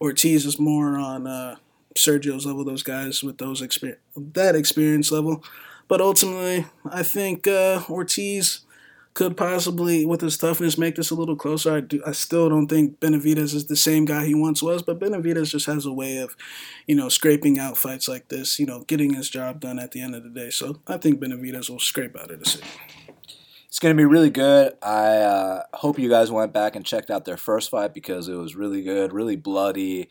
Ortiz 0.00 0.44
is 0.44 0.58
more 0.58 0.98
on 0.98 1.26
uh, 1.26 1.56
Sergio's 1.96 2.46
level. 2.46 2.64
Those 2.64 2.82
guys 2.82 3.22
with 3.22 3.38
those 3.38 3.62
experience, 3.62 4.00
that 4.16 4.54
experience 4.54 5.10
level. 5.10 5.42
But 5.88 6.00
ultimately, 6.00 6.66
I 6.88 7.02
think 7.02 7.48
uh, 7.48 7.82
Ortiz 7.88 8.60
could 9.20 9.36
possibly, 9.36 10.06
with 10.06 10.22
his 10.22 10.38
toughness, 10.38 10.78
make 10.78 10.96
this 10.96 11.10
a 11.10 11.14
little 11.14 11.36
closer. 11.36 11.74
I 11.76 11.80
do. 11.80 12.02
I 12.06 12.12
still 12.12 12.48
don't 12.48 12.68
think 12.68 13.00
Benavidez 13.00 13.54
is 13.54 13.66
the 13.66 13.76
same 13.76 14.06
guy 14.06 14.24
he 14.24 14.34
once 14.34 14.62
was, 14.62 14.82
but 14.82 14.98
Benavidez 14.98 15.50
just 15.50 15.66
has 15.66 15.84
a 15.84 15.92
way 15.92 16.16
of, 16.16 16.34
you 16.86 16.94
know, 16.94 17.10
scraping 17.10 17.58
out 17.58 17.76
fights 17.76 18.08
like 18.08 18.28
this. 18.28 18.58
You 18.58 18.64
know, 18.64 18.82
getting 18.84 19.12
his 19.12 19.28
job 19.28 19.60
done 19.60 19.78
at 19.78 19.90
the 19.90 20.00
end 20.00 20.14
of 20.14 20.24
the 20.24 20.30
day. 20.30 20.48
So 20.48 20.80
I 20.86 20.96
think 20.96 21.20
Benavidez 21.20 21.68
will 21.68 21.78
scrape 21.78 22.16
out 22.18 22.30
a 22.30 22.38
decision. 22.38 22.66
It's 23.68 23.78
going 23.78 23.94
to 23.94 24.00
be 24.00 24.06
really 24.06 24.30
good. 24.30 24.72
I 24.82 25.18
uh, 25.18 25.62
hope 25.74 25.98
you 25.98 26.08
guys 26.08 26.32
went 26.32 26.54
back 26.54 26.74
and 26.74 26.82
checked 26.82 27.10
out 27.10 27.26
their 27.26 27.36
first 27.36 27.68
fight 27.68 27.92
because 27.92 28.26
it 28.26 28.36
was 28.36 28.56
really 28.56 28.80
good, 28.80 29.12
really 29.12 29.36
bloody, 29.36 30.08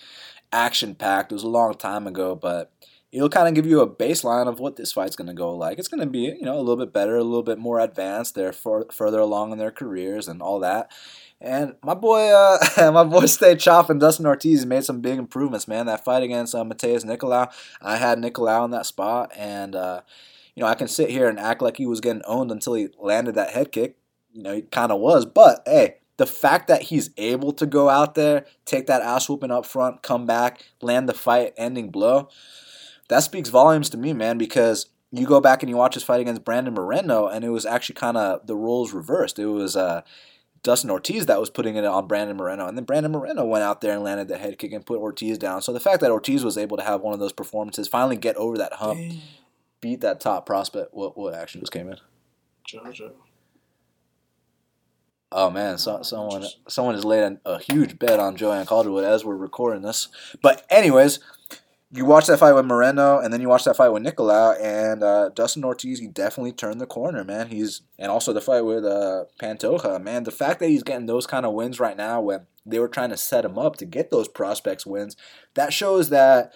action 0.54 0.94
packed. 0.94 1.32
It 1.32 1.36
was 1.36 1.44
a 1.44 1.50
long 1.50 1.74
time 1.74 2.06
ago, 2.06 2.36
but 2.36 2.72
it'll 3.12 3.30
kind 3.30 3.48
of 3.48 3.56
give 3.56 3.66
you 3.66 3.82
a 3.82 3.90
baseline 3.90 4.48
of 4.48 4.60
what 4.60 4.76
this 4.76 4.92
fight's 4.92 5.16
going 5.16 5.28
to 5.28 5.34
go 5.34 5.56
like. 5.56 5.80
It's 5.80 5.88
going 5.88 6.02
to 6.02 6.10
be, 6.10 6.20
you 6.20 6.44
know, 6.44 6.58
a 6.58 6.62
little 6.62 6.78
bit 6.78 6.94
better, 6.94 7.16
a 7.16 7.24
little 7.24 7.44
bit 7.44 7.58
more 7.58 7.80
advanced. 7.80 8.36
They're 8.36 8.54
for, 8.54 8.86
further 8.92 9.20
along 9.20 9.52
in 9.52 9.58
their 9.58 9.72
careers 9.72 10.28
and 10.28 10.42
all 10.42 10.60
that. 10.60 10.92
And 11.42 11.76
my 11.84 11.94
boy, 11.96 12.30
uh, 12.32 12.58
my 12.94 13.04
boy, 13.04 13.26
Stay 13.26 13.56
Chop 13.56 13.90
and 13.90 14.00
Dustin 14.00 14.26
Ortiz 14.26 14.66
made 14.66 14.84
some 14.84 15.02
big 15.02 15.18
improvements, 15.18 15.68
man. 15.68 15.88
That 15.88 16.04
fight 16.04 16.24
against 16.24 16.54
uh, 16.54 16.64
Matheus 16.64 17.06
Nicolau, 17.06 17.52
I 17.82 17.98
had 17.98 18.20
Nicolau 18.20 18.66
in 18.66 18.72
that 18.72 18.86
spot, 18.86 19.32
and 19.36 19.76
uh, 19.76 20.02
you 20.54 20.62
know, 20.62 20.68
I 20.68 20.76
can 20.76 20.88
sit 20.88 21.10
here 21.10 21.30
and 21.30 21.40
act 21.40 21.62
like 21.62 21.78
he 21.78 21.86
was 21.86 22.02
getting 22.02 22.24
owned 22.28 22.52
until 22.52 22.74
he 22.74 22.90
landed 23.00 23.36
that 23.36 23.52
head 23.52 23.72
kick. 23.72 23.96
You 24.34 24.44
know, 24.44 24.54
he 24.54 24.62
kind 24.64 24.92
of 24.92 25.00
was, 25.00 25.26
but 25.26 25.64
hey, 25.66 25.96
the 26.18 26.28
fact 26.28 26.68
that 26.68 26.84
he's 26.84 27.10
able 27.18 27.54
to 27.54 27.66
go 27.66 27.88
out 27.88 28.16
there, 28.16 28.46
take 28.66 28.88
that 28.88 29.02
ass 29.02 29.30
whooping 29.30 29.50
up 29.50 29.66
front, 29.66 30.04
come 30.04 30.26
back, 30.26 30.66
land 30.82 31.08
the 31.08 31.14
fight 31.14 31.54
ending 31.58 31.90
blow 31.90 32.28
that 33.10 33.24
speaks 33.24 33.50
volumes 33.50 33.90
to 33.90 33.98
me, 33.98 34.14
man, 34.14 34.38
because 34.38 34.88
you 35.12 35.26
go 35.26 35.42
back 35.42 35.62
and 35.62 35.70
you 35.70 35.76
watch 35.76 35.96
his 35.96 36.04
fight 36.04 36.22
against 36.22 36.44
Brandon 36.44 36.74
Moreno, 36.74 37.28
and 37.28 37.44
it 37.44 37.50
was 37.50 37.66
actually 37.66 37.96
kind 37.96 38.18
of 38.18 38.46
the 38.48 38.56
roles 38.56 38.94
reversed. 38.94 39.40
It 39.40 39.48
was 39.48 39.76
uh, 39.76 40.02
Dustin 40.62 40.92
Ortiz 40.92 41.26
that 41.26 41.40
was 41.40 41.50
putting 41.50 41.76
it 41.76 41.86
on 41.86 42.08
Brandon 42.08 42.38
Moreno, 42.38 42.68
and 42.68 42.78
then 42.78 42.86
Brandon 42.86 43.12
Moreno 43.12 43.46
went 43.46 43.64
out 43.64 43.82
there 43.82 43.94
and 43.94 44.04
landed 44.04 44.28
the 44.28 44.38
head 44.38 44.58
kick 44.58 44.72
and 44.72 44.86
put 44.86 45.00
Ortiz 45.00 45.38
down. 45.38 45.62
So 45.62 45.74
the 45.74 45.80
fact 45.80 46.02
that 46.02 46.12
Ortiz 46.12 46.44
was 46.44 46.58
able 46.58 46.78
to 46.78 46.84
have 46.84 47.02
one 47.02 47.14
of 47.14 47.20
those 47.20 47.34
performances, 47.34 47.88
finally 47.88 48.16
get 48.16 48.36
over 48.36 48.58
that 48.58 48.74
hump, 48.74 49.00
Dang. 49.00 49.22
beat 49.82 50.02
that 50.02 50.20
top 50.20 50.46
prospect. 50.46 50.94
What 50.94 51.18
what 51.18 51.34
actually 51.34 51.62
just 51.62 51.74
came 51.74 51.90
in? 51.90 51.98
Jojo. 52.68 53.14
Oh 55.32 55.52
man, 55.52 55.78
so, 55.78 56.02
someone 56.02 56.44
someone 56.68 56.96
has 56.96 57.06
laid 57.06 57.22
a, 57.22 57.40
a 57.46 57.60
huge 57.60 58.00
bet 58.00 58.20
on 58.20 58.36
Joanne 58.36 58.66
Calderwood 58.66 59.04
as 59.04 59.24
we're 59.24 59.36
recording 59.36 59.84
this. 59.84 60.08
But 60.42 60.66
anyways, 60.72 61.20
you 61.92 62.06
watch 62.06 62.28
that 62.28 62.38
fight 62.38 62.54
with 62.54 62.66
Moreno, 62.66 63.20
and 63.20 63.34
then 63.34 63.42
you 63.42 63.50
watch 63.50 63.64
that 63.64 63.76
fight 63.76 63.90
with 63.90 64.04
Nicolau, 64.04 64.56
and 64.62 65.02
uh, 65.02 65.30
Dustin 65.30 65.64
Ortiz, 65.64 66.00
he 66.00 66.08
definitely 66.08 66.52
turned 66.52 66.80
the 66.80 66.86
corner, 66.86 67.24
man. 67.24 67.48
He's 67.48 67.82
and 67.98 68.12
also 68.12 68.32
the 68.32 68.42
fight 68.42 68.62
with 68.62 68.86
uh, 68.86 69.26
Pantoja, 69.42 70.02
man. 70.02 70.24
The 70.24 70.32
fact 70.32 70.60
that 70.60 70.70
he's 70.70 70.84
getting 70.84 71.08
those 71.08 71.26
kind 71.26 71.46
of 71.46 71.54
wins 71.54 71.80
right 71.80 71.98
now, 71.98 72.22
when 72.22 72.42
they 72.66 72.80
were 72.80 72.88
trying 72.88 73.10
to 73.10 73.18
set 73.18 73.46
him 73.46 73.58
up 73.58 73.78
to 73.78 73.86
get 73.86 74.12
those 74.12 74.28
prospects 74.28 74.86
wins. 74.86 75.16
That 75.56 75.74
shows 75.74 76.10
that 76.10 76.54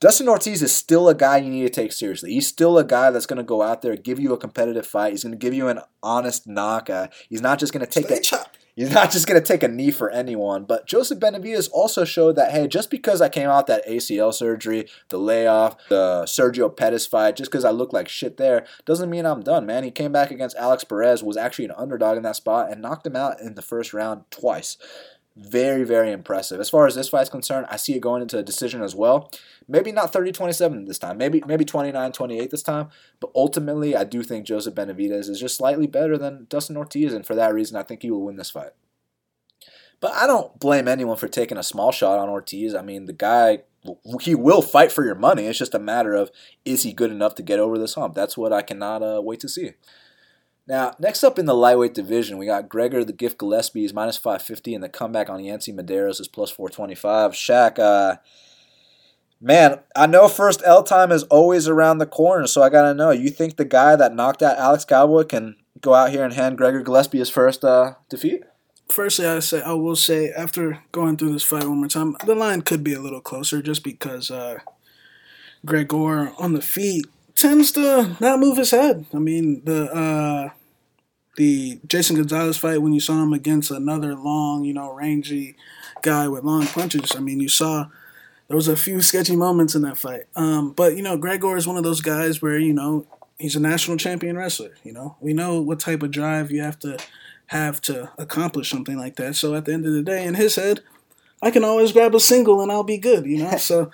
Dustin 0.00 0.28
Ortiz 0.28 0.62
is 0.62 0.74
still 0.74 1.08
a 1.08 1.14
guy 1.14 1.38
you 1.38 1.50
need 1.50 1.62
to 1.62 1.70
take 1.70 1.92
seriously. 1.92 2.32
He's 2.32 2.46
still 2.46 2.76
a 2.76 2.84
guy 2.84 3.10
that's 3.10 3.26
going 3.26 3.38
to 3.38 3.42
go 3.42 3.62
out 3.62 3.82
there, 3.82 3.96
give 3.96 4.20
you 4.20 4.32
a 4.34 4.38
competitive 4.38 4.86
fight. 4.86 5.12
He's 5.12 5.24
going 5.24 5.32
to 5.32 5.38
give 5.38 5.54
you 5.54 5.68
an 5.68 5.80
honest 6.02 6.46
knock. 6.46 6.90
Uh, 6.90 7.08
he's 7.28 7.40
not 7.40 7.58
just 7.58 7.72
going 7.72 7.84
to 7.84 7.90
take 7.90 8.06
Stay 8.06 8.16
that. 8.16 8.24
chopped. 8.24 8.55
He's 8.76 8.92
not 8.92 9.10
just 9.10 9.26
going 9.26 9.40
to 9.40 9.46
take 9.46 9.62
a 9.62 9.68
knee 9.68 9.90
for 9.90 10.10
anyone. 10.10 10.64
But 10.64 10.86
Joseph 10.86 11.18
Benavidez 11.18 11.70
also 11.72 12.04
showed 12.04 12.36
that, 12.36 12.52
hey, 12.52 12.68
just 12.68 12.90
because 12.90 13.22
I 13.22 13.30
came 13.30 13.48
out 13.48 13.66
that 13.68 13.86
ACL 13.86 14.34
surgery, 14.34 14.86
the 15.08 15.16
layoff, 15.16 15.76
the 15.88 16.24
Sergio 16.26 16.74
Pettis 16.76 17.06
fight, 17.06 17.36
just 17.36 17.50
because 17.50 17.64
I 17.64 17.70
look 17.70 17.94
like 17.94 18.06
shit 18.06 18.36
there, 18.36 18.66
doesn't 18.84 19.08
mean 19.08 19.24
I'm 19.24 19.42
done, 19.42 19.64
man. 19.64 19.82
He 19.82 19.90
came 19.90 20.12
back 20.12 20.30
against 20.30 20.56
Alex 20.56 20.84
Perez, 20.84 21.22
was 21.22 21.38
actually 21.38 21.64
an 21.64 21.74
underdog 21.76 22.18
in 22.18 22.22
that 22.24 22.36
spot, 22.36 22.70
and 22.70 22.82
knocked 22.82 23.06
him 23.06 23.16
out 23.16 23.40
in 23.40 23.54
the 23.54 23.62
first 23.62 23.94
round 23.94 24.24
twice. 24.30 24.76
Very, 25.36 25.84
very 25.84 26.12
impressive. 26.12 26.60
As 26.60 26.70
far 26.70 26.86
as 26.86 26.94
this 26.94 27.10
fight's 27.10 27.28
concerned, 27.28 27.66
I 27.68 27.76
see 27.76 27.94
it 27.94 28.00
going 28.00 28.22
into 28.22 28.38
a 28.38 28.42
decision 28.42 28.82
as 28.82 28.94
well. 28.94 29.30
Maybe 29.68 29.92
not 29.92 30.10
30-27 30.10 30.86
this 30.86 30.98
time. 30.98 31.18
Maybe 31.18 31.42
maybe 31.46 31.64
29-28 31.64 32.48
this 32.48 32.62
time. 32.62 32.88
But 33.20 33.32
ultimately, 33.34 33.94
I 33.94 34.04
do 34.04 34.22
think 34.22 34.46
Joseph 34.46 34.74
Benavidez 34.74 35.28
is 35.28 35.38
just 35.38 35.58
slightly 35.58 35.86
better 35.86 36.16
than 36.16 36.46
Dustin 36.48 36.78
Ortiz, 36.78 37.12
and 37.12 37.26
for 37.26 37.34
that 37.34 37.52
reason, 37.52 37.76
I 37.76 37.82
think 37.82 38.00
he 38.00 38.10
will 38.10 38.24
win 38.24 38.36
this 38.36 38.50
fight. 38.50 38.70
But 40.00 40.12
I 40.12 40.26
don't 40.26 40.58
blame 40.58 40.88
anyone 40.88 41.16
for 41.18 41.28
taking 41.28 41.58
a 41.58 41.62
small 41.62 41.92
shot 41.92 42.18
on 42.18 42.30
Ortiz. 42.30 42.74
I 42.74 42.80
mean, 42.80 43.04
the 43.04 43.12
guy, 43.12 43.60
he 44.22 44.34
will 44.34 44.62
fight 44.62 44.90
for 44.90 45.04
your 45.04 45.14
money. 45.14 45.46
It's 45.46 45.58
just 45.58 45.74
a 45.74 45.78
matter 45.78 46.14
of 46.14 46.30
is 46.64 46.82
he 46.82 46.94
good 46.94 47.10
enough 47.10 47.34
to 47.34 47.42
get 47.42 47.60
over 47.60 47.76
this 47.76 47.94
hump? 47.94 48.14
That's 48.14 48.38
what 48.38 48.54
I 48.54 48.62
cannot 48.62 49.02
uh, 49.02 49.20
wait 49.22 49.40
to 49.40 49.50
see. 49.50 49.72
Now, 50.68 50.94
next 50.98 51.22
up 51.22 51.38
in 51.38 51.46
the 51.46 51.54
lightweight 51.54 51.94
division, 51.94 52.38
we 52.38 52.46
got 52.46 52.68
Gregor 52.68 53.04
the 53.04 53.12
Gift 53.12 53.38
Gillespie 53.38 53.84
is 53.84 53.94
minus 53.94 54.16
550, 54.16 54.74
and 54.74 54.82
the 54.82 54.88
comeback 54.88 55.30
on 55.30 55.44
Yancy 55.44 55.72
Medeiros 55.72 56.20
is 56.20 56.26
plus 56.26 56.50
425. 56.50 57.32
Shaq, 57.32 57.78
uh, 57.78 58.16
man, 59.40 59.78
I 59.94 60.06
know 60.06 60.26
first 60.26 60.62
L 60.64 60.82
time 60.82 61.12
is 61.12 61.22
always 61.24 61.68
around 61.68 61.98
the 61.98 62.06
corner, 62.06 62.48
so 62.48 62.62
I 62.62 62.68
got 62.68 62.82
to 62.82 62.94
know, 62.94 63.10
you 63.12 63.30
think 63.30 63.56
the 63.56 63.64
guy 63.64 63.94
that 63.94 64.14
knocked 64.14 64.42
out 64.42 64.58
Alex 64.58 64.84
Cowboy 64.84 65.24
can 65.24 65.54
go 65.80 65.94
out 65.94 66.10
here 66.10 66.24
and 66.24 66.34
hand 66.34 66.58
Gregor 66.58 66.82
Gillespie 66.82 67.18
his 67.18 67.30
first 67.30 67.64
uh, 67.64 67.94
defeat? 68.08 68.42
Firstly, 68.88 69.26
I 69.26 69.38
say 69.40 69.62
I 69.62 69.72
will 69.72 69.96
say 69.96 70.30
after 70.30 70.82
going 70.90 71.16
through 71.16 71.32
this 71.32 71.42
fight 71.42 71.64
one 71.64 71.78
more 71.78 71.88
time, 71.88 72.16
the 72.24 72.34
line 72.34 72.62
could 72.62 72.82
be 72.82 72.94
a 72.94 73.00
little 73.00 73.20
closer 73.20 73.60
just 73.60 73.82
because 73.82 74.30
uh, 74.30 74.58
Gregor 75.64 76.32
on 76.38 76.54
the 76.54 76.62
feet 76.62 77.06
tends 77.36 77.70
to 77.72 78.16
not 78.18 78.40
move 78.40 78.56
his 78.56 78.72
head. 78.72 79.06
I 79.14 79.18
mean 79.18 79.62
the 79.64 79.92
uh, 79.94 80.50
the 81.36 81.78
Jason 81.86 82.16
Gonzalez 82.16 82.56
fight 82.56 82.82
when 82.82 82.92
you 82.92 83.00
saw 83.00 83.22
him 83.22 83.32
against 83.32 83.70
another 83.70 84.14
long, 84.14 84.64
you 84.64 84.72
know, 84.72 84.92
rangy 84.92 85.54
guy 86.02 86.28
with 86.28 86.44
long 86.44 86.66
punches. 86.66 87.14
I 87.14 87.20
mean, 87.20 87.40
you 87.40 87.48
saw 87.48 87.86
there 88.48 88.56
was 88.56 88.68
a 88.68 88.76
few 88.76 89.02
sketchy 89.02 89.36
moments 89.36 89.74
in 89.74 89.82
that 89.82 89.98
fight. 89.98 90.24
Um, 90.34 90.72
but 90.72 90.96
you 90.96 91.02
know, 91.02 91.16
Gregor 91.16 91.56
is 91.56 91.66
one 91.66 91.76
of 91.76 91.84
those 91.84 92.00
guys 92.00 92.40
where 92.42 92.58
you 92.58 92.72
know 92.72 93.06
he's 93.38 93.56
a 93.56 93.60
national 93.60 93.98
champion 93.98 94.36
wrestler. 94.36 94.74
You 94.82 94.92
know, 94.92 95.16
we 95.20 95.32
know 95.32 95.60
what 95.60 95.80
type 95.80 96.02
of 96.02 96.10
drive 96.10 96.50
you 96.50 96.62
have 96.62 96.78
to 96.80 96.98
have 97.48 97.80
to 97.82 98.10
accomplish 98.18 98.70
something 98.70 98.96
like 98.96 99.16
that. 99.16 99.36
So 99.36 99.54
at 99.54 99.66
the 99.66 99.72
end 99.72 99.86
of 99.86 99.92
the 99.92 100.02
day, 100.02 100.24
in 100.24 100.34
his 100.34 100.56
head, 100.56 100.80
I 101.42 101.50
can 101.50 101.64
always 101.64 101.92
grab 101.92 102.14
a 102.14 102.20
single 102.20 102.60
and 102.60 102.72
I'll 102.72 102.82
be 102.82 102.98
good. 102.98 103.26
You 103.26 103.44
know, 103.44 103.56
so. 103.58 103.90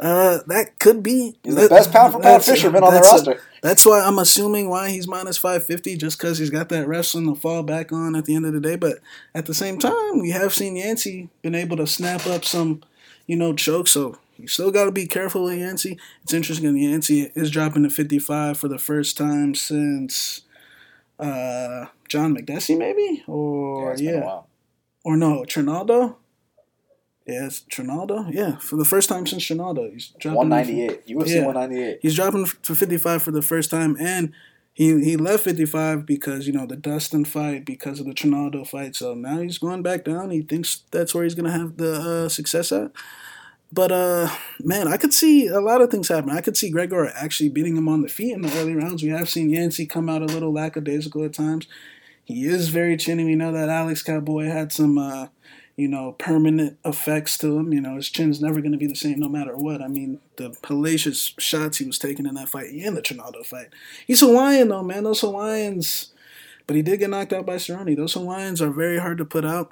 Uh, 0.00 0.38
that 0.46 0.78
could 0.78 1.02
be 1.02 1.36
He's 1.44 1.54
the 1.54 1.68
best 1.68 1.92
pound 1.92 2.14
for 2.14 2.20
pound 2.20 2.42
fisherman 2.42 2.82
on 2.82 2.94
the 2.94 3.00
that's 3.00 3.12
a- 3.12 3.16
roster. 3.16 3.42
that's 3.62 3.84
why 3.84 4.00
I'm 4.00 4.18
assuming 4.18 4.70
why 4.70 4.88
he's 4.88 5.06
minus 5.06 5.36
550, 5.36 5.96
just 5.98 6.18
because 6.18 6.38
he's 6.38 6.48
got 6.48 6.70
that 6.70 6.88
wrestling 6.88 7.26
to 7.32 7.38
fall 7.38 7.62
back 7.62 7.92
on 7.92 8.16
at 8.16 8.24
the 8.24 8.34
end 8.34 8.46
of 8.46 8.54
the 8.54 8.60
day. 8.60 8.76
But 8.76 9.00
at 9.34 9.44
the 9.44 9.52
same 9.54 9.78
time, 9.78 10.18
we 10.20 10.30
have 10.30 10.54
seen 10.54 10.76
Yancey 10.76 11.28
been 11.42 11.54
able 11.54 11.76
to 11.76 11.86
snap 11.86 12.26
up 12.26 12.46
some, 12.46 12.82
you 13.26 13.36
know, 13.36 13.52
chokes. 13.52 13.90
So 13.90 14.16
you 14.38 14.48
still 14.48 14.70
got 14.70 14.86
to 14.86 14.92
be 14.92 15.06
careful 15.06 15.44
with 15.44 15.58
Yancey. 15.58 15.98
It's 16.22 16.32
interesting 16.32 16.72
that 16.72 16.80
Yancey 16.80 17.30
is 17.34 17.50
dropping 17.50 17.82
to 17.82 17.90
55 17.90 18.56
for 18.56 18.68
the 18.68 18.78
first 18.78 19.18
time 19.18 19.54
since 19.54 20.40
uh, 21.18 21.86
John 22.08 22.34
Makdessi, 22.34 22.78
maybe? 22.78 23.22
Or, 23.26 23.92
it's 23.92 24.00
been 24.00 24.14
a 24.14 24.16
yeah. 24.18 24.24
while. 24.24 24.48
Or 25.04 25.16
no, 25.16 25.44
Trinaldo? 25.44 26.16
Yeah, 27.26 27.46
it's 27.46 27.60
Trinaldo. 27.60 28.26
Yeah, 28.30 28.56
for 28.58 28.76
the 28.76 28.84
first 28.84 29.08
time 29.08 29.26
since 29.26 29.44
Trinaldo. 29.44 29.90
He's 29.92 30.08
dropping 30.18 30.38
198. 30.38 31.06
UFC 31.06 31.34
Yeah. 31.36 31.46
198. 31.46 31.98
He's 32.02 32.16
dropping 32.16 32.46
to 32.62 32.74
55 32.74 33.22
for 33.22 33.30
the 33.30 33.42
first 33.42 33.70
time, 33.70 33.96
and 34.00 34.32
he 34.72 35.04
he 35.04 35.16
left 35.16 35.44
55 35.44 36.06
because 36.06 36.46
you 36.46 36.52
know 36.52 36.66
the 36.66 36.76
Dustin 36.76 37.24
fight, 37.24 37.64
because 37.64 38.00
of 38.00 38.06
the 38.06 38.14
Trinaldo 38.14 38.64
fight. 38.64 38.96
So 38.96 39.14
now 39.14 39.40
he's 39.40 39.58
going 39.58 39.82
back 39.82 40.04
down. 40.04 40.30
He 40.30 40.42
thinks 40.42 40.82
that's 40.90 41.14
where 41.14 41.24
he's 41.24 41.34
gonna 41.34 41.52
have 41.52 41.76
the 41.76 42.24
uh, 42.24 42.28
success 42.28 42.72
at. 42.72 42.90
But 43.72 43.92
uh, 43.92 44.28
man, 44.58 44.88
I 44.88 44.96
could 44.96 45.14
see 45.14 45.46
a 45.46 45.60
lot 45.60 45.80
of 45.80 45.90
things 45.90 46.08
happen. 46.08 46.30
I 46.30 46.40
could 46.40 46.56
see 46.56 46.70
Gregor 46.70 47.06
actually 47.14 47.50
beating 47.50 47.76
him 47.76 47.88
on 47.88 48.02
the 48.02 48.08
feet 48.08 48.32
in 48.32 48.42
the 48.42 48.52
early 48.58 48.74
rounds. 48.74 49.02
We 49.02 49.10
have 49.10 49.28
seen 49.28 49.50
Yancey 49.50 49.86
come 49.86 50.08
out 50.08 50.22
a 50.22 50.26
little 50.26 50.52
lackadaisical 50.52 51.24
at 51.24 51.34
times. 51.34 51.68
He 52.24 52.46
is 52.46 52.68
very 52.68 52.96
chinny. 52.96 53.24
We 53.24 53.36
know 53.36 53.52
that 53.52 53.68
Alex 53.68 54.02
Cowboy 54.02 54.44
had 54.46 54.72
some, 54.72 54.98
uh, 54.98 55.28
you 55.80 55.88
know, 55.88 56.12
permanent 56.12 56.78
effects 56.84 57.38
to 57.38 57.58
him. 57.58 57.72
You 57.72 57.80
know, 57.80 57.96
his 57.96 58.10
chin's 58.10 58.40
never 58.40 58.60
going 58.60 58.72
to 58.72 58.78
be 58.78 58.86
the 58.86 58.94
same 58.94 59.18
no 59.18 59.30
matter 59.30 59.56
what. 59.56 59.80
I 59.80 59.88
mean, 59.88 60.20
the 60.36 60.50
hellacious 60.50 61.38
shots 61.40 61.78
he 61.78 61.86
was 61.86 61.98
taking 61.98 62.26
in 62.26 62.34
that 62.34 62.50
fight 62.50 62.70
and 62.70 62.94
the 62.94 63.00
Trinaldo 63.00 63.42
fight. 63.42 63.68
He's 64.06 64.20
Hawaiian 64.20 64.68
though, 64.68 64.82
man. 64.82 65.04
Those 65.04 65.22
Hawaiians, 65.22 66.12
but 66.66 66.76
he 66.76 66.82
did 66.82 66.98
get 66.98 67.08
knocked 67.08 67.32
out 67.32 67.46
by 67.46 67.56
Cerrone. 67.56 67.96
Those 67.96 68.12
Hawaiians 68.12 68.60
are 68.60 68.70
very 68.70 68.98
hard 68.98 69.16
to 69.18 69.24
put 69.24 69.46
out. 69.46 69.70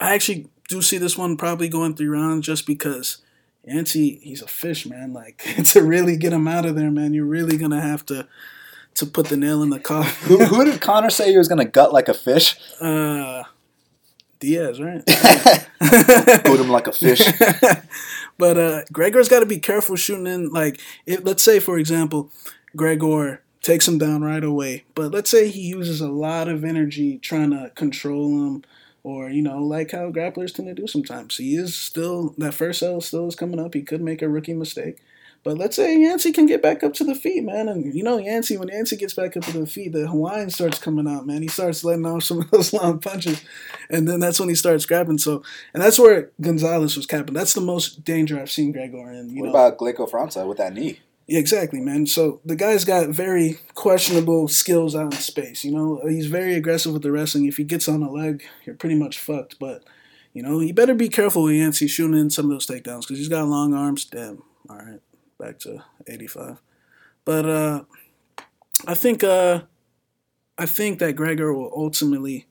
I 0.00 0.14
actually 0.14 0.48
do 0.68 0.80
see 0.80 0.96
this 0.96 1.18
one 1.18 1.36
probably 1.36 1.68
going 1.68 1.96
three 1.96 2.06
rounds 2.06 2.46
just 2.46 2.66
because 2.66 3.18
Yancey, 3.66 4.20
he's 4.22 4.40
a 4.40 4.48
fish, 4.48 4.86
man. 4.86 5.12
Like 5.12 5.38
to 5.66 5.82
really 5.82 6.16
get 6.16 6.32
him 6.32 6.48
out 6.48 6.64
of 6.64 6.76
there, 6.76 6.90
man, 6.90 7.12
you're 7.12 7.26
really 7.26 7.58
gonna 7.58 7.82
have 7.82 8.06
to 8.06 8.26
to 8.94 9.06
put 9.06 9.26
the 9.26 9.36
nail 9.36 9.62
in 9.62 9.70
the 9.70 9.80
coffin. 9.80 10.28
who, 10.28 10.44
who 10.44 10.64
did 10.64 10.80
Conor 10.80 11.10
say 11.10 11.30
he 11.30 11.38
was 11.38 11.48
going 11.48 11.58
to 11.58 11.64
gut 11.64 11.92
like 11.92 12.08
a 12.08 12.14
fish? 12.14 12.56
Uh, 12.80 13.44
Diaz, 14.40 14.80
right? 14.80 15.04
Gut 15.80 16.60
him 16.60 16.68
like 16.70 16.86
a 16.86 16.92
fish. 16.92 17.20
but 18.38 18.58
uh, 18.58 18.82
Gregor's 18.92 19.28
got 19.28 19.40
to 19.40 19.46
be 19.46 19.58
careful 19.58 19.96
shooting 19.96 20.26
in. 20.26 20.50
Like, 20.50 20.80
if, 21.06 21.24
let's 21.24 21.42
say, 21.42 21.60
for 21.60 21.78
example, 21.78 22.30
Gregor 22.74 23.42
takes 23.62 23.86
him 23.86 23.98
down 23.98 24.22
right 24.22 24.42
away, 24.42 24.84
but 24.94 25.12
let's 25.12 25.30
say 25.30 25.48
he 25.48 25.60
uses 25.60 26.00
a 26.00 26.08
lot 26.08 26.48
of 26.48 26.64
energy 26.64 27.18
trying 27.18 27.50
to 27.50 27.70
control 27.74 28.28
him, 28.28 28.64
or 29.02 29.28
you 29.28 29.42
know, 29.42 29.62
like 29.62 29.90
how 29.92 30.10
grapplers 30.10 30.54
tend 30.54 30.68
to 30.68 30.74
do 30.74 30.86
sometimes. 30.86 31.36
He 31.36 31.54
is 31.54 31.76
still 31.76 32.34
that 32.38 32.54
first 32.54 32.82
L 32.82 33.00
still 33.02 33.28
is 33.28 33.36
coming 33.36 33.60
up. 33.60 33.74
He 33.74 33.82
could 33.82 34.00
make 34.00 34.22
a 34.22 34.28
rookie 34.28 34.54
mistake. 34.54 34.98
But 35.42 35.56
let's 35.56 35.76
say 35.76 35.98
Yancey 35.98 36.32
can 36.32 36.46
get 36.46 36.62
back 36.62 36.82
up 36.82 36.92
to 36.94 37.04
the 37.04 37.14
feet, 37.14 37.44
man. 37.44 37.68
And 37.68 37.94
you 37.94 38.02
know, 38.02 38.18
Yancey, 38.18 38.56
when 38.56 38.68
Yancey 38.68 38.96
gets 38.96 39.14
back 39.14 39.36
up 39.36 39.44
to 39.44 39.58
the 39.58 39.66
feet, 39.66 39.92
the 39.92 40.06
Hawaiian 40.06 40.50
starts 40.50 40.78
coming 40.78 41.08
out, 41.08 41.26
man. 41.26 41.42
He 41.42 41.48
starts 41.48 41.82
letting 41.82 42.04
off 42.04 42.24
some 42.24 42.40
of 42.42 42.50
those 42.50 42.72
long 42.72 42.98
punches. 42.98 43.42
And 43.88 44.06
then 44.06 44.20
that's 44.20 44.38
when 44.38 44.48
he 44.48 44.54
starts 44.54 44.84
grabbing. 44.86 45.18
So, 45.18 45.42
and 45.72 45.82
that's 45.82 45.98
where 45.98 46.30
Gonzalez 46.40 46.96
was 46.96 47.06
capping. 47.06 47.34
That's 47.34 47.54
the 47.54 47.60
most 47.60 48.04
danger 48.04 48.38
I've 48.38 48.50
seen 48.50 48.72
Gregor 48.72 49.10
in. 49.10 49.30
You 49.30 49.42
what 49.42 49.46
know, 49.46 49.50
about 49.50 49.78
Glaico 49.78 50.10
França 50.10 50.46
with 50.46 50.58
that 50.58 50.74
knee? 50.74 51.00
yeah, 51.30 51.38
exactly, 51.38 51.80
man. 51.80 52.06
So 52.06 52.40
the 52.44 52.56
guy's 52.56 52.84
got 52.84 53.10
very 53.10 53.60
questionable 53.74 54.48
skills 54.48 54.96
out 54.96 55.14
in 55.14 55.20
space. 55.20 55.64
You 55.64 55.70
know, 55.70 56.00
he's 56.08 56.26
very 56.26 56.54
aggressive 56.54 56.92
with 56.92 57.02
the 57.02 57.12
wrestling. 57.12 57.46
If 57.46 57.56
he 57.56 57.62
gets 57.62 57.88
on 57.88 58.02
a 58.02 58.10
leg, 58.10 58.42
you're 58.64 58.74
pretty 58.74 58.96
much 58.96 59.20
fucked. 59.20 59.56
But 59.60 59.84
you 60.32 60.42
know, 60.42 60.58
you 60.58 60.74
better 60.74 60.92
be 60.92 61.08
careful 61.08 61.44
with 61.44 61.54
Yancey 61.54 61.86
shooting 61.86 62.18
in 62.18 62.30
some 62.30 62.46
of 62.46 62.50
those 62.50 62.66
takedowns 62.66 63.02
because 63.02 63.18
he's 63.18 63.28
got 63.28 63.46
long 63.46 63.74
arms. 63.74 64.04
Damn. 64.06 64.42
All 64.68 64.78
right, 64.78 64.98
back 65.40 65.58
to 65.60 65.82
85. 66.06 66.58
But 67.24 67.46
uh, 67.46 67.82
I 68.86 68.94
think 68.94 69.24
uh, 69.24 69.62
I 70.58 70.66
think 70.66 70.98
that 70.98 71.16
Gregor 71.16 71.52
will 71.52 71.72
ultimately 71.74 72.46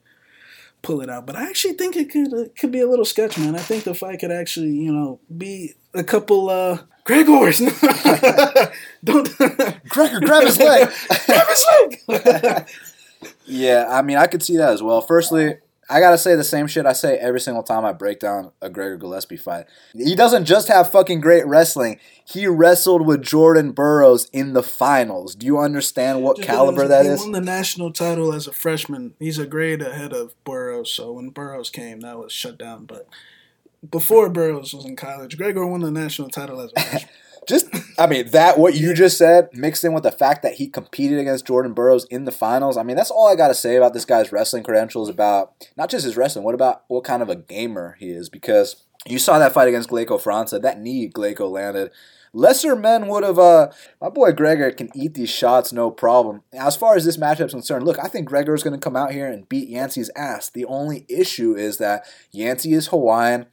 pull 0.81 1.01
it 1.01 1.09
out. 1.09 1.25
But 1.25 1.35
I 1.35 1.49
actually 1.49 1.73
think 1.73 1.95
it 1.95 2.11
could 2.11 2.33
uh, 2.33 2.45
could 2.57 2.71
be 2.71 2.81
a 2.81 2.87
little 2.87 3.05
sketch, 3.05 3.37
man. 3.37 3.55
I 3.55 3.59
think 3.59 3.83
the 3.83 3.93
fight 3.93 4.19
could 4.19 4.31
actually, 4.31 4.71
you 4.71 4.91
know, 4.91 5.19
be 5.35 5.73
a 5.93 6.03
couple 6.03 6.49
uh 6.49 6.79
Gregors. 7.05 7.59
Don't 9.03 9.35
Gregor, 9.89 10.19
grab 10.19 10.43
his 10.43 10.59
leg. 10.59 10.89
grab 11.25 11.47
his 11.47 11.65
leg. 12.07 12.69
yeah, 13.45 13.85
I 13.89 14.01
mean, 14.01 14.17
I 14.17 14.27
could 14.27 14.43
see 14.43 14.57
that 14.57 14.73
as 14.73 14.83
well. 14.83 15.01
Firstly, 15.01 15.55
I 15.89 15.99
gotta 15.99 16.19
say 16.19 16.35
the 16.35 16.43
same 16.43 16.67
shit 16.67 16.85
I 16.85 16.93
say 16.93 17.17
every 17.17 17.39
single 17.39 17.63
time 17.63 17.83
I 17.83 17.93
break 17.93 18.19
down 18.19 18.51
a 18.61 18.69
Gregor 18.69 18.97
Gillespie 18.97 19.37
fight. 19.37 19.65
He 19.93 20.15
doesn't 20.15 20.45
just 20.45 20.67
have 20.67 20.91
fucking 20.91 21.19
great 21.19 21.47
wrestling. 21.47 21.99
He 22.23 22.45
wrestled 22.45 23.07
with 23.07 23.23
Jordan 23.23 23.71
Burroughs 23.71 24.29
in 24.31 24.53
the 24.53 24.61
finals. 24.61 25.33
Do 25.33 25.47
you 25.47 25.57
understand 25.57 26.21
what 26.21 26.41
caliber 26.41 26.87
that 26.87 27.05
he 27.05 27.11
is? 27.11 27.21
won 27.21 27.31
the 27.31 27.41
national 27.41 27.91
title 27.91 28.31
as 28.33 28.45
a 28.45 28.51
freshman. 28.51 29.15
He's 29.17 29.39
a 29.39 29.47
grade 29.47 29.81
ahead 29.81 30.13
of 30.13 30.35
Burroughs. 30.43 30.91
So 30.91 31.13
when 31.13 31.29
Burroughs 31.31 31.71
came, 31.71 32.01
that 32.01 32.19
was 32.19 32.31
shut 32.31 32.59
down. 32.59 32.85
But 32.85 33.07
before 33.89 34.29
Burroughs 34.29 34.73
was 34.73 34.85
in 34.85 34.95
college, 34.95 35.37
Gregor 35.37 35.65
won 35.65 35.81
the 35.81 35.89
national 35.89 36.29
title 36.29 36.61
as 36.61 36.71
a 36.75 36.81
freshman. 36.81 37.13
just 37.49 37.67
I 37.99 38.07
mean 38.07 38.29
that 38.31 38.57
what 38.57 38.75
you 38.75 38.93
just 38.93 39.17
said 39.17 39.49
mixed 39.53 39.83
in 39.83 39.93
with 39.93 40.03
the 40.03 40.11
fact 40.11 40.43
that 40.43 40.53
he 40.53 40.67
competed 40.67 41.19
against 41.19 41.47
Jordan 41.47 41.73
Burroughs 41.73 42.05
in 42.05 42.25
the 42.25 42.31
finals. 42.31 42.77
I 42.77 42.83
mean 42.83 42.95
that's 42.95 43.11
all 43.11 43.27
I 43.27 43.35
got 43.35 43.49
to 43.49 43.55
say 43.55 43.75
about 43.75 43.93
this 43.93 44.05
guy's 44.05 44.31
wrestling 44.31 44.63
credentials 44.63 45.09
about 45.09 45.53
not 45.75 45.89
just 45.89 46.05
his 46.05 46.15
wrestling. 46.15 46.45
What 46.45 46.55
about 46.55 46.83
what 46.87 47.03
kind 47.03 47.21
of 47.21 47.29
a 47.29 47.35
gamer 47.35 47.97
he 47.99 48.11
is? 48.11 48.29
Because 48.29 48.85
you 49.05 49.19
saw 49.19 49.39
that 49.39 49.53
fight 49.53 49.67
against 49.67 49.89
Glaico 49.89 50.21
França. 50.21 50.61
That 50.61 50.79
knee 50.79 51.09
Glaico 51.09 51.49
landed. 51.49 51.91
Lesser 52.31 52.75
men 52.75 53.07
would 53.07 53.23
have. 53.23 53.39
Uh, 53.39 53.69
my 53.99 54.09
boy 54.09 54.31
Gregor 54.31 54.71
can 54.71 54.89
eat 54.93 55.15
these 55.15 55.29
shots 55.29 55.73
no 55.73 55.89
problem. 55.89 56.43
As 56.53 56.75
far 56.75 56.95
as 56.95 57.05
this 57.05 57.17
matchup's 57.17 57.53
concerned, 57.53 57.85
look, 57.85 57.97
I 57.97 58.07
think 58.07 58.27
Gregor 58.27 58.53
is 58.53 58.61
going 58.61 58.79
to 58.79 58.83
come 58.83 58.95
out 58.95 59.11
here 59.11 59.27
and 59.27 59.49
beat 59.49 59.67
Yancey's 59.67 60.11
ass. 60.15 60.49
The 60.49 60.65
only 60.65 61.05
issue 61.09 61.55
is 61.55 61.77
that 61.77 62.05
Yancey 62.31 62.73
is 62.73 62.87
Hawaiian 62.87 63.47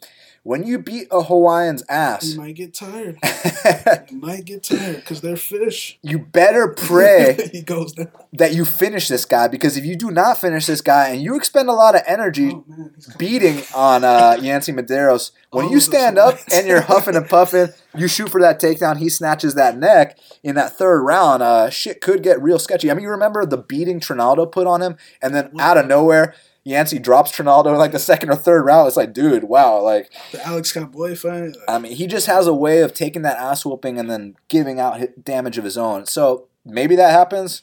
when 0.46 0.64
you 0.64 0.78
beat 0.78 1.08
a 1.10 1.22
Hawaiian's 1.22 1.82
ass, 1.88 2.30
you 2.30 2.36
might 2.36 2.54
get 2.54 2.72
tired. 2.72 3.18
you 4.12 4.16
might 4.18 4.44
get 4.44 4.62
tired 4.62 4.94
because 4.94 5.20
they're 5.20 5.36
fish. 5.36 5.98
You 6.02 6.20
better 6.20 6.68
pray 6.68 7.48
he 7.52 7.62
goes 7.62 7.92
down. 7.94 8.12
that 8.32 8.54
you 8.54 8.64
finish 8.64 9.08
this 9.08 9.24
guy 9.24 9.48
because 9.48 9.76
if 9.76 9.84
you 9.84 9.96
do 9.96 10.12
not 10.12 10.38
finish 10.38 10.66
this 10.66 10.80
guy 10.80 11.08
and 11.08 11.20
you 11.20 11.34
expend 11.34 11.68
a 11.68 11.72
lot 11.72 11.96
of 11.96 12.02
energy 12.06 12.52
Oh, 12.54 12.64
man, 12.68 12.94
beating 13.18 13.62
on 13.74 14.04
uh, 14.04 14.38
Yancy 14.40 14.70
Medeiros, 14.70 15.32
when 15.50 15.66
All 15.66 15.72
you 15.72 15.80
stand 15.80 16.16
up 16.16 16.38
and 16.52 16.68
you're 16.68 16.82
huffing 16.82 17.16
and 17.16 17.28
puffing, 17.28 17.70
you 17.96 18.06
shoot 18.06 18.28
for 18.28 18.40
that 18.40 18.60
takedown, 18.60 18.98
he 18.98 19.08
snatches 19.08 19.56
that 19.56 19.76
neck 19.76 20.16
in 20.44 20.54
that 20.54 20.78
third 20.78 21.02
round. 21.02 21.42
Uh, 21.42 21.70
shit 21.70 22.00
could 22.00 22.22
get 22.22 22.40
real 22.40 22.60
sketchy. 22.60 22.88
I 22.88 22.94
mean, 22.94 23.02
you 23.02 23.10
remember 23.10 23.46
the 23.46 23.56
beating 23.58 23.98
Trinaldo 23.98 24.46
put 24.46 24.68
on 24.68 24.80
him, 24.80 24.96
and 25.20 25.34
then 25.34 25.50
out 25.58 25.76
of 25.76 25.88
nowhere. 25.88 26.34
Yancey 26.66 26.98
drops 26.98 27.30
Trinaldo 27.30 27.70
in 27.70 27.78
like 27.78 27.92
the 27.92 27.98
second 28.00 28.28
or 28.28 28.34
third 28.34 28.64
round. 28.64 28.88
It's 28.88 28.96
like, 28.96 29.12
dude, 29.12 29.44
wow, 29.44 29.80
like 29.80 30.10
The 30.32 30.44
Alex 30.44 30.72
Cowboy 30.72 31.14
fight. 31.14 31.56
I 31.68 31.78
mean, 31.78 31.92
he 31.92 32.08
just 32.08 32.26
has 32.26 32.48
a 32.48 32.52
way 32.52 32.80
of 32.80 32.92
taking 32.92 33.22
that 33.22 33.38
ass 33.38 33.64
whooping 33.64 34.00
and 34.00 34.10
then 34.10 34.34
giving 34.48 34.80
out 34.80 35.00
damage 35.22 35.58
of 35.58 35.64
his 35.64 35.78
own. 35.78 36.06
So 36.06 36.48
maybe 36.64 36.96
that 36.96 37.12
happens, 37.12 37.62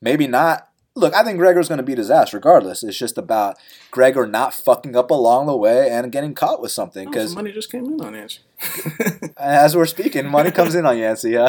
maybe 0.00 0.26
not. 0.26 0.66
Look, 0.94 1.12
I 1.12 1.22
think 1.22 1.38
Gregor's 1.38 1.68
going 1.68 1.76
to 1.76 1.84
beat 1.84 1.98
his 1.98 2.10
ass 2.10 2.32
regardless. 2.32 2.82
It's 2.82 2.96
just 2.96 3.18
about 3.18 3.58
Gregor 3.90 4.26
not 4.26 4.54
fucking 4.54 4.96
up 4.96 5.10
along 5.10 5.44
the 5.46 5.54
way 5.56 5.90
and 5.90 6.10
getting 6.10 6.34
caught 6.34 6.62
with 6.62 6.72
something. 6.72 7.06
Oh, 7.06 7.10
Because 7.10 7.32
some 7.32 7.36
money 7.36 7.52
just 7.52 7.70
came 7.70 7.84
in 7.84 8.00
on 8.00 8.14
Yancey. 8.14 8.40
as 9.36 9.76
we're 9.76 9.84
speaking, 9.84 10.26
money 10.26 10.50
comes 10.50 10.74
in 10.74 10.86
on 10.86 10.96
Yancey. 10.96 11.36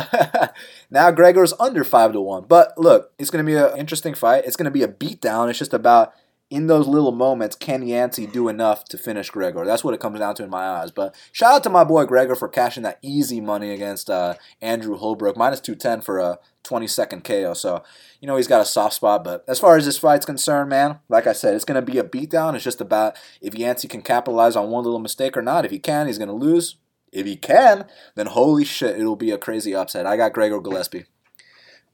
Now 0.92 1.12
Gregor's 1.12 1.54
under 1.62 1.86
five 1.86 2.12
to 2.12 2.20
one. 2.20 2.44
But 2.44 2.78
look, 2.78 3.14
it's 3.18 3.30
going 3.30 3.46
to 3.46 3.50
be 3.50 3.56
an 3.58 3.78
interesting 3.78 4.16
fight. 4.16 4.44
It's 4.46 4.58
going 4.58 4.66
to 4.66 4.72
be 4.72 4.84
a 4.84 4.88
beatdown. 4.90 5.50
It's 5.50 5.60
just 5.60 5.74
about 5.74 6.14
in 6.50 6.66
those 6.66 6.88
little 6.88 7.12
moments, 7.12 7.56
can 7.56 7.88
Yancey 7.88 8.26
do 8.26 8.48
enough 8.50 8.84
to 8.86 8.98
finish 8.98 9.30
Gregor? 9.30 9.66
That's 9.66 9.84
what 9.84 9.94
it 9.94 10.00
comes 10.00 10.20
down 10.20 10.34
to 10.36 10.44
in 10.44 10.50
my 10.50 10.68
eyes. 10.68 10.90
But 10.90 11.16
shout 11.32 11.54
out 11.54 11.64
to 11.64 11.70
my 11.70 11.84
boy 11.84 12.06
Gregor 12.06 12.36
for 12.36 12.48
cashing 12.48 12.84
that 12.84 12.98
easy 13.04 13.40
money 13.40 13.72
against 13.72 14.10
uh, 14.10 14.34
Andrew 14.60 14.98
Holbrook, 14.98 15.38
minus 15.38 15.60
210 15.60 16.02
for 16.02 16.18
a 16.18 16.40
20 16.64 16.88
second 16.88 17.24
KO. 17.24 17.54
So, 17.54 17.84
you 18.20 18.28
know, 18.28 18.36
he's 18.36 18.48
got 18.48 18.62
a 18.62 18.66
soft 18.66 18.96
spot. 18.96 19.24
But 19.24 19.44
as 19.48 19.60
far 19.60 19.78
as 19.78 19.86
this 19.86 20.00
fight's 20.00 20.26
concerned, 20.26 20.70
man, 20.70 21.00
like 21.08 21.28
I 21.28 21.34
said, 21.34 21.54
it's 21.54 21.66
going 21.66 21.84
to 21.84 21.92
be 21.92 22.00
a 22.00 22.04
beatdown. 22.04 22.56
It's 22.56 22.64
just 22.64 22.82
about 22.82 23.16
if 23.42 23.54
Yancey 23.54 23.88
can 23.88 24.02
capitalize 24.02 24.56
on 24.56 24.72
one 24.72 24.84
little 24.84 25.00
mistake 25.00 25.38
or 25.38 25.44
not. 25.44 25.66
If 25.66 25.72
he 25.72 25.80
can, 25.80 26.08
he's 26.08 26.18
going 26.18 26.30
to 26.30 26.34
lose. 26.34 26.78
If 27.12 27.26
he 27.26 27.36
can, 27.36 27.86
then 28.16 28.28
holy 28.28 28.66
shit, 28.66 29.00
it'll 29.00 29.16
be 29.16 29.32
a 29.32 29.38
crazy 29.38 29.76
upset. 29.76 30.06
I 30.06 30.18
got 30.18 30.34
Gregor 30.34 30.60
Gillespie. 30.60 31.06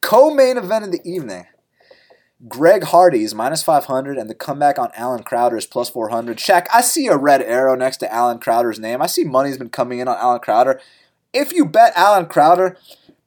Co-main 0.02 0.58
event 0.58 0.86
of 0.86 0.92
the 0.92 1.02
evening. 1.04 1.46
Greg 2.48 2.84
Hardy's 2.84 3.34
minus 3.34 3.64
500 3.64 4.18
and 4.18 4.30
the 4.30 4.36
comeback 4.36 4.78
on 4.78 4.92
Alan 4.96 5.24
Crowder 5.24 5.58
is 5.58 5.66
plus 5.66 5.90
400. 5.90 6.38
Shaq, 6.38 6.66
I 6.74 6.82
see 6.82 7.08
a 7.08 7.18
red 7.18 7.42
arrow 7.42 7.76
next 7.76 7.98
to 7.98 8.14
Alan 8.14 8.40
Crowder's 8.40 8.80
name. 8.80 9.02
I 9.02 9.08
see 9.08 9.24
money's 9.24 9.58
been 9.58 9.70
coming 9.70 10.00
in 10.00 10.08
on 10.08 10.18
Alan 10.18 10.42
Crowder. 10.42 10.80
If 11.34 11.54
you 11.54 11.66
bet 11.66 11.94
Alan 11.96 12.26
Crowder, 12.28 12.78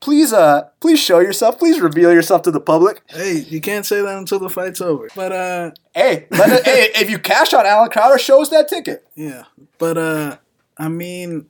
please 0.01 0.33
uh 0.33 0.69
please 0.81 1.01
show 1.01 1.21
yourself. 1.21 1.59
Please 1.59 1.81
reveal 1.81 2.13
yourself 2.13 2.43
to 2.43 2.51
the 2.51 2.61
public. 2.61 3.03
Hey, 3.09 3.39
you 3.49 3.61
can't 3.61 3.87
say 3.87 4.01
that 4.03 4.19
until 4.19 4.39
the 4.39 4.51
fight's 4.51 4.81
over. 4.81 5.09
But 5.15 5.33
uh, 5.33 5.71
Hey, 5.95 6.27
let 6.31 6.53
it, 6.53 6.65
hey, 6.65 6.91
if 7.03 7.11
you 7.11 7.19
cash 7.19 7.53
on 7.53 7.67
Alan 7.67 7.91
Crowder, 7.91 8.19
show 8.19 8.43
us 8.43 8.51
that 8.51 8.69
ticket. 8.69 9.07
yeah. 9.15 9.45
But 9.79 9.99
uh, 9.99 10.37
I 10.77 10.89
mean, 10.89 11.47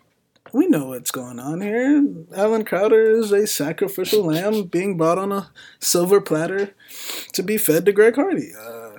we 0.53 0.67
know 0.67 0.87
what's 0.87 1.11
going 1.11 1.39
on 1.39 1.61
here. 1.61 2.05
Alan 2.35 2.65
Crowder 2.65 3.11
is 3.11 3.33
a 3.33 3.47
sacrificial 3.47 4.25
lamb 4.25 4.65
being 4.65 4.97
brought 4.97 5.19
on 5.19 5.33
a 5.33 5.51
silver 5.79 6.21
platter 6.21 6.75
to 7.33 7.43
be 7.43 7.59
fed 7.59 7.85
to 7.87 7.93
Greg 7.93 8.17
Hardy. 8.17 8.53
Uh, 8.59 8.99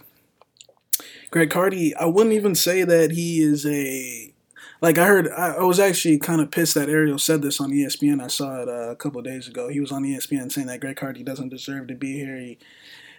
Greg 1.31 1.51
Hardy, 1.51 1.95
I 1.95 2.05
wouldn't 2.05 2.35
even 2.35 2.55
say 2.55 2.83
that 2.83 3.11
he 3.11 3.41
is 3.41 3.65
a. 3.65 4.33
Like 4.81 4.97
I 4.97 5.05
heard, 5.05 5.27
I, 5.29 5.55
I 5.55 5.63
was 5.63 5.79
actually 5.79 6.17
kind 6.19 6.39
of 6.39 6.51
pissed 6.51 6.73
that 6.75 6.87
Ariel 6.87 7.19
said 7.19 7.41
this 7.41 7.59
on 7.59 7.71
ESPN. 7.71 8.23
I 8.23 8.27
saw 8.27 8.61
it 8.61 8.69
uh, 8.69 8.91
a 8.91 8.95
couple 8.95 9.19
of 9.19 9.25
days 9.25 9.47
ago. 9.47 9.67
He 9.67 9.81
was 9.81 9.91
on 9.91 10.03
ESPN 10.03 10.51
saying 10.51 10.67
that 10.67 10.79
Greg 10.79 10.99
Hardy 10.99 11.21
doesn't 11.21 11.49
deserve 11.49 11.87
to 11.87 11.95
be 11.95 12.13
here. 12.13 12.37
He, 12.37 12.57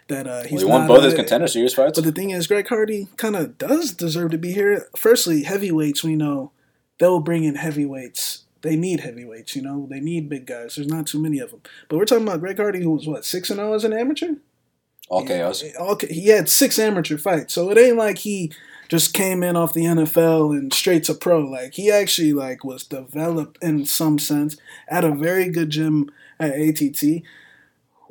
that 0.07 0.25
uh, 0.25 0.43
he's 0.43 0.61
he 0.61 0.67
won 0.67 0.87
both 0.87 1.03
his 1.03 1.13
contender 1.13 1.47
series 1.47 1.75
fights. 1.75 1.99
but 1.99 2.03
the 2.03 2.11
thing 2.11 2.31
is, 2.31 2.47
Greg 2.47 2.67
Hardy 2.67 3.07
kind 3.15 3.35
of 3.35 3.59
does 3.59 3.91
deserve 3.91 4.31
to 4.31 4.39
be 4.39 4.53
here. 4.53 4.87
Firstly, 4.95 5.43
heavyweights, 5.43 6.03
we 6.03 6.15
know 6.15 6.51
they'll 7.01 7.19
bring 7.19 7.43
in 7.43 7.55
heavyweights. 7.55 8.43
They 8.61 8.75
need 8.75 8.99
heavyweights, 8.99 9.55
you 9.55 9.63
know. 9.63 9.87
They 9.89 9.99
need 9.99 10.29
big 10.29 10.45
guys. 10.45 10.75
There's 10.75 10.87
not 10.87 11.07
too 11.07 11.19
many 11.19 11.39
of 11.39 11.49
them. 11.49 11.61
But 11.89 11.97
we're 11.97 12.05
talking 12.05 12.27
about 12.27 12.41
Greg 12.41 12.57
Hardy, 12.57 12.83
who 12.83 12.91
was 12.91 13.07
what 13.07 13.25
six 13.25 13.49
and 13.49 13.57
zero 13.57 13.73
as 13.73 13.83
an 13.83 13.91
amateur. 13.91 14.35
KOs. 15.09 15.63
Okay, 15.77 16.07
eh, 16.07 16.13
he 16.13 16.27
had 16.27 16.47
six 16.47 16.77
amateur 16.77 17.17
fights, 17.17 17.53
so 17.53 17.71
it 17.71 17.77
ain't 17.77 17.97
like 17.97 18.19
he 18.19 18.53
just 18.87 19.13
came 19.13 19.41
in 19.41 19.55
off 19.57 19.73
the 19.73 19.85
NFL 19.85 20.55
and 20.55 20.71
straight 20.71 21.03
to 21.05 21.15
pro. 21.15 21.39
Like 21.39 21.73
he 21.73 21.89
actually 21.89 22.33
like 22.33 22.63
was 22.63 22.83
developed 22.83 23.57
in 23.63 23.85
some 23.85 24.19
sense 24.19 24.55
at 24.87 25.03
a 25.03 25.11
very 25.11 25.49
good 25.49 25.71
gym 25.71 26.09
at 26.39 26.51
ATT. 26.51 27.23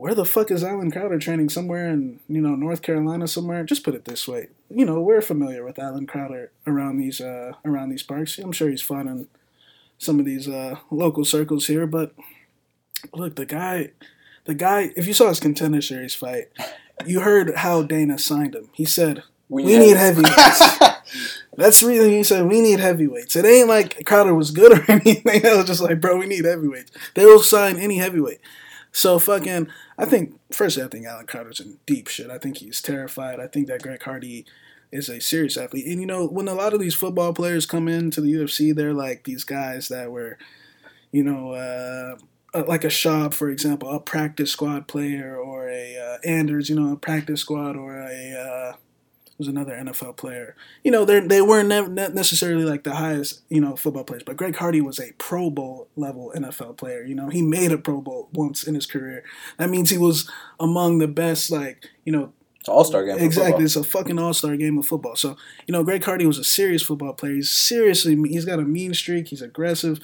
Where 0.00 0.14
the 0.14 0.24
fuck 0.24 0.50
is 0.50 0.64
Alan 0.64 0.90
Crowder 0.90 1.18
training? 1.18 1.50
Somewhere 1.50 1.90
in 1.90 2.20
you 2.26 2.40
know 2.40 2.54
North 2.54 2.80
Carolina, 2.80 3.28
somewhere. 3.28 3.64
Just 3.64 3.84
put 3.84 3.94
it 3.94 4.06
this 4.06 4.26
way, 4.26 4.48
you 4.70 4.86
know 4.86 4.98
we're 4.98 5.20
familiar 5.20 5.62
with 5.62 5.78
Alan 5.78 6.06
Crowder 6.06 6.50
around 6.66 6.96
these 6.96 7.20
uh, 7.20 7.52
around 7.66 7.90
these 7.90 8.02
parks. 8.02 8.38
I'm 8.38 8.50
sure 8.50 8.70
he's 8.70 8.80
fought 8.80 9.04
in 9.04 9.28
some 9.98 10.18
of 10.18 10.24
these 10.24 10.48
uh, 10.48 10.76
local 10.90 11.26
circles 11.26 11.66
here, 11.66 11.86
but 11.86 12.14
look, 13.12 13.36
the 13.36 13.44
guy, 13.44 13.90
the 14.46 14.54
guy. 14.54 14.90
If 14.96 15.06
you 15.06 15.12
saw 15.12 15.28
his 15.28 15.38
contender 15.38 15.82
series 15.82 16.14
fight, 16.14 16.46
you 17.04 17.20
heard 17.20 17.56
how 17.56 17.82
Dana 17.82 18.18
signed 18.18 18.54
him. 18.54 18.70
He 18.72 18.86
said, 18.86 19.22
"We 19.50 19.64
need 19.64 19.98
heavyweights." 19.98 20.78
That's 21.58 21.80
the 21.80 21.88
reason 21.88 22.08
he 22.08 22.24
said 22.24 22.46
we 22.46 22.62
need 22.62 22.80
heavyweights. 22.80 23.36
It 23.36 23.44
ain't 23.44 23.68
like 23.68 24.06
Crowder 24.06 24.34
was 24.34 24.50
good 24.50 24.78
or 24.78 24.84
anything. 24.90 25.42
It 25.44 25.56
was 25.58 25.66
just 25.66 25.82
like, 25.82 26.00
bro, 26.00 26.16
we 26.16 26.26
need 26.26 26.46
heavyweights. 26.46 26.90
They 27.14 27.26
will 27.26 27.42
sign 27.42 27.76
any 27.76 27.98
heavyweight. 27.98 28.40
So 28.92 29.18
fucking, 29.18 29.68
I 29.98 30.04
think 30.04 30.38
firstly, 30.50 30.82
I 30.82 30.88
think 30.88 31.06
Alan 31.06 31.26
Crowder's 31.26 31.60
in 31.60 31.78
deep 31.86 32.08
shit. 32.08 32.30
I 32.30 32.38
think 32.38 32.58
he's 32.58 32.82
terrified. 32.82 33.40
I 33.40 33.46
think 33.46 33.68
that 33.68 33.82
Greg 33.82 34.02
Hardy 34.02 34.44
is 34.92 35.08
a 35.08 35.20
serious 35.20 35.56
athlete. 35.56 35.86
And 35.86 36.00
you 36.00 36.06
know, 36.06 36.26
when 36.26 36.48
a 36.48 36.54
lot 36.54 36.74
of 36.74 36.80
these 36.80 36.94
football 36.94 37.32
players 37.32 37.66
come 37.66 37.88
into 37.88 38.20
the 38.20 38.32
UFC, 38.32 38.74
they're 38.74 38.94
like 38.94 39.24
these 39.24 39.44
guys 39.44 39.88
that 39.88 40.10
were, 40.10 40.38
you 41.12 41.22
know, 41.22 41.52
uh, 41.52 42.16
uh, 42.52 42.64
like 42.66 42.84
a 42.84 42.90
Shop, 42.90 43.32
for 43.32 43.48
example, 43.48 43.88
a 43.88 44.00
practice 44.00 44.50
squad 44.50 44.88
player, 44.88 45.36
or 45.36 45.68
a 45.68 45.96
uh, 45.96 46.18
Anders, 46.28 46.68
you 46.68 46.74
know, 46.74 46.92
a 46.92 46.96
practice 46.96 47.40
squad, 47.40 47.76
or 47.76 48.00
a 48.00 48.32
uh, 48.32 48.76
was 49.40 49.48
another 49.48 49.74
NFL 49.74 50.16
player. 50.16 50.54
You 50.84 50.92
know, 50.92 51.04
they 51.04 51.18
they 51.20 51.42
weren't 51.42 51.68
ne- 51.68 51.88
ne- 51.88 52.14
necessarily 52.14 52.64
like 52.64 52.84
the 52.84 52.94
highest, 52.94 53.42
you 53.48 53.60
know, 53.60 53.74
football 53.74 54.04
players, 54.04 54.22
but 54.22 54.36
Greg 54.36 54.54
Hardy 54.56 54.80
was 54.80 55.00
a 55.00 55.12
Pro 55.18 55.50
Bowl 55.50 55.88
level 55.96 56.32
NFL 56.36 56.76
player. 56.76 57.02
You 57.02 57.16
know, 57.16 57.28
he 57.30 57.42
made 57.42 57.72
a 57.72 57.78
Pro 57.78 58.00
Bowl 58.00 58.28
once 58.32 58.62
in 58.64 58.76
his 58.76 58.86
career. 58.86 59.24
That 59.58 59.70
means 59.70 59.90
he 59.90 59.98
was 59.98 60.30
among 60.60 60.98
the 60.98 61.08
best, 61.08 61.50
like 61.50 61.86
you 62.04 62.12
know, 62.12 62.32
It's 62.60 62.68
an 62.68 62.74
all 62.74 62.84
star 62.84 63.04
game. 63.04 63.18
Exactly, 63.18 63.64
it's 63.64 63.76
a 63.76 63.82
fucking 63.84 64.18
all 64.18 64.34
star 64.34 64.56
game 64.56 64.78
of 64.78 64.86
football. 64.86 65.16
So 65.16 65.36
you 65.66 65.72
know, 65.72 65.82
Greg 65.82 66.04
Hardy 66.04 66.26
was 66.26 66.38
a 66.38 66.44
serious 66.44 66.82
football 66.82 67.14
player. 67.14 67.34
He's 67.34 67.50
seriously, 67.50 68.14
he's 68.28 68.44
got 68.44 68.60
a 68.60 68.62
mean 68.64 68.94
streak. 68.94 69.28
He's 69.28 69.42
aggressive, 69.42 70.00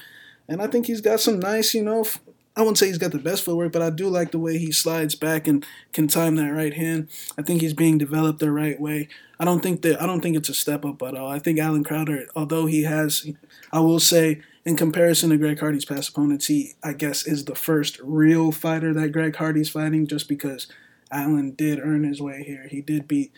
and 0.48 0.62
I 0.62 0.66
think 0.66 0.86
he's 0.86 1.00
got 1.00 1.20
some 1.20 1.38
nice, 1.40 1.74
you 1.74 1.82
know. 1.82 2.00
f- 2.00 2.20
I 2.58 2.60
wouldn't 2.62 2.78
say 2.78 2.86
he's 2.86 2.96
got 2.96 3.12
the 3.12 3.18
best 3.18 3.44
footwork, 3.44 3.72
but 3.72 3.82
I 3.82 3.90
do 3.90 4.08
like 4.08 4.30
the 4.30 4.38
way 4.38 4.56
he 4.56 4.72
slides 4.72 5.14
back 5.14 5.46
and 5.46 5.62
can 5.92 6.08
time 6.08 6.36
that 6.36 6.52
right 6.52 6.72
hand. 6.72 7.08
I 7.36 7.42
think 7.42 7.60
he's 7.60 7.74
being 7.74 7.98
developed 7.98 8.38
the 8.38 8.50
right 8.50 8.80
way. 8.80 9.08
I 9.38 9.44
don't 9.44 9.60
think 9.62 9.82
that 9.82 10.00
I 10.00 10.06
don't 10.06 10.20
think 10.20 10.36
it's 10.36 10.48
a 10.48 10.54
step 10.54 10.84
up 10.84 11.02
at 11.02 11.14
all. 11.16 11.28
I 11.28 11.38
think 11.38 11.58
Alan 11.58 11.84
Crowder, 11.84 12.26
although 12.34 12.66
he 12.66 12.84
has, 12.84 13.28
I 13.72 13.80
will 13.80 14.00
say, 14.00 14.40
in 14.64 14.76
comparison 14.76 15.30
to 15.30 15.36
Greg 15.36 15.60
Hardy's 15.60 15.84
past 15.84 16.08
opponents, 16.10 16.46
he 16.46 16.72
I 16.82 16.92
guess 16.94 17.26
is 17.26 17.44
the 17.44 17.54
first 17.54 17.98
real 18.02 18.50
fighter 18.52 18.94
that 18.94 19.12
Greg 19.12 19.36
Hardy's 19.36 19.68
fighting, 19.68 20.06
just 20.06 20.28
because 20.28 20.66
Allen 21.10 21.52
did 21.52 21.78
earn 21.80 22.04
his 22.04 22.20
way 22.20 22.42
here. 22.44 22.66
He 22.70 22.80
did 22.80 23.06
beat, 23.06 23.32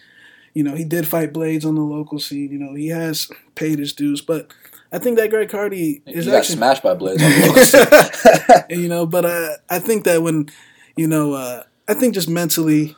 you 0.54 0.62
know, 0.62 0.74
he 0.74 0.84
did 0.84 1.06
fight 1.06 1.32
Blades 1.32 1.64
on 1.64 1.74
the 1.74 1.82
local 1.82 2.18
scene. 2.18 2.50
You 2.52 2.58
know, 2.58 2.74
he 2.74 2.88
has 2.88 3.28
paid 3.56 3.78
his 3.78 3.92
dues, 3.92 4.20
but 4.20 4.52
I 4.92 4.98
think 4.98 5.18
that 5.18 5.30
Greg 5.30 5.50
Hardy 5.50 6.02
is 6.06 6.24
He 6.24 6.30
got 6.30 6.38
actually, 6.38 6.56
smashed 6.56 6.82
by 6.82 6.94
Blades. 6.94 7.22
on 7.22 7.30
the 7.30 7.46
local 7.46 7.64
scene. 7.64 8.64
you 8.82 8.88
know, 8.88 9.04
but 9.04 9.24
uh, 9.26 9.56
I 9.68 9.80
think 9.80 10.04
that 10.04 10.22
when, 10.22 10.48
you 10.96 11.06
know, 11.08 11.34
uh, 11.34 11.64
I 11.88 11.94
think 11.94 12.14
just 12.14 12.28
mentally, 12.28 12.96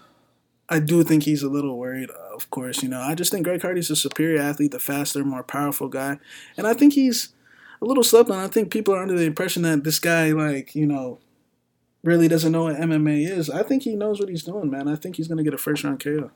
I 0.69 0.79
do 0.79 1.03
think 1.03 1.25
he's 1.25 1.43
a 1.43 1.49
little 1.49 1.77
worried. 1.79 2.11
Of 2.41 2.49
course, 2.49 2.83
you 2.83 2.89
know, 2.89 3.01
I 3.01 3.15
just 3.15 3.31
think 3.31 3.45
Greg 3.45 3.61
Hardy's 3.61 3.91
a 3.91 3.97
superior 3.97 4.41
athlete, 4.41 4.71
the 4.71 4.79
faster, 4.79 5.23
more 5.25 5.43
powerful 5.43 5.89
guy, 5.89 6.19
and 6.57 6.67
I 6.67 6.73
think 6.73 6.95
he's. 6.95 7.35
a 7.83 7.85
little 7.85 8.03
slept 8.03 8.31
on. 8.31 8.39
I 8.39 8.49
think 8.49 8.71
people 8.73 8.95
are 8.95 9.03
under 9.03 9.17
the 9.17 9.27
impression 9.27 9.63
that 9.63 9.85
this 9.85 9.99
guy, 9.99 10.33
like, 10.33 10.75
you 10.75 10.87
know, 10.87 11.19
really 12.03 12.29
doesn't 12.29 12.53
know 12.53 12.65
what 12.65 12.77
MMA 12.77 13.29
is. 13.29 13.51
I 13.51 13.63
think 13.63 13.83
he 13.83 13.95
knows 13.95 14.21
what 14.21 14.31
he's 14.31 14.43
doing, 14.43 14.71
man. 14.71 14.89
I 14.89 14.97
think 14.97 15.17
he's 15.17 15.29
gonna 15.29 15.43
get 15.43 15.53
a 15.55 15.59
first 15.59 15.85
round 15.85 16.03
KO. 16.03 16.31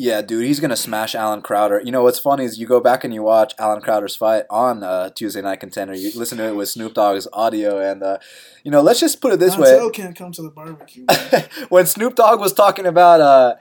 Yeah, 0.00 0.22
dude, 0.22 0.46
he's 0.46 0.60
gonna 0.60 0.76
smash 0.76 1.14
Alan 1.14 1.42
Crowder. 1.42 1.82
You 1.84 1.90
know 1.90 2.04
what's 2.04 2.20
funny 2.20 2.44
is 2.44 2.58
you 2.58 2.66
go 2.66 2.80
back 2.80 3.02
and 3.04 3.12
you 3.12 3.22
watch 3.22 3.52
Alan 3.58 3.82
Crowder's 3.82 4.14
fight 4.14 4.44
on 4.48 4.82
uh, 4.82 5.10
Tuesday 5.10 5.42
Night 5.42 5.60
Contender. 5.60 5.92
You 5.92 6.12
listen 6.14 6.38
to 6.38 6.44
it 6.46 6.54
with 6.54 6.68
Snoop 6.68 6.94
Dogg's 6.94 7.26
audio, 7.32 7.78
and 7.78 8.02
uh, 8.02 8.18
you 8.62 8.70
know, 8.70 8.80
let's 8.80 9.00
just 9.00 9.20
put 9.20 9.32
it 9.32 9.40
this 9.40 9.56
Montel 9.56 9.86
way: 9.86 9.90
can't 9.90 10.16
come 10.16 10.32
to 10.32 10.42
the 10.42 10.50
barbecue. 10.50 11.04
when 11.68 11.84
Snoop 11.84 12.14
Dogg 12.14 12.38
was 12.40 12.52
talking 12.52 12.86
about 12.86 13.20
uh, 13.20 13.54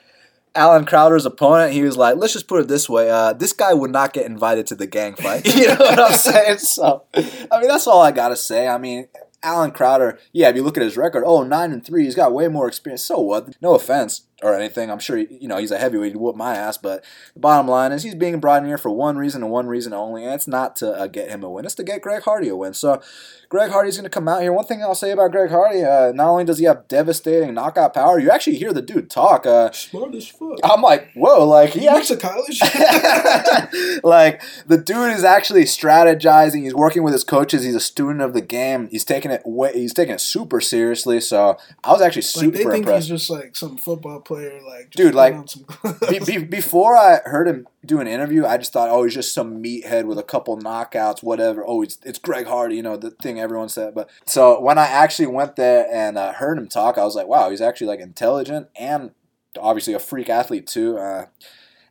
Alan 0.58 0.86
Crowder's 0.86 1.26
opponent, 1.26 1.74
he 1.74 1.84
was 1.84 1.96
like, 1.96 2.18
"Let's 2.18 2.34
just 2.34 2.48
put 2.48 2.62
it 2.62 2.68
this 2.68 2.90
way: 2.90 3.10
uh, 3.10 3.34
this 3.34 3.54
guy 3.54 3.74
would 3.74 3.92
not 3.92 4.14
get 4.14 4.26
invited 4.26 4.68
to 4.68 4.76
the 4.76 4.88
gang 4.88 5.16
fight." 5.16 5.46
you 5.56 5.68
know 5.68 5.76
what 5.76 6.00
I'm 6.00 6.14
saying? 6.14 6.58
So, 6.58 7.04
I 7.14 7.60
mean, 7.60 7.68
that's 7.68 7.88
all 7.88 8.02
I 8.02 8.12
gotta 8.12 8.36
say. 8.36 8.68
I 8.68 8.78
mean, 8.78 9.08
Alan 9.44 9.72
Crowder, 9.72 10.20
yeah, 10.34 10.50
if 10.50 10.56
you 10.56 10.64
look 10.64 10.78
at 10.78 10.84
his 10.84 10.98
record, 10.98 11.24
oh, 11.26 11.44
nine 11.44 11.72
and 11.72 11.86
three, 11.86 12.06
he's 12.06 12.16
got 12.16 12.34
way 12.34 12.48
more 12.48 12.68
experience. 12.68 13.06
So 13.06 13.20
what? 13.20 13.56
No 13.62 13.76
offense 13.76 14.24
or 14.44 14.54
anything. 14.54 14.92
I'm 14.92 15.00
sure 15.00 15.18
you 15.18 15.48
know 15.48 15.58
he's 15.58 15.72
a 15.72 15.78
heavyweight. 15.78 16.14
He'd 16.14 16.18
whoop 16.18 16.36
my 16.36 16.56
ass. 16.56 16.78
But 16.78 17.04
the 17.34 17.40
bottom 17.40 17.68
line 17.68 17.92
is 17.92 18.04
he's 18.04 18.16
being 18.16 18.40
brought 18.40 18.62
in 18.62 18.68
here 18.68 18.78
for 18.78 18.92
one 18.92 19.18
reason 19.18 19.44
and 19.44 19.52
one 19.52 19.68
reason 19.68 19.94
only, 19.94 20.24
and 20.24 20.34
it's 20.34 20.48
not 20.48 20.76
to 20.78 20.92
uh, 20.92 21.08
get 21.08 21.30
him 21.30 21.44
a 21.44 21.50
win. 21.50 21.66
It's 21.66 21.76
to 21.76 21.84
get 21.84 22.02
Greg 22.02 22.24
Hardy 22.24 22.50
a 22.50 22.56
win. 22.56 22.74
So 22.74 23.02
Greg 23.50 23.72
Hardy's 23.72 23.96
going 23.96 24.04
to 24.04 24.10
come 24.10 24.28
out 24.28 24.42
here. 24.42 24.52
One 24.52 24.66
thing 24.66 24.82
I'll 24.82 24.94
say 24.94 25.12
about 25.12 25.32
Greg 25.32 25.50
Hardy, 25.50 25.84
uh, 25.84 26.12
not 26.12 26.28
only 26.28 26.44
does 26.44 26.58
he 26.58 26.66
have 26.66 26.88
devastating 26.90 27.54
knockout 27.54 27.94
power, 27.94 28.20
you 28.20 28.30
actually 28.30 28.58
hear 28.58 28.74
the 28.74 28.82
dude 28.82 29.10
talk. 29.10 29.46
Uh, 29.46 29.72
Smart 29.72 30.14
as 30.16 30.28
fuck. 30.28 30.58
I'm 30.64 30.82
like, 30.82 31.14
whoa, 31.14 31.48
like 31.48 31.70
he 31.70 31.88
He 31.88 32.04
to 32.04 32.18
college. 32.18 32.60
like 34.04 34.42
the 34.68 34.78
dude 34.78 35.14
is 35.14 35.24
actually 35.24 35.64
strategizing. 35.64 36.64
He's 36.64 36.76
working 36.76 37.04
with 37.04 37.14
his 37.14 37.24
coaches. 37.24 37.64
He's 37.64 37.76
a 37.76 37.80
student 37.80 38.22
of 38.22 38.34
the 38.34 38.42
game. 38.42 38.90
He's 38.90 39.06
taking 39.06 39.32
it 39.32 39.42
way, 39.46 39.72
he's 39.74 39.94
taking 39.94 40.16
it 40.16 40.22
super 40.22 40.60
seriously. 40.60 41.22
So 41.22 41.58
I 41.84 41.94
was 41.94 42.02
actually 42.02 42.48
like 42.48 42.54
they 42.54 42.64
think 42.64 42.76
impressed. 42.80 43.08
he's 43.08 43.20
just 43.20 43.30
like 43.30 43.56
some 43.56 43.78
football 43.78 44.20
player, 44.28 44.62
like 44.62 44.92
just 44.92 44.98
Dude, 44.98 45.16
like, 45.16 45.36
be, 46.10 46.20
be, 46.20 46.38
before 46.44 46.98
I 46.98 47.22
heard 47.26 47.48
him 47.48 47.66
do 47.86 48.00
an 48.00 48.08
interview, 48.08 48.46
I 48.46 48.58
just 48.58 48.74
thought, 48.74 48.90
oh, 48.90 49.04
he's 49.04 49.14
just 49.14 49.34
some 49.34 49.64
meathead 49.64 50.06
with 50.06 50.20
a 50.20 50.24
couple 50.24 50.58
knockouts, 50.60 51.24
whatever. 51.24 51.64
Oh, 51.66 51.82
it's 51.82 51.98
it's 52.04 52.20
Greg 52.20 52.46
Hardy, 52.46 52.76
you 52.76 52.84
know, 52.84 52.98
the 52.98 53.12
thing 53.12 53.40
everyone 53.40 53.70
said. 53.70 53.96
But 53.96 54.10
so 54.26 54.60
when 54.60 54.78
I 54.78 54.88
actually 54.88 55.28
went 55.28 55.56
there 55.56 55.88
and 55.92 56.18
uh, 56.18 56.34
heard 56.34 56.58
him 56.58 56.68
talk, 56.68 56.98
I 56.98 57.06
was 57.06 57.16
like, 57.16 57.28
wow, 57.28 57.50
he's 57.50 57.62
actually 57.62 57.88
like 57.88 58.02
intelligent 58.02 58.68
and 58.76 59.12
obviously 59.60 59.94
a 59.94 60.00
freak 60.00 60.30
athlete 60.30 60.68
too. 60.68 60.98
Uh, 60.98 61.28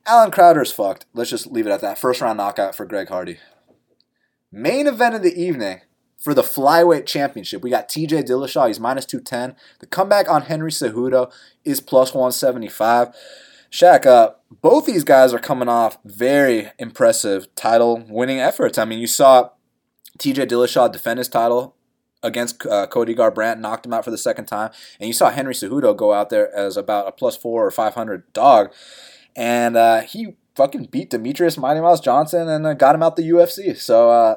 Alan 0.05 0.31
Crowder's 0.31 0.71
fucked. 0.71 1.07
Let's 1.15 1.31
just 1.31 1.49
leave 1.49 1.67
it 1.67 1.73
at 1.73 1.81
that. 1.81 1.99
First 1.99 2.21
round 2.21 2.37
knockout 2.37 2.75
for 2.75 2.85
Greg 2.85 3.09
Hardy. 3.09 3.39
Main 4.53 4.87
event 4.87 5.15
of 5.15 5.23
the 5.23 5.35
evening 5.35 5.81
for 6.27 6.35
the 6.35 6.43
flyweight 6.43 7.07
championship. 7.07 7.63
We 7.63 7.71
got 7.71 7.89
TJ 7.89 8.25
Dillashaw. 8.25 8.67
He's 8.67 8.81
minus 8.81 9.07
210. 9.07 9.55
The 9.79 9.87
comeback 9.87 10.29
on 10.29 10.43
Henry 10.43 10.73
Cejudo 10.73 11.33
is 11.65 11.81
plus 11.81 12.13
175. 12.13 13.15
Shaq, 13.71 14.07
uh, 14.07 14.31
both 14.61 14.87
these 14.87 15.05
guys 15.05 15.33
are 15.33 15.39
coming 15.39 15.69
off 15.69 15.99
very 16.05 16.73
impressive 16.81 17.55
title 17.55 18.05
winning 18.09 18.41
efforts. 18.41 18.77
I 18.77 18.85
mean, 18.85 18.99
you 18.99 19.07
saw 19.07 19.51
TJ 20.19 20.49
Dillashaw 20.49 20.91
defend 20.91 21.19
his 21.19 21.29
title 21.29 21.77
against 22.25 22.67
uh, 22.67 22.89
Cody 22.89 23.15
Garbrandt, 23.15 23.61
knocked 23.61 23.87
him 23.87 23.93
out 23.93 24.05
for 24.05 24.11
the 24.11 24.19
second 24.19 24.47
time, 24.47 24.73
and 24.99 25.07
you 25.07 25.13
saw 25.13 25.31
Henry 25.31 25.55
Cejudo 25.55 25.97
go 25.97 26.13
out 26.13 26.31
there 26.31 26.53
as 26.53 26.77
about 26.77 27.07
a 27.07 27.13
plus 27.13 27.37
four 27.37 27.65
or 27.65 27.71
500 27.71 28.33
dog, 28.33 28.73
and 29.37 29.77
uh, 29.77 30.01
he 30.01 30.35
fucking 30.57 30.87
beat 30.87 31.11
Demetrious 31.11 31.57
Mighty 31.57 31.81
Mouse 31.81 32.01
Johnson 32.01 32.49
and 32.49 32.67
uh, 32.67 32.75
got 32.75 32.97
him 32.97 33.05
out 33.05 33.15
the 33.15 33.31
UFC. 33.31 33.77
So, 33.77 34.11
uh, 34.11 34.37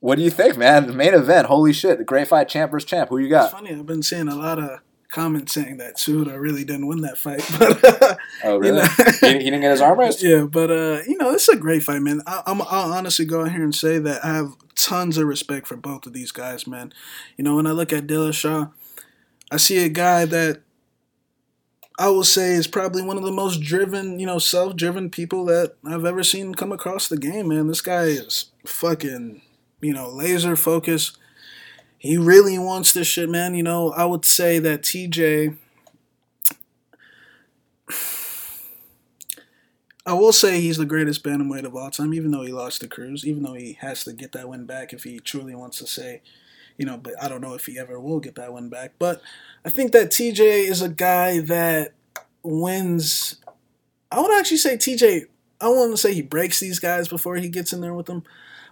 what 0.00 0.16
do 0.16 0.22
you 0.22 0.30
think, 0.30 0.56
man? 0.56 0.86
The 0.86 0.92
main 0.92 1.14
event, 1.14 1.46
holy 1.46 1.72
shit, 1.72 1.98
the 1.98 2.04
great 2.04 2.28
fight 2.28 2.48
champ 2.48 2.70
versus 2.70 2.88
champ. 2.88 3.08
Who 3.10 3.18
you 3.18 3.26
It's 3.26 3.30
got? 3.32 3.52
funny. 3.52 3.70
I've 3.70 3.86
been 3.86 4.02
seeing 4.02 4.28
a 4.28 4.34
lot 4.36 4.58
of 4.58 4.80
comments 5.08 5.52
saying 5.52 5.76
that 5.78 5.98
Suda 5.98 6.38
really 6.38 6.64
didn't 6.64 6.86
win 6.88 7.00
that 7.02 7.16
fight, 7.16 7.42
but 7.58 8.18
Oh, 8.44 8.54
you 8.54 8.58
really? 8.58 8.78
know- 8.82 8.88
he, 9.20 9.28
he 9.38 9.44
didn't 9.44 9.60
get 9.60 9.70
his 9.70 9.80
arm 9.80 9.98
raised? 9.98 10.22
yeah, 10.22 10.42
but 10.42 10.70
uh, 10.70 11.00
you 11.06 11.16
know, 11.16 11.30
it's 11.32 11.48
a 11.48 11.56
great 11.56 11.82
fight, 11.82 12.02
man. 12.02 12.20
I, 12.26 12.42
I'm, 12.46 12.60
I'll 12.62 12.92
honestly 12.92 13.24
go 13.24 13.42
out 13.42 13.52
here 13.52 13.62
and 13.64 13.74
say 13.74 13.98
that 13.98 14.24
I 14.24 14.34
have 14.34 14.52
tons 14.74 15.16
of 15.16 15.26
respect 15.26 15.66
for 15.66 15.76
both 15.76 16.06
of 16.06 16.12
these 16.12 16.32
guys, 16.32 16.66
man. 16.66 16.92
You 17.36 17.44
know, 17.44 17.56
when 17.56 17.66
I 17.66 17.70
look 17.70 17.92
at 17.92 18.06
Dillashaw, 18.06 18.72
I 19.50 19.56
see 19.56 19.84
a 19.84 19.88
guy 19.88 20.24
that 20.26 20.60
I 21.98 22.08
will 22.10 22.24
say 22.24 22.52
is 22.52 22.66
probably 22.66 23.00
one 23.02 23.16
of 23.16 23.22
the 23.22 23.32
most 23.32 23.62
driven, 23.62 24.18
you 24.18 24.26
know, 24.26 24.38
self-driven 24.38 25.08
people 25.10 25.46
that 25.46 25.76
I've 25.86 26.04
ever 26.04 26.22
seen 26.22 26.54
come 26.54 26.72
across 26.72 27.08
the 27.08 27.16
game, 27.16 27.48
man. 27.48 27.68
This 27.68 27.80
guy 27.80 28.02
is 28.04 28.50
fucking, 28.66 29.40
you 29.80 29.92
know, 29.92 30.08
laser 30.08 30.56
focus. 30.56 31.16
He 31.98 32.16
really 32.16 32.58
wants 32.58 32.92
this 32.92 33.06
shit, 33.06 33.28
man. 33.28 33.54
You 33.54 33.62
know, 33.62 33.92
I 33.92 34.04
would 34.04 34.24
say 34.24 34.58
that 34.58 34.82
TJ 34.82 35.56
I 40.06 40.12
will 40.12 40.32
say 40.32 40.60
he's 40.60 40.76
the 40.76 40.86
greatest 40.86 41.24
bantamweight 41.24 41.64
of 41.64 41.74
all 41.74 41.90
time, 41.90 42.14
even 42.14 42.30
though 42.30 42.42
he 42.42 42.52
lost 42.52 42.80
to 42.80 42.88
Cruz, 42.88 43.26
even 43.26 43.42
though 43.42 43.54
he 43.54 43.72
has 43.80 44.04
to 44.04 44.12
get 44.12 44.30
that 44.32 44.48
win 44.48 44.64
back 44.64 44.92
if 44.92 45.02
he 45.02 45.18
truly 45.18 45.56
wants 45.56 45.78
to 45.78 45.86
say, 45.86 46.22
you 46.78 46.86
know, 46.86 46.96
but 46.96 47.14
I 47.20 47.28
don't 47.28 47.40
know 47.40 47.54
if 47.54 47.66
he 47.66 47.76
ever 47.76 47.98
will 47.98 48.20
get 48.20 48.36
that 48.36 48.52
win 48.52 48.68
back. 48.68 48.92
But 49.00 49.20
I 49.64 49.68
think 49.68 49.90
that 49.92 50.10
TJ 50.10 50.38
is 50.68 50.80
a 50.80 50.88
guy 50.88 51.40
that 51.40 51.94
wins. 52.44 53.36
I 54.12 54.20
would 54.20 54.32
actually 54.38 54.58
say 54.58 54.76
TJ, 54.76 55.22
I 55.60 55.68
want 55.70 55.90
to 55.90 55.96
say 55.96 56.14
he 56.14 56.22
breaks 56.22 56.60
these 56.60 56.78
guys 56.78 57.08
before 57.08 57.34
he 57.36 57.48
gets 57.48 57.72
in 57.72 57.80
there 57.80 57.94
with 57.94 58.06
them, 58.06 58.22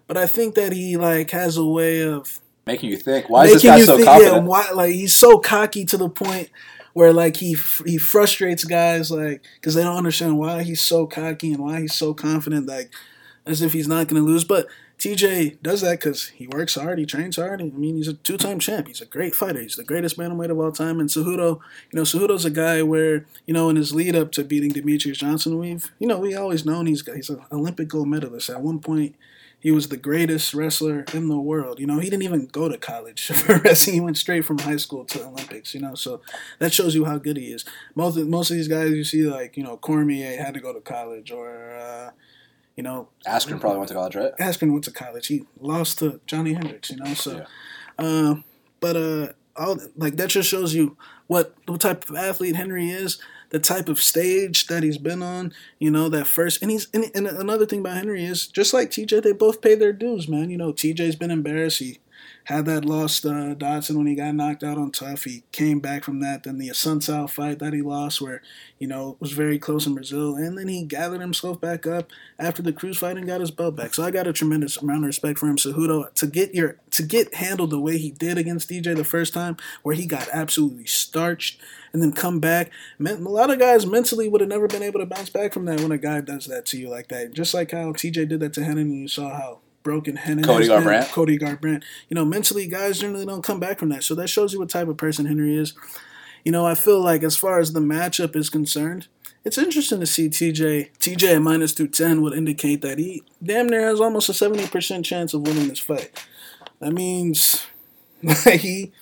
but 0.07 0.17
I 0.17 0.27
think 0.27 0.55
that 0.55 0.73
he 0.73 0.97
like 0.97 1.31
has 1.31 1.57
a 1.57 1.65
way 1.65 2.03
of 2.03 2.41
Making 2.67 2.91
you 2.91 2.97
think. 2.97 3.29
Why 3.29 3.45
is 3.45 3.55
this 3.55 3.63
guy 3.63 3.81
so 3.83 3.97
think, 3.97 4.09
confident? 4.09 4.37
yeah, 4.37 4.41
why, 4.43 4.71
like 4.71 4.95
he's 4.95 5.13
so 5.13 5.39
cocky 5.39 5.85
to 5.85 5.99
the 5.99 6.09
point 6.09 6.49
where 6.95 7.13
like 7.13 7.37
he 7.37 7.57
he 7.85 7.99
frustrates 7.99 8.65
guys 8.65 9.11
like 9.11 9.45
because 9.57 9.75
they 9.75 9.83
don't 9.83 9.97
understand 9.97 10.39
why 10.39 10.63
he's 10.63 10.83
so 10.83 11.07
cocky 11.07 11.53
and 11.53 11.63
why 11.63 11.81
he's 11.83 11.95
so 11.95 12.15
confident, 12.15 12.67
like 12.67 12.91
as 13.45 13.61
if 13.61 13.75
he's 13.75 13.89
not 13.89 14.09
going 14.09 14.23
to 14.23 14.27
lose. 14.27 14.45
But 14.45 14.69
TJ 14.99 15.61
does 15.61 15.83
that 15.83 16.01
because 16.01 16.29
he 16.29 16.47
works 16.47 16.77
hard, 16.77 16.99
he 16.99 17.05
trains 17.05 17.37
hard. 17.37 17.61
I 17.61 17.65
mean, 17.65 17.97
he's 17.97 18.09
a 18.09 18.15
two-time 18.15 18.61
champ. 18.61 18.87
He's 18.87 19.03
a 19.03 19.07
great 19.07 19.35
fighter. 19.35 19.61
He's 19.61 19.77
the 19.77 19.85
greatest 19.85 20.17
bantamweight 20.17 20.51
of 20.51 20.59
all 20.59 20.73
time. 20.73 21.01
And 21.01 21.11
Cejudo, 21.11 21.61
you 21.93 21.97
know, 21.97 22.03
Cejudo's 22.03 22.47
a 22.47 22.51
guy 22.51 22.83
where 22.83 23.27
you 23.45 23.53
know 23.53 23.69
in 23.69 23.77
his 23.77 23.95
lead 23.95 24.17
up 24.17 24.33
to 24.33 24.43
beating 24.45 24.73
Demetrious 24.73 25.19
Johnson, 25.19 25.59
we've 25.59 25.93
you 25.99 26.07
know 26.07 26.19
we 26.19 26.35
always 26.35 26.65
known 26.65 26.87
he's 26.87 27.07
he's 27.15 27.29
an 27.29 27.45
Olympic 27.53 27.89
gold 27.89 28.09
medalist. 28.09 28.49
At 28.49 28.63
one 28.63 28.79
point, 28.79 29.17
he 29.65 29.71
was 29.71 29.89
the 29.89 29.97
greatest 29.97 30.53
wrestler 30.53 31.07
in 31.15 31.29
the 31.29 31.39
world. 31.39 31.81
You 31.81 31.87
know, 31.87 31.99
he 31.99 32.11
didn't 32.11 32.23
even 32.23 32.49
go 32.49 32.69
to 32.69 32.77
college 32.77 33.27
for 33.35 33.59
wrestling. 33.61 33.95
He 33.95 34.01
went 34.01 34.19
straight 34.19 34.45
from 34.45 34.59
high 34.59 34.77
school 34.77 35.07
to 35.07 35.19
the 35.19 35.25
Olympics. 35.25 35.75
You 35.75 35.81
know, 35.81 35.95
so 35.95 36.21
that 36.59 36.75
shows 36.75 36.95
you 36.95 37.07
how 37.07 37.17
good 37.17 37.39
he 37.39 37.47
is. 37.47 37.65
Most 37.95 38.19
of, 38.19 38.29
most 38.29 38.51
of 38.51 38.59
these 38.59 38.69
guys 38.69 38.91
you 38.91 39.05
see, 39.05 39.23
like 39.23 39.57
you 39.57 39.65
know, 39.65 39.79
Cormier 39.79 40.37
had 40.37 40.53
to 40.53 40.61
go 40.61 40.75
to 40.75 40.83
college, 40.83 41.31
or 41.31 41.77
uh, 41.77 42.11
you 42.77 42.83
know, 42.83 43.09
Askren 43.27 43.59
probably 43.59 43.79
went 43.79 43.89
to 43.89 43.95
college, 43.95 44.15
right? 44.15 44.33
Askren 44.39 44.71
went 44.71 44.85
to 44.85 44.93
college. 44.93 45.29
He 45.29 45.47
lost 45.59 45.99
to 46.01 46.21
Johnny 46.27 46.53
Hendricks. 46.53 46.91
You 46.91 46.99
know, 46.99 47.15
so. 47.15 47.39
Yeah. 47.39 47.47
Uh, 48.07 48.35
but 48.81 48.97
uh, 48.97 49.29
all 49.57 49.79
like 49.97 50.17
that 50.17 50.29
just 50.29 50.51
shows 50.51 50.75
you 50.75 50.99
what 51.27 51.55
what 51.65 51.81
type 51.81 52.11
of 52.11 52.17
athlete 52.17 52.57
Henry 52.57 52.91
is, 52.91 53.19
the 53.55 53.61
type 53.61 53.89
of 53.89 54.03
stage 54.03 54.67
that 54.67 54.83
he's 54.83 54.99
been 54.99 55.23
on. 55.23 55.53
You 55.79 55.89
know 55.89 56.09
that 56.09 56.27
first, 56.27 56.61
and 56.61 56.73
he's 56.73 56.89
and, 56.93 57.09
and 57.15 57.29
another 57.29 57.67
thing 57.67 57.79
about 57.79 57.97
Henry 57.97 58.25
is 58.25 58.49
just 58.49 58.75
like 58.75 58.91
TJ, 58.91 59.23
they 59.23 59.31
both 59.31 59.63
pay 59.63 59.77
their 59.77 59.93
dues, 59.93 60.27
man. 60.27 60.51
You 60.51 60.57
know 60.57 60.73
TJ's 60.73 61.15
been 61.15 61.31
embarrassed. 61.31 61.79
He 61.79 62.01
had 62.45 62.67
that 62.67 62.85
lost 62.85 63.25
uh, 63.25 63.55
Dodson 63.55 63.97
when 63.97 64.09
he 64.09 64.17
got 64.17 64.35
knocked 64.35 64.65
out 64.65 64.77
on 64.77 64.91
tough. 64.91 65.23
He 65.23 65.45
came 65.53 65.79
back 65.79 66.03
from 66.03 66.19
that. 66.21 66.43
Then 66.43 66.59
the 66.59 66.69
Assunção 66.69 67.31
fight 67.31 67.61
that 67.61 67.73
he 67.73 67.81
lost, 67.81 68.21
where 68.21 68.43
you 68.81 68.89
know 68.89 69.17
was 69.21 69.31
very 69.31 69.61
close 69.61 69.87
in 69.87 69.95
Brazil, 69.95 70.35
and 70.35 70.59
then 70.59 70.67
he 70.67 70.83
gathered 70.83 71.21
himself 71.21 71.61
back 71.61 71.87
up 71.87 72.11
after 72.41 72.61
the 72.61 72.73
Cruz 72.73 72.99
fight 72.99 73.17
and 73.17 73.27
got 73.29 73.41
his 73.41 73.53
belt 73.53 73.77
back. 73.77 73.95
So 73.95 74.03
I 74.03 74.11
got 74.11 74.27
a 74.27 74.33
tremendous 74.33 74.79
amount 74.79 75.05
of 75.05 75.07
respect 75.07 75.39
for 75.39 75.47
him. 75.47 75.59
Cejudo 75.59 76.13
to 76.13 76.27
get 76.27 76.53
your 76.57 76.77
to 76.91 77.05
get 77.05 77.35
handled 77.35 77.71
the 77.71 77.79
way 77.79 77.99
he 77.99 78.11
did 78.11 78.37
against 78.37 78.69
DJ 78.69 78.97
the 78.97 79.05
first 79.05 79.33
time, 79.33 79.57
where 79.85 79.95
he 79.95 80.07
got 80.07 80.29
absolutely 80.33 80.87
starched 80.87 81.61
and 81.95 82.03
then 82.03 82.13
come 82.13 82.41
back. 82.41 82.71
Men, 82.99 83.25
a 83.25 83.29
lot 83.29 83.51
of 83.51 83.59
guys 83.61 83.87
mentally 83.87 84.29
would 84.29 84.41
have 84.41 84.51
never 84.51 84.67
been 84.67 84.83
able 84.83 84.99
to 84.99 85.07
bounce 85.07 85.31
back 85.31 85.55
from 85.55 85.65
that 85.67 85.81
when 85.81 85.93
a 85.93 85.97
guy 85.97 86.21
does 86.21 86.47
that 86.47 86.67
to 86.67 86.77
you 86.77 86.91
like 86.91 87.09
that. 87.09 87.33
Just 87.33 87.55
like 87.55 87.71
how 87.71 87.93
TJ 87.93 88.29
did 88.29 88.41
that 88.41 88.53
to 88.55 88.61
Hennon, 88.61 88.83
and 88.83 89.01
you 89.01 89.09
saw 89.09 89.31
how 89.31 89.61
broken 89.85 90.17
Hennon 90.17 90.45
Cody. 90.45 90.67
Garbrandt. 90.67 91.13
Cody 91.13 91.39
Garbrandt. 91.39 91.85
You 92.09 92.17
know, 92.17 92.25
mentally, 92.25 92.67
guys 92.67 92.99
generally 92.99 93.25
don't 93.25 93.45
come 93.45 93.61
back 93.61 93.79
from 93.79 93.91
that. 93.91 94.03
So 94.03 94.17
that 94.17 94.29
shows 94.29 94.53
you 94.53 94.59
what 94.59 94.69
type 94.69 94.89
of 94.89 94.97
person 94.97 95.27
Henry 95.27 95.57
is. 95.57 95.73
You 96.45 96.51
know, 96.51 96.67
I 96.67 96.75
feel 96.75 97.01
like 97.01 97.23
as 97.23 97.37
far 97.37 97.61
as 97.61 97.73
the 97.73 97.81
matchup 97.81 98.35
is 98.35 98.51
concerned, 98.51 99.07
it's 99.45 99.57
interesting 99.57 100.01
to 100.01 100.07
see 100.07 100.29
TJ. 100.29 100.91
TJ 100.99 101.37
at 101.37 101.43
minus 101.43 101.75
210 101.75 102.23
would 102.23 102.35
indicate 102.35 102.83
that 102.83 102.99
he 102.99 103.23
damn 103.43 103.69
near 103.69 103.83
has 103.83 104.01
almost 104.01 104.29
a 104.29 104.33
70% 104.33 105.05
chance 105.05 105.33
of 105.33 105.43
winning 105.43 105.69
this 105.69 105.79
fight. 105.79 106.27
That 106.81 106.93
means 106.93 107.65
he. 108.45 108.93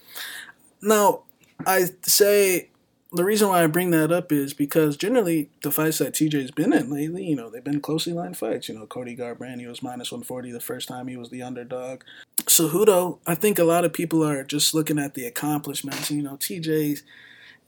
Now, 0.83 1.23
I 1.67 1.87
say 2.03 2.69
the 3.13 3.25
reason 3.25 3.49
why 3.49 3.63
I 3.63 3.67
bring 3.67 3.91
that 3.91 4.11
up 4.11 4.33
is 4.33 4.55
because 4.55 4.97
generally 4.97 5.51
the 5.63 5.71
fights 5.71 5.99
that 5.99 6.15
TJ's 6.15 6.51
been 6.51 6.73
in 6.73 6.91
lately, 6.91 7.25
you 7.25 7.37
know, 7.37 7.51
they've 7.51 7.63
been 7.63 7.81
closely 7.81 8.15
lined 8.15 8.39
fights. 8.39 8.69
You 8.69 8.75
know, 8.79 8.87
Cody 8.87 9.15
Garbrandt, 9.15 9.61
he 9.61 9.67
was 9.67 9.83
minus 9.83 10.11
140 10.11 10.51
the 10.51 10.61
first 10.61 10.89
time 10.89 11.09
he 11.09 11.17
was 11.19 11.29
the 11.29 11.43
underdog. 11.43 12.03
So 12.49 12.69
Cejudo, 12.69 13.19
I 13.27 13.35
think 13.35 13.59
a 13.59 13.65
lot 13.65 13.85
of 13.85 13.93
people 13.93 14.25
are 14.25 14.43
just 14.43 14.73
looking 14.73 14.99
at 14.99 15.15
the 15.15 15.27
accomplishments. 15.27 16.11
You 16.11 16.23
know, 16.23 16.37
TJ's, 16.37 17.03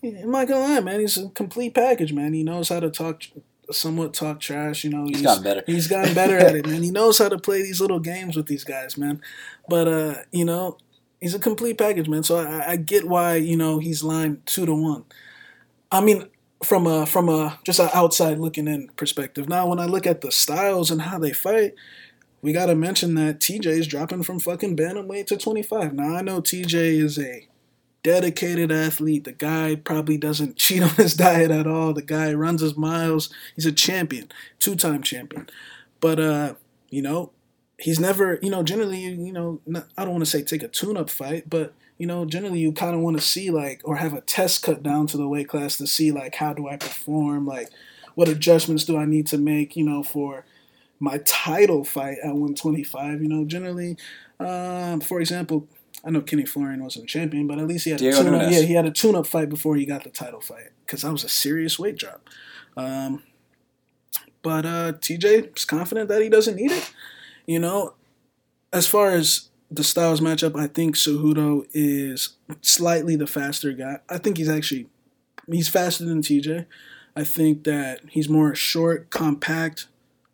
I'm 0.02 0.30
not 0.30 0.48
gonna 0.48 0.60
lie, 0.60 0.80
man, 0.80 1.00
he's 1.00 1.18
a 1.18 1.28
complete 1.30 1.74
package, 1.74 2.12
man. 2.12 2.32
He 2.32 2.42
knows 2.42 2.70
how 2.70 2.80
to 2.80 2.90
talk 2.90 3.22
somewhat 3.70 4.14
talk 4.14 4.40
trash. 4.40 4.84
You 4.84 4.90
know, 4.90 5.04
he's, 5.04 5.16
he's 5.18 5.26
gotten 5.26 5.42
better. 5.42 5.62
He's 5.66 5.88
gotten 5.88 6.14
better 6.14 6.38
at 6.38 6.56
it, 6.56 6.66
man. 6.66 6.82
He 6.82 6.90
knows 6.90 7.18
how 7.18 7.28
to 7.28 7.38
play 7.38 7.62
these 7.62 7.80
little 7.80 8.00
games 8.00 8.36
with 8.36 8.46
these 8.46 8.64
guys, 8.64 8.96
man. 8.96 9.20
But 9.68 9.88
uh, 9.88 10.14
you 10.32 10.44
know, 10.44 10.78
he's 11.20 11.34
a 11.34 11.38
complete 11.38 11.78
package, 11.78 12.08
man. 12.08 12.22
So 12.22 12.36
I, 12.36 12.72
I 12.72 12.76
get 12.76 13.08
why 13.08 13.36
you 13.36 13.56
know 13.56 13.78
he's 13.78 14.02
lined 14.02 14.44
two 14.46 14.66
to 14.66 14.74
one. 14.74 15.04
I 15.94 16.00
mean, 16.00 16.28
from 16.64 16.88
a 16.88 17.06
from 17.06 17.28
a 17.28 17.60
just 17.64 17.78
an 17.78 17.88
outside 17.94 18.38
looking 18.38 18.66
in 18.66 18.88
perspective. 18.96 19.48
Now, 19.48 19.68
when 19.68 19.78
I 19.78 19.86
look 19.86 20.08
at 20.08 20.22
the 20.22 20.32
styles 20.32 20.90
and 20.90 21.02
how 21.02 21.20
they 21.20 21.32
fight, 21.32 21.74
we 22.42 22.52
got 22.52 22.66
to 22.66 22.74
mention 22.74 23.14
that 23.14 23.38
TJ 23.38 23.66
is 23.66 23.86
dropping 23.86 24.24
from 24.24 24.40
fucking 24.40 24.76
bantamweight 24.76 25.26
to 25.28 25.36
25. 25.36 25.94
Now, 25.94 26.16
I 26.16 26.22
know 26.22 26.40
TJ 26.40 27.00
is 27.00 27.16
a 27.16 27.46
dedicated 28.02 28.72
athlete. 28.72 29.22
The 29.22 29.32
guy 29.32 29.76
probably 29.76 30.18
doesn't 30.18 30.56
cheat 30.56 30.82
on 30.82 30.90
his 30.90 31.14
diet 31.14 31.52
at 31.52 31.68
all. 31.68 31.92
The 31.92 32.02
guy 32.02 32.34
runs 32.34 32.60
his 32.60 32.76
miles. 32.76 33.32
He's 33.54 33.66
a 33.66 33.72
champion, 33.72 34.32
two 34.58 34.74
time 34.74 35.02
champion. 35.02 35.48
But, 36.00 36.18
uh, 36.18 36.54
you 36.90 37.02
know, 37.02 37.30
he's 37.78 38.00
never, 38.00 38.40
you 38.42 38.50
know, 38.50 38.64
generally, 38.64 39.00
you 39.00 39.32
know, 39.32 39.60
not, 39.64 39.86
I 39.96 40.04
don't 40.04 40.14
want 40.14 40.24
to 40.24 40.30
say 40.30 40.42
take 40.42 40.64
a 40.64 40.68
tune 40.68 40.96
up 40.96 41.08
fight, 41.08 41.48
but, 41.48 41.72
you 41.98 42.06
know, 42.06 42.24
generally 42.24 42.58
you 42.58 42.72
kind 42.72 42.94
of 42.94 43.00
want 43.00 43.16
to 43.16 43.22
see 43.22 43.50
like, 43.50 43.80
or 43.84 43.96
have 43.96 44.14
a 44.14 44.20
test 44.20 44.62
cut 44.62 44.82
down 44.82 45.06
to 45.08 45.16
the 45.16 45.28
weight 45.28 45.48
class 45.48 45.76
to 45.78 45.86
see 45.86 46.10
like, 46.10 46.34
how 46.36 46.52
do 46.52 46.68
I 46.68 46.76
perform? 46.76 47.46
Like, 47.46 47.70
what 48.14 48.28
adjustments 48.28 48.84
do 48.84 48.96
I 48.96 49.04
need 49.04 49.26
to 49.28 49.38
make, 49.38 49.76
you 49.76 49.84
know, 49.84 50.02
for 50.02 50.44
my 50.98 51.18
title 51.18 51.84
fight 51.84 52.18
at 52.22 52.34
125? 52.34 53.22
You 53.22 53.28
know, 53.28 53.44
generally, 53.44 53.96
um, 54.40 55.00
for 55.00 55.20
example, 55.20 55.68
I 56.04 56.10
know 56.10 56.20
Kenny 56.20 56.44
Florian 56.44 56.82
wasn't 56.82 57.04
a 57.04 57.08
champion, 57.08 57.46
but 57.46 57.58
at 57.58 57.66
least 57.66 57.84
he 57.84 57.90
had 57.90 58.00
Diego 58.00 58.20
a 58.20 58.24
tune-up. 58.24 58.52
Yeah, 58.52 58.60
he 58.60 58.74
had 58.74 58.86
a 58.86 58.90
tune-up 58.90 59.26
fight 59.26 59.48
before 59.48 59.76
he 59.76 59.86
got 59.86 60.04
the 60.04 60.10
title 60.10 60.40
fight 60.40 60.70
because 60.84 61.02
that 61.02 61.12
was 61.12 61.24
a 61.24 61.28
serious 61.28 61.78
weight 61.78 61.96
drop. 61.96 62.28
Um, 62.76 63.22
but 64.42 64.66
uh, 64.66 64.92
TJ 64.92 65.56
is 65.56 65.64
confident 65.64 66.08
that 66.08 66.20
he 66.20 66.28
doesn't 66.28 66.56
need 66.56 66.72
it. 66.72 66.92
You 67.46 67.58
know, 67.58 67.94
as 68.72 68.86
far 68.86 69.10
as 69.10 69.48
the 69.70 69.84
styles 69.84 70.20
matchup, 70.20 70.58
I 70.58 70.66
think 70.66 70.96
Cejudo 70.96 71.66
is 71.72 72.36
slightly 72.60 73.16
the 73.16 73.26
faster 73.26 73.72
guy. 73.72 73.98
I 74.08 74.18
think 74.18 74.36
he's 74.36 74.48
actually 74.48 74.86
he's 75.50 75.68
faster 75.68 76.04
than 76.04 76.22
TJ. 76.22 76.66
I 77.16 77.24
think 77.24 77.64
that 77.64 78.00
he's 78.10 78.28
more 78.28 78.54
short, 78.54 79.10
compact. 79.10 79.86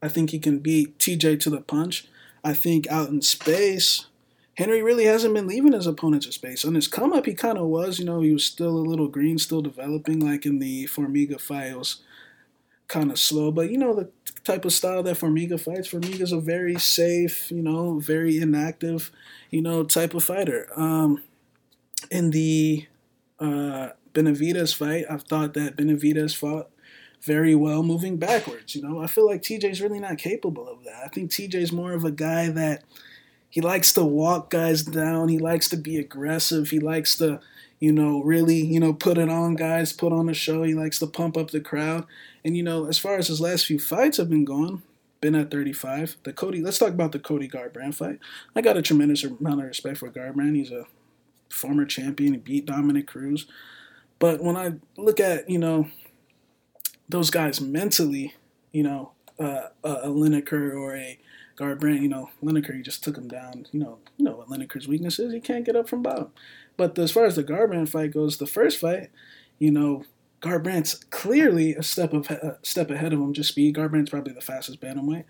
I 0.03 0.09
think 0.09 0.31
he 0.31 0.39
can 0.39 0.59
beat 0.59 0.99
TJ 0.99 1.41
to 1.41 1.51
the 1.51 1.61
punch. 1.61 2.07
I 2.43 2.55
think 2.55 2.87
out 2.89 3.11
in 3.11 3.21
space, 3.21 4.07
Henry 4.55 4.83
really 4.83 5.05
hasn't 5.05 5.35
been 5.35 5.47
leaving 5.47 5.73
his 5.73 5.87
opponents 5.87 6.27
a 6.27 6.33
space. 6.33 6.65
On 6.65 6.75
his 6.75 6.89
come 6.89 7.13
up, 7.13 7.27
he 7.27 7.35
kind 7.35 7.59
of 7.59 7.67
was. 7.67 7.99
You 7.99 8.07
know, 8.07 8.21
he 8.21 8.33
was 8.33 8.45
still 8.45 8.77
a 8.77 8.89
little 8.89 9.09
green, 9.09 9.39
still 9.39 9.63
developing. 9.63 10.21
Like 10.21 10.47
in 10.47 10.59
the 10.59 10.87
Formiga 10.87 11.77
was 11.77 12.03
kind 12.91 13.11
of 13.11 13.19
slow. 13.19 13.51
But 13.51 13.71
you 13.71 13.79
know, 13.79 13.95
the 13.95 14.11
type 14.45 14.67
of 14.67 14.73
style 14.73 15.03
that 15.05 15.17
Formiga 15.17 15.59
fights, 15.59 15.89
Formiga's 15.89 16.33
a 16.33 16.41
very 16.41 16.79
safe, 16.79 17.51
you 17.51 17.63
know, 17.63 17.99
very 18.01 18.39
inactive, 18.39 19.11
you 19.49 19.63
know, 19.63 19.85
type 19.85 20.13
of 20.13 20.25
fighter. 20.25 20.69
Um, 20.77 21.23
in 22.11 22.31
the 22.31 22.87
uh, 23.39 23.91
Benavidez 24.13 24.75
fight, 24.75 25.07
I've 25.09 25.23
thought 25.23 25.55
that 25.55 25.77
Benavidez 25.77 26.37
fought 26.37 26.69
very 27.23 27.55
well 27.55 27.83
moving 27.83 28.17
backwards. 28.17 28.75
You 28.75 28.83
know, 28.83 28.99
I 29.01 29.07
feel 29.07 29.27
like 29.27 29.43
TJ's 29.43 29.81
really 29.81 30.01
not 30.01 30.19
capable 30.19 30.69
of 30.69 30.85
that. 30.85 31.03
I 31.05 31.09
think 31.09 31.31
TJ's 31.31 31.73
more 31.73 31.93
of 31.93 32.05
a 32.05 32.11
guy 32.11 32.51
that 32.51 32.83
he 33.49 33.61
likes 33.61 33.93
to 33.95 34.05
walk 34.05 34.51
guys 34.51 34.83
down. 34.83 35.29
He 35.29 35.39
likes 35.39 35.69
to 35.69 35.77
be 35.77 35.99
aggressive. 35.99 36.71
He 36.71 36.81
likes 36.81 37.17
to, 37.17 37.41
you 37.81 37.93
know, 37.93 38.23
really, 38.23 38.61
you 38.61 38.79
know, 38.79 38.93
put 38.93 39.19
it 39.19 39.31
on 39.31 39.57
guys, 39.57 39.93
put 39.93 40.13
on 40.13 40.29
a 40.29 40.35
show. 40.35 40.63
He 40.63 40.75
likes 40.75 40.99
to 40.99 41.07
pump 41.07 41.37
up 41.37 41.51
the 41.51 41.61
crowd. 41.61 42.07
And 42.45 42.57
you 42.57 42.63
know, 42.63 42.87
as 42.87 42.99
far 42.99 43.17
as 43.17 43.29
his 43.29 43.41
last 43.41 43.67
few 43.67 43.79
fights 43.79 44.19
have 44.19 44.31
been 44.31 44.45
going, 44.45 44.83
been 45.21 45.35
at 45.35 45.51
35. 45.51 46.19
The 46.23 46.33
Cody, 46.33 46.61
let's 46.61 46.79
talk 46.79 46.91
about 46.91 47.13
the 47.13 47.19
Cody 47.19 47.49
Garbrandt 47.49 47.95
fight. 47.95 48.19
I 48.55 48.61
got 48.61 48.77
a 48.77 48.83
tremendous 48.83 49.25
amount 49.25 49.61
of 49.61 49.67
respect 49.67 49.99
for 49.99 50.11
Garbrandt. 50.11 50.57
He's 50.57 50.71
a 50.71 50.87
former 51.49 51.85
champion. 51.85 52.35
He 52.35 52.39
beat 52.39 52.67
Dominick 52.67 53.07
Cruz. 53.07 53.47
But 54.19 54.43
when 54.43 54.57
I 54.57 54.75
look 54.97 55.21
at, 55.21 55.49
you 55.49 55.59
know, 55.59 55.89
those 57.09 57.31
guys 57.31 57.61
mentally, 57.61 58.35
you 58.73 58.83
know, 58.83 59.13
uh, 59.39 59.69
a 59.83 60.09
Lineker 60.09 60.75
or 60.75 60.95
a 60.95 61.19
Garbrandt, 61.57 62.03
you 62.03 62.09
know, 62.09 62.31
Lineker, 62.43 62.75
he 62.75 62.83
just 62.83 63.03
took 63.03 63.17
him 63.17 63.29
down. 63.29 63.67
You 63.73 63.81
know, 63.81 63.99
you 64.17 64.25
know 64.25 64.37
what 64.37 64.49
Lineker's 64.49 64.87
weakness 64.87 65.19
is. 65.19 65.33
He 65.33 65.41
can't 65.41 65.65
get 65.65 65.77
up 65.77 65.89
from 65.89 66.03
bottom. 66.03 66.31
But 66.81 66.99
as 66.99 67.13
far 67.13 67.27
as 67.27 67.37
the 67.37 67.45
Garbrandt 67.45 67.91
fight 67.91 68.15
goes, 68.15 68.39
the 68.39 68.47
first 68.47 68.79
fight, 68.79 69.11
you 69.59 69.71
know, 69.71 70.05
Garbrandt's 70.41 70.95
clearly 71.11 71.75
a 71.75 71.83
step 71.83 72.15
of 72.15 72.31
a 72.31 72.57
step 72.63 72.91
ahead 72.91 73.13
of 73.13 73.21
him. 73.21 73.35
Just 73.35 73.51
speed. 73.51 73.77
Garbrandt's 73.77 74.09
probably 74.09 74.33
the 74.33 74.41
fastest 74.41 74.81
bantamweight. 74.81 75.25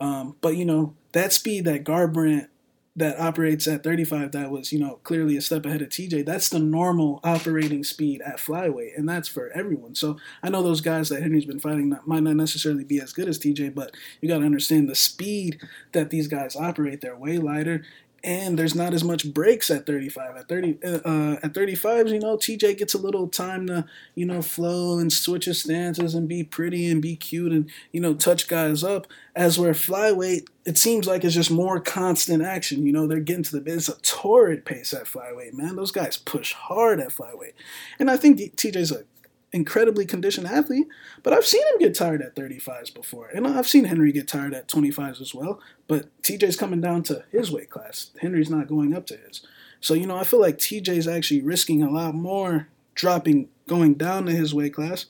Um, 0.00 0.34
but 0.40 0.56
you 0.56 0.64
know 0.64 0.96
that 1.12 1.32
speed 1.32 1.66
that 1.66 1.84
Garbrandt 1.84 2.48
that 2.96 3.20
operates 3.20 3.68
at 3.68 3.84
35 3.84 4.32
that 4.32 4.50
was 4.50 4.72
you 4.72 4.80
know 4.80 4.98
clearly 5.04 5.36
a 5.36 5.40
step 5.40 5.64
ahead 5.64 5.82
of 5.82 5.88
TJ 5.88 6.26
that's 6.26 6.48
the 6.48 6.58
normal 6.58 7.20
operating 7.22 7.84
speed 7.84 8.20
at 8.22 8.38
flyweight 8.38 8.98
and 8.98 9.08
that's 9.08 9.28
for 9.28 9.50
everyone 9.50 9.94
so 9.94 10.16
I 10.42 10.50
know 10.50 10.64
those 10.64 10.80
guys 10.80 11.08
that 11.10 11.22
Henry's 11.22 11.44
been 11.44 11.60
fighting 11.60 11.96
might 12.06 12.24
not 12.24 12.34
necessarily 12.34 12.82
be 12.82 13.00
as 13.00 13.12
good 13.12 13.28
as 13.28 13.38
TJ 13.38 13.72
but 13.72 13.94
you 14.20 14.28
got 14.28 14.38
to 14.38 14.44
understand 14.44 14.88
the 14.88 14.96
speed 14.96 15.60
that 15.92 16.10
these 16.10 16.26
guys 16.26 16.56
operate 16.56 17.00
they're 17.00 17.16
way 17.16 17.38
lighter 17.38 17.84
and 18.24 18.58
there's 18.58 18.74
not 18.74 18.94
as 18.94 19.04
much 19.04 19.32
breaks 19.32 19.70
at 19.70 19.86
35 19.86 20.36
at 20.36 20.48
30 20.48 20.78
uh, 20.84 21.36
at 21.42 21.54
35 21.54 22.08
you 22.08 22.18
know 22.18 22.36
tj 22.36 22.76
gets 22.76 22.94
a 22.94 22.98
little 22.98 23.28
time 23.28 23.66
to 23.66 23.84
you 24.14 24.26
know 24.26 24.42
flow 24.42 24.98
and 24.98 25.12
switch 25.12 25.44
his 25.44 25.60
stances 25.60 26.14
and 26.14 26.28
be 26.28 26.42
pretty 26.42 26.90
and 26.90 27.00
be 27.02 27.16
cute 27.16 27.52
and 27.52 27.70
you 27.92 28.00
know 28.00 28.14
touch 28.14 28.48
guys 28.48 28.82
up. 28.84 29.06
As 29.34 29.58
where 29.58 29.72
flyweight 29.72 30.46
it 30.64 30.76
seems 30.76 31.06
like 31.06 31.24
it's 31.24 31.34
just 31.34 31.50
more 31.50 31.80
constant 31.80 32.42
action. 32.42 32.84
You 32.84 32.92
know 32.92 33.06
they're 33.06 33.20
getting 33.20 33.44
to 33.44 33.60
the 33.60 33.72
it's 33.72 33.88
a 33.88 34.00
torrid 34.00 34.64
pace 34.64 34.92
at 34.92 35.04
flyweight 35.04 35.54
man. 35.54 35.76
Those 35.76 35.92
guys 35.92 36.16
push 36.16 36.52
hard 36.52 37.00
at 37.00 37.10
flyweight. 37.10 37.54
And 37.98 38.10
i 38.10 38.16
think 38.16 38.38
tj's 38.56 38.92
a 38.92 39.04
incredibly 39.52 40.04
conditioned 40.04 40.46
athlete, 40.46 40.88
but 41.22 41.32
I've 41.32 41.46
seen 41.46 41.62
him 41.62 41.78
get 41.78 41.94
tired 41.94 42.20
at 42.22 42.36
35s 42.36 42.92
before. 42.92 43.28
And 43.28 43.46
I've 43.46 43.68
seen 43.68 43.84
Henry 43.84 44.12
get 44.12 44.28
tired 44.28 44.54
at 44.54 44.68
25s 44.68 45.20
as 45.20 45.34
well. 45.34 45.60
But 45.86 46.06
TJ's 46.22 46.56
coming 46.56 46.80
down 46.80 47.02
to 47.04 47.24
his 47.30 47.50
weight 47.50 47.70
class. 47.70 48.10
Henry's 48.20 48.50
not 48.50 48.68
going 48.68 48.94
up 48.94 49.06
to 49.06 49.16
his. 49.16 49.46
So, 49.80 49.94
you 49.94 50.06
know, 50.06 50.16
I 50.16 50.24
feel 50.24 50.40
like 50.40 50.58
TJ's 50.58 51.08
actually 51.08 51.40
risking 51.40 51.82
a 51.82 51.90
lot 51.90 52.14
more 52.14 52.68
dropping, 52.94 53.48
going 53.66 53.94
down 53.94 54.26
to 54.26 54.32
his 54.32 54.52
weight 54.52 54.74
class. 54.74 55.06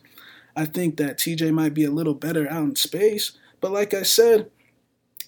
I 0.55 0.67
think 0.67 0.97
that 0.99 1.19
TJ 1.19 1.53
might 1.53 1.75
be 1.75 1.85
a 1.85 1.91
little 1.91 2.15
better 2.15 2.49
out 2.49 2.65
in 2.65 2.77
space. 2.77 3.33
But 3.61 3.73
like 3.73 3.95
I 3.95 4.03
said, 4.03 4.51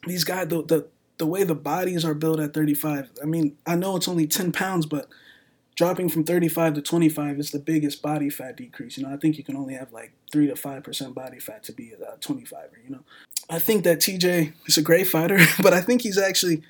these 0.06 0.24
guys, 0.24 0.48
the, 0.48 0.62
the, 0.62 0.88
the 1.18 1.26
way 1.26 1.42
the 1.44 1.54
bodies 1.54 2.04
are 2.04 2.14
built 2.14 2.40
at 2.40 2.54
35, 2.54 3.10
I 3.22 3.26
mean, 3.26 3.56
I 3.66 3.76
know 3.76 3.96
it's 3.96 4.08
only 4.08 4.26
10 4.26 4.52
pounds, 4.52 4.86
but 4.86 5.08
dropping 5.80 6.10
from 6.10 6.24
35 6.24 6.74
to 6.74 6.82
25 6.82 7.38
is 7.38 7.52
the 7.52 7.58
biggest 7.58 8.02
body 8.02 8.28
fat 8.28 8.54
decrease. 8.54 8.98
You 8.98 9.06
know, 9.06 9.14
I 9.14 9.16
think 9.16 9.38
you 9.38 9.42
can 9.42 9.56
only 9.56 9.72
have 9.72 9.90
like 9.94 10.12
3 10.30 10.48
to 10.48 10.52
5% 10.52 11.14
body 11.14 11.38
fat 11.38 11.62
to 11.64 11.72
be 11.72 11.92
a 11.92 12.18
25er, 12.18 12.84
you 12.84 12.90
know. 12.90 13.00
I 13.48 13.58
think 13.60 13.84
that 13.84 13.98
TJ 13.98 14.52
is 14.66 14.76
a 14.76 14.82
great 14.82 15.06
fighter, 15.06 15.38
but 15.62 15.72
I 15.72 15.80
think 15.80 16.02
he's 16.02 16.18
actually 16.18 16.62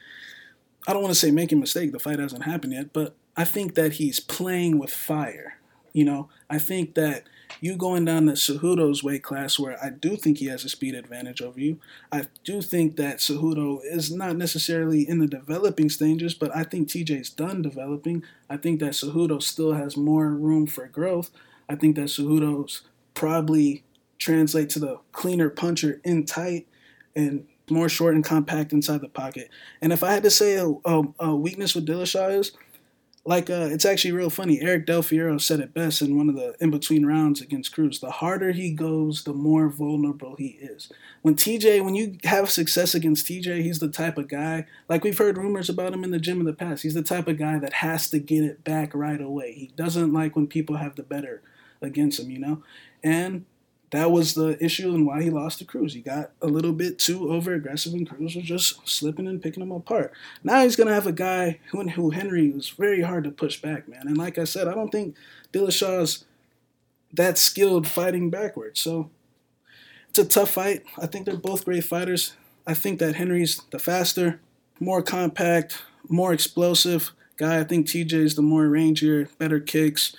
I 0.86 0.92
don't 0.92 1.02
want 1.02 1.12
to 1.12 1.18
say 1.18 1.32
making 1.32 1.58
a 1.58 1.60
mistake, 1.60 1.90
the 1.90 1.98
fight 1.98 2.20
hasn't 2.20 2.44
happened 2.44 2.72
yet, 2.72 2.92
but 2.92 3.16
I 3.36 3.44
think 3.44 3.74
that 3.74 3.94
he's 3.94 4.20
playing 4.20 4.78
with 4.78 4.92
fire. 4.92 5.58
You 5.92 6.04
know, 6.04 6.28
I 6.48 6.58
think 6.60 6.94
that 6.94 7.24
you 7.60 7.76
going 7.76 8.04
down 8.04 8.26
to 8.26 8.32
Cejudo's 8.32 9.02
weight 9.02 9.22
class, 9.22 9.58
where 9.58 9.82
I 9.82 9.90
do 9.90 10.16
think 10.16 10.38
he 10.38 10.46
has 10.46 10.64
a 10.64 10.68
speed 10.68 10.94
advantage 10.94 11.42
over 11.42 11.58
you. 11.58 11.78
I 12.12 12.26
do 12.44 12.62
think 12.62 12.96
that 12.96 13.18
Cejudo 13.18 13.80
is 13.84 14.12
not 14.12 14.36
necessarily 14.36 15.08
in 15.08 15.18
the 15.18 15.26
developing 15.26 15.90
stages, 15.90 16.34
but 16.34 16.54
I 16.54 16.64
think 16.64 16.88
TJ's 16.88 17.30
done 17.30 17.62
developing. 17.62 18.22
I 18.48 18.56
think 18.56 18.80
that 18.80 18.92
Cejudo 18.92 19.42
still 19.42 19.72
has 19.72 19.96
more 19.96 20.28
room 20.30 20.66
for 20.66 20.86
growth. 20.86 21.30
I 21.68 21.74
think 21.76 21.96
that 21.96 22.08
Cejudo's 22.08 22.82
probably 23.14 23.84
translate 24.18 24.70
to 24.70 24.78
the 24.78 24.98
cleaner 25.12 25.50
puncher 25.50 26.00
in 26.04 26.24
tight 26.24 26.66
and 27.16 27.46
more 27.70 27.88
short 27.88 28.14
and 28.14 28.24
compact 28.24 28.72
inside 28.72 29.00
the 29.00 29.08
pocket. 29.08 29.48
And 29.80 29.92
if 29.92 30.02
I 30.02 30.12
had 30.12 30.22
to 30.24 30.30
say 30.30 30.54
a, 30.56 30.68
a, 30.84 31.02
a 31.20 31.36
weakness 31.36 31.74
with 31.74 31.86
Dillashaw 31.86 32.38
is 32.38 32.52
like 33.24 33.50
uh, 33.50 33.68
it's 33.70 33.84
actually 33.84 34.12
real 34.12 34.30
funny. 34.30 34.60
Eric 34.62 34.86
Del 34.86 35.02
Fierro 35.02 35.40
said 35.40 35.60
it 35.60 35.74
best 35.74 36.00
in 36.00 36.16
one 36.16 36.30
of 36.30 36.36
the 36.36 36.56
in 36.58 36.70
between 36.70 37.04
rounds 37.04 37.42
against 37.42 37.72
Cruz. 37.72 38.00
The 38.00 38.10
harder 38.10 38.52
he 38.52 38.72
goes, 38.72 39.24
the 39.24 39.34
more 39.34 39.68
vulnerable 39.68 40.36
he 40.36 40.58
is. 40.60 40.90
When 41.20 41.36
TJ, 41.36 41.84
when 41.84 41.94
you 41.94 42.16
have 42.24 42.50
success 42.50 42.94
against 42.94 43.26
TJ, 43.26 43.62
he's 43.62 43.78
the 43.78 43.90
type 43.90 44.16
of 44.16 44.28
guy. 44.28 44.66
Like 44.88 45.04
we've 45.04 45.18
heard 45.18 45.36
rumors 45.36 45.68
about 45.68 45.92
him 45.92 46.02
in 46.02 46.12
the 46.12 46.18
gym 46.18 46.40
in 46.40 46.46
the 46.46 46.54
past. 46.54 46.82
He's 46.82 46.94
the 46.94 47.02
type 47.02 47.28
of 47.28 47.38
guy 47.38 47.58
that 47.58 47.74
has 47.74 48.08
to 48.10 48.18
get 48.18 48.42
it 48.42 48.64
back 48.64 48.94
right 48.94 49.20
away. 49.20 49.52
He 49.52 49.72
doesn't 49.76 50.12
like 50.14 50.34
when 50.34 50.46
people 50.46 50.76
have 50.76 50.96
the 50.96 51.02
better 51.02 51.42
against 51.82 52.20
him, 52.20 52.30
you 52.30 52.38
know? 52.38 52.62
And 53.02 53.44
that 53.90 54.10
was 54.10 54.34
the 54.34 54.62
issue 54.64 54.94
and 54.94 55.06
why 55.06 55.22
he 55.22 55.30
lost 55.30 55.58
to 55.58 55.64
Cruz. 55.64 55.94
He 55.94 56.00
got 56.00 56.30
a 56.40 56.46
little 56.46 56.72
bit 56.72 56.98
too 56.98 57.32
over 57.32 57.54
aggressive, 57.54 57.92
and 57.92 58.08
Cruz 58.08 58.36
was 58.36 58.44
just 58.44 58.88
slipping 58.88 59.26
and 59.26 59.42
picking 59.42 59.62
him 59.62 59.72
apart. 59.72 60.12
Now 60.44 60.62
he's 60.62 60.76
gonna 60.76 60.94
have 60.94 61.06
a 61.06 61.12
guy 61.12 61.58
who, 61.70 61.88
who 61.88 62.10
Henry 62.10 62.50
was 62.50 62.68
very 62.68 63.02
hard 63.02 63.24
to 63.24 63.30
push 63.30 63.60
back, 63.60 63.88
man. 63.88 64.06
And 64.06 64.16
like 64.16 64.38
I 64.38 64.44
said, 64.44 64.68
I 64.68 64.74
don't 64.74 64.90
think 64.90 65.16
Dillashaw's 65.52 66.24
that 67.12 67.38
skilled 67.38 67.88
fighting 67.88 68.30
backwards. 68.30 68.80
So 68.80 69.10
it's 70.08 70.18
a 70.18 70.24
tough 70.24 70.50
fight. 70.50 70.84
I 70.98 71.06
think 71.06 71.26
they're 71.26 71.36
both 71.36 71.64
great 71.64 71.84
fighters. 71.84 72.34
I 72.66 72.74
think 72.74 73.00
that 73.00 73.16
Henry's 73.16 73.60
the 73.70 73.78
faster, 73.78 74.40
more 74.78 75.02
compact, 75.02 75.82
more 76.08 76.32
explosive 76.32 77.12
guy. 77.36 77.58
I 77.58 77.64
think 77.64 77.86
TJ's 77.86 78.34
the 78.34 78.42
more 78.42 78.64
rangier, 78.64 79.28
better 79.38 79.58
kicks. 79.58 80.14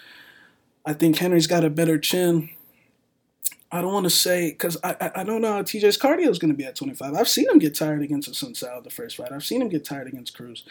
I 0.85 0.93
think 0.93 1.17
Henry's 1.17 1.47
got 1.47 1.63
a 1.63 1.69
better 1.69 1.97
chin. 1.97 2.49
I 3.71 3.81
don't 3.81 3.93
want 3.93 4.03
to 4.03 4.09
say 4.09 4.51
because 4.51 4.77
I, 4.83 4.95
I, 4.99 5.11
I 5.21 5.23
don't 5.23 5.41
know 5.41 5.53
how 5.53 5.61
TJ's 5.61 5.97
cardio 5.97 6.27
is 6.27 6.39
going 6.39 6.51
to 6.51 6.57
be 6.57 6.65
at 6.65 6.75
25. 6.75 7.13
I've 7.13 7.29
seen 7.29 7.49
him 7.49 7.57
get 7.57 7.73
tired 7.73 8.01
against 8.01 8.29
Assunção 8.29 8.83
the 8.83 8.89
first 8.89 9.15
fight. 9.15 9.31
I've 9.31 9.45
seen 9.45 9.61
him 9.61 9.69
get 9.69 9.85
tired 9.85 10.07
against 10.07 10.35
Cruz, 10.35 10.65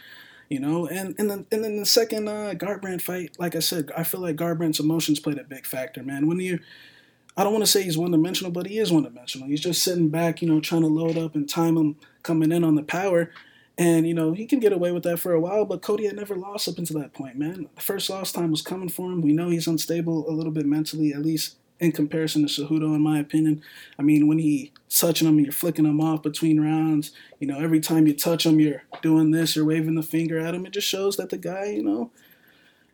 you 0.50 0.60
know. 0.60 0.86
And 0.86 1.14
and 1.18 1.30
then 1.30 1.46
and 1.50 1.64
then 1.64 1.76
the 1.76 1.86
second 1.86 2.28
uh, 2.28 2.54
Garbrandt 2.54 3.00
fight, 3.00 3.36
like 3.38 3.56
I 3.56 3.60
said, 3.60 3.90
I 3.96 4.04
feel 4.04 4.20
like 4.20 4.36
Garbrandt's 4.36 4.80
emotions 4.80 5.18
played 5.18 5.38
a 5.38 5.44
big 5.44 5.66
factor, 5.66 6.02
man. 6.02 6.26
When 6.26 6.40
you, 6.40 6.58
I 7.36 7.42
don't 7.42 7.52
want 7.52 7.64
to 7.64 7.70
say 7.70 7.82
he's 7.82 7.96
one 7.96 8.10
dimensional, 8.10 8.52
but 8.52 8.66
he 8.66 8.78
is 8.78 8.92
one 8.92 9.04
dimensional. 9.04 9.48
He's 9.48 9.60
just 9.60 9.82
sitting 9.82 10.10
back, 10.10 10.42
you 10.42 10.48
know, 10.48 10.60
trying 10.60 10.82
to 10.82 10.88
load 10.88 11.16
up 11.16 11.34
and 11.34 11.48
time 11.48 11.78
him 11.78 11.96
coming 12.22 12.52
in 12.52 12.64
on 12.64 12.74
the 12.74 12.82
power. 12.82 13.30
And, 13.78 14.06
you 14.06 14.12
know, 14.12 14.34
he 14.34 14.44
can 14.44 14.60
get 14.60 14.74
away 14.74 14.92
with 14.92 15.04
that 15.04 15.20
for 15.20 15.32
a 15.32 15.40
while, 15.40 15.64
but 15.64 15.80
Cody 15.80 16.04
had 16.04 16.16
never 16.16 16.36
lost 16.36 16.68
up 16.68 16.76
until 16.76 17.00
that 17.00 17.14
point, 17.14 17.38
man. 17.38 17.66
The 17.76 17.80
first 17.80 18.10
loss 18.10 18.30
time 18.30 18.50
was 18.50 18.60
coming 18.60 18.90
for 18.90 19.10
him. 19.10 19.22
We 19.22 19.32
know 19.32 19.48
he's 19.48 19.66
unstable 19.66 20.28
a 20.28 20.32
little 20.32 20.52
bit 20.52 20.66
mentally, 20.66 21.14
at 21.14 21.22
least 21.22 21.56
in 21.80 21.92
comparison 21.92 22.46
to 22.46 22.48
Cejudo, 22.48 22.94
in 22.94 23.00
my 23.00 23.18
opinion. 23.18 23.62
I 23.98 24.02
mean, 24.02 24.28
when 24.28 24.38
he 24.38 24.72
touching 24.90 25.26
him, 25.26 25.36
and 25.36 25.46
you're 25.46 25.52
flicking 25.52 25.86
him 25.86 26.00
off 26.00 26.22
between 26.22 26.60
rounds. 26.60 27.12
You 27.38 27.46
know, 27.46 27.58
every 27.58 27.80
time 27.80 28.06
you 28.06 28.14
touch 28.14 28.44
him, 28.44 28.60
you're 28.60 28.82
doing 29.02 29.30
this, 29.30 29.56
you're 29.56 29.64
waving 29.64 29.94
the 29.94 30.02
finger 30.02 30.38
at 30.38 30.54
him. 30.54 30.66
It 30.66 30.72
just 30.72 30.88
shows 30.88 31.16
that 31.16 31.30
the 31.30 31.38
guy, 31.38 31.66
you 31.66 31.82
know, 31.82 32.10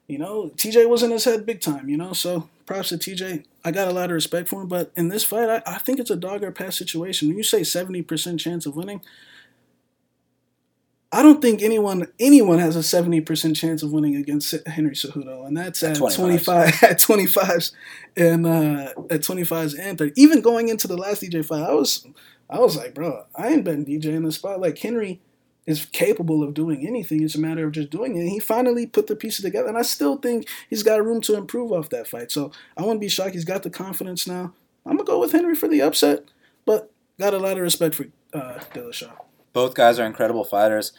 you 0.06 0.18
know, 0.18 0.52
TJ 0.56 0.88
was 0.88 1.02
in 1.02 1.10
his 1.10 1.24
head 1.24 1.46
big 1.46 1.60
time, 1.60 1.88
you 1.88 1.96
know. 1.96 2.12
So 2.12 2.48
props 2.64 2.90
to 2.90 2.98
TJ. 2.98 3.44
I 3.64 3.72
got 3.72 3.88
a 3.88 3.92
lot 3.92 4.10
of 4.10 4.14
respect 4.14 4.48
for 4.48 4.62
him, 4.62 4.68
but 4.68 4.92
in 4.96 5.08
this 5.08 5.24
fight, 5.24 5.48
I, 5.48 5.62
I 5.66 5.78
think 5.78 5.98
it's 5.98 6.10
a 6.10 6.16
dog 6.16 6.44
or 6.44 6.52
pass 6.52 6.76
situation. 6.76 7.28
When 7.28 7.36
you 7.36 7.42
say 7.42 7.62
70% 7.62 8.38
chance 8.38 8.66
of 8.66 8.76
winning, 8.76 9.00
I 11.12 11.22
don't 11.22 11.40
think 11.40 11.62
anyone 11.62 12.08
anyone 12.18 12.58
has 12.58 12.74
a 12.74 12.82
seventy 12.82 13.20
percent 13.20 13.56
chance 13.56 13.82
of 13.82 13.92
winning 13.92 14.16
against 14.16 14.54
Henry 14.66 14.94
Cejudo, 14.94 15.46
and 15.46 15.56
that's 15.56 15.82
at, 15.82 16.00
at 16.00 16.12
twenty 16.14 16.38
five 16.38 16.74
at 16.82 16.98
twenty 16.98 17.26
fives 17.26 17.72
and 18.16 18.46
uh, 18.46 18.92
at 19.10 19.22
twenty 19.22 19.44
fives 19.44 19.74
and 19.74 19.96
thirty. 19.96 20.20
Even 20.20 20.40
going 20.40 20.68
into 20.68 20.88
the 20.88 20.96
last 20.96 21.22
DJ 21.22 21.44
fight, 21.44 21.62
I 21.62 21.72
was 21.72 22.06
I 22.50 22.58
was 22.58 22.76
like, 22.76 22.94
bro, 22.94 23.24
I 23.34 23.48
ain't 23.48 23.64
been 23.64 23.84
DJ 23.84 24.06
in 24.06 24.24
the 24.24 24.32
spot. 24.32 24.60
Like 24.60 24.78
Henry 24.78 25.20
is 25.64 25.86
capable 25.86 26.42
of 26.42 26.54
doing 26.54 26.86
anything. 26.86 27.22
It's 27.22 27.34
a 27.34 27.40
matter 27.40 27.66
of 27.66 27.72
just 27.72 27.90
doing 27.90 28.16
it. 28.16 28.20
And 28.20 28.28
he 28.28 28.38
finally 28.38 28.86
put 28.86 29.06
the 29.06 29.16
pieces 29.16 29.44
together, 29.44 29.68
and 29.68 29.78
I 29.78 29.82
still 29.82 30.16
think 30.16 30.48
he's 30.68 30.82
got 30.82 31.04
room 31.04 31.20
to 31.22 31.36
improve 31.36 31.72
off 31.72 31.88
that 31.90 32.08
fight. 32.08 32.32
So 32.32 32.50
I 32.76 32.82
wouldn't 32.82 33.00
be 33.00 33.08
shocked. 33.08 33.34
He's 33.34 33.44
got 33.44 33.62
the 33.62 33.70
confidence 33.70 34.26
now. 34.26 34.54
I'm 34.84 34.96
gonna 34.96 35.04
go 35.04 35.20
with 35.20 35.32
Henry 35.32 35.54
for 35.54 35.68
the 35.68 35.82
upset, 35.82 36.24
but 36.64 36.90
got 37.18 37.32
a 37.34 37.38
lot 37.38 37.56
of 37.56 37.62
respect 37.62 37.94
for 37.94 38.06
uh, 38.32 38.58
Dillashaw. 38.74 39.12
Both 39.56 39.72
guys 39.72 39.98
are 39.98 40.04
incredible 40.04 40.44
fighters. 40.44 40.92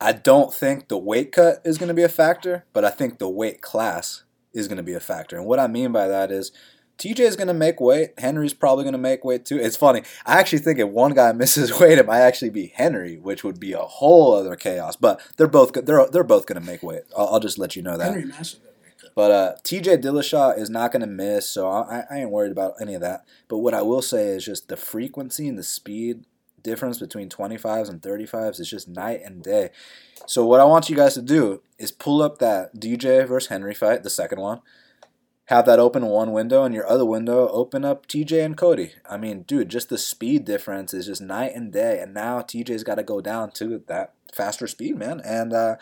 I 0.00 0.12
don't 0.12 0.54
think 0.54 0.86
the 0.86 0.96
weight 0.96 1.32
cut 1.32 1.60
is 1.64 1.76
going 1.76 1.88
to 1.88 1.94
be 1.94 2.04
a 2.04 2.08
factor, 2.08 2.64
but 2.72 2.84
I 2.84 2.90
think 2.90 3.18
the 3.18 3.28
weight 3.28 3.62
class 3.62 4.22
is 4.52 4.68
going 4.68 4.76
to 4.76 4.84
be 4.84 4.92
a 4.92 5.00
factor. 5.00 5.36
And 5.36 5.44
what 5.44 5.58
I 5.58 5.66
mean 5.66 5.90
by 5.90 6.06
that 6.06 6.30
is 6.30 6.52
TJ 6.98 7.18
is 7.18 7.34
going 7.34 7.48
to 7.48 7.52
make 7.52 7.80
weight. 7.80 8.10
Henry's 8.16 8.54
probably 8.54 8.84
going 8.84 8.92
to 8.92 8.98
make 8.98 9.24
weight 9.24 9.44
too. 9.44 9.58
It's 9.58 9.76
funny. 9.76 10.04
I 10.24 10.38
actually 10.38 10.60
think 10.60 10.78
if 10.78 10.86
one 10.86 11.14
guy 11.14 11.32
misses 11.32 11.80
weight, 11.80 11.98
it 11.98 12.06
might 12.06 12.20
actually 12.20 12.50
be 12.50 12.68
Henry, 12.76 13.16
which 13.16 13.42
would 13.42 13.58
be 13.58 13.72
a 13.72 13.80
whole 13.80 14.34
other 14.34 14.54
chaos. 14.54 14.94
But 14.94 15.20
they're 15.36 15.48
both 15.48 15.72
they're 15.72 16.06
they're 16.06 16.22
both 16.22 16.46
going 16.46 16.60
to 16.60 16.64
make 16.64 16.84
weight. 16.84 17.02
I'll, 17.18 17.26
I'll, 17.26 17.40
just 17.40 17.58
let 17.58 17.74
you 17.74 17.82
know 17.82 17.98
that. 17.98 18.12
Henry 18.12 18.26
mastered 18.26 18.60
that 18.62 18.76
weight 18.80 19.00
cut. 19.00 19.10
But 19.16 19.30
uh, 19.32 19.54
TJ 19.64 20.00
Dillashaw 20.00 20.56
is 20.56 20.70
not 20.70 20.92
going 20.92 21.00
to 21.00 21.08
miss, 21.08 21.48
so 21.48 21.68
I, 21.68 22.04
I 22.08 22.18
ain't 22.18 22.30
worried 22.30 22.52
about 22.52 22.74
any 22.80 22.94
of 22.94 23.00
that. 23.00 23.24
But 23.48 23.58
what 23.58 23.74
I 23.74 23.82
will 23.82 24.00
say 24.00 24.28
is 24.28 24.44
just 24.44 24.68
the 24.68 24.76
frequency 24.76 25.48
and 25.48 25.58
the 25.58 25.64
speed 25.64 26.24
difference 26.66 26.98
between 26.98 27.30
25s 27.30 27.88
and 27.88 28.02
35s 28.02 28.60
is 28.60 28.68
just 28.68 28.88
night 28.88 29.20
and 29.24 29.42
day. 29.42 29.70
So 30.26 30.44
what 30.44 30.60
I 30.60 30.64
want 30.64 30.90
you 30.90 30.96
guys 30.96 31.14
to 31.14 31.22
do 31.22 31.62
is 31.78 31.92
pull 31.92 32.20
up 32.20 32.38
that 32.38 32.74
DJ 32.74 33.26
versus 33.26 33.48
Henry 33.48 33.74
fight, 33.74 34.02
the 34.02 34.10
second 34.10 34.40
one. 34.40 34.60
Have 35.46 35.64
that 35.66 35.78
open 35.78 36.06
one 36.06 36.32
window 36.32 36.64
and 36.64 36.74
your 36.74 36.88
other 36.88 37.04
window 37.04 37.48
open 37.48 37.84
up 37.84 38.08
TJ 38.08 38.44
and 38.44 38.56
Cody. 38.56 38.94
I 39.08 39.16
mean, 39.16 39.42
dude, 39.42 39.68
just 39.68 39.88
the 39.88 39.96
speed 39.96 40.44
difference 40.44 40.92
is 40.92 41.06
just 41.06 41.22
night 41.22 41.52
and 41.54 41.72
day. 41.72 42.00
And 42.00 42.12
now 42.12 42.40
TJ's 42.40 42.82
got 42.82 42.96
to 42.96 43.04
go 43.04 43.20
down 43.20 43.52
to 43.52 43.84
that 43.86 44.14
faster 44.34 44.66
speed, 44.66 44.98
man. 44.98 45.20
And 45.24 45.52
uh, 45.52 45.76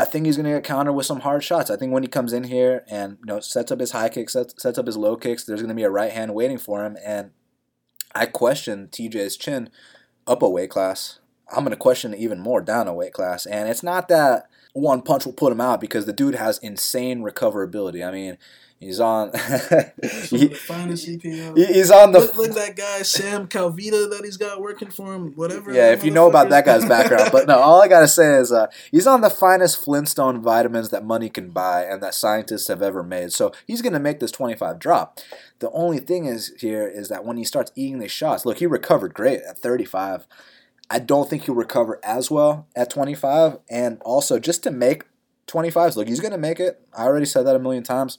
I 0.00 0.06
think 0.06 0.26
he's 0.26 0.36
going 0.36 0.46
to 0.46 0.56
get 0.56 0.64
countered 0.64 0.96
with 0.96 1.06
some 1.06 1.20
hard 1.20 1.44
shots. 1.44 1.70
I 1.70 1.76
think 1.76 1.92
when 1.92 2.02
he 2.02 2.08
comes 2.08 2.32
in 2.32 2.44
here 2.44 2.84
and 2.90 3.18
you 3.20 3.26
know 3.26 3.38
sets 3.38 3.70
up 3.70 3.78
his 3.78 3.92
high 3.92 4.08
kicks, 4.08 4.32
sets, 4.32 4.60
sets 4.60 4.76
up 4.76 4.86
his 4.86 4.96
low 4.96 5.14
kicks, 5.14 5.44
there's 5.44 5.60
going 5.60 5.68
to 5.68 5.74
be 5.74 5.84
a 5.84 5.90
right 5.90 6.10
hand 6.10 6.34
waiting 6.34 6.58
for 6.58 6.84
him. 6.84 6.96
And 7.04 7.30
I 8.14 8.26
question 8.26 8.88
TJ's 8.90 9.36
chin 9.36 9.70
up 10.26 10.42
a 10.42 10.48
weight 10.48 10.70
class. 10.70 11.18
I'm 11.50 11.64
going 11.64 11.70
to 11.70 11.76
question 11.76 12.14
it 12.14 12.20
even 12.20 12.38
more 12.38 12.60
down 12.60 12.88
a 12.88 12.94
weight 12.94 13.12
class. 13.12 13.46
And 13.46 13.68
it's 13.68 13.82
not 13.82 14.08
that 14.08 14.48
one 14.72 15.02
punch 15.02 15.26
will 15.26 15.32
put 15.32 15.52
him 15.52 15.60
out 15.60 15.80
because 15.80 16.06
the 16.06 16.12
dude 16.12 16.36
has 16.36 16.58
insane 16.58 17.22
recoverability. 17.22 18.06
I 18.06 18.12
mean, 18.12 18.38
He's 18.80 18.98
on. 18.98 19.30
he, 20.30 20.48
finest 20.48 21.04
He's 21.04 21.90
on 21.90 22.12
the. 22.12 22.20
Look, 22.20 22.36
look 22.38 22.52
that 22.52 22.76
guy 22.76 23.02
Sam 23.02 23.46
Calavitta 23.46 24.08
that 24.08 24.22
he's 24.24 24.38
got 24.38 24.58
working 24.58 24.88
for 24.88 25.14
him. 25.14 25.34
Whatever. 25.36 25.70
Yeah, 25.70 25.92
if 25.92 26.02
you 26.02 26.10
know 26.10 26.26
about 26.26 26.48
that 26.48 26.64
guy's 26.64 26.86
background, 26.86 27.28
but 27.30 27.46
no, 27.46 27.58
all 27.58 27.82
I 27.82 27.88
gotta 27.88 28.08
say 28.08 28.36
is 28.36 28.50
uh, 28.50 28.68
he's 28.90 29.06
on 29.06 29.20
the 29.20 29.28
finest 29.28 29.84
Flintstone 29.84 30.40
vitamins 30.40 30.88
that 30.88 31.04
money 31.04 31.28
can 31.28 31.50
buy 31.50 31.84
and 31.84 32.02
that 32.02 32.14
scientists 32.14 32.68
have 32.68 32.80
ever 32.80 33.02
made. 33.02 33.34
So 33.34 33.52
he's 33.66 33.82
gonna 33.82 34.00
make 34.00 34.18
this 34.18 34.30
25 34.30 34.78
drop. 34.78 35.20
The 35.60 35.70
only 35.70 35.98
thing 35.98 36.24
is 36.26 36.52
here 36.58 36.88
is 36.88 37.08
that 37.08 37.24
when 37.24 37.36
he 37.36 37.44
starts 37.44 37.70
eating 37.74 37.98
these 37.98 38.10
shots, 38.10 38.44
look, 38.44 38.58
he 38.58 38.66
recovered 38.66 39.14
great 39.14 39.40
at 39.42 39.58
35. 39.58 40.26
I 40.90 40.98
don't 40.98 41.30
think 41.30 41.44
he'll 41.44 41.54
recover 41.54 42.00
as 42.02 42.30
well 42.30 42.66
at 42.74 42.90
25. 42.90 43.58
And 43.70 44.00
also, 44.02 44.38
just 44.38 44.62
to 44.64 44.70
make 44.70 45.04
25s, 45.46 45.96
look, 45.96 46.08
he's 46.08 46.20
gonna 46.20 46.38
make 46.38 46.58
it. 46.60 46.80
I 46.96 47.04
already 47.04 47.26
said 47.26 47.46
that 47.46 47.56
a 47.56 47.60
million 47.60 47.84
times 47.84 48.18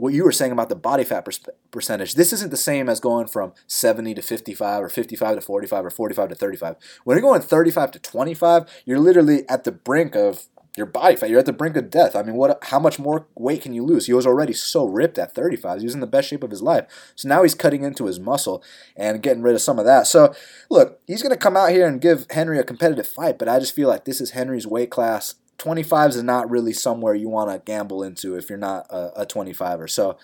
what 0.00 0.14
you 0.14 0.24
were 0.24 0.32
saying 0.32 0.50
about 0.50 0.70
the 0.70 0.76
body 0.76 1.04
fat 1.04 1.24
per- 1.24 1.52
percentage, 1.70 2.14
this 2.14 2.32
isn't 2.32 2.50
the 2.50 2.56
same 2.56 2.88
as 2.88 3.00
going 3.00 3.26
from 3.26 3.52
70 3.66 4.14
to 4.14 4.22
55 4.22 4.84
or 4.84 4.88
55 4.88 5.36
to 5.36 5.40
45 5.42 5.84
or 5.84 5.90
45 5.90 6.28
to 6.30 6.34
35. 6.34 6.76
When 7.04 7.16
you're 7.16 7.22
going 7.22 7.42
35 7.42 7.90
to 7.92 7.98
25, 7.98 8.82
you're 8.86 8.98
literally 8.98 9.48
at 9.48 9.64
the 9.64 9.72
brink 9.72 10.16
of 10.16 10.46
your 10.76 10.86
body 10.86 11.16
fat. 11.16 11.30
You're 11.30 11.40
at 11.40 11.46
the 11.46 11.52
brink 11.52 11.76
of 11.76 11.90
death. 11.90 12.14
I 12.14 12.22
mean, 12.22 12.36
what? 12.36 12.58
How 12.64 12.78
much 12.78 12.98
more 12.98 13.26
weight 13.34 13.62
can 13.62 13.72
you 13.72 13.84
lose? 13.84 14.06
He 14.06 14.12
was 14.12 14.26
already 14.26 14.52
so 14.52 14.84
ripped 14.84 15.18
at 15.18 15.34
35. 15.34 15.80
He 15.80 15.84
was 15.86 15.94
in 15.94 16.00
the 16.00 16.06
best 16.06 16.28
shape 16.28 16.42
of 16.42 16.50
his 16.50 16.62
life. 16.62 17.12
So 17.16 17.28
now 17.28 17.42
he's 17.42 17.54
cutting 17.54 17.82
into 17.82 18.06
his 18.06 18.20
muscle 18.20 18.62
and 18.96 19.22
getting 19.22 19.42
rid 19.42 19.54
of 19.54 19.62
some 19.62 19.78
of 19.78 19.84
that. 19.84 20.06
So 20.06 20.34
look, 20.70 21.00
he's 21.06 21.22
going 21.22 21.34
to 21.34 21.38
come 21.38 21.56
out 21.56 21.70
here 21.70 21.86
and 21.86 22.00
give 22.00 22.26
Henry 22.30 22.58
a 22.58 22.64
competitive 22.64 23.06
fight. 23.06 23.38
But 23.38 23.48
I 23.48 23.58
just 23.58 23.74
feel 23.74 23.88
like 23.88 24.04
this 24.04 24.20
is 24.20 24.30
Henry's 24.30 24.66
weight 24.66 24.90
class 24.90 25.34
25s 25.60 26.16
is 26.16 26.22
not 26.22 26.50
really 26.50 26.72
somewhere 26.72 27.14
you 27.14 27.28
want 27.28 27.50
to 27.50 27.62
gamble 27.70 28.02
into 28.02 28.36
if 28.36 28.48
you're 28.48 28.58
not 28.58 28.86
a, 28.90 29.22
a 29.22 29.26
25er. 29.26 29.88
So 29.88 30.16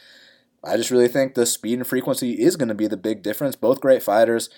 I 0.65 0.77
just 0.77 0.91
really 0.91 1.09
think 1.09 1.35
the 1.35 1.47
speed 1.47 1.79
and 1.79 1.87
frequency 1.87 2.41
is 2.41 2.57
going 2.57 2.69
to 2.69 2.75
be 2.75 2.87
the 2.87 2.97
big 2.97 3.23
difference. 3.23 3.55
Both 3.55 3.81
great 3.81 4.03
fighters. 4.03 4.49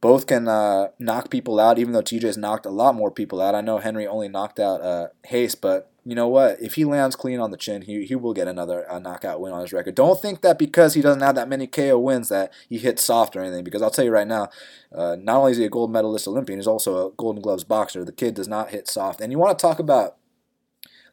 Both 0.00 0.26
can 0.26 0.48
uh, 0.48 0.88
knock 0.98 1.30
people 1.30 1.60
out, 1.60 1.78
even 1.78 1.92
though 1.92 2.02
TJ's 2.02 2.38
knocked 2.38 2.64
a 2.66 2.70
lot 2.70 2.94
more 2.94 3.10
people 3.10 3.40
out. 3.42 3.54
I 3.54 3.60
know 3.60 3.78
Henry 3.78 4.06
only 4.06 4.28
knocked 4.28 4.58
out 4.58 4.80
uh, 4.80 5.08
Hayes, 5.26 5.54
but 5.54 5.90
you 6.04 6.14
know 6.14 6.28
what? 6.28 6.60
If 6.60 6.74
he 6.74 6.86
lands 6.86 7.14
clean 7.14 7.40
on 7.40 7.50
the 7.50 7.58
chin, 7.58 7.82
he, 7.82 8.06
he 8.06 8.14
will 8.14 8.32
get 8.32 8.48
another 8.48 8.90
uh, 8.90 8.98
knockout 8.98 9.40
win 9.40 9.52
on 9.52 9.60
his 9.60 9.72
record. 9.72 9.94
Don't 9.94 10.20
think 10.20 10.40
that 10.40 10.58
because 10.58 10.94
he 10.94 11.02
doesn't 11.02 11.22
have 11.22 11.34
that 11.34 11.48
many 11.48 11.66
KO 11.66 11.98
wins 11.98 12.30
that 12.30 12.50
he 12.68 12.78
hits 12.78 13.04
soft 13.04 13.36
or 13.36 13.42
anything. 13.42 13.64
Because 13.64 13.82
I'll 13.82 13.90
tell 13.90 14.06
you 14.06 14.10
right 14.10 14.26
now, 14.26 14.48
uh, 14.94 15.16
not 15.20 15.36
only 15.36 15.52
is 15.52 15.58
he 15.58 15.64
a 15.64 15.68
gold 15.68 15.92
medalist 15.92 16.26
Olympian, 16.26 16.58
he's 16.58 16.66
also 16.66 17.08
a 17.08 17.12
Golden 17.12 17.42
Gloves 17.42 17.64
boxer. 17.64 18.04
The 18.04 18.12
kid 18.12 18.34
does 18.34 18.48
not 18.48 18.70
hit 18.70 18.88
soft. 18.88 19.20
And 19.20 19.30
you 19.30 19.38
want 19.38 19.58
to 19.58 19.62
talk 19.62 19.78
about 19.78 20.16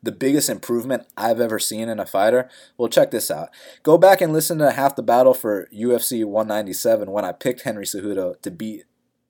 the 0.02 0.12
biggest 0.12 0.50
improvement 0.50 1.08
I've 1.18 1.40
ever 1.40 1.60
seen 1.60 1.90
in 1.90 2.00
a 2.00 2.06
fighter? 2.06 2.50
Well, 2.78 2.90
check 2.90 3.12
this 3.12 3.32
out. 3.32 3.50
Go 3.84 3.98
back 3.98 4.22
and 4.22 4.34
listen 4.34 4.58
to 4.60 4.72
half 4.72 4.96
the 4.96 5.04
battle 5.04 5.34
for 5.34 5.68
UFC 5.74 6.24
197 6.26 7.12
when 7.12 7.26
I 7.26 7.32
picked 7.32 7.62
Henry 7.62 7.86
Cejudo 7.86 8.42
to 8.42 8.52
beat 8.52 8.86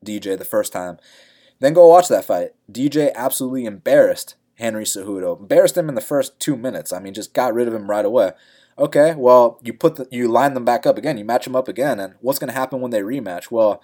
DJ 0.06 0.38
the 0.38 0.46
first 0.46 0.74
time. 0.74 0.98
Then 1.60 1.74
go 1.74 1.88
watch 1.88 2.08
that 2.10 2.26
fight. 2.26 2.52
DJ 2.72 3.14
absolutely 3.16 3.66
embarrassed 3.66 4.36
Henry 4.56 4.84
Cejudo. 4.84 5.40
Embarrassed 5.40 5.78
him 5.78 5.90
in 5.90 5.96
the 5.96 6.02
first 6.02 6.40
two 6.40 6.56
minutes. 6.56 6.92
I 6.94 7.00
mean, 7.00 7.14
just 7.14 7.34
got 7.34 7.54
rid 7.54 7.68
of 7.68 7.74
him 7.74 7.90
right 7.90 8.06
away. 8.06 8.32
Okay, 8.80 9.16
well, 9.16 9.60
you 9.64 9.74
put 9.74 9.96
the, 9.96 10.08
you 10.12 10.28
line 10.28 10.54
them 10.54 10.66
back 10.66 10.86
up 10.86 10.98
again. 10.98 11.18
You 11.18 11.26
match 11.26 11.46
them 11.46 11.56
up 11.56 11.68
again, 11.68 12.00
and 12.00 12.14
what's 12.22 12.38
going 12.38 12.50
to 12.50 12.54
happen 12.60 12.80
when 12.80 12.92
they 12.92 13.02
rematch? 13.02 13.50
Well, 13.50 13.82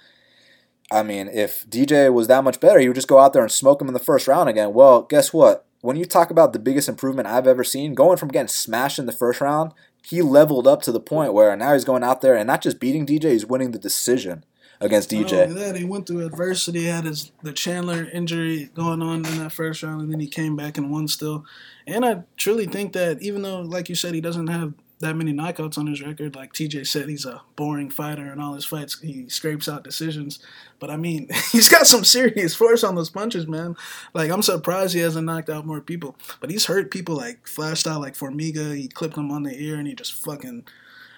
I 0.91 1.03
mean, 1.03 1.27
if 1.27 1.68
DJ 1.69 2.14
was 2.14 2.27
that 2.27 2.43
much 2.43 2.60
better, 2.60 2.80
he 2.80 2.88
would 2.88 2.95
just 2.95 3.07
go 3.07 3.19
out 3.19 3.34
there 3.34 3.41
and 3.41 3.51
smoke 3.51 3.81
him 3.81 3.88
in 3.88 3.93
the 3.93 3.99
first 3.99 4.27
round 4.27 4.49
again. 4.49 4.73
Well, 4.73 5.03
guess 5.03 5.34
what? 5.34 5.65
When 5.81 5.97
you 5.97 6.05
talk 6.05 6.30
about 6.30 6.53
the 6.53 6.60
biggest 6.60 6.88
improvement 6.88 7.27
I've 7.27 7.47
ever 7.47 7.64
seen, 7.64 7.93
going 7.93 8.18
from 8.18 8.30
getting 8.30 8.47
smashed 8.47 8.99
in 8.99 9.05
the 9.05 9.11
first 9.11 9.41
round, 9.41 9.73
he 10.05 10.22
leveled 10.22 10.68
up 10.68 10.81
to 10.84 10.91
the 10.91 10.99
point 10.99 11.34
where 11.34 11.55
now 11.55 11.73
he's 11.73 11.85
going 11.85 12.03
out 12.03 12.22
there 12.22 12.35
and 12.35 12.47
not 12.47 12.61
just 12.61 12.80
beating 12.80 13.05
DJ, 13.05 13.31
he's 13.31 13.45
winning 13.45 13.72
the 13.72 13.80
decision 13.80 14.45
against 14.80 15.10
DJ. 15.10 15.47
Not 15.47 15.55
that, 15.55 15.76
he 15.76 15.84
went 15.84 16.07
through 16.07 16.26
adversity, 16.26 16.85
had 16.85 17.05
his 17.05 17.31
the 17.41 17.53
Chandler 17.53 18.05
injury 18.11 18.69
going 18.73 19.01
on 19.01 19.26
in 19.26 19.39
that 19.39 19.51
first 19.51 19.81
round, 19.84 20.01
and 20.01 20.11
then 20.11 20.19
he 20.19 20.27
came 20.27 20.55
back 20.55 20.77
and 20.77 20.91
won 20.91 21.07
still. 21.07 21.45
And 21.88 22.05
I 22.05 22.23
truly 22.38 22.65
think 22.65 22.93
that 22.93 23.22
even 23.22 23.41
though, 23.41 23.61
like 23.61 23.89
you 23.89 23.95
said, 23.95 24.14
he 24.14 24.22
doesn't 24.22 24.47
have 24.47 24.73
that 25.03 25.15
many 25.15 25.34
knockouts 25.34 25.77
on 25.77 25.88
his 25.88 26.01
record. 26.01 26.35
Like 26.35 26.53
TJ 26.53 26.88
said, 26.88 27.09
he's 27.09 27.25
a 27.25 27.41
boring 27.55 27.89
fighter 27.89 28.31
in 28.31 28.39
all 28.39 28.53
his 28.53 28.65
fights. 28.65 28.99
He 29.01 29.27
scrapes 29.27 29.67
out 29.67 29.84
decisions. 29.84 30.39
But 30.80 30.89
I 30.89 30.97
mean, 30.97 31.27
he's 31.51 31.69
got 31.69 31.85
some 31.88 32.03
serious 32.03 32.55
force 32.55 32.84
on 32.84 32.95
those 32.95 33.09
punches, 33.09 33.45
man. 33.45 33.75
Like 34.13 34.31
I'm 34.31 34.41
surprised 34.41 34.93
he 34.93 35.01
hasn't 35.01 35.25
knocked 35.25 35.49
out 35.49 35.65
more 35.65 35.81
people. 35.81 36.15
But 36.39 36.49
he's 36.49 36.65
hurt 36.65 36.89
people 36.89 37.15
like 37.15 37.47
flashed 37.47 37.85
out 37.85 38.01
like 38.01 38.15
Formiga. 38.15 38.75
He 38.75 38.88
clipped 38.88 39.17
him 39.17 39.30
on 39.30 39.43
the 39.43 39.61
ear 39.61 39.75
and 39.75 39.88
he 39.88 39.93
just 39.93 40.13
fucking 40.13 40.65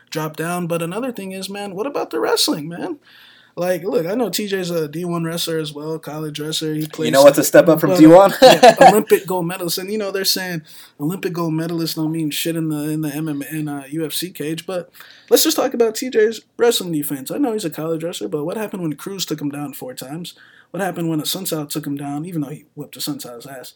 dropped 0.10 0.38
down. 0.38 0.68
But 0.68 0.82
another 0.82 1.12
thing 1.12 1.32
is, 1.32 1.50
man, 1.50 1.76
what 1.76 1.88
about 1.88 2.10
the 2.10 2.20
wrestling, 2.20 2.68
man? 2.68 3.00
Like, 3.58 3.84
look, 3.84 4.06
I 4.06 4.16
know 4.16 4.30
TJ's 4.30 4.70
a 4.70 4.90
D1 4.90 5.26
wrestler 5.26 5.58
as 5.60 5.72
well, 5.72 5.98
college 5.98 6.42
wrestler. 6.42 6.74
He 6.74 6.88
plays. 6.88 7.06
You 7.06 7.12
know 7.12 7.24
what's 7.24 7.38
a 7.38 7.44
step 7.44 7.70
up 7.70 7.80
from 7.80 7.92
D1? 7.92 8.36
yeah, 8.42 8.76
Olympic 8.90 9.26
gold 9.26 9.48
medalist, 9.48 9.78
and 9.78 9.90
you 9.90 9.98
know 9.98 10.12
they're 10.12 10.26
saying 10.26 10.64
Olympic 11.00 11.32
gold 11.32 11.54
medalist 11.54 11.96
don't 11.96 12.12
mean 12.12 12.32
shit 12.32 12.58
in 12.58 12.68
the 12.68 12.90
in 12.90 13.00
the 13.00 13.10
MMA 13.10 13.50
and 13.50 13.70
uh, 13.70 13.84
UFC 13.84 14.36
cage. 14.36 14.66
But 14.66 14.92
let's 15.30 15.46
just 15.46 15.56
talk 15.56 15.74
about 15.74 15.96
TJ's 15.96 16.42
wrestling 16.58 16.92
defense. 16.92 17.32
I 17.32 17.38
know 17.38 17.54
he's 17.54 17.64
a 17.64 17.70
college 17.70 18.04
wrestler, 18.04 18.28
but 18.28 18.44
what 18.44 18.58
happened 18.58 18.82
when 18.82 18.94
Cruz 18.98 19.26
took 19.26 19.40
him 19.40 19.50
down 19.50 19.72
four 19.72 19.94
times? 19.94 20.34
What 20.72 20.84
happened 20.84 21.08
when 21.08 21.22
Assunção 21.22 21.70
took 21.70 21.88
him 21.88 21.96
down? 21.96 22.26
Even 22.26 22.42
though 22.42 22.50
he 22.50 22.66
whipped 22.76 22.98
Assunção's 22.98 23.48
ass, 23.48 23.74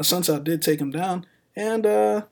Assunção 0.00 0.42
did 0.42 0.62
take 0.62 0.80
him 0.80 0.90
down, 0.90 1.26
and 1.54 1.84
uh, 1.84 2.22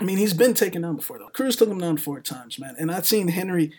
I 0.00 0.04
mean 0.04 0.18
he's 0.18 0.34
been 0.34 0.54
taken 0.54 0.82
down 0.82 0.94
before 0.94 1.18
though. 1.18 1.30
Cruz 1.30 1.56
took 1.56 1.68
him 1.68 1.78
down 1.78 1.96
four 1.96 2.20
times, 2.20 2.56
man, 2.56 2.76
and 2.78 2.92
I've 2.92 3.06
seen 3.06 3.26
Henry. 3.26 3.72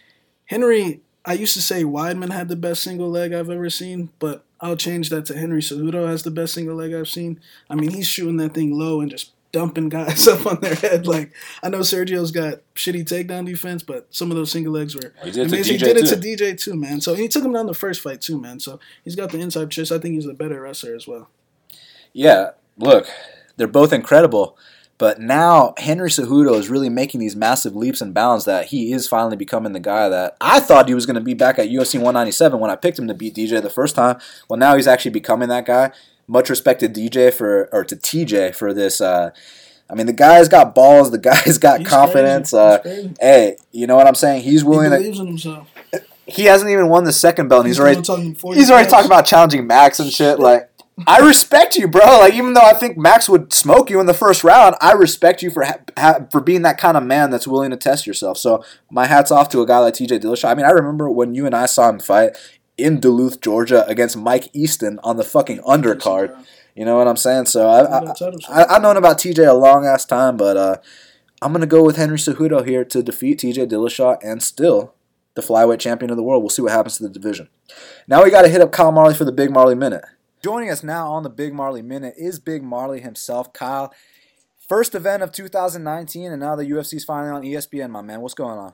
Henry 0.47 1.01
I 1.25 1.33
used 1.33 1.53
to 1.53 1.61
say 1.61 1.83
Weidman 1.83 2.31
had 2.31 2.47
the 2.47 2.55
best 2.55 2.81
single 2.83 3.09
leg 3.09 3.33
I've 3.33 3.49
ever 3.49 3.69
seen, 3.69 4.09
but 4.19 4.43
I'll 4.61 4.77
change 4.77 5.09
that 5.09 5.25
to 5.27 5.37
Henry 5.37 5.61
Cejudo 5.61 6.07
has 6.07 6.23
the 6.23 6.31
best 6.31 6.53
single 6.53 6.75
leg 6.75 6.93
I've 6.93 7.07
seen. 7.07 7.39
I 7.69 7.75
mean, 7.75 7.91
he's 7.91 8.07
shooting 8.07 8.37
that 8.37 8.53
thing 8.53 8.77
low 8.77 9.01
and 9.01 9.11
just 9.11 9.31
dumping 9.51 9.89
guys 9.89 10.27
up 10.27 10.45
on 10.45 10.59
their 10.61 10.75
head. 10.75 11.07
Like 11.07 11.31
I 11.63 11.69
know 11.69 11.79
Sergio's 11.79 12.31
got 12.31 12.59
shitty 12.75 13.05
takedown 13.05 13.45
defense, 13.45 13.83
but 13.83 14.07
some 14.09 14.31
of 14.31 14.37
those 14.37 14.51
single 14.51 14.73
legs 14.73 14.95
were 14.95 15.13
he 15.23 15.31
did, 15.31 15.47
amazing. 15.47 15.73
He 15.73 15.79
did 15.79 15.97
it 15.97 16.05
to 16.07 16.15
DJ 16.15 16.59
too, 16.59 16.75
man. 16.75 17.01
So 17.01 17.13
he 17.13 17.27
took 17.27 17.43
him 17.43 17.53
down 17.53 17.65
the 17.65 17.73
first 17.73 18.01
fight 18.01 18.21
too, 18.21 18.39
man. 18.39 18.59
So 18.59 18.79
he's 19.03 19.15
got 19.15 19.31
the 19.31 19.39
inside 19.39 19.71
chest. 19.71 19.91
I 19.91 19.99
think 19.99 20.15
he's 20.15 20.25
a 20.25 20.33
better 20.33 20.61
wrestler 20.61 20.95
as 20.95 21.07
well. 21.07 21.29
Yeah, 22.13 22.51
look, 22.77 23.07
they're 23.57 23.67
both 23.67 23.93
incredible. 23.93 24.57
But 24.99 25.19
now 25.19 25.73
Henry 25.77 26.09
Cejudo 26.09 26.55
is 26.59 26.69
really 26.69 26.89
making 26.89 27.19
these 27.21 27.35
massive 27.35 27.76
leaps 27.76 28.01
and 28.01 28.13
bounds 28.13 28.45
that 28.45 28.65
he 28.67 28.91
is 28.91 29.07
finally 29.07 29.38
becoming 29.38 29.71
the 29.73 29.80
guy 29.80 30.09
that 30.09 30.35
I 30.41 30.59
thought 30.59 30.88
he 30.89 30.93
was 30.93 31.05
going 31.07 31.15
to 31.15 31.21
be 31.21 31.34
back 31.34 31.57
at 31.57 31.69
UFC 31.69 31.95
197 31.95 32.59
when 32.59 32.69
I 32.69 32.76
picked 32.76 32.99
him 32.99 33.07
to 33.07 33.13
beat 33.13 33.34
DJ 33.34 33.61
the 33.61 33.69
first 33.69 33.95
time. 33.95 34.19
Well, 34.49 34.59
now 34.59 34.76
he's 34.76 34.88
actually 34.88 35.11
becoming 35.11 35.47
that 35.49 35.65
guy. 35.65 35.91
Much 36.27 36.49
respected 36.49 36.93
DJ 36.93 37.34
for 37.34 37.69
or 37.71 37.84
to 37.85 37.95
TJ 37.95 38.53
for 38.55 38.73
this. 38.73 38.99
Uh, 39.01 39.31
I 39.89 39.95
mean, 39.95 40.05
the 40.05 40.13
guy's 40.13 40.49
got 40.49 40.76
balls. 40.76 41.09
The 41.11 41.17
guy's 41.31 41.57
got 41.57 41.80
He's 41.80 41.88
confidence. 41.88 42.53
Uh, 42.53 42.80
hey, 43.19 43.55
you 43.71 43.88
know 43.88 43.95
what 43.95 44.05
I'm 44.05 44.15
saying? 44.15 44.43
He's 44.43 44.61
He 44.61 44.67
willing 44.67 44.91
to. 44.91 44.97
believes 44.97 45.19
in 45.19 45.27
himself. 45.27 45.67
He 46.27 46.43
hasn't 46.43 46.69
even 46.69 46.89
won 46.89 47.05
the 47.05 47.11
second 47.13 47.47
belt. 47.47 47.61
And 47.61 47.67
he's, 47.69 47.77
He's 47.77 47.81
already. 47.81 48.01
talking 48.01 48.35
He's 48.53 48.69
already 48.69 48.88
talking 48.89 49.07
about 49.07 49.26
challenging 49.26 49.65
Max 49.65 49.99
and 49.99 50.11
shit. 50.11 50.39
Like, 50.39 50.68
I 51.07 51.19
respect 51.19 51.76
you, 51.76 51.88
bro. 51.88 52.19
Like, 52.19 52.34
even 52.34 52.53
though 52.53 52.61
I 52.61 52.73
think 52.73 52.97
Max 52.97 53.30
would 53.30 53.53
smoke 53.53 53.89
you 53.89 53.99
in 53.99 54.05
the 54.05 54.13
first 54.13 54.43
round, 54.43 54.76
I 54.81 54.93
respect 54.93 55.41
you 55.41 55.51
for 55.51 55.63
ha- 55.63 55.80
ha- 55.97 56.27
for 56.31 56.41
being 56.41 56.61
that 56.63 56.77
kind 56.77 56.97
of 56.97 57.03
man 57.03 57.30
that's 57.30 57.47
willing 57.47 57.71
to 57.71 57.77
test 57.77 58.07
yourself. 58.07 58.38
So, 58.38 58.63
my 58.91 59.05
hats 59.05 59.31
off 59.31 59.49
to 59.49 59.61
a 59.61 59.67
guy 59.67 59.80
like 59.80 59.93
TJ 59.93 60.21
Dillashaw. 60.21 60.49
I 60.49 60.55
mean, 60.55 60.65
I 60.65 60.71
remember 60.71 61.09
when 61.09 61.34
you 61.34 61.45
and 61.45 61.55
I 61.55 61.65
saw 61.65 61.89
him 61.89 61.99
fight 61.99 62.38
in 62.77 62.99
Duluth, 62.99 63.41
Georgia, 63.41 63.85
against 63.88 64.17
Mike 64.17 64.49
Easton 64.53 64.99
on 65.03 65.17
the 65.17 65.23
fucking 65.23 65.59
undercard. 65.59 66.35
You 66.76 66.85
know 66.85 66.97
what 66.97 67.07
I'm 67.07 67.17
saying? 67.17 67.45
So, 67.47 67.67
I, 67.67 67.81
I, 67.81 68.13
I, 68.49 68.76
I've 68.76 68.81
known 68.81 68.97
about 68.97 69.17
TJ 69.17 69.47
a 69.47 69.53
long 69.53 69.85
ass 69.85 70.05
time, 70.05 70.38
but 70.38 70.57
uh, 70.57 70.77
I'm 71.41 71.51
gonna 71.51 71.65
go 71.65 71.84
with 71.84 71.97
Henry 71.97 72.17
Cejudo 72.17 72.65
here 72.65 72.85
to 72.85 73.03
defeat 73.03 73.39
TJ 73.39 73.69
Dillashaw 73.69 74.17
and 74.23 74.41
still 74.41 74.93
the 75.35 75.41
flyweight 75.41 75.80
champion 75.80 76.11
of 76.11 76.17
the 76.17 76.23
world. 76.23 76.43
We'll 76.43 76.49
see 76.49 76.61
what 76.61 76.71
happens 76.71 76.97
to 76.97 77.03
the 77.03 77.09
division. 77.09 77.49
Now 78.07 78.23
we 78.23 78.31
got 78.31 78.41
to 78.43 78.49
hit 78.49 78.61
up 78.61 78.71
Kyle 78.71 78.91
Marley 78.91 79.13
for 79.13 79.26
the 79.26 79.31
Big 79.31 79.51
Marley 79.51 79.76
Minute. 79.76 80.03
Joining 80.41 80.70
us 80.70 80.84
now 80.84 81.11
on 81.11 81.24
the 81.24 81.30
Big 81.30 81.53
Marley 81.53 81.82
Minute 81.82 82.14
is 82.18 82.40
Big 82.40 82.64
Marley 82.64 83.02
himself, 83.02 83.52
Kyle. 83.52 83.94
First 84.70 84.95
event 84.95 85.22
of 85.22 85.34
2019, 85.34 86.32
and 86.32 86.40
now 86.40 86.56
the 86.56 86.64
UFC's 86.64 87.03
finally 87.03 87.32
on 87.32 87.44
ESPN, 87.44 87.90
my 87.90 88.02
man. 88.02 88.22
What's 88.22 88.36
going 88.36 88.57
on? 88.57 88.74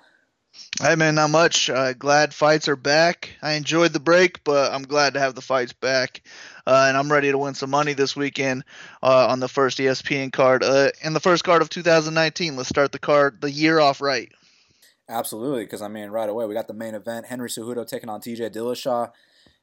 Hey 0.79 0.95
man, 0.95 1.15
not 1.15 1.31
much. 1.31 1.71
Uh, 1.71 1.93
glad 1.93 2.35
fights 2.35 2.67
are 2.67 2.75
back. 2.75 3.31
I 3.41 3.53
enjoyed 3.53 3.93
the 3.93 3.99
break, 3.99 4.43
but 4.43 4.73
I'm 4.73 4.83
glad 4.83 5.15
to 5.15 5.19
have 5.19 5.33
the 5.33 5.41
fights 5.41 5.73
back, 5.73 6.21
uh, 6.67 6.85
and 6.87 6.95
I'm 6.95 7.11
ready 7.11 7.31
to 7.31 7.37
win 7.37 7.55
some 7.55 7.71
money 7.71 7.93
this 7.93 8.15
weekend 8.15 8.63
uh, 9.01 9.27
on 9.27 9.39
the 9.39 9.49
first 9.49 9.79
ESPN 9.79 10.31
card 10.31 10.63
uh, 10.63 10.91
and 11.03 11.15
the 11.15 11.19
first 11.19 11.43
card 11.43 11.63
of 11.63 11.69
2019. 11.69 12.55
Let's 12.55 12.69
start 12.69 12.91
the 12.91 12.99
card 12.99 13.41
the 13.41 13.51
year 13.51 13.79
off 13.79 14.01
right. 14.01 14.31
Absolutely, 15.09 15.63
because 15.63 15.81
I 15.81 15.87
mean, 15.87 16.09
right 16.09 16.29
away 16.29 16.45
we 16.45 16.53
got 16.53 16.67
the 16.67 16.73
main 16.75 16.93
event: 16.93 17.25
Henry 17.25 17.49
Cejudo 17.49 17.87
taking 17.87 18.09
on 18.09 18.21
TJ 18.21 18.51
Dillashaw. 18.51 19.11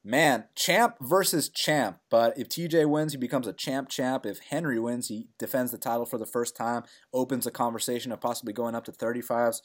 Man, 0.05 0.45
champ 0.57 0.97
versus 1.01 1.49
champ. 1.49 1.99
But 2.11 2.37
if 2.37 2.49
TJ 2.49 2.89
wins, 2.89 3.13
he 3.13 3.19
becomes 3.19 3.47
a 3.47 3.53
champ 3.53 3.89
champ. 3.89 4.27
If 4.27 4.41
Henry 4.51 4.81
wins, 4.81 5.09
he 5.09 5.29
defends 5.39 5.71
the 5.71 5.79
title 5.79 6.07
for 6.07 6.19
the 6.19 6.27
first 6.27 6.57
time, 6.57 6.83
opens 7.13 7.47
a 7.47 7.53
conversation 7.53 8.11
of 8.11 8.21
possibly 8.21 8.53
going 8.53 8.75
up 8.75 8.85
to 8.87 8.93
35s. 8.93 9.61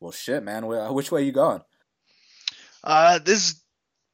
Well, 0.00 0.12
shit, 0.12 0.42
man. 0.42 0.66
Which 0.66 1.12
way 1.12 1.24
you 1.24 1.32
going? 1.32 1.60
Uh, 2.82 3.18
this 3.18 3.50
is 3.50 3.62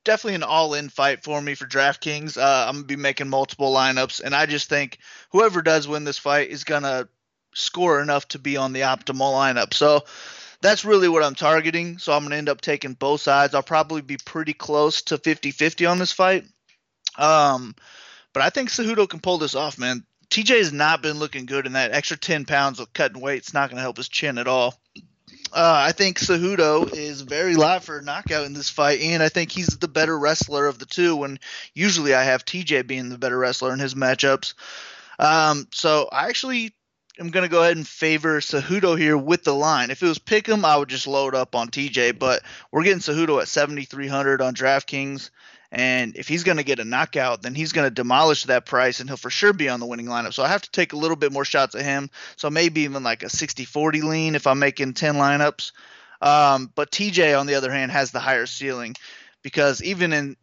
definitely 0.04 0.34
an 0.34 0.42
all-in 0.42 0.88
fight 0.88 1.22
for 1.22 1.40
me 1.40 1.54
for 1.54 1.66
DraftKings. 1.66 2.36
Uh, 2.36 2.66
I'm 2.68 2.76
gonna 2.76 2.86
be 2.86 2.96
making 2.96 3.28
multiple 3.28 3.72
lineups, 3.72 4.20
and 4.22 4.34
I 4.34 4.46
just 4.46 4.68
think 4.68 4.98
whoever 5.30 5.62
does 5.62 5.86
win 5.86 6.04
this 6.04 6.18
fight 6.18 6.50
is 6.50 6.64
gonna 6.64 7.08
score 7.54 8.00
enough 8.00 8.26
to 8.28 8.38
be 8.38 8.56
on 8.56 8.72
the 8.72 8.80
optimal 8.80 9.32
lineup. 9.32 9.74
So 9.74 10.04
that's 10.60 10.84
really 10.84 11.08
what 11.08 11.22
I'm 11.22 11.34
targeting. 11.34 11.98
So 11.98 12.12
I'm 12.12 12.22
gonna 12.22 12.36
end 12.36 12.48
up 12.48 12.60
taking 12.60 12.94
both 12.94 13.20
sides. 13.20 13.54
I'll 13.54 13.62
probably 13.62 14.02
be 14.02 14.16
pretty 14.16 14.52
close 14.52 15.02
to 15.02 15.18
50-50 15.18 15.90
on 15.90 15.98
this 15.98 16.12
fight. 16.12 16.44
Um, 17.16 17.74
but 18.32 18.42
I 18.42 18.50
think 18.50 18.68
Cejudo 18.68 19.08
can 19.08 19.20
pull 19.20 19.38
this 19.38 19.54
off, 19.54 19.78
man. 19.78 20.04
TJ 20.30 20.58
has 20.58 20.72
not 20.72 21.02
been 21.02 21.18
looking 21.18 21.46
good, 21.46 21.66
and 21.66 21.74
that 21.74 21.92
extra 21.92 22.16
10 22.16 22.44
pounds 22.44 22.80
of 22.80 22.92
cutting 22.92 23.20
weight 23.20 23.42
is 23.42 23.54
not 23.54 23.70
going 23.70 23.76
to 23.76 23.82
help 23.82 23.96
his 23.96 24.08
chin 24.08 24.38
at 24.38 24.46
all. 24.46 24.78
Uh, 25.50 25.84
I 25.86 25.92
think 25.92 26.18
Cejudo 26.18 26.92
is 26.94 27.22
very 27.22 27.56
live 27.56 27.82
for 27.82 27.98
a 27.98 28.02
knockout 28.02 28.44
in 28.44 28.52
this 28.52 28.68
fight, 28.68 29.00
and 29.00 29.22
I 29.22 29.30
think 29.30 29.50
he's 29.50 29.68
the 29.68 29.88
better 29.88 30.18
wrestler 30.18 30.66
of 30.66 30.78
the 30.78 30.84
two. 30.84 31.16
When 31.16 31.38
usually 31.72 32.14
I 32.14 32.24
have 32.24 32.44
TJ 32.44 32.86
being 32.86 33.08
the 33.08 33.18
better 33.18 33.38
wrestler 33.38 33.72
in 33.72 33.78
his 33.78 33.94
matchups. 33.94 34.52
Um, 35.18 35.66
so 35.72 36.08
I 36.12 36.28
actually 36.28 36.74
am 37.18 37.30
going 37.30 37.42
to 37.42 37.50
go 37.50 37.62
ahead 37.62 37.76
and 37.76 37.86
favor 37.86 38.40
Cejudo 38.40 38.98
here 38.98 39.16
with 39.16 39.44
the 39.44 39.54
line. 39.54 39.90
If 39.90 40.02
it 40.02 40.08
was 40.08 40.18
Pick'em, 40.18 40.64
I 40.64 40.76
would 40.76 40.88
just 40.88 41.06
load 41.06 41.34
up 41.34 41.54
on 41.54 41.68
TJ, 41.68 42.18
but 42.18 42.42
we're 42.70 42.84
getting 42.84 43.00
Cejudo 43.00 43.40
at 43.40 43.48
7,300 43.48 44.40
on 44.40 44.54
DraftKings. 44.54 45.30
And 45.70 46.16
if 46.16 46.28
he's 46.28 46.44
going 46.44 46.56
to 46.56 46.62
get 46.62 46.78
a 46.78 46.84
knockout, 46.84 47.42
then 47.42 47.54
he's 47.54 47.72
going 47.72 47.86
to 47.86 47.94
demolish 47.94 48.44
that 48.44 48.64
price 48.64 49.00
and 49.00 49.10
he'll 49.10 49.18
for 49.18 49.30
sure 49.30 49.52
be 49.52 49.68
on 49.68 49.80
the 49.80 49.86
winning 49.86 50.06
lineup. 50.06 50.32
So 50.32 50.42
I 50.42 50.48
have 50.48 50.62
to 50.62 50.70
take 50.70 50.94
a 50.94 50.96
little 50.96 51.16
bit 51.16 51.32
more 51.32 51.44
shots 51.44 51.74
at 51.74 51.82
him. 51.82 52.08
So 52.36 52.48
maybe 52.48 52.82
even 52.82 53.02
like 53.02 53.22
a 53.22 53.28
60 53.28 53.64
40 53.64 54.00
lean 54.00 54.34
if 54.34 54.46
I'm 54.46 54.58
making 54.58 54.94
10 54.94 55.16
lineups. 55.16 55.72
Um, 56.22 56.72
but 56.74 56.90
TJ, 56.90 57.38
on 57.38 57.46
the 57.46 57.54
other 57.56 57.70
hand, 57.70 57.92
has 57.92 58.10
the 58.10 58.18
higher 58.20 58.46
ceiling 58.46 58.96
because 59.42 59.82
even 59.82 60.12
in 60.12 60.36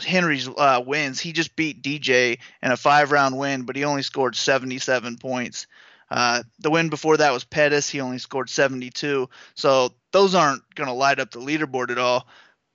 Henry's 0.00 0.48
uh, 0.48 0.82
wins, 0.84 1.18
he 1.18 1.32
just 1.32 1.56
beat 1.56 1.82
DJ 1.82 2.38
in 2.62 2.70
a 2.70 2.76
five 2.76 3.10
round 3.10 3.36
win, 3.36 3.62
but 3.62 3.74
he 3.74 3.84
only 3.84 4.02
scored 4.02 4.36
77 4.36 5.18
points. 5.18 5.66
Uh, 6.10 6.42
the 6.58 6.70
win 6.70 6.88
before 6.88 7.16
that 7.18 7.32
was 7.32 7.44
Pettis. 7.44 7.88
He 7.90 8.00
only 8.00 8.18
scored 8.18 8.50
72. 8.50 9.28
So 9.54 9.94
those 10.12 10.34
aren't 10.34 10.62
going 10.74 10.88
to 10.88 10.94
light 10.94 11.20
up 11.20 11.30
the 11.30 11.40
leaderboard 11.40 11.90
at 11.90 11.98
all. 11.98 12.26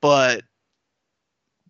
But 0.01 0.43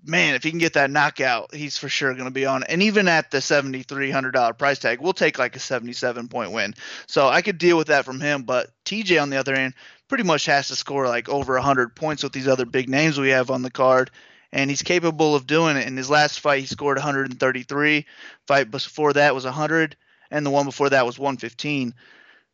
man, 0.06 0.36
if 0.36 0.44
he 0.44 0.50
can 0.50 0.60
get 0.60 0.74
that 0.74 0.92
knockout, 0.92 1.54
he's 1.54 1.78
for 1.78 1.90
sure 1.90 2.14
going 2.14 2.26
to 2.26 2.32
be 2.32 2.46
on. 2.46 2.64
And 2.64 2.84
even 2.84 3.08
at 3.08 3.32
the 3.32 3.38
$7,300 3.38 4.58
price 4.58 4.80
tag, 4.80 5.00
we'll 5.00 5.14
take 5.14 5.40
like 5.40 5.56
a 5.56 5.60
77 5.60 6.28
point 6.28 6.52
win. 6.52 6.76
So 7.08 7.28
I 7.28 7.42
could 7.42 7.58
deal 7.58 7.78
with 7.78 7.88
that 7.88 8.06
from 8.06 8.20
him. 8.20 8.44
But 8.44 8.72
TJ, 8.86 9.22
on 9.22 9.30
the 9.30 9.38
other 9.38 9.56
hand, 9.56 9.74
pretty 10.08 10.24
much 10.24 10.46
has 10.46 10.68
to 10.68 10.76
score 10.76 11.08
like 11.08 11.30
over 11.30 11.54
100 11.54 11.96
points 11.96 12.24
with 12.24 12.34
these 12.34 12.48
other 12.48 12.66
big 12.66 12.90
names 12.90 13.20
we 13.20 13.30
have 13.30 13.50
on 13.50 13.62
the 13.62 13.72
card. 13.72 14.12
And 14.52 14.70
he's 14.70 14.84
capable 14.84 15.34
of 15.34 15.48
doing 15.48 15.78
it. 15.78 15.88
In 15.88 15.98
his 15.98 16.12
last 16.12 16.40
fight, 16.40 16.60
he 16.60 16.68
scored 16.68 16.98
133. 16.98 18.06
Fight 18.46 18.70
before 18.70 19.14
that 19.14 19.34
was 19.34 19.46
100. 19.46 19.96
And 20.34 20.46
the 20.46 20.50
one 20.50 20.66
before 20.66 20.90
that 20.90 21.06
was 21.06 21.18
115. 21.18 21.94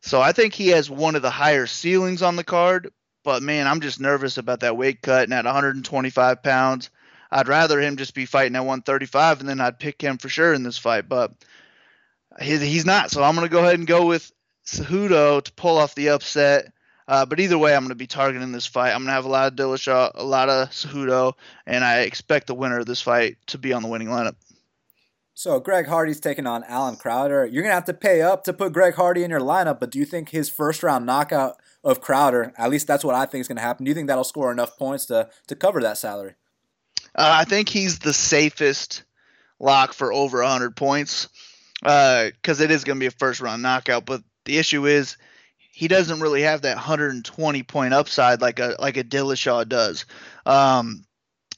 So 0.02 0.20
I 0.20 0.32
think 0.32 0.54
he 0.54 0.68
has 0.68 0.88
one 0.88 1.16
of 1.16 1.22
the 1.22 1.30
higher 1.30 1.66
ceilings 1.66 2.22
on 2.22 2.36
the 2.36 2.44
card. 2.44 2.92
But 3.24 3.42
man, 3.42 3.66
I'm 3.66 3.80
just 3.80 4.00
nervous 4.00 4.38
about 4.38 4.60
that 4.60 4.76
weight 4.76 5.02
cut. 5.02 5.24
And 5.24 5.34
at 5.34 5.46
125 5.46 6.42
pounds, 6.42 6.90
I'd 7.30 7.48
rather 7.48 7.80
him 7.80 7.96
just 7.96 8.14
be 8.14 8.26
fighting 8.26 8.56
at 8.56 8.60
135, 8.60 9.40
and 9.40 9.48
then 9.48 9.60
I'd 9.60 9.78
pick 9.78 10.02
him 10.02 10.18
for 10.18 10.28
sure 10.28 10.52
in 10.52 10.62
this 10.62 10.78
fight. 10.78 11.08
But 11.08 11.32
he's 12.40 12.86
not, 12.86 13.10
so 13.10 13.22
I'm 13.22 13.34
going 13.34 13.46
to 13.46 13.52
go 13.52 13.60
ahead 13.60 13.78
and 13.78 13.86
go 13.86 14.06
with 14.06 14.30
Cejudo 14.66 15.42
to 15.42 15.52
pull 15.52 15.78
off 15.78 15.94
the 15.94 16.10
upset. 16.10 16.72
Uh, 17.06 17.26
but 17.26 17.40
either 17.40 17.58
way, 17.58 17.74
I'm 17.74 17.82
going 17.82 17.88
to 17.88 17.96
be 17.96 18.06
targeting 18.06 18.52
this 18.52 18.66
fight. 18.66 18.90
I'm 18.90 19.00
going 19.00 19.06
to 19.06 19.12
have 19.12 19.24
a 19.24 19.28
lot 19.28 19.52
of 19.52 19.56
Dillashaw, 19.56 20.12
a 20.14 20.24
lot 20.24 20.48
of 20.48 20.70
Cejudo, 20.70 21.32
and 21.66 21.84
I 21.84 22.00
expect 22.00 22.46
the 22.46 22.54
winner 22.54 22.78
of 22.78 22.86
this 22.86 23.02
fight 23.02 23.36
to 23.48 23.58
be 23.58 23.72
on 23.72 23.82
the 23.82 23.88
winning 23.88 24.08
lineup. 24.08 24.36
So 25.34 25.58
Greg 25.60 25.86
Hardy's 25.86 26.20
taking 26.20 26.46
on 26.46 26.64
Alan 26.64 26.96
Crowder. 26.96 27.46
You're 27.46 27.62
gonna 27.62 27.74
have 27.74 27.84
to 27.86 27.94
pay 27.94 28.20
up 28.20 28.44
to 28.44 28.52
put 28.52 28.72
Greg 28.72 28.94
Hardy 28.94 29.24
in 29.24 29.30
your 29.30 29.40
lineup, 29.40 29.80
but 29.80 29.90
do 29.90 29.98
you 29.98 30.04
think 30.04 30.30
his 30.30 30.50
first 30.50 30.82
round 30.82 31.06
knockout 31.06 31.56
of 31.82 32.00
Crowder, 32.00 32.52
at 32.58 32.70
least 32.70 32.86
that's 32.86 33.04
what 33.04 33.14
I 33.14 33.26
think 33.26 33.40
is 33.40 33.48
gonna 33.48 33.60
happen. 33.60 33.84
Do 33.84 33.90
you 33.90 33.94
think 33.94 34.08
that'll 34.08 34.24
score 34.24 34.52
enough 34.52 34.76
points 34.76 35.06
to 35.06 35.30
to 35.46 35.56
cover 35.56 35.80
that 35.80 35.98
salary? 35.98 36.34
Uh, 37.14 37.38
I 37.40 37.44
think 37.44 37.68
he's 37.68 37.98
the 37.98 38.12
safest 38.12 39.04
lock 39.58 39.92
for 39.92 40.12
over 40.12 40.42
100 40.42 40.76
points 40.76 41.28
because 41.80 42.60
uh, 42.60 42.64
it 42.64 42.70
is 42.70 42.84
going 42.84 42.96
to 42.96 43.00
be 43.00 43.06
a 43.06 43.10
first 43.10 43.40
round 43.40 43.62
knockout. 43.62 44.06
But 44.06 44.22
the 44.44 44.58
issue 44.58 44.86
is 44.86 45.16
he 45.72 45.88
doesn't 45.88 46.20
really 46.20 46.42
have 46.42 46.62
that 46.62 46.76
120 46.76 47.62
point 47.64 47.94
upside 47.94 48.40
like 48.40 48.58
a 48.58 48.76
like 48.78 48.96
a 48.96 49.04
Dillashaw 49.04 49.68
does. 49.68 50.06
Um, 50.46 51.04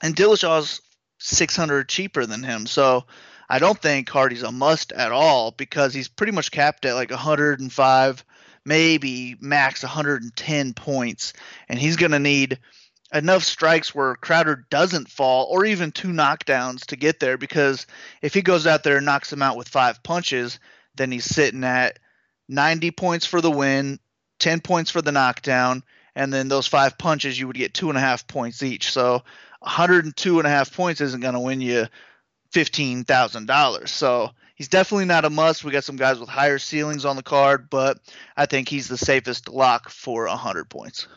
and 0.02 0.16
Dillashaw's 0.16 0.80
600 1.18 1.88
cheaper 1.88 2.26
than 2.26 2.42
him, 2.42 2.66
so 2.66 3.04
I 3.52 3.58
don't 3.58 3.78
think 3.78 4.08
Hardy's 4.08 4.42
a 4.42 4.50
must 4.50 4.92
at 4.92 5.12
all 5.12 5.50
because 5.50 5.92
he's 5.92 6.08
pretty 6.08 6.32
much 6.32 6.50
capped 6.50 6.86
at 6.86 6.94
like 6.94 7.10
105, 7.10 8.24
maybe 8.64 9.36
max 9.42 9.82
110 9.82 10.72
points, 10.72 11.34
and 11.68 11.78
he's 11.78 11.96
going 11.96 12.12
to 12.12 12.18
need 12.18 12.60
enough 13.12 13.44
strikes 13.44 13.94
where 13.94 14.14
Crowder 14.14 14.64
doesn't 14.70 15.10
fall 15.10 15.48
or 15.50 15.66
even 15.66 15.92
two 15.92 16.08
knockdowns 16.08 16.86
to 16.86 16.96
get 16.96 17.20
there 17.20 17.36
because 17.36 17.86
if 18.22 18.32
he 18.32 18.40
goes 18.40 18.66
out 18.66 18.84
there 18.84 18.96
and 18.96 19.04
knocks 19.04 19.30
him 19.30 19.42
out 19.42 19.58
with 19.58 19.68
five 19.68 20.02
punches, 20.02 20.58
then 20.94 21.12
he's 21.12 21.26
sitting 21.26 21.62
at 21.62 21.98
90 22.48 22.90
points 22.92 23.26
for 23.26 23.42
the 23.42 23.50
win, 23.50 24.00
10 24.38 24.62
points 24.62 24.90
for 24.90 25.02
the 25.02 25.12
knockdown, 25.12 25.82
and 26.14 26.32
then 26.32 26.48
those 26.48 26.66
five 26.66 26.96
punches 26.96 27.38
you 27.38 27.48
would 27.48 27.56
get 27.56 27.74
two 27.74 27.90
and 27.90 27.98
a 27.98 28.00
half 28.00 28.26
points 28.26 28.62
each. 28.62 28.92
So 28.92 29.24
102 29.60 30.38
and 30.38 30.46
a 30.46 30.50
half 30.50 30.74
points 30.74 31.02
isn't 31.02 31.20
going 31.20 31.34
to 31.34 31.40
win 31.40 31.60
you 31.60 31.88
fifteen 32.52 33.04
thousand 33.04 33.46
dollars. 33.46 33.90
So 33.90 34.30
he's 34.54 34.68
definitely 34.68 35.06
not 35.06 35.24
a 35.24 35.30
must. 35.30 35.64
We 35.64 35.72
got 35.72 35.84
some 35.84 35.96
guys 35.96 36.18
with 36.18 36.28
higher 36.28 36.58
ceilings 36.58 37.04
on 37.04 37.16
the 37.16 37.22
card, 37.22 37.68
but 37.70 37.98
I 38.36 38.46
think 38.46 38.68
he's 38.68 38.88
the 38.88 38.98
safest 38.98 39.48
lock 39.48 39.88
for 39.88 40.26
hundred 40.26 40.68
points. 40.70 41.08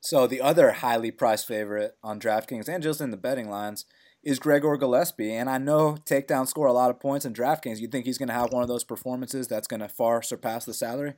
So 0.00 0.26
the 0.26 0.40
other 0.40 0.70
highly 0.70 1.10
priced 1.10 1.46
favorite 1.46 1.96
on 2.02 2.20
DraftKings 2.20 2.68
and 2.68 2.82
just 2.82 3.00
in 3.00 3.10
the 3.10 3.16
betting 3.16 3.48
lines 3.48 3.86
is 4.22 4.38
Gregor 4.38 4.76
Gillespie, 4.76 5.32
and 5.32 5.50
I 5.50 5.58
know 5.58 5.98
takedown 6.06 6.48
score 6.48 6.66
a 6.66 6.72
lot 6.72 6.90
of 6.90 6.98
points 6.98 7.26
in 7.26 7.34
DraftKings. 7.34 7.78
You 7.78 7.88
think 7.88 8.06
he's 8.06 8.18
going 8.18 8.28
to 8.28 8.34
have 8.34 8.52
one 8.52 8.62
of 8.62 8.68
those 8.68 8.84
performances 8.84 9.48
that's 9.48 9.66
going 9.66 9.80
to 9.80 9.88
far 9.88 10.22
surpass 10.22 10.64
the 10.64 10.74
salary? 10.74 11.14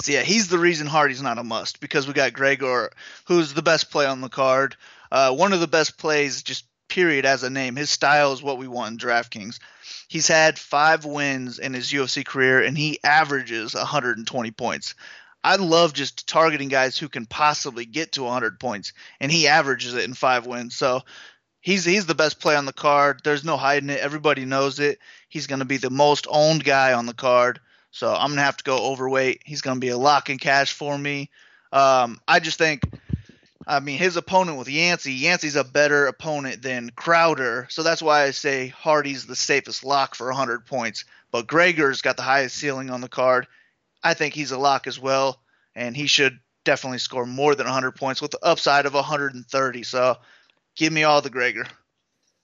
So 0.00 0.12
yeah, 0.12 0.22
he's 0.22 0.48
the 0.48 0.58
reason 0.58 0.86
Hardy's 0.86 1.22
not 1.22 1.38
a 1.38 1.44
must 1.44 1.80
because 1.80 2.06
we 2.06 2.14
got 2.14 2.32
Gregor, 2.32 2.90
who's 3.26 3.54
the 3.54 3.62
best 3.62 3.90
play 3.90 4.06
on 4.06 4.20
the 4.20 4.28
card. 4.28 4.76
Uh, 5.10 5.34
one 5.34 5.52
of 5.52 5.60
the 5.60 5.66
best 5.66 5.98
plays, 5.98 6.42
just 6.42 6.66
period 6.88 7.24
as 7.24 7.42
a 7.42 7.50
name. 7.50 7.76
His 7.76 7.90
style 7.90 8.32
is 8.32 8.42
what 8.42 8.58
we 8.58 8.68
want 8.68 8.92
in 8.92 9.08
DraftKings. 9.08 9.58
He's 10.08 10.28
had 10.28 10.58
five 10.58 11.04
wins 11.04 11.58
in 11.58 11.74
his 11.74 11.92
UFC 11.92 12.24
career, 12.24 12.62
and 12.62 12.76
he 12.76 12.98
averages 13.04 13.74
120 13.74 14.50
points. 14.52 14.94
I 15.44 15.56
love 15.56 15.92
just 15.92 16.26
targeting 16.26 16.68
guys 16.68 16.98
who 16.98 17.08
can 17.08 17.26
possibly 17.26 17.84
get 17.84 18.12
to 18.12 18.24
100 18.24 18.58
points, 18.58 18.92
and 19.20 19.30
he 19.30 19.48
averages 19.48 19.94
it 19.94 20.04
in 20.04 20.14
five 20.14 20.46
wins. 20.46 20.74
So 20.74 21.02
he's 21.60 21.84
he's 21.84 22.06
the 22.06 22.14
best 22.14 22.40
play 22.40 22.56
on 22.56 22.66
the 22.66 22.72
card. 22.72 23.20
There's 23.22 23.44
no 23.44 23.56
hiding 23.56 23.90
it. 23.90 24.00
Everybody 24.00 24.44
knows 24.44 24.80
it. 24.80 24.98
He's 25.28 25.46
going 25.46 25.60
to 25.60 25.64
be 25.64 25.76
the 25.76 25.90
most 25.90 26.26
owned 26.28 26.64
guy 26.64 26.92
on 26.92 27.06
the 27.06 27.14
card. 27.14 27.60
So 27.90 28.12
I'm 28.12 28.30
gonna 28.30 28.42
have 28.42 28.56
to 28.58 28.64
go 28.64 28.90
overweight. 28.90 29.42
He's 29.44 29.62
going 29.62 29.76
to 29.76 29.80
be 29.80 29.88
a 29.88 29.98
lock 29.98 30.30
in 30.30 30.38
cash 30.38 30.72
for 30.72 30.96
me. 30.96 31.30
Um, 31.72 32.20
I 32.26 32.40
just 32.40 32.58
think 32.58 32.82
I 33.68 33.80
mean, 33.80 33.98
his 33.98 34.16
opponent 34.16 34.56
with 34.56 34.68
Yancy, 34.68 35.12
Yancy's 35.12 35.54
a 35.54 35.62
better 35.62 36.06
opponent 36.06 36.62
than 36.62 36.90
Crowder, 36.96 37.66
so 37.68 37.82
that's 37.82 38.00
why 38.00 38.22
I 38.22 38.30
say 38.30 38.68
Hardy's 38.68 39.26
the 39.26 39.36
safest 39.36 39.84
lock 39.84 40.14
for 40.14 40.28
100 40.28 40.64
points. 40.64 41.04
But 41.30 41.46
Gregor's 41.46 42.00
got 42.00 42.16
the 42.16 42.22
highest 42.22 42.56
ceiling 42.56 42.88
on 42.88 43.02
the 43.02 43.10
card. 43.10 43.46
I 44.02 44.14
think 44.14 44.32
he's 44.32 44.52
a 44.52 44.58
lock 44.58 44.86
as 44.86 44.98
well, 44.98 45.42
and 45.74 45.94
he 45.94 46.06
should 46.06 46.38
definitely 46.64 46.98
score 46.98 47.26
more 47.26 47.54
than 47.54 47.66
100 47.66 47.92
points 47.92 48.22
with 48.22 48.30
the 48.30 48.42
upside 48.42 48.86
of 48.86 48.94
130. 48.94 49.82
So 49.82 50.16
give 50.74 50.90
me 50.90 51.04
all 51.04 51.20
the 51.20 51.28
Gregor. 51.28 51.66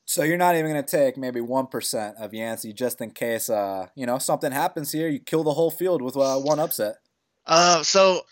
So 0.05 0.25
you're 0.25 0.37
not 0.37 0.57
even 0.57 0.71
going 0.71 0.85
to 0.85 0.97
take 0.97 1.17
maybe 1.17 1.41
1% 1.41 2.15
of 2.17 2.35
Yancy 2.35 2.75
just 2.75 3.01
in 3.01 3.13
case, 3.13 3.49
uh, 3.49 3.87
you 3.95 4.05
know, 4.05 4.19
something 4.19 4.53
happens 4.53 4.93
here. 4.93 5.09
You 5.09 5.21
kill 5.21 5.43
the 5.43 5.55
whole 5.55 5.71
field 5.71 6.03
with 6.03 6.19
uh, 6.19 6.37
one 6.37 6.61
upset. 6.61 6.97
Uh, 7.47 7.83
so 7.83 8.27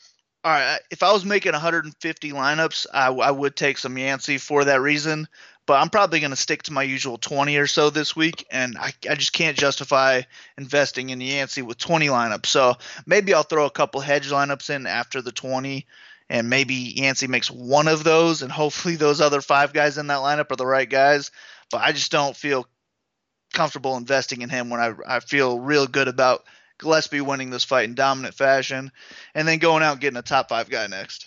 all 0.44 0.52
right, 0.52 0.80
if 0.90 1.02
I 1.02 1.12
was 1.12 1.24
making 1.24 1.52
150 1.52 2.32
lineups, 2.32 2.86
I, 2.92 3.08
I 3.08 3.30
would 3.30 3.54
take 3.54 3.78
some 3.78 3.96
Yancy 3.96 4.38
for 4.38 4.64
that 4.64 4.80
reason. 4.80 5.28
But 5.64 5.80
I'm 5.80 5.90
probably 5.90 6.18
going 6.18 6.30
to 6.30 6.36
stick 6.36 6.64
to 6.64 6.72
my 6.72 6.82
usual 6.82 7.18
20 7.18 7.56
or 7.56 7.68
so 7.68 7.90
this 7.90 8.16
week, 8.16 8.44
and 8.50 8.76
I, 8.76 8.92
I 9.08 9.14
just 9.14 9.32
can't 9.32 9.56
justify 9.56 10.22
investing 10.58 11.10
in 11.10 11.20
Yancy 11.20 11.62
with 11.62 11.78
20 11.78 12.08
lineups. 12.08 12.46
So 12.46 12.74
maybe 13.06 13.32
I'll 13.32 13.44
throw 13.44 13.66
a 13.66 13.70
couple 13.70 14.00
hedge 14.00 14.28
lineups 14.28 14.70
in 14.70 14.88
after 14.88 15.22
the 15.22 15.30
20, 15.30 15.86
and 16.28 16.50
maybe 16.50 16.74
Yancy 16.74 17.28
makes 17.28 17.48
one 17.48 17.86
of 17.86 18.02
those, 18.02 18.42
and 18.42 18.50
hopefully 18.50 18.96
those 18.96 19.20
other 19.20 19.40
five 19.40 19.72
guys 19.72 19.98
in 19.98 20.08
that 20.08 20.18
lineup 20.18 20.50
are 20.50 20.56
the 20.56 20.66
right 20.66 20.90
guys. 20.90 21.30
But 21.70 21.82
I 21.82 21.92
just 21.92 22.10
don't 22.10 22.36
feel 22.36 22.66
comfortable 23.52 23.96
investing 23.96 24.42
in 24.42 24.48
him 24.48 24.68
when 24.68 24.80
I, 24.80 24.94
I 25.06 25.20
feel 25.20 25.60
real 25.60 25.86
good 25.86 26.08
about 26.08 26.44
Gillespie 26.82 27.20
winning 27.20 27.50
this 27.50 27.64
fight 27.64 27.84
in 27.84 27.94
dominant 27.94 28.34
fashion, 28.34 28.90
and 29.34 29.46
then 29.46 29.58
going 29.58 29.82
out 29.82 29.92
and 29.92 30.00
getting 30.00 30.18
a 30.18 30.22
top 30.22 30.48
five 30.48 30.68
guy 30.68 30.86
next. 30.86 31.26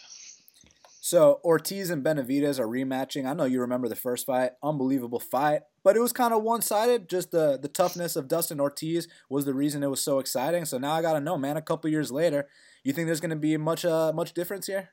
So 1.02 1.40
Ortiz 1.44 1.92
and 1.92 2.04
Benavidez 2.04 2.60
are 2.60 2.68
rematching. 2.68 3.26
I 3.28 3.34
know 3.34 3.46
you 3.46 3.62
remember 3.62 3.88
the 3.88 3.96
first 3.96 4.26
fight, 4.26 4.52
unbelievable 4.64 5.20
fight, 5.20 5.62
but 5.84 5.96
it 5.96 6.00
was 6.00 6.12
kind 6.12 6.34
of 6.34 6.42
one-sided. 6.42 7.08
Just 7.08 7.32
the 7.32 7.58
the 7.62 7.68
toughness 7.68 8.16
of 8.16 8.28
Dustin 8.28 8.60
Ortiz 8.60 9.08
was 9.30 9.46
the 9.46 9.54
reason 9.54 9.84
it 9.84 9.90
was 9.90 10.02
so 10.02 10.20
exciting. 10.20 10.66
So 10.66 10.78
now 10.78 10.94
I 10.94 11.02
gotta 11.02 11.20
know, 11.20 11.38
man. 11.38 11.58
A 11.58 11.62
couple 11.62 11.90
years 11.90 12.12
later, 12.12 12.48
you 12.84 12.92
think 12.92 13.06
there's 13.06 13.22
gonna 13.22 13.36
be 13.36 13.56
much 13.58 13.86
uh 13.86 14.12
much 14.14 14.34
difference 14.34 14.68
here? 14.68 14.90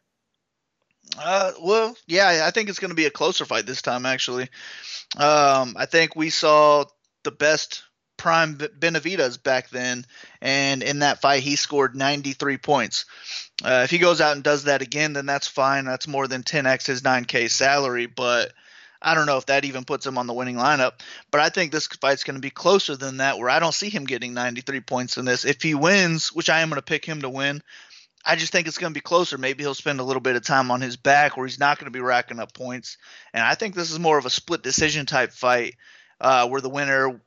Uh, 1.19 1.53
well, 1.63 1.97
yeah, 2.07 2.45
I 2.45 2.51
think 2.51 2.69
it's 2.69 2.79
going 2.79 2.91
to 2.91 2.95
be 2.95 3.07
a 3.07 3.11
closer 3.11 3.45
fight 3.45 3.67
this 3.67 3.83
time. 3.83 4.07
Actually, 4.07 4.45
um, 5.17 5.75
I 5.77 5.87
think 5.87 6.15
we 6.15 6.31
saw 6.31 6.85
the 7.25 7.33
best 7.33 7.83
prime 8.23 8.55
Benavidez 8.55 9.43
back 9.43 9.69
then, 9.71 10.07
and 10.41 10.81
in 10.81 11.01
that 11.01 11.21
fight 11.21 11.43
he 11.43 11.57
scored 11.57 11.97
93 11.97 12.57
points. 12.57 13.05
Uh, 13.65 13.81
if 13.83 13.91
he 13.91 13.99
goes 13.99 14.21
out 14.21 14.37
and 14.37 14.45
does 14.45 14.65
that 14.65 14.81
again, 14.81 15.13
then 15.13 15.27
that's 15.27 15.49
fine. 15.49 15.85
That's 15.85 16.07
more 16.07 16.29
than 16.29 16.45
10x 16.45 16.87
his 16.87 17.03
9K 17.03 17.51
salary, 17.51 18.07
but 18.07 18.53
I 19.03 19.17
don't 19.17 19.27
know 19.27 19.39
if 19.39 19.47
that 19.47 19.65
even 19.65 19.85
puts 19.85 20.07
him 20.07 20.19
on 20.19 20.29
the 20.29 20.35
winning 20.35 20.55
lineup. 20.55 21.01
But 21.33 21.41
I 21.41 21.49
think 21.49 21.73
this 21.73 21.89
fight's 21.89 22.23
going 22.23 22.37
to 22.37 22.41
be 22.41 22.51
closer 22.51 22.97
than 22.97 23.17
that, 23.17 23.39
where 23.39 23.51
I 23.51 23.59
don't 23.59 23.75
see 23.75 23.91
him 23.91 24.05
getting 24.05 24.35
93 24.35 24.81
points 24.83 25.17
in 25.17 25.25
this. 25.25 25.45
If 25.45 25.61
he 25.61 25.75
wins, 25.75 26.33
which 26.33 26.49
I 26.49 26.61
am 26.61 26.69
going 26.69 26.79
to 26.79 26.83
pick 26.83 27.05
him 27.05 27.23
to 27.23 27.29
win, 27.29 27.61
I 28.25 28.37
just 28.37 28.53
think 28.53 28.69
it's 28.69 28.79
going 28.79 28.93
to 28.93 28.97
be 28.97 29.03
closer. 29.03 29.37
Maybe 29.37 29.65
he'll 29.65 29.75
spend 29.75 29.99
a 29.99 30.05
little 30.05 30.23
bit 30.23 30.37
of 30.37 30.45
time 30.45 30.71
on 30.71 30.81
his 30.81 30.97
back 30.97 31.37
where 31.37 31.45
he's 31.45 31.59
not 31.59 31.81
going 31.81 31.91
to 31.93 31.99
be 31.99 32.01
racking 32.01 32.39
up 32.39 32.55
points. 32.55 32.99
And 33.35 33.43
I 33.43 33.57
think 33.57 33.75
this 33.75 33.91
is 33.91 33.99
more 33.99 34.17
of 34.17 34.27
a 34.27 34.31
split 34.31 34.63
decision 34.63 35.07
type 35.07 35.33
fight 35.33 35.75
uh, 36.21 36.47
where 36.47 36.61
the 36.61 36.69
winner 36.69 37.21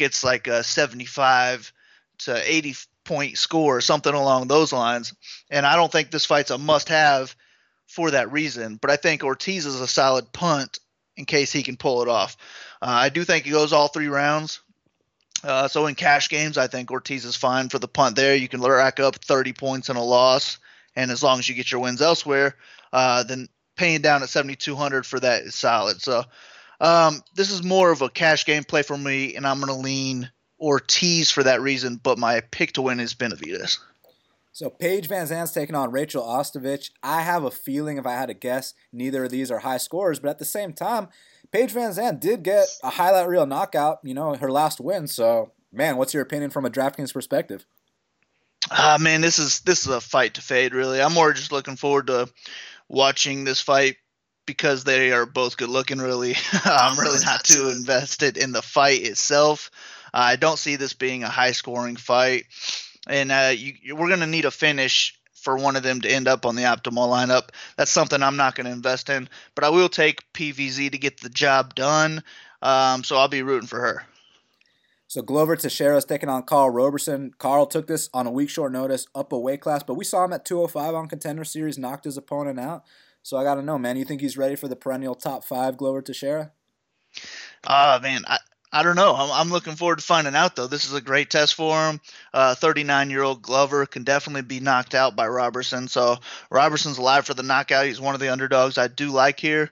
gets 0.00 0.24
like 0.24 0.46
a 0.46 0.64
75 0.64 1.72
to 2.20 2.52
80 2.52 2.74
point 3.04 3.38
score 3.38 3.76
or 3.76 3.80
something 3.80 4.14
along 4.14 4.48
those 4.48 4.72
lines. 4.72 5.14
And 5.50 5.66
I 5.66 5.76
don't 5.76 5.92
think 5.92 6.10
this 6.10 6.26
fight's 6.26 6.50
a 6.50 6.58
must 6.58 6.88
have 6.88 7.36
for 7.86 8.10
that 8.10 8.32
reason. 8.32 8.78
But 8.80 8.90
I 8.90 8.96
think 8.96 9.22
Ortiz 9.22 9.66
is 9.66 9.80
a 9.80 9.86
solid 9.86 10.32
punt 10.32 10.80
in 11.16 11.26
case 11.26 11.52
he 11.52 11.62
can 11.62 11.76
pull 11.76 12.02
it 12.02 12.08
off. 12.08 12.36
Uh, 12.80 12.86
I 12.86 13.08
do 13.10 13.24
think 13.24 13.44
he 13.44 13.50
goes 13.50 13.74
all 13.74 13.88
three 13.88 14.08
rounds. 14.08 14.60
Uh, 15.44 15.68
so 15.68 15.86
in 15.86 15.94
cash 15.94 16.30
games, 16.30 16.56
I 16.56 16.66
think 16.66 16.90
Ortiz 16.90 17.26
is 17.26 17.36
fine 17.36 17.68
for 17.68 17.78
the 17.78 17.88
punt 17.88 18.16
there. 18.16 18.34
You 18.34 18.48
can 18.48 18.62
rack 18.62 19.00
up 19.00 19.16
30 19.16 19.52
points 19.52 19.90
in 19.90 19.96
a 19.96 20.04
loss, 20.04 20.58
and 20.96 21.10
as 21.10 21.22
long 21.22 21.38
as 21.38 21.48
you 21.48 21.54
get 21.54 21.70
your 21.70 21.80
wins 21.80 22.02
elsewhere, 22.02 22.56
uh, 22.92 23.22
then 23.24 23.48
paying 23.76 24.02
down 24.02 24.22
at 24.22 24.28
7,200 24.28 25.06
for 25.06 25.20
that 25.20 25.42
is 25.42 25.54
solid. 25.54 26.02
So 26.02 26.24
um, 26.80 27.22
this 27.34 27.50
is 27.50 27.62
more 27.62 27.90
of 27.90 28.02
a 28.02 28.08
cash 28.08 28.46
game 28.46 28.64
play 28.64 28.82
for 28.82 28.96
me, 28.96 29.36
and 29.36 29.46
I'm 29.46 29.60
going 29.60 29.72
to 29.72 29.80
lean 29.80 30.30
Ortiz 30.60 31.30
for 31.30 31.42
that 31.42 31.60
reason, 31.60 32.00
but 32.02 32.18
my 32.18 32.40
pick 32.50 32.72
to 32.72 32.82
win 32.82 33.00
is 33.00 33.14
Benavidez. 33.14 33.78
So 34.52 34.68
Paige 34.68 35.08
VanZant's 35.08 35.52
taking 35.52 35.74
on 35.74 35.92
Rachel 35.92 36.22
Ostovich. 36.22 36.90
I 37.02 37.22
have 37.22 37.44
a 37.44 37.50
feeling 37.50 37.98
if 37.98 38.06
I 38.06 38.12
had 38.12 38.26
to 38.26 38.34
guess, 38.34 38.74
neither 38.92 39.24
of 39.24 39.30
these 39.30 39.50
are 39.50 39.60
high 39.60 39.78
scores, 39.78 40.18
but 40.18 40.28
at 40.28 40.38
the 40.38 40.44
same 40.44 40.72
time, 40.72 41.08
Paige 41.52 41.72
VanZant 41.72 42.20
did 42.20 42.42
get 42.42 42.68
a 42.82 42.90
highlight 42.90 43.28
reel 43.28 43.46
knockout, 43.46 44.00
you 44.02 44.12
know, 44.12 44.34
her 44.34 44.50
last 44.50 44.80
win. 44.80 45.06
So, 45.06 45.52
man, 45.72 45.96
what's 45.96 46.14
your 46.14 46.22
opinion 46.22 46.50
from 46.50 46.64
a 46.64 46.70
DraftKings 46.70 47.12
perspective? 47.12 47.64
Ah, 48.70 48.94
uh, 48.94 48.98
man, 48.98 49.20
this 49.20 49.38
is 49.38 49.60
this 49.60 49.80
is 49.80 49.88
a 49.88 50.00
fight 50.00 50.34
to 50.34 50.42
fade. 50.42 50.74
Really, 50.74 51.00
I'm 51.00 51.14
more 51.14 51.32
just 51.32 51.50
looking 51.50 51.76
forward 51.76 52.08
to 52.08 52.28
watching 52.88 53.44
this 53.44 53.60
fight 53.60 53.96
because 54.50 54.82
they 54.82 55.12
are 55.12 55.26
both 55.26 55.56
good 55.56 55.68
looking, 55.68 55.98
really, 55.98 56.34
I'm 56.64 56.98
really 56.98 57.24
not 57.24 57.44
too 57.44 57.68
invested 57.68 58.36
in 58.36 58.50
the 58.50 58.62
fight 58.62 59.02
itself. 59.02 59.70
I 60.12 60.34
don't 60.34 60.58
see 60.58 60.74
this 60.74 60.92
being 60.92 61.22
a 61.22 61.28
high 61.28 61.52
scoring 61.52 61.94
fight. 61.94 62.46
And 63.06 63.30
uh, 63.30 63.52
you, 63.54 63.94
we're 63.94 64.08
going 64.08 64.18
to 64.20 64.26
need 64.26 64.46
a 64.46 64.50
finish 64.50 65.16
for 65.34 65.56
one 65.56 65.76
of 65.76 65.84
them 65.84 66.00
to 66.00 66.10
end 66.10 66.26
up 66.26 66.46
on 66.46 66.56
the 66.56 66.62
optimal 66.62 67.06
lineup. 67.08 67.50
That's 67.76 67.92
something 67.92 68.20
I'm 68.20 68.36
not 68.36 68.56
going 68.56 68.64
to 68.64 68.72
invest 68.72 69.08
in, 69.08 69.28
but 69.54 69.62
I 69.62 69.68
will 69.68 69.88
take 69.88 70.32
PVZ 70.32 70.90
to 70.90 70.98
get 70.98 71.20
the 71.20 71.30
job 71.30 71.76
done. 71.76 72.24
Um, 72.60 73.04
so 73.04 73.18
I'll 73.18 73.28
be 73.28 73.44
rooting 73.44 73.68
for 73.68 73.78
her. 73.78 74.02
So 75.06 75.22
Glover 75.22 75.54
Teixeira 75.54 75.96
is 75.96 76.04
taking 76.04 76.28
on 76.28 76.42
Karl 76.42 76.70
Roberson. 76.70 77.34
Karl 77.38 77.66
took 77.66 77.86
this 77.86 78.10
on 78.12 78.26
a 78.26 78.32
week 78.32 78.50
short 78.50 78.72
notice, 78.72 79.06
up 79.14 79.32
a 79.32 79.38
weight 79.38 79.60
class, 79.60 79.84
but 79.84 79.94
we 79.94 80.04
saw 80.04 80.24
him 80.24 80.32
at 80.32 80.44
205 80.44 80.92
on 80.92 81.08
Contender 81.08 81.44
Series, 81.44 81.78
knocked 81.78 82.04
his 82.04 82.16
opponent 82.16 82.58
out. 82.58 82.84
So 83.22 83.36
I 83.36 83.44
got 83.44 83.56
to 83.56 83.62
know, 83.62 83.78
man, 83.78 83.96
you 83.96 84.04
think 84.04 84.20
he's 84.20 84.36
ready 84.36 84.56
for 84.56 84.68
the 84.68 84.76
perennial 84.76 85.14
top 85.14 85.44
five 85.44 85.76
Glover 85.76 86.02
Teixeira? 86.02 86.52
Uh, 87.64 87.98
man, 88.02 88.22
I, 88.26 88.38
I 88.72 88.82
don't 88.82 88.96
know. 88.96 89.14
I'm, 89.14 89.30
I'm, 89.30 89.50
looking 89.50 89.74
forward 89.74 89.98
to 89.98 90.04
finding 90.04 90.34
out, 90.34 90.56
though. 90.56 90.66
This 90.66 90.86
is 90.86 90.94
a 90.94 91.00
great 91.00 91.28
test 91.28 91.54
for 91.54 91.76
him. 91.76 92.00
39 92.34 93.08
uh, 93.08 93.10
year 93.10 93.22
old 93.22 93.42
Glover 93.42 93.84
can 93.86 94.04
definitely 94.04 94.42
be 94.42 94.60
knocked 94.60 94.94
out 94.94 95.16
by 95.16 95.26
Robertson. 95.26 95.88
So 95.88 96.18
Robertson's 96.50 96.98
alive 96.98 97.26
for 97.26 97.34
the 97.34 97.42
knockout. 97.42 97.86
He's 97.86 98.00
one 98.00 98.14
of 98.14 98.20
the 98.20 98.32
underdogs 98.32 98.78
I 98.78 98.88
do 98.88 99.10
like 99.10 99.40
here, 99.40 99.70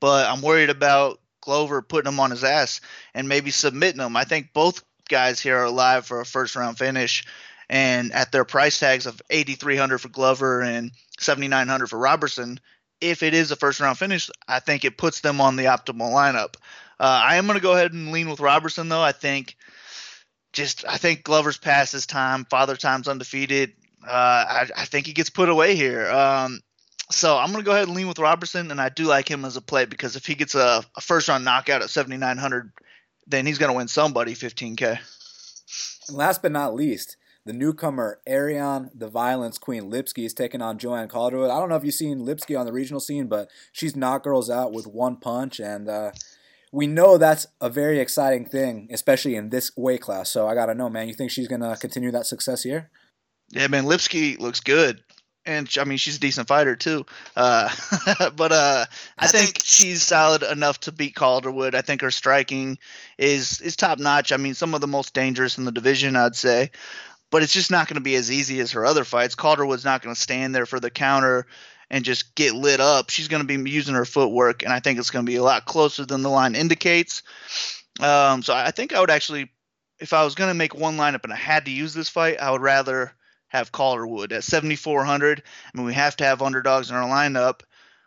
but 0.00 0.26
I'm 0.28 0.42
worried 0.42 0.70
about 0.70 1.20
Glover 1.40 1.82
putting 1.82 2.12
him 2.12 2.20
on 2.20 2.30
his 2.30 2.44
ass 2.44 2.80
and 3.14 3.28
maybe 3.28 3.50
submitting 3.50 4.00
him. 4.00 4.16
I 4.16 4.24
think 4.24 4.52
both 4.52 4.82
guys 5.08 5.40
here 5.40 5.58
are 5.58 5.64
alive 5.64 6.06
for 6.06 6.20
a 6.20 6.26
first 6.26 6.56
round 6.56 6.78
finish. 6.78 7.24
And 7.68 8.12
at 8.12 8.30
their 8.30 8.44
price 8.44 8.78
tags 8.78 9.06
of 9.06 9.20
8,300 9.28 9.98
for 9.98 10.08
Glover 10.08 10.62
and 10.62 10.92
7,900 11.18 11.88
for 11.88 11.98
Roberson, 11.98 12.60
if 13.00 13.22
it 13.22 13.34
is 13.34 13.50
a 13.50 13.56
first 13.56 13.80
round 13.80 13.98
finish, 13.98 14.30
I 14.48 14.60
think 14.60 14.84
it 14.84 14.98
puts 14.98 15.20
them 15.20 15.40
on 15.40 15.56
the 15.56 15.64
optimal 15.64 16.12
lineup. 16.12 16.56
Uh, 16.98 17.20
I 17.22 17.36
am 17.36 17.46
going 17.46 17.58
to 17.58 17.62
go 17.62 17.74
ahead 17.74 17.92
and 17.92 18.12
lean 18.12 18.28
with 18.28 18.40
Robertson 18.40 18.88
though. 18.88 19.02
I 19.02 19.12
think 19.12 19.56
just 20.52 20.86
I 20.88 20.96
think 20.96 21.24
Glover's 21.24 21.58
past 21.58 21.92
his 21.92 22.06
time. 22.06 22.46
Father 22.46 22.76
time's 22.76 23.08
undefeated. 23.08 23.72
Uh, 24.06 24.10
I, 24.10 24.66
I, 24.76 24.84
think 24.84 25.06
he 25.06 25.12
gets 25.12 25.30
put 25.30 25.48
away 25.48 25.74
here. 25.74 26.08
Um, 26.08 26.60
so 27.10 27.36
I'm 27.36 27.50
going 27.50 27.62
to 27.62 27.66
go 27.66 27.72
ahead 27.72 27.88
and 27.88 27.96
lean 27.96 28.06
with 28.06 28.20
Robertson, 28.20 28.70
and 28.70 28.80
I 28.80 28.88
do 28.88 29.04
like 29.04 29.28
him 29.28 29.44
as 29.44 29.56
a 29.56 29.60
play 29.60 29.84
because 29.84 30.16
if 30.16 30.26
he 30.26 30.34
gets 30.34 30.54
a, 30.54 30.84
a 30.96 31.00
first 31.00 31.28
round 31.28 31.44
knockout 31.44 31.82
at 31.82 31.90
7,900, 31.90 32.72
then 33.26 33.46
he's 33.46 33.58
going 33.58 33.70
to 33.70 33.76
win 33.76 33.88
somebody 33.88 34.34
15K. 34.34 34.98
Last 36.10 36.40
but 36.40 36.52
not 36.52 36.74
least, 36.74 37.16
the 37.46 37.52
newcomer 37.52 38.20
Ariane, 38.28 38.90
the 38.92 39.08
Violence 39.08 39.56
Queen 39.56 39.84
Lipski, 39.84 40.26
is 40.26 40.34
taking 40.34 40.60
on 40.60 40.78
Joanne 40.78 41.08
Calderwood. 41.08 41.48
I 41.48 41.58
don't 41.60 41.68
know 41.68 41.76
if 41.76 41.84
you've 41.84 41.94
seen 41.94 42.26
Lipski 42.26 42.58
on 42.58 42.66
the 42.66 42.72
regional 42.72 43.00
scene, 43.00 43.28
but 43.28 43.48
she's 43.72 43.94
knocked 43.94 44.24
girls 44.24 44.50
out 44.50 44.72
with 44.72 44.86
one 44.88 45.16
punch, 45.16 45.60
and 45.60 45.88
uh, 45.88 46.10
we 46.72 46.88
know 46.88 47.16
that's 47.16 47.46
a 47.60 47.70
very 47.70 48.00
exciting 48.00 48.44
thing, 48.44 48.88
especially 48.90 49.36
in 49.36 49.50
this 49.50 49.70
weight 49.76 50.00
class. 50.00 50.30
So 50.30 50.48
I 50.48 50.54
got 50.54 50.66
to 50.66 50.74
know, 50.74 50.90
man, 50.90 51.06
you 51.06 51.14
think 51.14 51.30
she's 51.30 51.48
going 51.48 51.60
to 51.60 51.76
continue 51.80 52.10
that 52.10 52.26
success 52.26 52.64
here? 52.64 52.90
Yeah, 53.50 53.68
man, 53.68 53.84
Lipski 53.84 54.38
looks 54.40 54.58
good 54.58 55.04
and 55.46 55.72
I 55.78 55.84
mean 55.84 55.98
she's 55.98 56.16
a 56.16 56.20
decent 56.20 56.48
fighter 56.48 56.76
too. 56.76 57.06
Uh, 57.36 57.70
but 58.36 58.52
uh, 58.52 58.86
I 59.16 59.26
think 59.28 59.60
she's 59.62 60.02
solid 60.02 60.42
enough 60.42 60.80
to 60.80 60.92
beat 60.92 61.14
Calderwood. 61.14 61.74
I 61.74 61.82
think 61.82 62.00
her 62.00 62.10
striking 62.10 62.78
is 63.16 63.60
is 63.60 63.76
top 63.76 63.98
notch. 63.98 64.32
I 64.32 64.36
mean, 64.36 64.54
some 64.54 64.74
of 64.74 64.80
the 64.80 64.86
most 64.86 65.14
dangerous 65.14 65.56
in 65.56 65.64
the 65.64 65.72
division, 65.72 66.16
I'd 66.16 66.36
say. 66.36 66.72
But 67.36 67.42
it's 67.42 67.52
just 67.52 67.70
not 67.70 67.86
going 67.86 67.96
to 67.96 68.00
be 68.00 68.14
as 68.14 68.32
easy 68.32 68.60
as 68.60 68.72
her 68.72 68.86
other 68.86 69.04
fights. 69.04 69.34
Calderwood's 69.34 69.84
not 69.84 70.00
going 70.00 70.14
to 70.14 70.18
stand 70.18 70.54
there 70.54 70.64
for 70.64 70.80
the 70.80 70.88
counter 70.88 71.46
and 71.90 72.02
just 72.02 72.34
get 72.34 72.54
lit 72.54 72.80
up. 72.80 73.10
She's 73.10 73.28
going 73.28 73.46
to 73.46 73.58
be 73.58 73.70
using 73.70 73.94
her 73.94 74.06
footwork, 74.06 74.62
and 74.62 74.72
I 74.72 74.80
think 74.80 74.98
it's 74.98 75.10
going 75.10 75.26
to 75.26 75.30
be 75.30 75.36
a 75.36 75.42
lot 75.42 75.66
closer 75.66 76.06
than 76.06 76.22
the 76.22 76.30
line 76.30 76.54
indicates. 76.54 77.22
Um, 78.00 78.42
so 78.42 78.54
I 78.54 78.70
think 78.70 78.94
I 78.94 79.00
would 79.00 79.10
actually, 79.10 79.50
if 79.98 80.14
I 80.14 80.24
was 80.24 80.34
going 80.34 80.48
to 80.48 80.54
make 80.54 80.74
one 80.74 80.96
lineup 80.96 81.24
and 81.24 81.32
I 81.34 81.36
had 81.36 81.66
to 81.66 81.70
use 81.70 81.92
this 81.92 82.08
fight, 82.08 82.40
I 82.40 82.50
would 82.50 82.62
rather 82.62 83.12
have 83.48 83.70
Calderwood 83.70 84.32
at 84.32 84.42
7,400. 84.42 85.42
I 85.42 85.76
mean, 85.76 85.84
we 85.84 85.92
have 85.92 86.16
to 86.16 86.24
have 86.24 86.40
underdogs 86.40 86.88
in 86.88 86.96
our 86.96 87.06
lineup. 87.06 87.60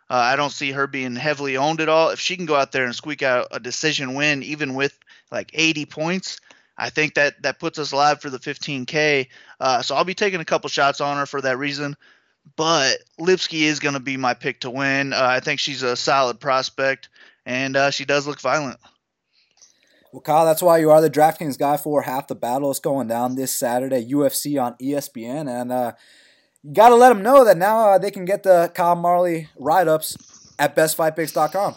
Uh, 0.10 0.16
I 0.16 0.38
don't 0.38 0.52
see 0.52 0.72
her 0.72 0.88
being 0.88 1.16
heavily 1.16 1.56
owned 1.56 1.82
at 1.82 1.90
all. 1.90 2.10
If 2.10 2.20
she 2.20 2.36
can 2.36 2.48
go 2.48 2.56
out 2.56 2.72
there 2.72 2.86
and 2.86 2.96
squeak 2.96 3.22
out 3.22 3.50
a 3.52 3.60
decision 3.60 4.16
win, 4.16 4.42
even 4.42 4.74
with 4.74 4.98
like 5.32 5.52
80 5.54 5.86
points, 5.86 6.40
I 6.80 6.90
think 6.90 7.16
that 7.16 7.42
that 7.44 7.60
puts 7.60 7.78
us 7.78 7.94
live 7.94 8.22
for 8.22 8.30
the 8.30 8.40
15K. 8.40 9.28
Uh, 9.60 9.82
so 9.82 9.96
I'll 9.96 10.06
be 10.06 10.14
taking 10.14 10.40
a 10.40 10.46
couple 10.46 10.70
shots 10.70 11.02
on 11.02 11.18
her 11.18 11.26
for 11.26 11.42
that 11.42 11.58
reason. 11.58 11.96
But 12.56 12.98
Lipski 13.20 13.64
is 13.64 13.80
going 13.80 13.94
to 13.94 14.00
be 14.00 14.18
my 14.18 14.34
pick 14.34 14.62
to 14.62 14.70
win. 14.70 15.14
Uh, 15.14 15.20
I 15.22 15.42
think 15.42 15.60
she's 15.60 15.84
a 15.84 15.96
solid 15.96 16.40
prospect, 16.40 17.10
and 17.46 17.76
uh, 17.76 17.92
she 17.92 18.06
does 18.06 18.26
look 18.26 18.40
violent. 18.40 18.80
Well, 20.12 20.22
Kyle, 20.22 20.46
that's 20.46 20.64
why 20.64 20.80
you 20.80 20.90
are 20.90 21.02
the 21.02 21.10
DraftKings 21.10 21.60
guy 21.60 21.78
for 21.78 22.02
half 22.02 22.28
the 22.28 22.36
battle. 22.36 22.74
going 22.82 23.08
down 23.08 23.36
this 23.36 23.54
Saturday, 23.54 24.04
UFC 24.04 24.60
on 24.62 24.76
ESPN, 24.82 25.48
and 25.48 25.72
uh, 25.72 25.92
you 26.64 26.74
got 26.74 26.90
to 26.90 26.96
let 26.96 27.10
them 27.10 27.22
know 27.22 27.46
that 27.46 27.58
now 27.58 27.90
uh, 27.92 27.98
they 27.98 28.10
can 28.10 28.26
get 28.26 28.44
the 28.44 28.72
Kyle 28.74 28.96
Marley 28.96 29.50
write 29.60 29.88
ups 29.88 30.18
at 30.58 30.76
bestfightpicks.com. 30.76 31.76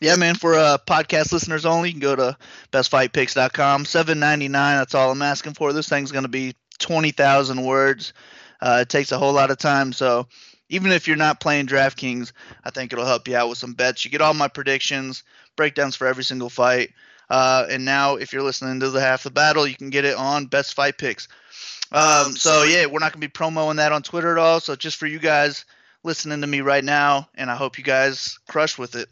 Yeah, 0.00 0.16
man. 0.16 0.34
For 0.34 0.54
uh, 0.54 0.78
podcast 0.86 1.32
listeners 1.32 1.66
only, 1.66 1.90
you 1.90 1.94
can 1.94 2.00
go 2.00 2.16
to 2.16 2.36
bestfightpicks.com. 2.72 3.84
Seven 3.84 4.18
ninety 4.18 4.48
nine. 4.48 4.78
That's 4.78 4.94
all 4.94 5.10
I'm 5.10 5.22
asking 5.22 5.54
for. 5.54 5.72
This 5.72 5.88
thing's 5.88 6.12
going 6.12 6.24
to 6.24 6.28
be 6.28 6.54
twenty 6.78 7.10
thousand 7.10 7.64
words. 7.64 8.12
Uh, 8.60 8.78
it 8.82 8.88
takes 8.88 9.12
a 9.12 9.18
whole 9.18 9.32
lot 9.32 9.50
of 9.50 9.58
time, 9.58 9.92
so 9.92 10.28
even 10.68 10.92
if 10.92 11.06
you're 11.06 11.16
not 11.16 11.40
playing 11.40 11.66
DraftKings, 11.66 12.32
I 12.64 12.70
think 12.70 12.92
it'll 12.92 13.04
help 13.04 13.26
you 13.28 13.36
out 13.36 13.48
with 13.48 13.58
some 13.58 13.74
bets. 13.74 14.04
You 14.04 14.10
get 14.10 14.20
all 14.20 14.34
my 14.34 14.48
predictions, 14.48 15.24
breakdowns 15.56 15.96
for 15.96 16.06
every 16.06 16.24
single 16.24 16.48
fight. 16.48 16.90
Uh, 17.28 17.66
and 17.68 17.84
now, 17.84 18.16
if 18.16 18.32
you're 18.32 18.42
listening 18.42 18.80
to 18.80 18.90
the 18.90 19.00
half 19.00 19.24
the 19.24 19.30
battle, 19.30 19.66
you 19.66 19.74
can 19.74 19.90
get 19.90 20.04
it 20.04 20.16
on 20.16 20.46
Best 20.46 20.74
Fight 20.74 20.96
Picks. 20.96 21.28
Um, 21.90 22.36
so 22.36 22.62
yeah, 22.62 22.86
we're 22.86 23.00
not 23.00 23.12
gonna 23.12 23.20
be 23.20 23.28
promoting 23.28 23.76
that 23.76 23.92
on 23.92 24.02
Twitter 24.02 24.32
at 24.32 24.38
all. 24.38 24.60
So 24.60 24.76
just 24.76 24.96
for 24.96 25.06
you 25.06 25.18
guys 25.18 25.64
listening 26.04 26.40
to 26.40 26.46
me 26.46 26.60
right 26.60 26.84
now, 26.84 27.28
and 27.34 27.50
I 27.50 27.54
hope 27.56 27.78
you 27.78 27.84
guys 27.84 28.38
crush 28.48 28.78
with 28.78 28.94
it. 28.96 29.08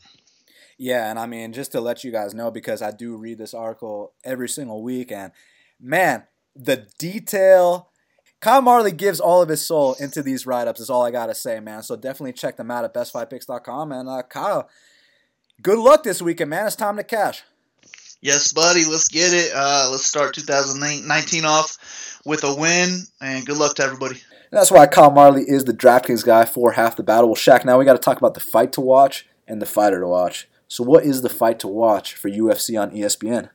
Yeah, 0.83 1.11
and 1.11 1.19
I 1.19 1.27
mean 1.27 1.53
just 1.53 1.73
to 1.73 1.81
let 1.83 2.05
you 2.05 2.11
guys 2.11 2.33
know 2.33 2.51
because 2.51 2.81
I 2.81 2.91
do 2.91 3.15
read 3.15 3.37
this 3.37 3.53
article 3.53 4.15
every 4.25 4.49
single 4.49 4.83
week, 4.83 5.13
and 5.13 5.31
man, 5.79 6.25
the 6.57 6.87
detail. 6.99 7.91
Kyle 8.41 8.63
Marley 8.63 8.91
gives 8.91 9.21
all 9.21 9.43
of 9.43 9.51
his 9.51 9.61
soul 9.61 9.95
into 10.01 10.23
these 10.23 10.47
write-ups. 10.47 10.81
Is 10.81 10.89
all 10.89 11.05
I 11.05 11.11
gotta 11.11 11.35
say, 11.35 11.61
man. 11.61 11.83
So 11.83 11.97
definitely 11.97 12.33
check 12.33 12.57
them 12.57 12.71
out 12.71 12.85
at 12.85 12.95
bestfightpicks.com. 12.95 13.93
And 13.93 14.09
uh, 14.09 14.23
Kyle, 14.23 14.71
good 15.61 15.79
luck 15.79 16.03
this 16.03 16.23
weekend, 16.23 16.49
man. 16.49 16.67
It's 16.67 16.77
time 16.77 16.97
to 16.97 17.05
cash. 17.05 17.43
Yes, 18.23 18.51
buddy. 18.55 18.87
Let's 18.87 19.09
get 19.09 19.35
it. 19.35 19.53
Uh, 19.55 19.89
let's 19.91 20.07
start 20.07 20.33
2019 20.33 21.45
off 21.45 22.21
with 22.25 22.43
a 22.43 22.55
win, 22.55 23.01
and 23.21 23.45
good 23.45 23.59
luck 23.59 23.75
to 23.75 23.83
everybody. 23.83 24.15
And 24.15 24.59
that's 24.59 24.71
why 24.71 24.87
Kyle 24.87 25.11
Marley 25.11 25.43
is 25.43 25.65
the 25.65 25.75
DraftKings 25.75 26.25
guy 26.25 26.47
for 26.47 26.73
half 26.73 26.97
the 26.97 27.03
battle. 27.03 27.29
Well, 27.29 27.37
Shaq, 27.37 27.67
now 27.67 27.79
we 27.79 27.85
got 27.85 27.93
to 27.93 27.99
talk 27.99 28.17
about 28.17 28.33
the 28.33 28.41
fight 28.41 28.73
to 28.73 28.81
watch 28.81 29.27
and 29.47 29.61
the 29.61 29.67
fighter 29.67 30.01
to 30.01 30.09
watch. 30.09 30.49
So, 30.71 30.85
what 30.85 31.05
is 31.05 31.23
the 31.23 31.29
fight 31.29 31.59
to 31.61 31.69
watch 31.69 32.15
for 32.15 32.31
UFC 32.31 32.81
on 32.81 32.93
ESPN? 32.93 33.51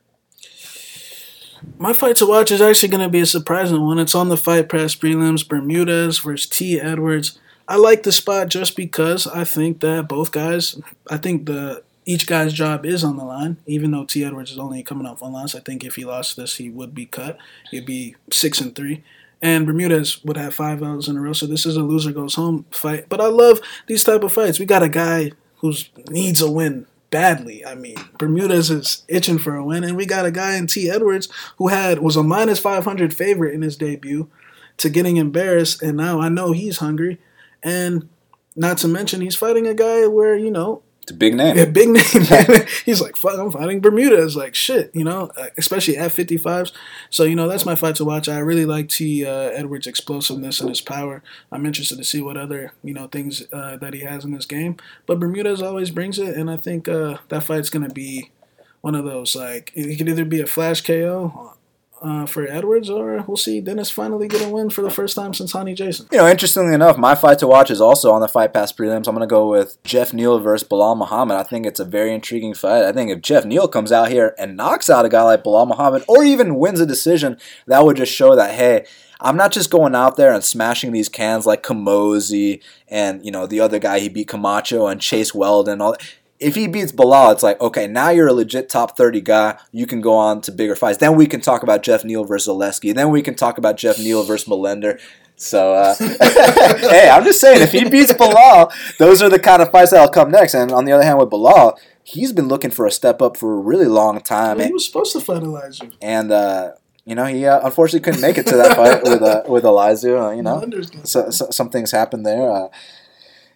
My 1.78 1.94
fight 1.94 2.16
to 2.16 2.26
watch 2.26 2.50
is 2.50 2.60
actually 2.60 2.90
going 2.90 3.02
to 3.02 3.08
be 3.08 3.20
a 3.20 3.26
surprising 3.26 3.80
one. 3.80 3.98
It's 3.98 4.14
on 4.14 4.28
the 4.28 4.36
Fight 4.36 4.68
Pass 4.68 4.94
prelims 4.94 5.48
Bermudez 5.48 6.18
versus 6.18 6.46
T. 6.46 6.78
Edwards. 6.78 7.38
I 7.66 7.76
like 7.76 8.02
the 8.02 8.12
spot 8.12 8.48
just 8.48 8.76
because 8.76 9.26
I 9.26 9.44
think 9.44 9.80
that 9.80 10.08
both 10.08 10.30
guys, 10.30 10.78
I 11.10 11.16
think 11.16 11.46
the 11.46 11.82
each 12.04 12.26
guy's 12.26 12.52
job 12.52 12.84
is 12.84 13.02
on 13.02 13.16
the 13.16 13.24
line. 13.24 13.56
Even 13.64 13.92
though 13.92 14.04
T. 14.04 14.22
Edwards 14.22 14.52
is 14.52 14.58
only 14.58 14.82
coming 14.82 15.06
off 15.06 15.22
one 15.22 15.32
loss, 15.32 15.54
I 15.54 15.60
think 15.60 15.84
if 15.84 15.96
he 15.96 16.04
lost 16.04 16.36
this, 16.36 16.56
he 16.56 16.68
would 16.68 16.94
be 16.94 17.06
cut. 17.06 17.38
He'd 17.70 17.86
be 17.86 18.14
six 18.30 18.60
and 18.60 18.76
three. 18.76 19.02
And 19.40 19.64
Bermudez 19.64 20.22
would 20.22 20.36
have 20.36 20.54
five 20.54 20.82
L's 20.82 21.08
in 21.08 21.16
a 21.16 21.20
row. 21.22 21.32
So 21.32 21.46
this 21.46 21.64
is 21.64 21.78
a 21.78 21.82
loser 21.82 22.12
goes 22.12 22.34
home 22.34 22.66
fight. 22.70 23.08
But 23.08 23.22
I 23.22 23.28
love 23.28 23.62
these 23.86 24.04
type 24.04 24.22
of 24.22 24.34
fights. 24.34 24.58
We 24.58 24.66
got 24.66 24.82
a 24.82 24.88
guy 24.90 25.32
who 25.60 25.72
needs 26.10 26.42
a 26.42 26.50
win 26.50 26.86
badly. 27.16 27.64
I 27.64 27.74
mean, 27.74 27.96
Bermudez 28.18 28.70
is 28.70 29.02
itching 29.08 29.38
for 29.38 29.56
a 29.56 29.64
win, 29.64 29.84
and 29.84 29.96
we 29.96 30.04
got 30.04 30.26
a 30.26 30.30
guy 30.30 30.56
in 30.56 30.66
T. 30.66 30.90
Edwards 30.90 31.30
who 31.56 31.68
had 31.68 32.00
was 32.00 32.14
a 32.14 32.22
minus 32.22 32.58
five 32.58 32.84
hundred 32.84 33.16
favorite 33.16 33.54
in 33.54 33.62
his 33.62 33.74
debut 33.74 34.28
to 34.76 34.90
getting 34.90 35.16
embarrassed, 35.16 35.80
and 35.82 35.96
now 35.96 36.20
I 36.20 36.28
know 36.28 36.52
he's 36.52 36.76
hungry. 36.76 37.18
And 37.62 38.10
not 38.54 38.76
to 38.78 38.88
mention, 38.88 39.22
he's 39.22 39.34
fighting 39.34 39.66
a 39.66 39.72
guy 39.72 40.06
where 40.06 40.36
you 40.36 40.50
know 40.50 40.82
it's 41.06 41.12
a 41.12 41.14
big 41.14 41.36
name. 41.36 41.56
Yeah, 41.56 41.66
big 41.66 41.88
name. 41.88 42.66
He's 42.84 43.00
like, 43.00 43.16
fuck, 43.16 43.38
I'm 43.38 43.52
fighting 43.52 43.80
Bermudez. 43.80 44.34
Like, 44.34 44.56
shit, 44.56 44.90
you 44.92 45.04
know, 45.04 45.30
uh, 45.36 45.46
especially 45.56 45.96
at 45.96 46.10
55s. 46.10 46.72
So, 47.10 47.22
you 47.22 47.36
know, 47.36 47.46
that's 47.46 47.64
my 47.64 47.76
fight 47.76 47.94
to 47.96 48.04
watch. 48.04 48.28
I 48.28 48.38
really 48.40 48.66
like 48.66 48.88
T. 48.88 49.24
Uh, 49.24 49.50
Edwards' 49.50 49.86
explosiveness 49.86 50.58
and 50.58 50.68
his 50.68 50.80
power. 50.80 51.22
I'm 51.52 51.64
interested 51.64 51.96
to 51.98 52.02
see 52.02 52.20
what 52.20 52.36
other, 52.36 52.72
you 52.82 52.92
know, 52.92 53.06
things 53.06 53.44
uh, 53.52 53.76
that 53.76 53.94
he 53.94 54.00
has 54.00 54.24
in 54.24 54.32
this 54.32 54.46
game. 54.46 54.78
But 55.06 55.20
Bermudez 55.20 55.62
always 55.62 55.92
brings 55.92 56.18
it, 56.18 56.36
and 56.36 56.50
I 56.50 56.56
think 56.56 56.88
uh, 56.88 57.18
that 57.28 57.44
fight's 57.44 57.70
going 57.70 57.86
to 57.86 57.94
be 57.94 58.32
one 58.80 58.96
of 58.96 59.04
those, 59.04 59.36
like, 59.36 59.70
it 59.76 59.98
could 59.98 60.08
either 60.08 60.24
be 60.24 60.40
a 60.40 60.46
flash 60.46 60.80
KO 60.80 61.55
uh, 62.02 62.26
for 62.26 62.46
Edwards, 62.46 62.90
or 62.90 63.24
we'll 63.26 63.36
see 63.36 63.60
Dennis 63.60 63.90
finally 63.90 64.28
get 64.28 64.46
a 64.46 64.48
win 64.48 64.70
for 64.70 64.82
the 64.82 64.90
first 64.90 65.16
time 65.16 65.32
since 65.34 65.52
Rony 65.52 65.74
Jason. 65.74 66.06
You 66.12 66.18
know, 66.18 66.28
interestingly 66.28 66.74
enough, 66.74 66.98
my 66.98 67.14
fight 67.14 67.38
to 67.40 67.46
watch 67.46 67.70
is 67.70 67.80
also 67.80 68.12
on 68.12 68.20
the 68.20 68.28
Fight 68.28 68.52
Pass 68.52 68.72
prelims. 68.72 69.08
I'm 69.08 69.14
going 69.14 69.20
to 69.20 69.26
go 69.26 69.48
with 69.48 69.82
Geoff 69.84 70.12
Neal 70.12 70.38
versus 70.38 70.68
Bilal 70.68 70.96
Muhammad. 70.96 71.36
I 71.36 71.42
think 71.42 71.66
it's 71.66 71.80
a 71.80 71.84
very 71.84 72.12
intriguing 72.12 72.54
fight. 72.54 72.84
I 72.84 72.92
think 72.92 73.10
if 73.10 73.22
Geoff 73.22 73.44
Neal 73.44 73.68
comes 73.68 73.92
out 73.92 74.10
here 74.10 74.34
and 74.38 74.56
knocks 74.56 74.90
out 74.90 75.06
a 75.06 75.08
guy 75.08 75.22
like 75.22 75.44
Bilal 75.44 75.66
Muhammad, 75.66 76.04
or 76.06 76.22
even 76.22 76.56
wins 76.56 76.80
a 76.80 76.86
decision, 76.86 77.38
that 77.66 77.84
would 77.84 77.96
just 77.96 78.12
show 78.12 78.36
that 78.36 78.54
hey. 78.54 78.86
I'm 79.18 79.38
not 79.38 79.50
just 79.50 79.70
going 79.70 79.94
out 79.94 80.18
there 80.18 80.34
and 80.34 80.44
smashing 80.44 80.92
these 80.92 81.08
cans 81.08 81.46
like 81.46 81.62
Camozzi 81.62 82.62
and 82.86 83.24
you 83.24 83.30
know 83.30 83.46
the 83.46 83.60
other 83.60 83.78
guy 83.78 83.98
he 83.98 84.10
beat 84.10 84.28
Camacho 84.28 84.88
and 84.88 85.00
Chase 85.00 85.32
Waldon. 85.32 85.80
All 85.80 85.96
if 86.38 86.54
he 86.54 86.66
beats 86.66 86.92
Bilal, 86.92 87.30
it's 87.30 87.42
like, 87.42 87.60
okay, 87.60 87.86
now 87.86 88.10
you're 88.10 88.28
a 88.28 88.32
legit 88.32 88.68
top 88.68 88.96
30 88.96 89.20
guy. 89.22 89.58
You 89.72 89.86
can 89.86 90.00
go 90.00 90.14
on 90.14 90.40
to 90.42 90.52
bigger 90.52 90.76
fights. 90.76 90.98
Then 90.98 91.16
we 91.16 91.26
can 91.26 91.40
talk 91.40 91.62
about 91.62 91.82
Geoff 91.82 92.04
Neal 92.04 92.24
versus 92.24 92.48
Zaleski. 92.54 92.94
Then 92.94 93.10
we 93.10 93.22
can 93.22 93.34
talk 93.34 93.58
about 93.58 93.76
Geoff 93.76 93.98
Neal 93.98 94.22
versus 94.22 94.48
Melender. 94.48 95.00
So, 95.36 95.74
uh, 95.74 95.94
hey, 95.98 97.10
I'm 97.10 97.24
just 97.24 97.40
saying, 97.40 97.62
if 97.62 97.72
he 97.72 97.88
beats 97.88 98.12
Bilal, 98.12 98.72
those 98.98 99.22
are 99.22 99.28
the 99.28 99.38
kind 99.38 99.62
of 99.62 99.70
fights 99.70 99.90
that'll 99.90 100.08
come 100.08 100.30
next. 100.30 100.54
And 100.54 100.72
on 100.72 100.84
the 100.84 100.92
other 100.92 101.04
hand, 101.04 101.18
with 101.18 101.30
Bilal, 101.30 101.78
he's 102.02 102.32
been 102.32 102.48
looking 102.48 102.70
for 102.70 102.86
a 102.86 102.90
step 102.90 103.20
up 103.20 103.36
for 103.36 103.54
a 103.54 103.58
really 103.58 103.86
long 103.86 104.20
time. 104.20 104.58
Well, 104.58 104.66
he 104.66 104.72
was 104.72 104.86
supposed 104.86 105.12
to 105.12 105.20
fight 105.20 105.42
Elijah. 105.42 105.90
And, 106.00 106.32
uh, 106.32 106.72
you 107.06 107.14
know, 107.14 107.24
he 107.24 107.46
uh, 107.46 107.64
unfortunately 107.64 108.00
couldn't 108.00 108.20
make 108.20 108.36
it 108.36 108.46
to 108.46 108.56
that 108.56 108.76
fight 108.76 109.02
with 109.04 109.22
uh, 109.22 109.44
with 109.46 109.64
Elijah. 109.64 110.20
Uh, 110.20 110.30
you 110.32 110.42
know, 110.42 110.68
so, 111.04 111.30
so, 111.30 111.50
some 111.50 111.70
things 111.70 111.92
happened 111.92 112.26
there. 112.26 112.68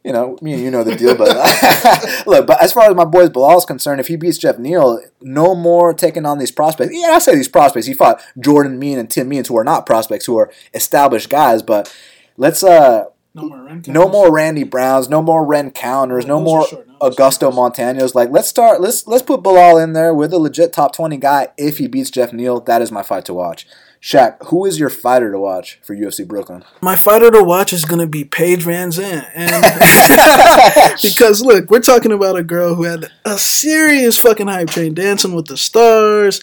You 0.05 0.13
know, 0.13 0.39
me 0.41 0.55
and 0.55 0.63
you 0.63 0.71
know 0.71 0.83
the 0.83 0.97
deal. 0.97 1.15
But 1.15 1.29
look, 2.27 2.47
but 2.47 2.63
as 2.63 2.73
far 2.73 2.89
as 2.89 2.97
my 2.97 3.05
boys 3.05 3.29
Bilal 3.29 3.59
is 3.59 3.65
concerned, 3.65 4.01
if 4.01 4.09
he 4.09 4.17
beats 4.17 4.39
Geoff 4.39 4.59
Neal, 4.59 5.01
no 5.21 5.55
more 5.55 5.93
taking 5.93 6.25
on 6.25 6.39
these 6.39 6.51
prospects. 6.51 6.93
Yeah, 6.95 7.09
I 7.09 7.19
say 7.19 7.35
these 7.35 7.49
prospects. 7.49 7.87
He 7.87 7.95
fought 7.95 8.23
Jordan 8.39 8.79
Mein 8.79 8.99
and 8.99 9.11
Tim 9.11 9.29
Means, 9.29 9.49
who 9.49 9.59
are 9.59 9.65
not 9.65 9.85
prospects, 9.85 10.25
who 10.27 10.39
are 10.39 10.51
established 10.73 11.29
guys. 11.29 11.63
But 11.63 11.95
let's 12.37 12.63
uh. 12.63 13.07
No 13.33 13.47
more, 13.47 13.81
no 13.87 14.09
more 14.09 14.33
Randy 14.33 14.65
Browns, 14.65 15.09
no 15.09 15.23
more 15.23 15.47
Rencountres, 15.47 16.27
no 16.27 16.41
more 16.41 16.67
Augusto 17.01 17.53
Montaños. 17.53 18.13
Like 18.13 18.31
let's 18.31 18.49
start 18.49 18.81
let's 18.81 19.07
let's 19.07 19.23
put 19.23 19.45
Bilal 19.45 19.79
in 19.79 19.93
there 19.93 20.13
with 20.13 20.33
a 20.33 20.39
legit 20.39 20.73
top 20.73 20.97
twenty 20.97 21.17
guy 21.17 21.47
if 21.57 21.79
he 21.79 21.87
beats 21.87 22.11
Geoff 22.11 22.33
Neal. 22.33 22.59
That 22.59 22.83
is 22.83 22.91
my 22.91 23.05
fight 23.05 23.25
to 23.27 23.35
watch. 23.35 23.69
Shaq, 24.03 24.47
who 24.47 24.65
is 24.65 24.81
your 24.81 24.89
fighter 24.89 25.31
to 25.31 25.39
watch 25.39 25.79
for 25.83 25.95
UFC 25.95 26.27
Brooklyn? 26.27 26.65
My 26.81 26.97
fighter 26.97 27.31
to 27.31 27.45
watch 27.45 27.75
is 27.75 27.85
gonna 27.85 28.07
be 28.07 28.25
Paige 28.25 28.65
VanZant, 28.65 29.29
and 29.35 30.99
because 31.03 31.43
look, 31.43 31.71
we're 31.71 31.81
talking 31.81 32.13
about 32.13 32.37
a 32.37 32.43
girl 32.43 32.75
who 32.75 32.85
had 32.85 33.11
a 33.27 33.39
serious 33.39 34.19
fucking 34.19 34.47
hype 34.47 34.71
train, 34.71 34.95
Dancing 34.95 35.35
with 35.35 35.47
the 35.47 35.59
Stars. 35.59 36.43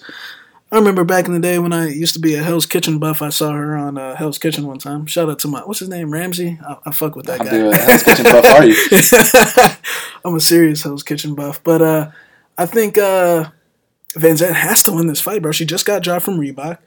I 0.72 0.76
remember 0.76 1.04
back 1.04 1.26
in 1.26 1.34
the 1.34 1.40
day 1.40 1.58
when 1.58 1.74
I 1.74 1.88
used 1.88 2.14
to 2.14 2.20
be 2.20 2.36
a 2.36 2.44
Hell's 2.44 2.66
Kitchen 2.66 3.00
buff. 3.00 3.22
I 3.22 3.30
saw 3.30 3.54
her 3.54 3.76
on 3.76 3.98
uh, 3.98 4.16
Hell's 4.16 4.38
Kitchen 4.38 4.68
one 4.68 4.80
time. 4.80 5.06
Shout 5.06 5.30
out 5.30 5.40
to 5.40 5.48
my 5.48 5.62
what's 5.62 5.80
his 5.80 5.90
name, 5.90 6.12
Ramsay. 6.12 6.60
I, 6.62 6.78
I 6.86 6.92
fuck 6.92 7.16
with 7.16 7.26
that 7.26 7.40
guy. 7.40 7.50
Dude, 7.50 7.74
Hell's 7.74 8.04
Kitchen 8.04 8.24
buff 8.26 8.46
are 8.46 8.66
you? 8.66 8.76
I'm 10.26 10.36
a 10.36 10.40
serious 10.40 10.84
Hell's 10.84 11.04
Kitchen 11.04 11.34
buff, 11.34 11.64
but 11.64 11.82
uh, 11.82 12.12
I 12.56 12.68
think 12.68 13.00
uh, 13.00 13.50
VanZant 14.14 14.54
has 14.54 14.84
to 14.84 14.92
win 14.92 15.08
this 15.08 15.22
fight, 15.22 15.42
bro. 15.42 15.52
She 15.52 15.66
just 15.66 15.88
got 15.88 16.04
dropped 16.04 16.26
from 16.26 16.38
Reebok. 16.40 16.78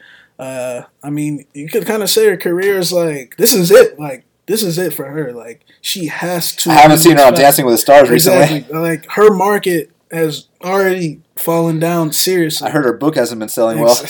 Uh, 0.40 0.86
I 1.02 1.10
mean, 1.10 1.44
you 1.52 1.68
could 1.68 1.86
kind 1.86 2.02
of 2.02 2.08
say 2.08 2.26
her 2.26 2.36
career 2.38 2.78
is 2.78 2.94
like 2.94 3.36
this 3.36 3.52
is 3.52 3.70
it. 3.70 4.00
Like 4.00 4.24
this 4.46 4.62
is 4.62 4.78
it 4.78 4.94
for 4.94 5.04
her. 5.04 5.34
Like 5.34 5.66
she 5.82 6.06
has 6.06 6.56
to. 6.56 6.70
I 6.70 6.76
haven't 6.76 6.98
seen 6.98 7.18
her 7.18 7.24
on 7.24 7.34
Dancing 7.34 7.66
with 7.66 7.74
the 7.74 7.78
Stars 7.78 8.10
exactly. 8.10 8.60
recently. 8.60 8.80
Like 8.80 9.06
her 9.10 9.34
market 9.34 9.90
has 10.10 10.48
already 10.64 11.20
fallen 11.36 11.78
down 11.78 12.12
seriously. 12.12 12.66
I 12.66 12.70
heard 12.70 12.86
her 12.86 12.94
book 12.94 13.16
hasn't 13.16 13.38
been 13.38 13.50
selling 13.50 13.80
well. 13.80 14.02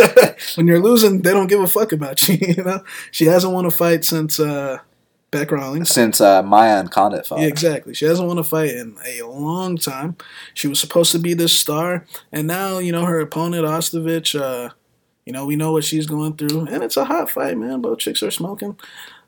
when 0.54 0.66
you're 0.66 0.80
losing, 0.80 1.20
they 1.20 1.32
don't 1.32 1.48
give 1.48 1.60
a 1.60 1.66
fuck 1.66 1.92
about 1.92 2.26
you. 2.28 2.38
You 2.56 2.64
know, 2.64 2.82
she 3.10 3.26
hasn't 3.26 3.52
won 3.52 3.66
a 3.66 3.70
fight 3.70 4.06
since 4.06 4.40
uh, 4.40 4.78
Bec 5.30 5.50
Rawlings. 5.50 5.90
Since 5.90 6.18
uh, 6.18 6.42
Maia 6.42 6.80
and 6.80 6.90
Condit 6.90 7.26
fought. 7.26 7.40
Yeah, 7.40 7.48
exactly. 7.48 7.92
She 7.92 8.06
hasn't 8.06 8.26
won 8.26 8.38
a 8.38 8.44
fight 8.44 8.70
in 8.70 8.96
a 9.04 9.22
long 9.22 9.76
time. 9.76 10.16
She 10.54 10.66
was 10.66 10.80
supposed 10.80 11.12
to 11.12 11.18
be 11.18 11.34
this 11.34 11.52
star, 11.52 12.06
and 12.32 12.46
now 12.46 12.78
you 12.78 12.90
know 12.90 13.04
her 13.04 13.20
opponent 13.20 13.66
Ostovich. 13.66 14.38
Uh, 14.40 14.70
you 15.26 15.32
know, 15.32 15.46
we 15.46 15.56
know 15.56 15.72
what 15.72 15.84
she's 15.84 16.06
going 16.06 16.34
through, 16.34 16.66
and 16.66 16.82
it's 16.82 16.96
a 16.96 17.06
hot 17.06 17.30
fight, 17.30 17.56
man. 17.56 17.80
Both 17.80 17.98
chicks 17.98 18.22
are 18.22 18.30
smoking. 18.30 18.78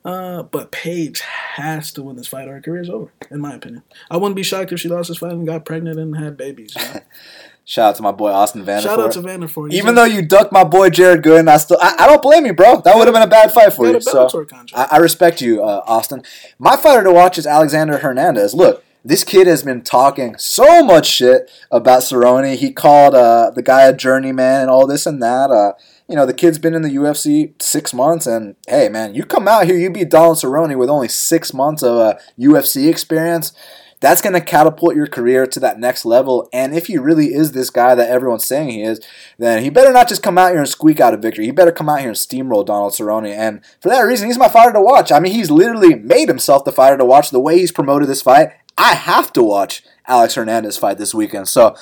Uh, 0.05 0.45
but 0.45 0.71
Paige 0.71 1.21
has 1.21 1.91
to 1.93 2.03
win 2.03 2.17
this 2.17 2.29
fight, 2.29 2.47
or 2.47 2.55
her 2.55 2.61
career's 2.61 2.89
over, 2.89 3.13
in 3.31 3.41
my 3.41 3.55
opinion. 3.55 3.83
I 4.09 4.17
wouldn't 4.17 4.37
be 4.37 4.45
shocked 4.45 4.71
if 4.71 4.79
she 4.79 4.89
lost 4.89 5.09
this 5.09 5.19
fight 5.19 5.33
and 5.33 5.47
got 5.47 5.65
pregnant 5.65 5.99
and 5.99 6.17
had 6.17 6.37
babies. 6.37 6.75
You 6.77 6.83
know? 6.83 7.01
Shout 7.69 7.89
out 7.89 7.97
to 7.97 8.03
my 8.03 8.13
boy 8.13 8.31
Austin 8.31 8.65
Vanderford. 8.65 8.83
Shout 8.83 9.01
out 9.01 9.13
to 9.13 9.21
Vanderford. 9.21 9.73
Even 9.73 9.97
though 9.97 10.05
you 10.05 10.23
ducked 10.23 10.53
my 10.53 10.63
boy 10.63 10.89
Jared 10.89 11.25
Gooden, 11.25 11.49
I 11.49 11.57
still 11.57 11.79
I, 11.81 11.97
I 11.99 12.07
don't 12.07 12.23
blame 12.23 12.47
you, 12.47 12.53
bro. 12.53 12.81
That 12.83 12.95
would 12.95 13.09
have 13.09 13.13
been 13.13 13.25
a 13.25 13.27
bad 13.27 13.53
fight 13.53 13.73
for 13.73 13.89
you. 13.89 14.01
So 14.01 14.29
I, 14.73 14.87
I, 14.93 14.97
respect 14.99 15.43
you, 15.43 15.65
uh, 15.65 15.83
Austin. 15.85 16.23
My 16.61 16.77
fighter 16.77 17.03
to 17.03 17.13
watch 17.13 17.39
is 17.39 17.47
Alexander 17.47 17.99
Hernandez. 17.99 18.55
Look, 18.55 18.85
this 19.07 19.23
kid 19.23 19.47
has 19.47 19.63
been 19.63 19.83
talking 19.83 20.37
so 20.37 20.83
much 20.85 21.07
shit 21.07 21.49
about 21.71 22.03
Cerrone. 22.03 22.57
He 22.57 22.73
called 22.73 23.15
uh, 23.15 23.53
the 23.55 23.63
guy 23.63 23.83
a 23.83 23.95
journeyman 23.95 24.63
and 24.63 24.71
all 24.71 24.85
this 24.85 25.07
and 25.07 25.23
that. 25.23 25.49
Uh, 25.49 25.75
you 26.09 26.17
know, 26.17 26.27
the 26.27 26.35
kid's 26.35 26.59
been 26.59 26.75
in 26.75 26.83
the 26.83 26.89
UFC 26.91 27.61
six 27.63 27.95
months, 27.95 28.27
and 28.27 28.57
hey, 28.67 28.89
man, 28.89 29.15
you 29.15 29.25
come 29.25 29.47
out 29.47 29.67
here, 29.67 29.77
you 29.77 29.91
beat 29.91 30.11
Donald 30.11 30.39
Cerrone 30.39 30.77
with 30.77 30.91
only 30.91 31.07
six 31.07 31.55
months 31.55 31.85
of 31.85 31.97
uh, 31.97 32.15
UFC 32.37 32.89
experience. 32.91 33.53
That's 34.01 34.21
going 34.21 34.35
to 34.35 34.41
catapult 34.41 34.97
your 34.97 35.07
career 35.07 35.47
to 35.47 35.61
that 35.61 35.79
next 35.79 36.05
level. 36.05 36.49
And 36.53 36.75
if 36.75 36.89
he 36.89 36.99
really 36.99 37.27
is 37.27 37.53
this 37.53 37.71
guy 37.71 37.95
that 37.95 38.11
everyone's 38.11 38.45
saying 38.45 38.71
he 38.71 38.83
is, 38.83 39.01
then 39.39 39.63
he 39.63 39.71
better 39.71 39.93
not 39.93 40.09
just 40.09 40.23
come 40.23 40.37
out 40.37 40.51
here 40.51 40.59
and 40.59 40.69
squeak 40.69 41.01
out 41.01 41.15
a 41.15 41.17
victory. 41.17 41.47
He 41.47 41.51
better 41.51 41.73
come 41.73 41.89
out 41.89 42.01
here 42.01 42.09
and 42.09 42.17
steamroll 42.17 42.67
Donald 42.67 42.93
Cerrone. 42.93 43.35
And 43.35 43.65
for 43.81 43.89
that 43.89 44.01
reason, 44.01 44.27
he's 44.27 44.39
my 44.39 44.49
fighter 44.49 44.75
to 44.75 44.83
watch. 44.83 45.11
I 45.11 45.21
mean, 45.21 45.33
he's 45.33 45.51
literally 45.51 45.95
made 45.95 46.29
himself 46.29 46.65
the 46.65 46.73
fighter 46.73 46.99
to 46.99 47.05
watch. 47.05 47.31
The 47.31 47.41
way 47.41 47.59
he's 47.59 47.73
promoted 47.73 48.07
this 48.07 48.21
fight, 48.21 48.51
I 48.79 48.95
have 48.95 49.33
to 49.35 49.43
watch 49.43 49.83
Alex 50.07 50.35
Hernandez 50.35 50.77
fight 50.77 50.99
this 50.99 51.15
weekend. 51.15 51.49
So 51.49 51.77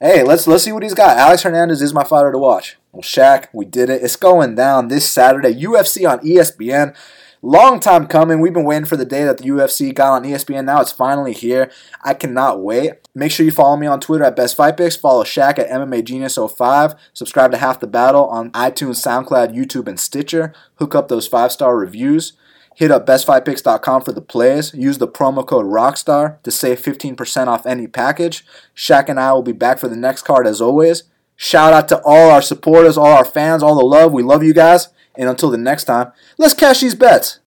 hey, 0.00 0.22
let's 0.22 0.46
let's 0.46 0.64
see 0.64 0.72
what 0.72 0.82
he's 0.82 0.94
got. 0.94 1.16
Alex 1.16 1.42
Hernandez 1.42 1.80
is 1.80 1.94
my 1.94 2.04
fighter 2.04 2.32
to 2.32 2.38
watch. 2.38 2.76
Well, 2.92 3.02
Shaq, 3.02 3.46
we 3.52 3.64
did 3.64 3.90
it. 3.90 4.02
It's 4.02 4.16
going 4.16 4.54
down 4.54 4.88
this 4.88 5.10
Saturday. 5.10 5.54
UFC 5.54 6.08
on 6.08 6.20
ESPN. 6.20 6.94
Long 7.42 7.78
time 7.78 8.06
coming. 8.06 8.40
We've 8.40 8.54
been 8.54 8.64
waiting 8.64 8.86
for 8.86 8.96
the 8.96 9.04
day 9.04 9.24
that 9.24 9.36
the 9.36 9.44
UFC 9.44 9.94
got 9.94 10.12
on 10.12 10.24
ESPN. 10.24 10.64
Now 10.64 10.80
it's 10.80 10.92
finally 10.92 11.34
here. 11.34 11.70
I 12.02 12.14
cannot 12.14 12.62
wait. 12.62 12.94
Make 13.14 13.32
sure 13.32 13.44
you 13.44 13.52
follow 13.52 13.76
me 13.76 13.86
on 13.86 14.00
Twitter 14.00 14.24
at 14.24 14.34
Best 14.34 14.56
Fight 14.56 14.78
Picks. 14.78 14.96
Follow 14.96 15.24
Shaq 15.24 15.58
at 15.58 15.68
MMA 15.68 16.04
Genius 16.04 16.38
05. 16.38 16.94
Subscribe 17.12 17.50
to 17.50 17.58
Half 17.58 17.80
the 17.80 17.86
Battle 17.86 18.26
on 18.28 18.50
iTunes, 18.52 18.96
SoundCloud, 18.96 19.54
YouTube, 19.54 19.88
and 19.88 20.00
Stitcher. 20.00 20.54
Hook 20.76 20.94
up 20.94 21.08
those 21.08 21.26
five 21.26 21.52
star 21.52 21.76
reviews. 21.76 22.32
Hit 22.74 22.90
up 22.90 23.06
bestfightpicks.com 23.06 24.02
for 24.02 24.12
the 24.12 24.20
plays. 24.20 24.74
Use 24.74 24.98
the 24.98 25.08
promo 25.08 25.46
code 25.46 25.66
ROCKSTAR 25.66 26.42
to 26.42 26.50
save 26.50 26.82
15% 26.82 27.46
off 27.46 27.66
any 27.66 27.86
package. 27.86 28.44
Shaq 28.76 29.08
and 29.08 29.20
I 29.20 29.32
will 29.32 29.42
be 29.42 29.52
back 29.52 29.78
for 29.78 29.88
the 29.88 29.96
next 29.96 30.22
card 30.22 30.46
as 30.46 30.60
always. 30.60 31.04
Shout 31.36 31.72
out 31.72 31.88
to 31.88 32.02
all 32.04 32.30
our 32.30 32.42
supporters, 32.42 32.96
all 32.96 33.06
our 33.06 33.24
fans, 33.24 33.62
all 33.62 33.76
the 33.76 33.84
love. 33.84 34.12
We 34.12 34.22
love 34.22 34.42
you 34.42 34.54
guys. 34.54 34.88
And 35.16 35.28
until 35.28 35.50
the 35.50 35.58
next 35.58 35.84
time, 35.84 36.12
let's 36.38 36.54
cash 36.54 36.80
these 36.80 36.94
bets. 36.96 37.38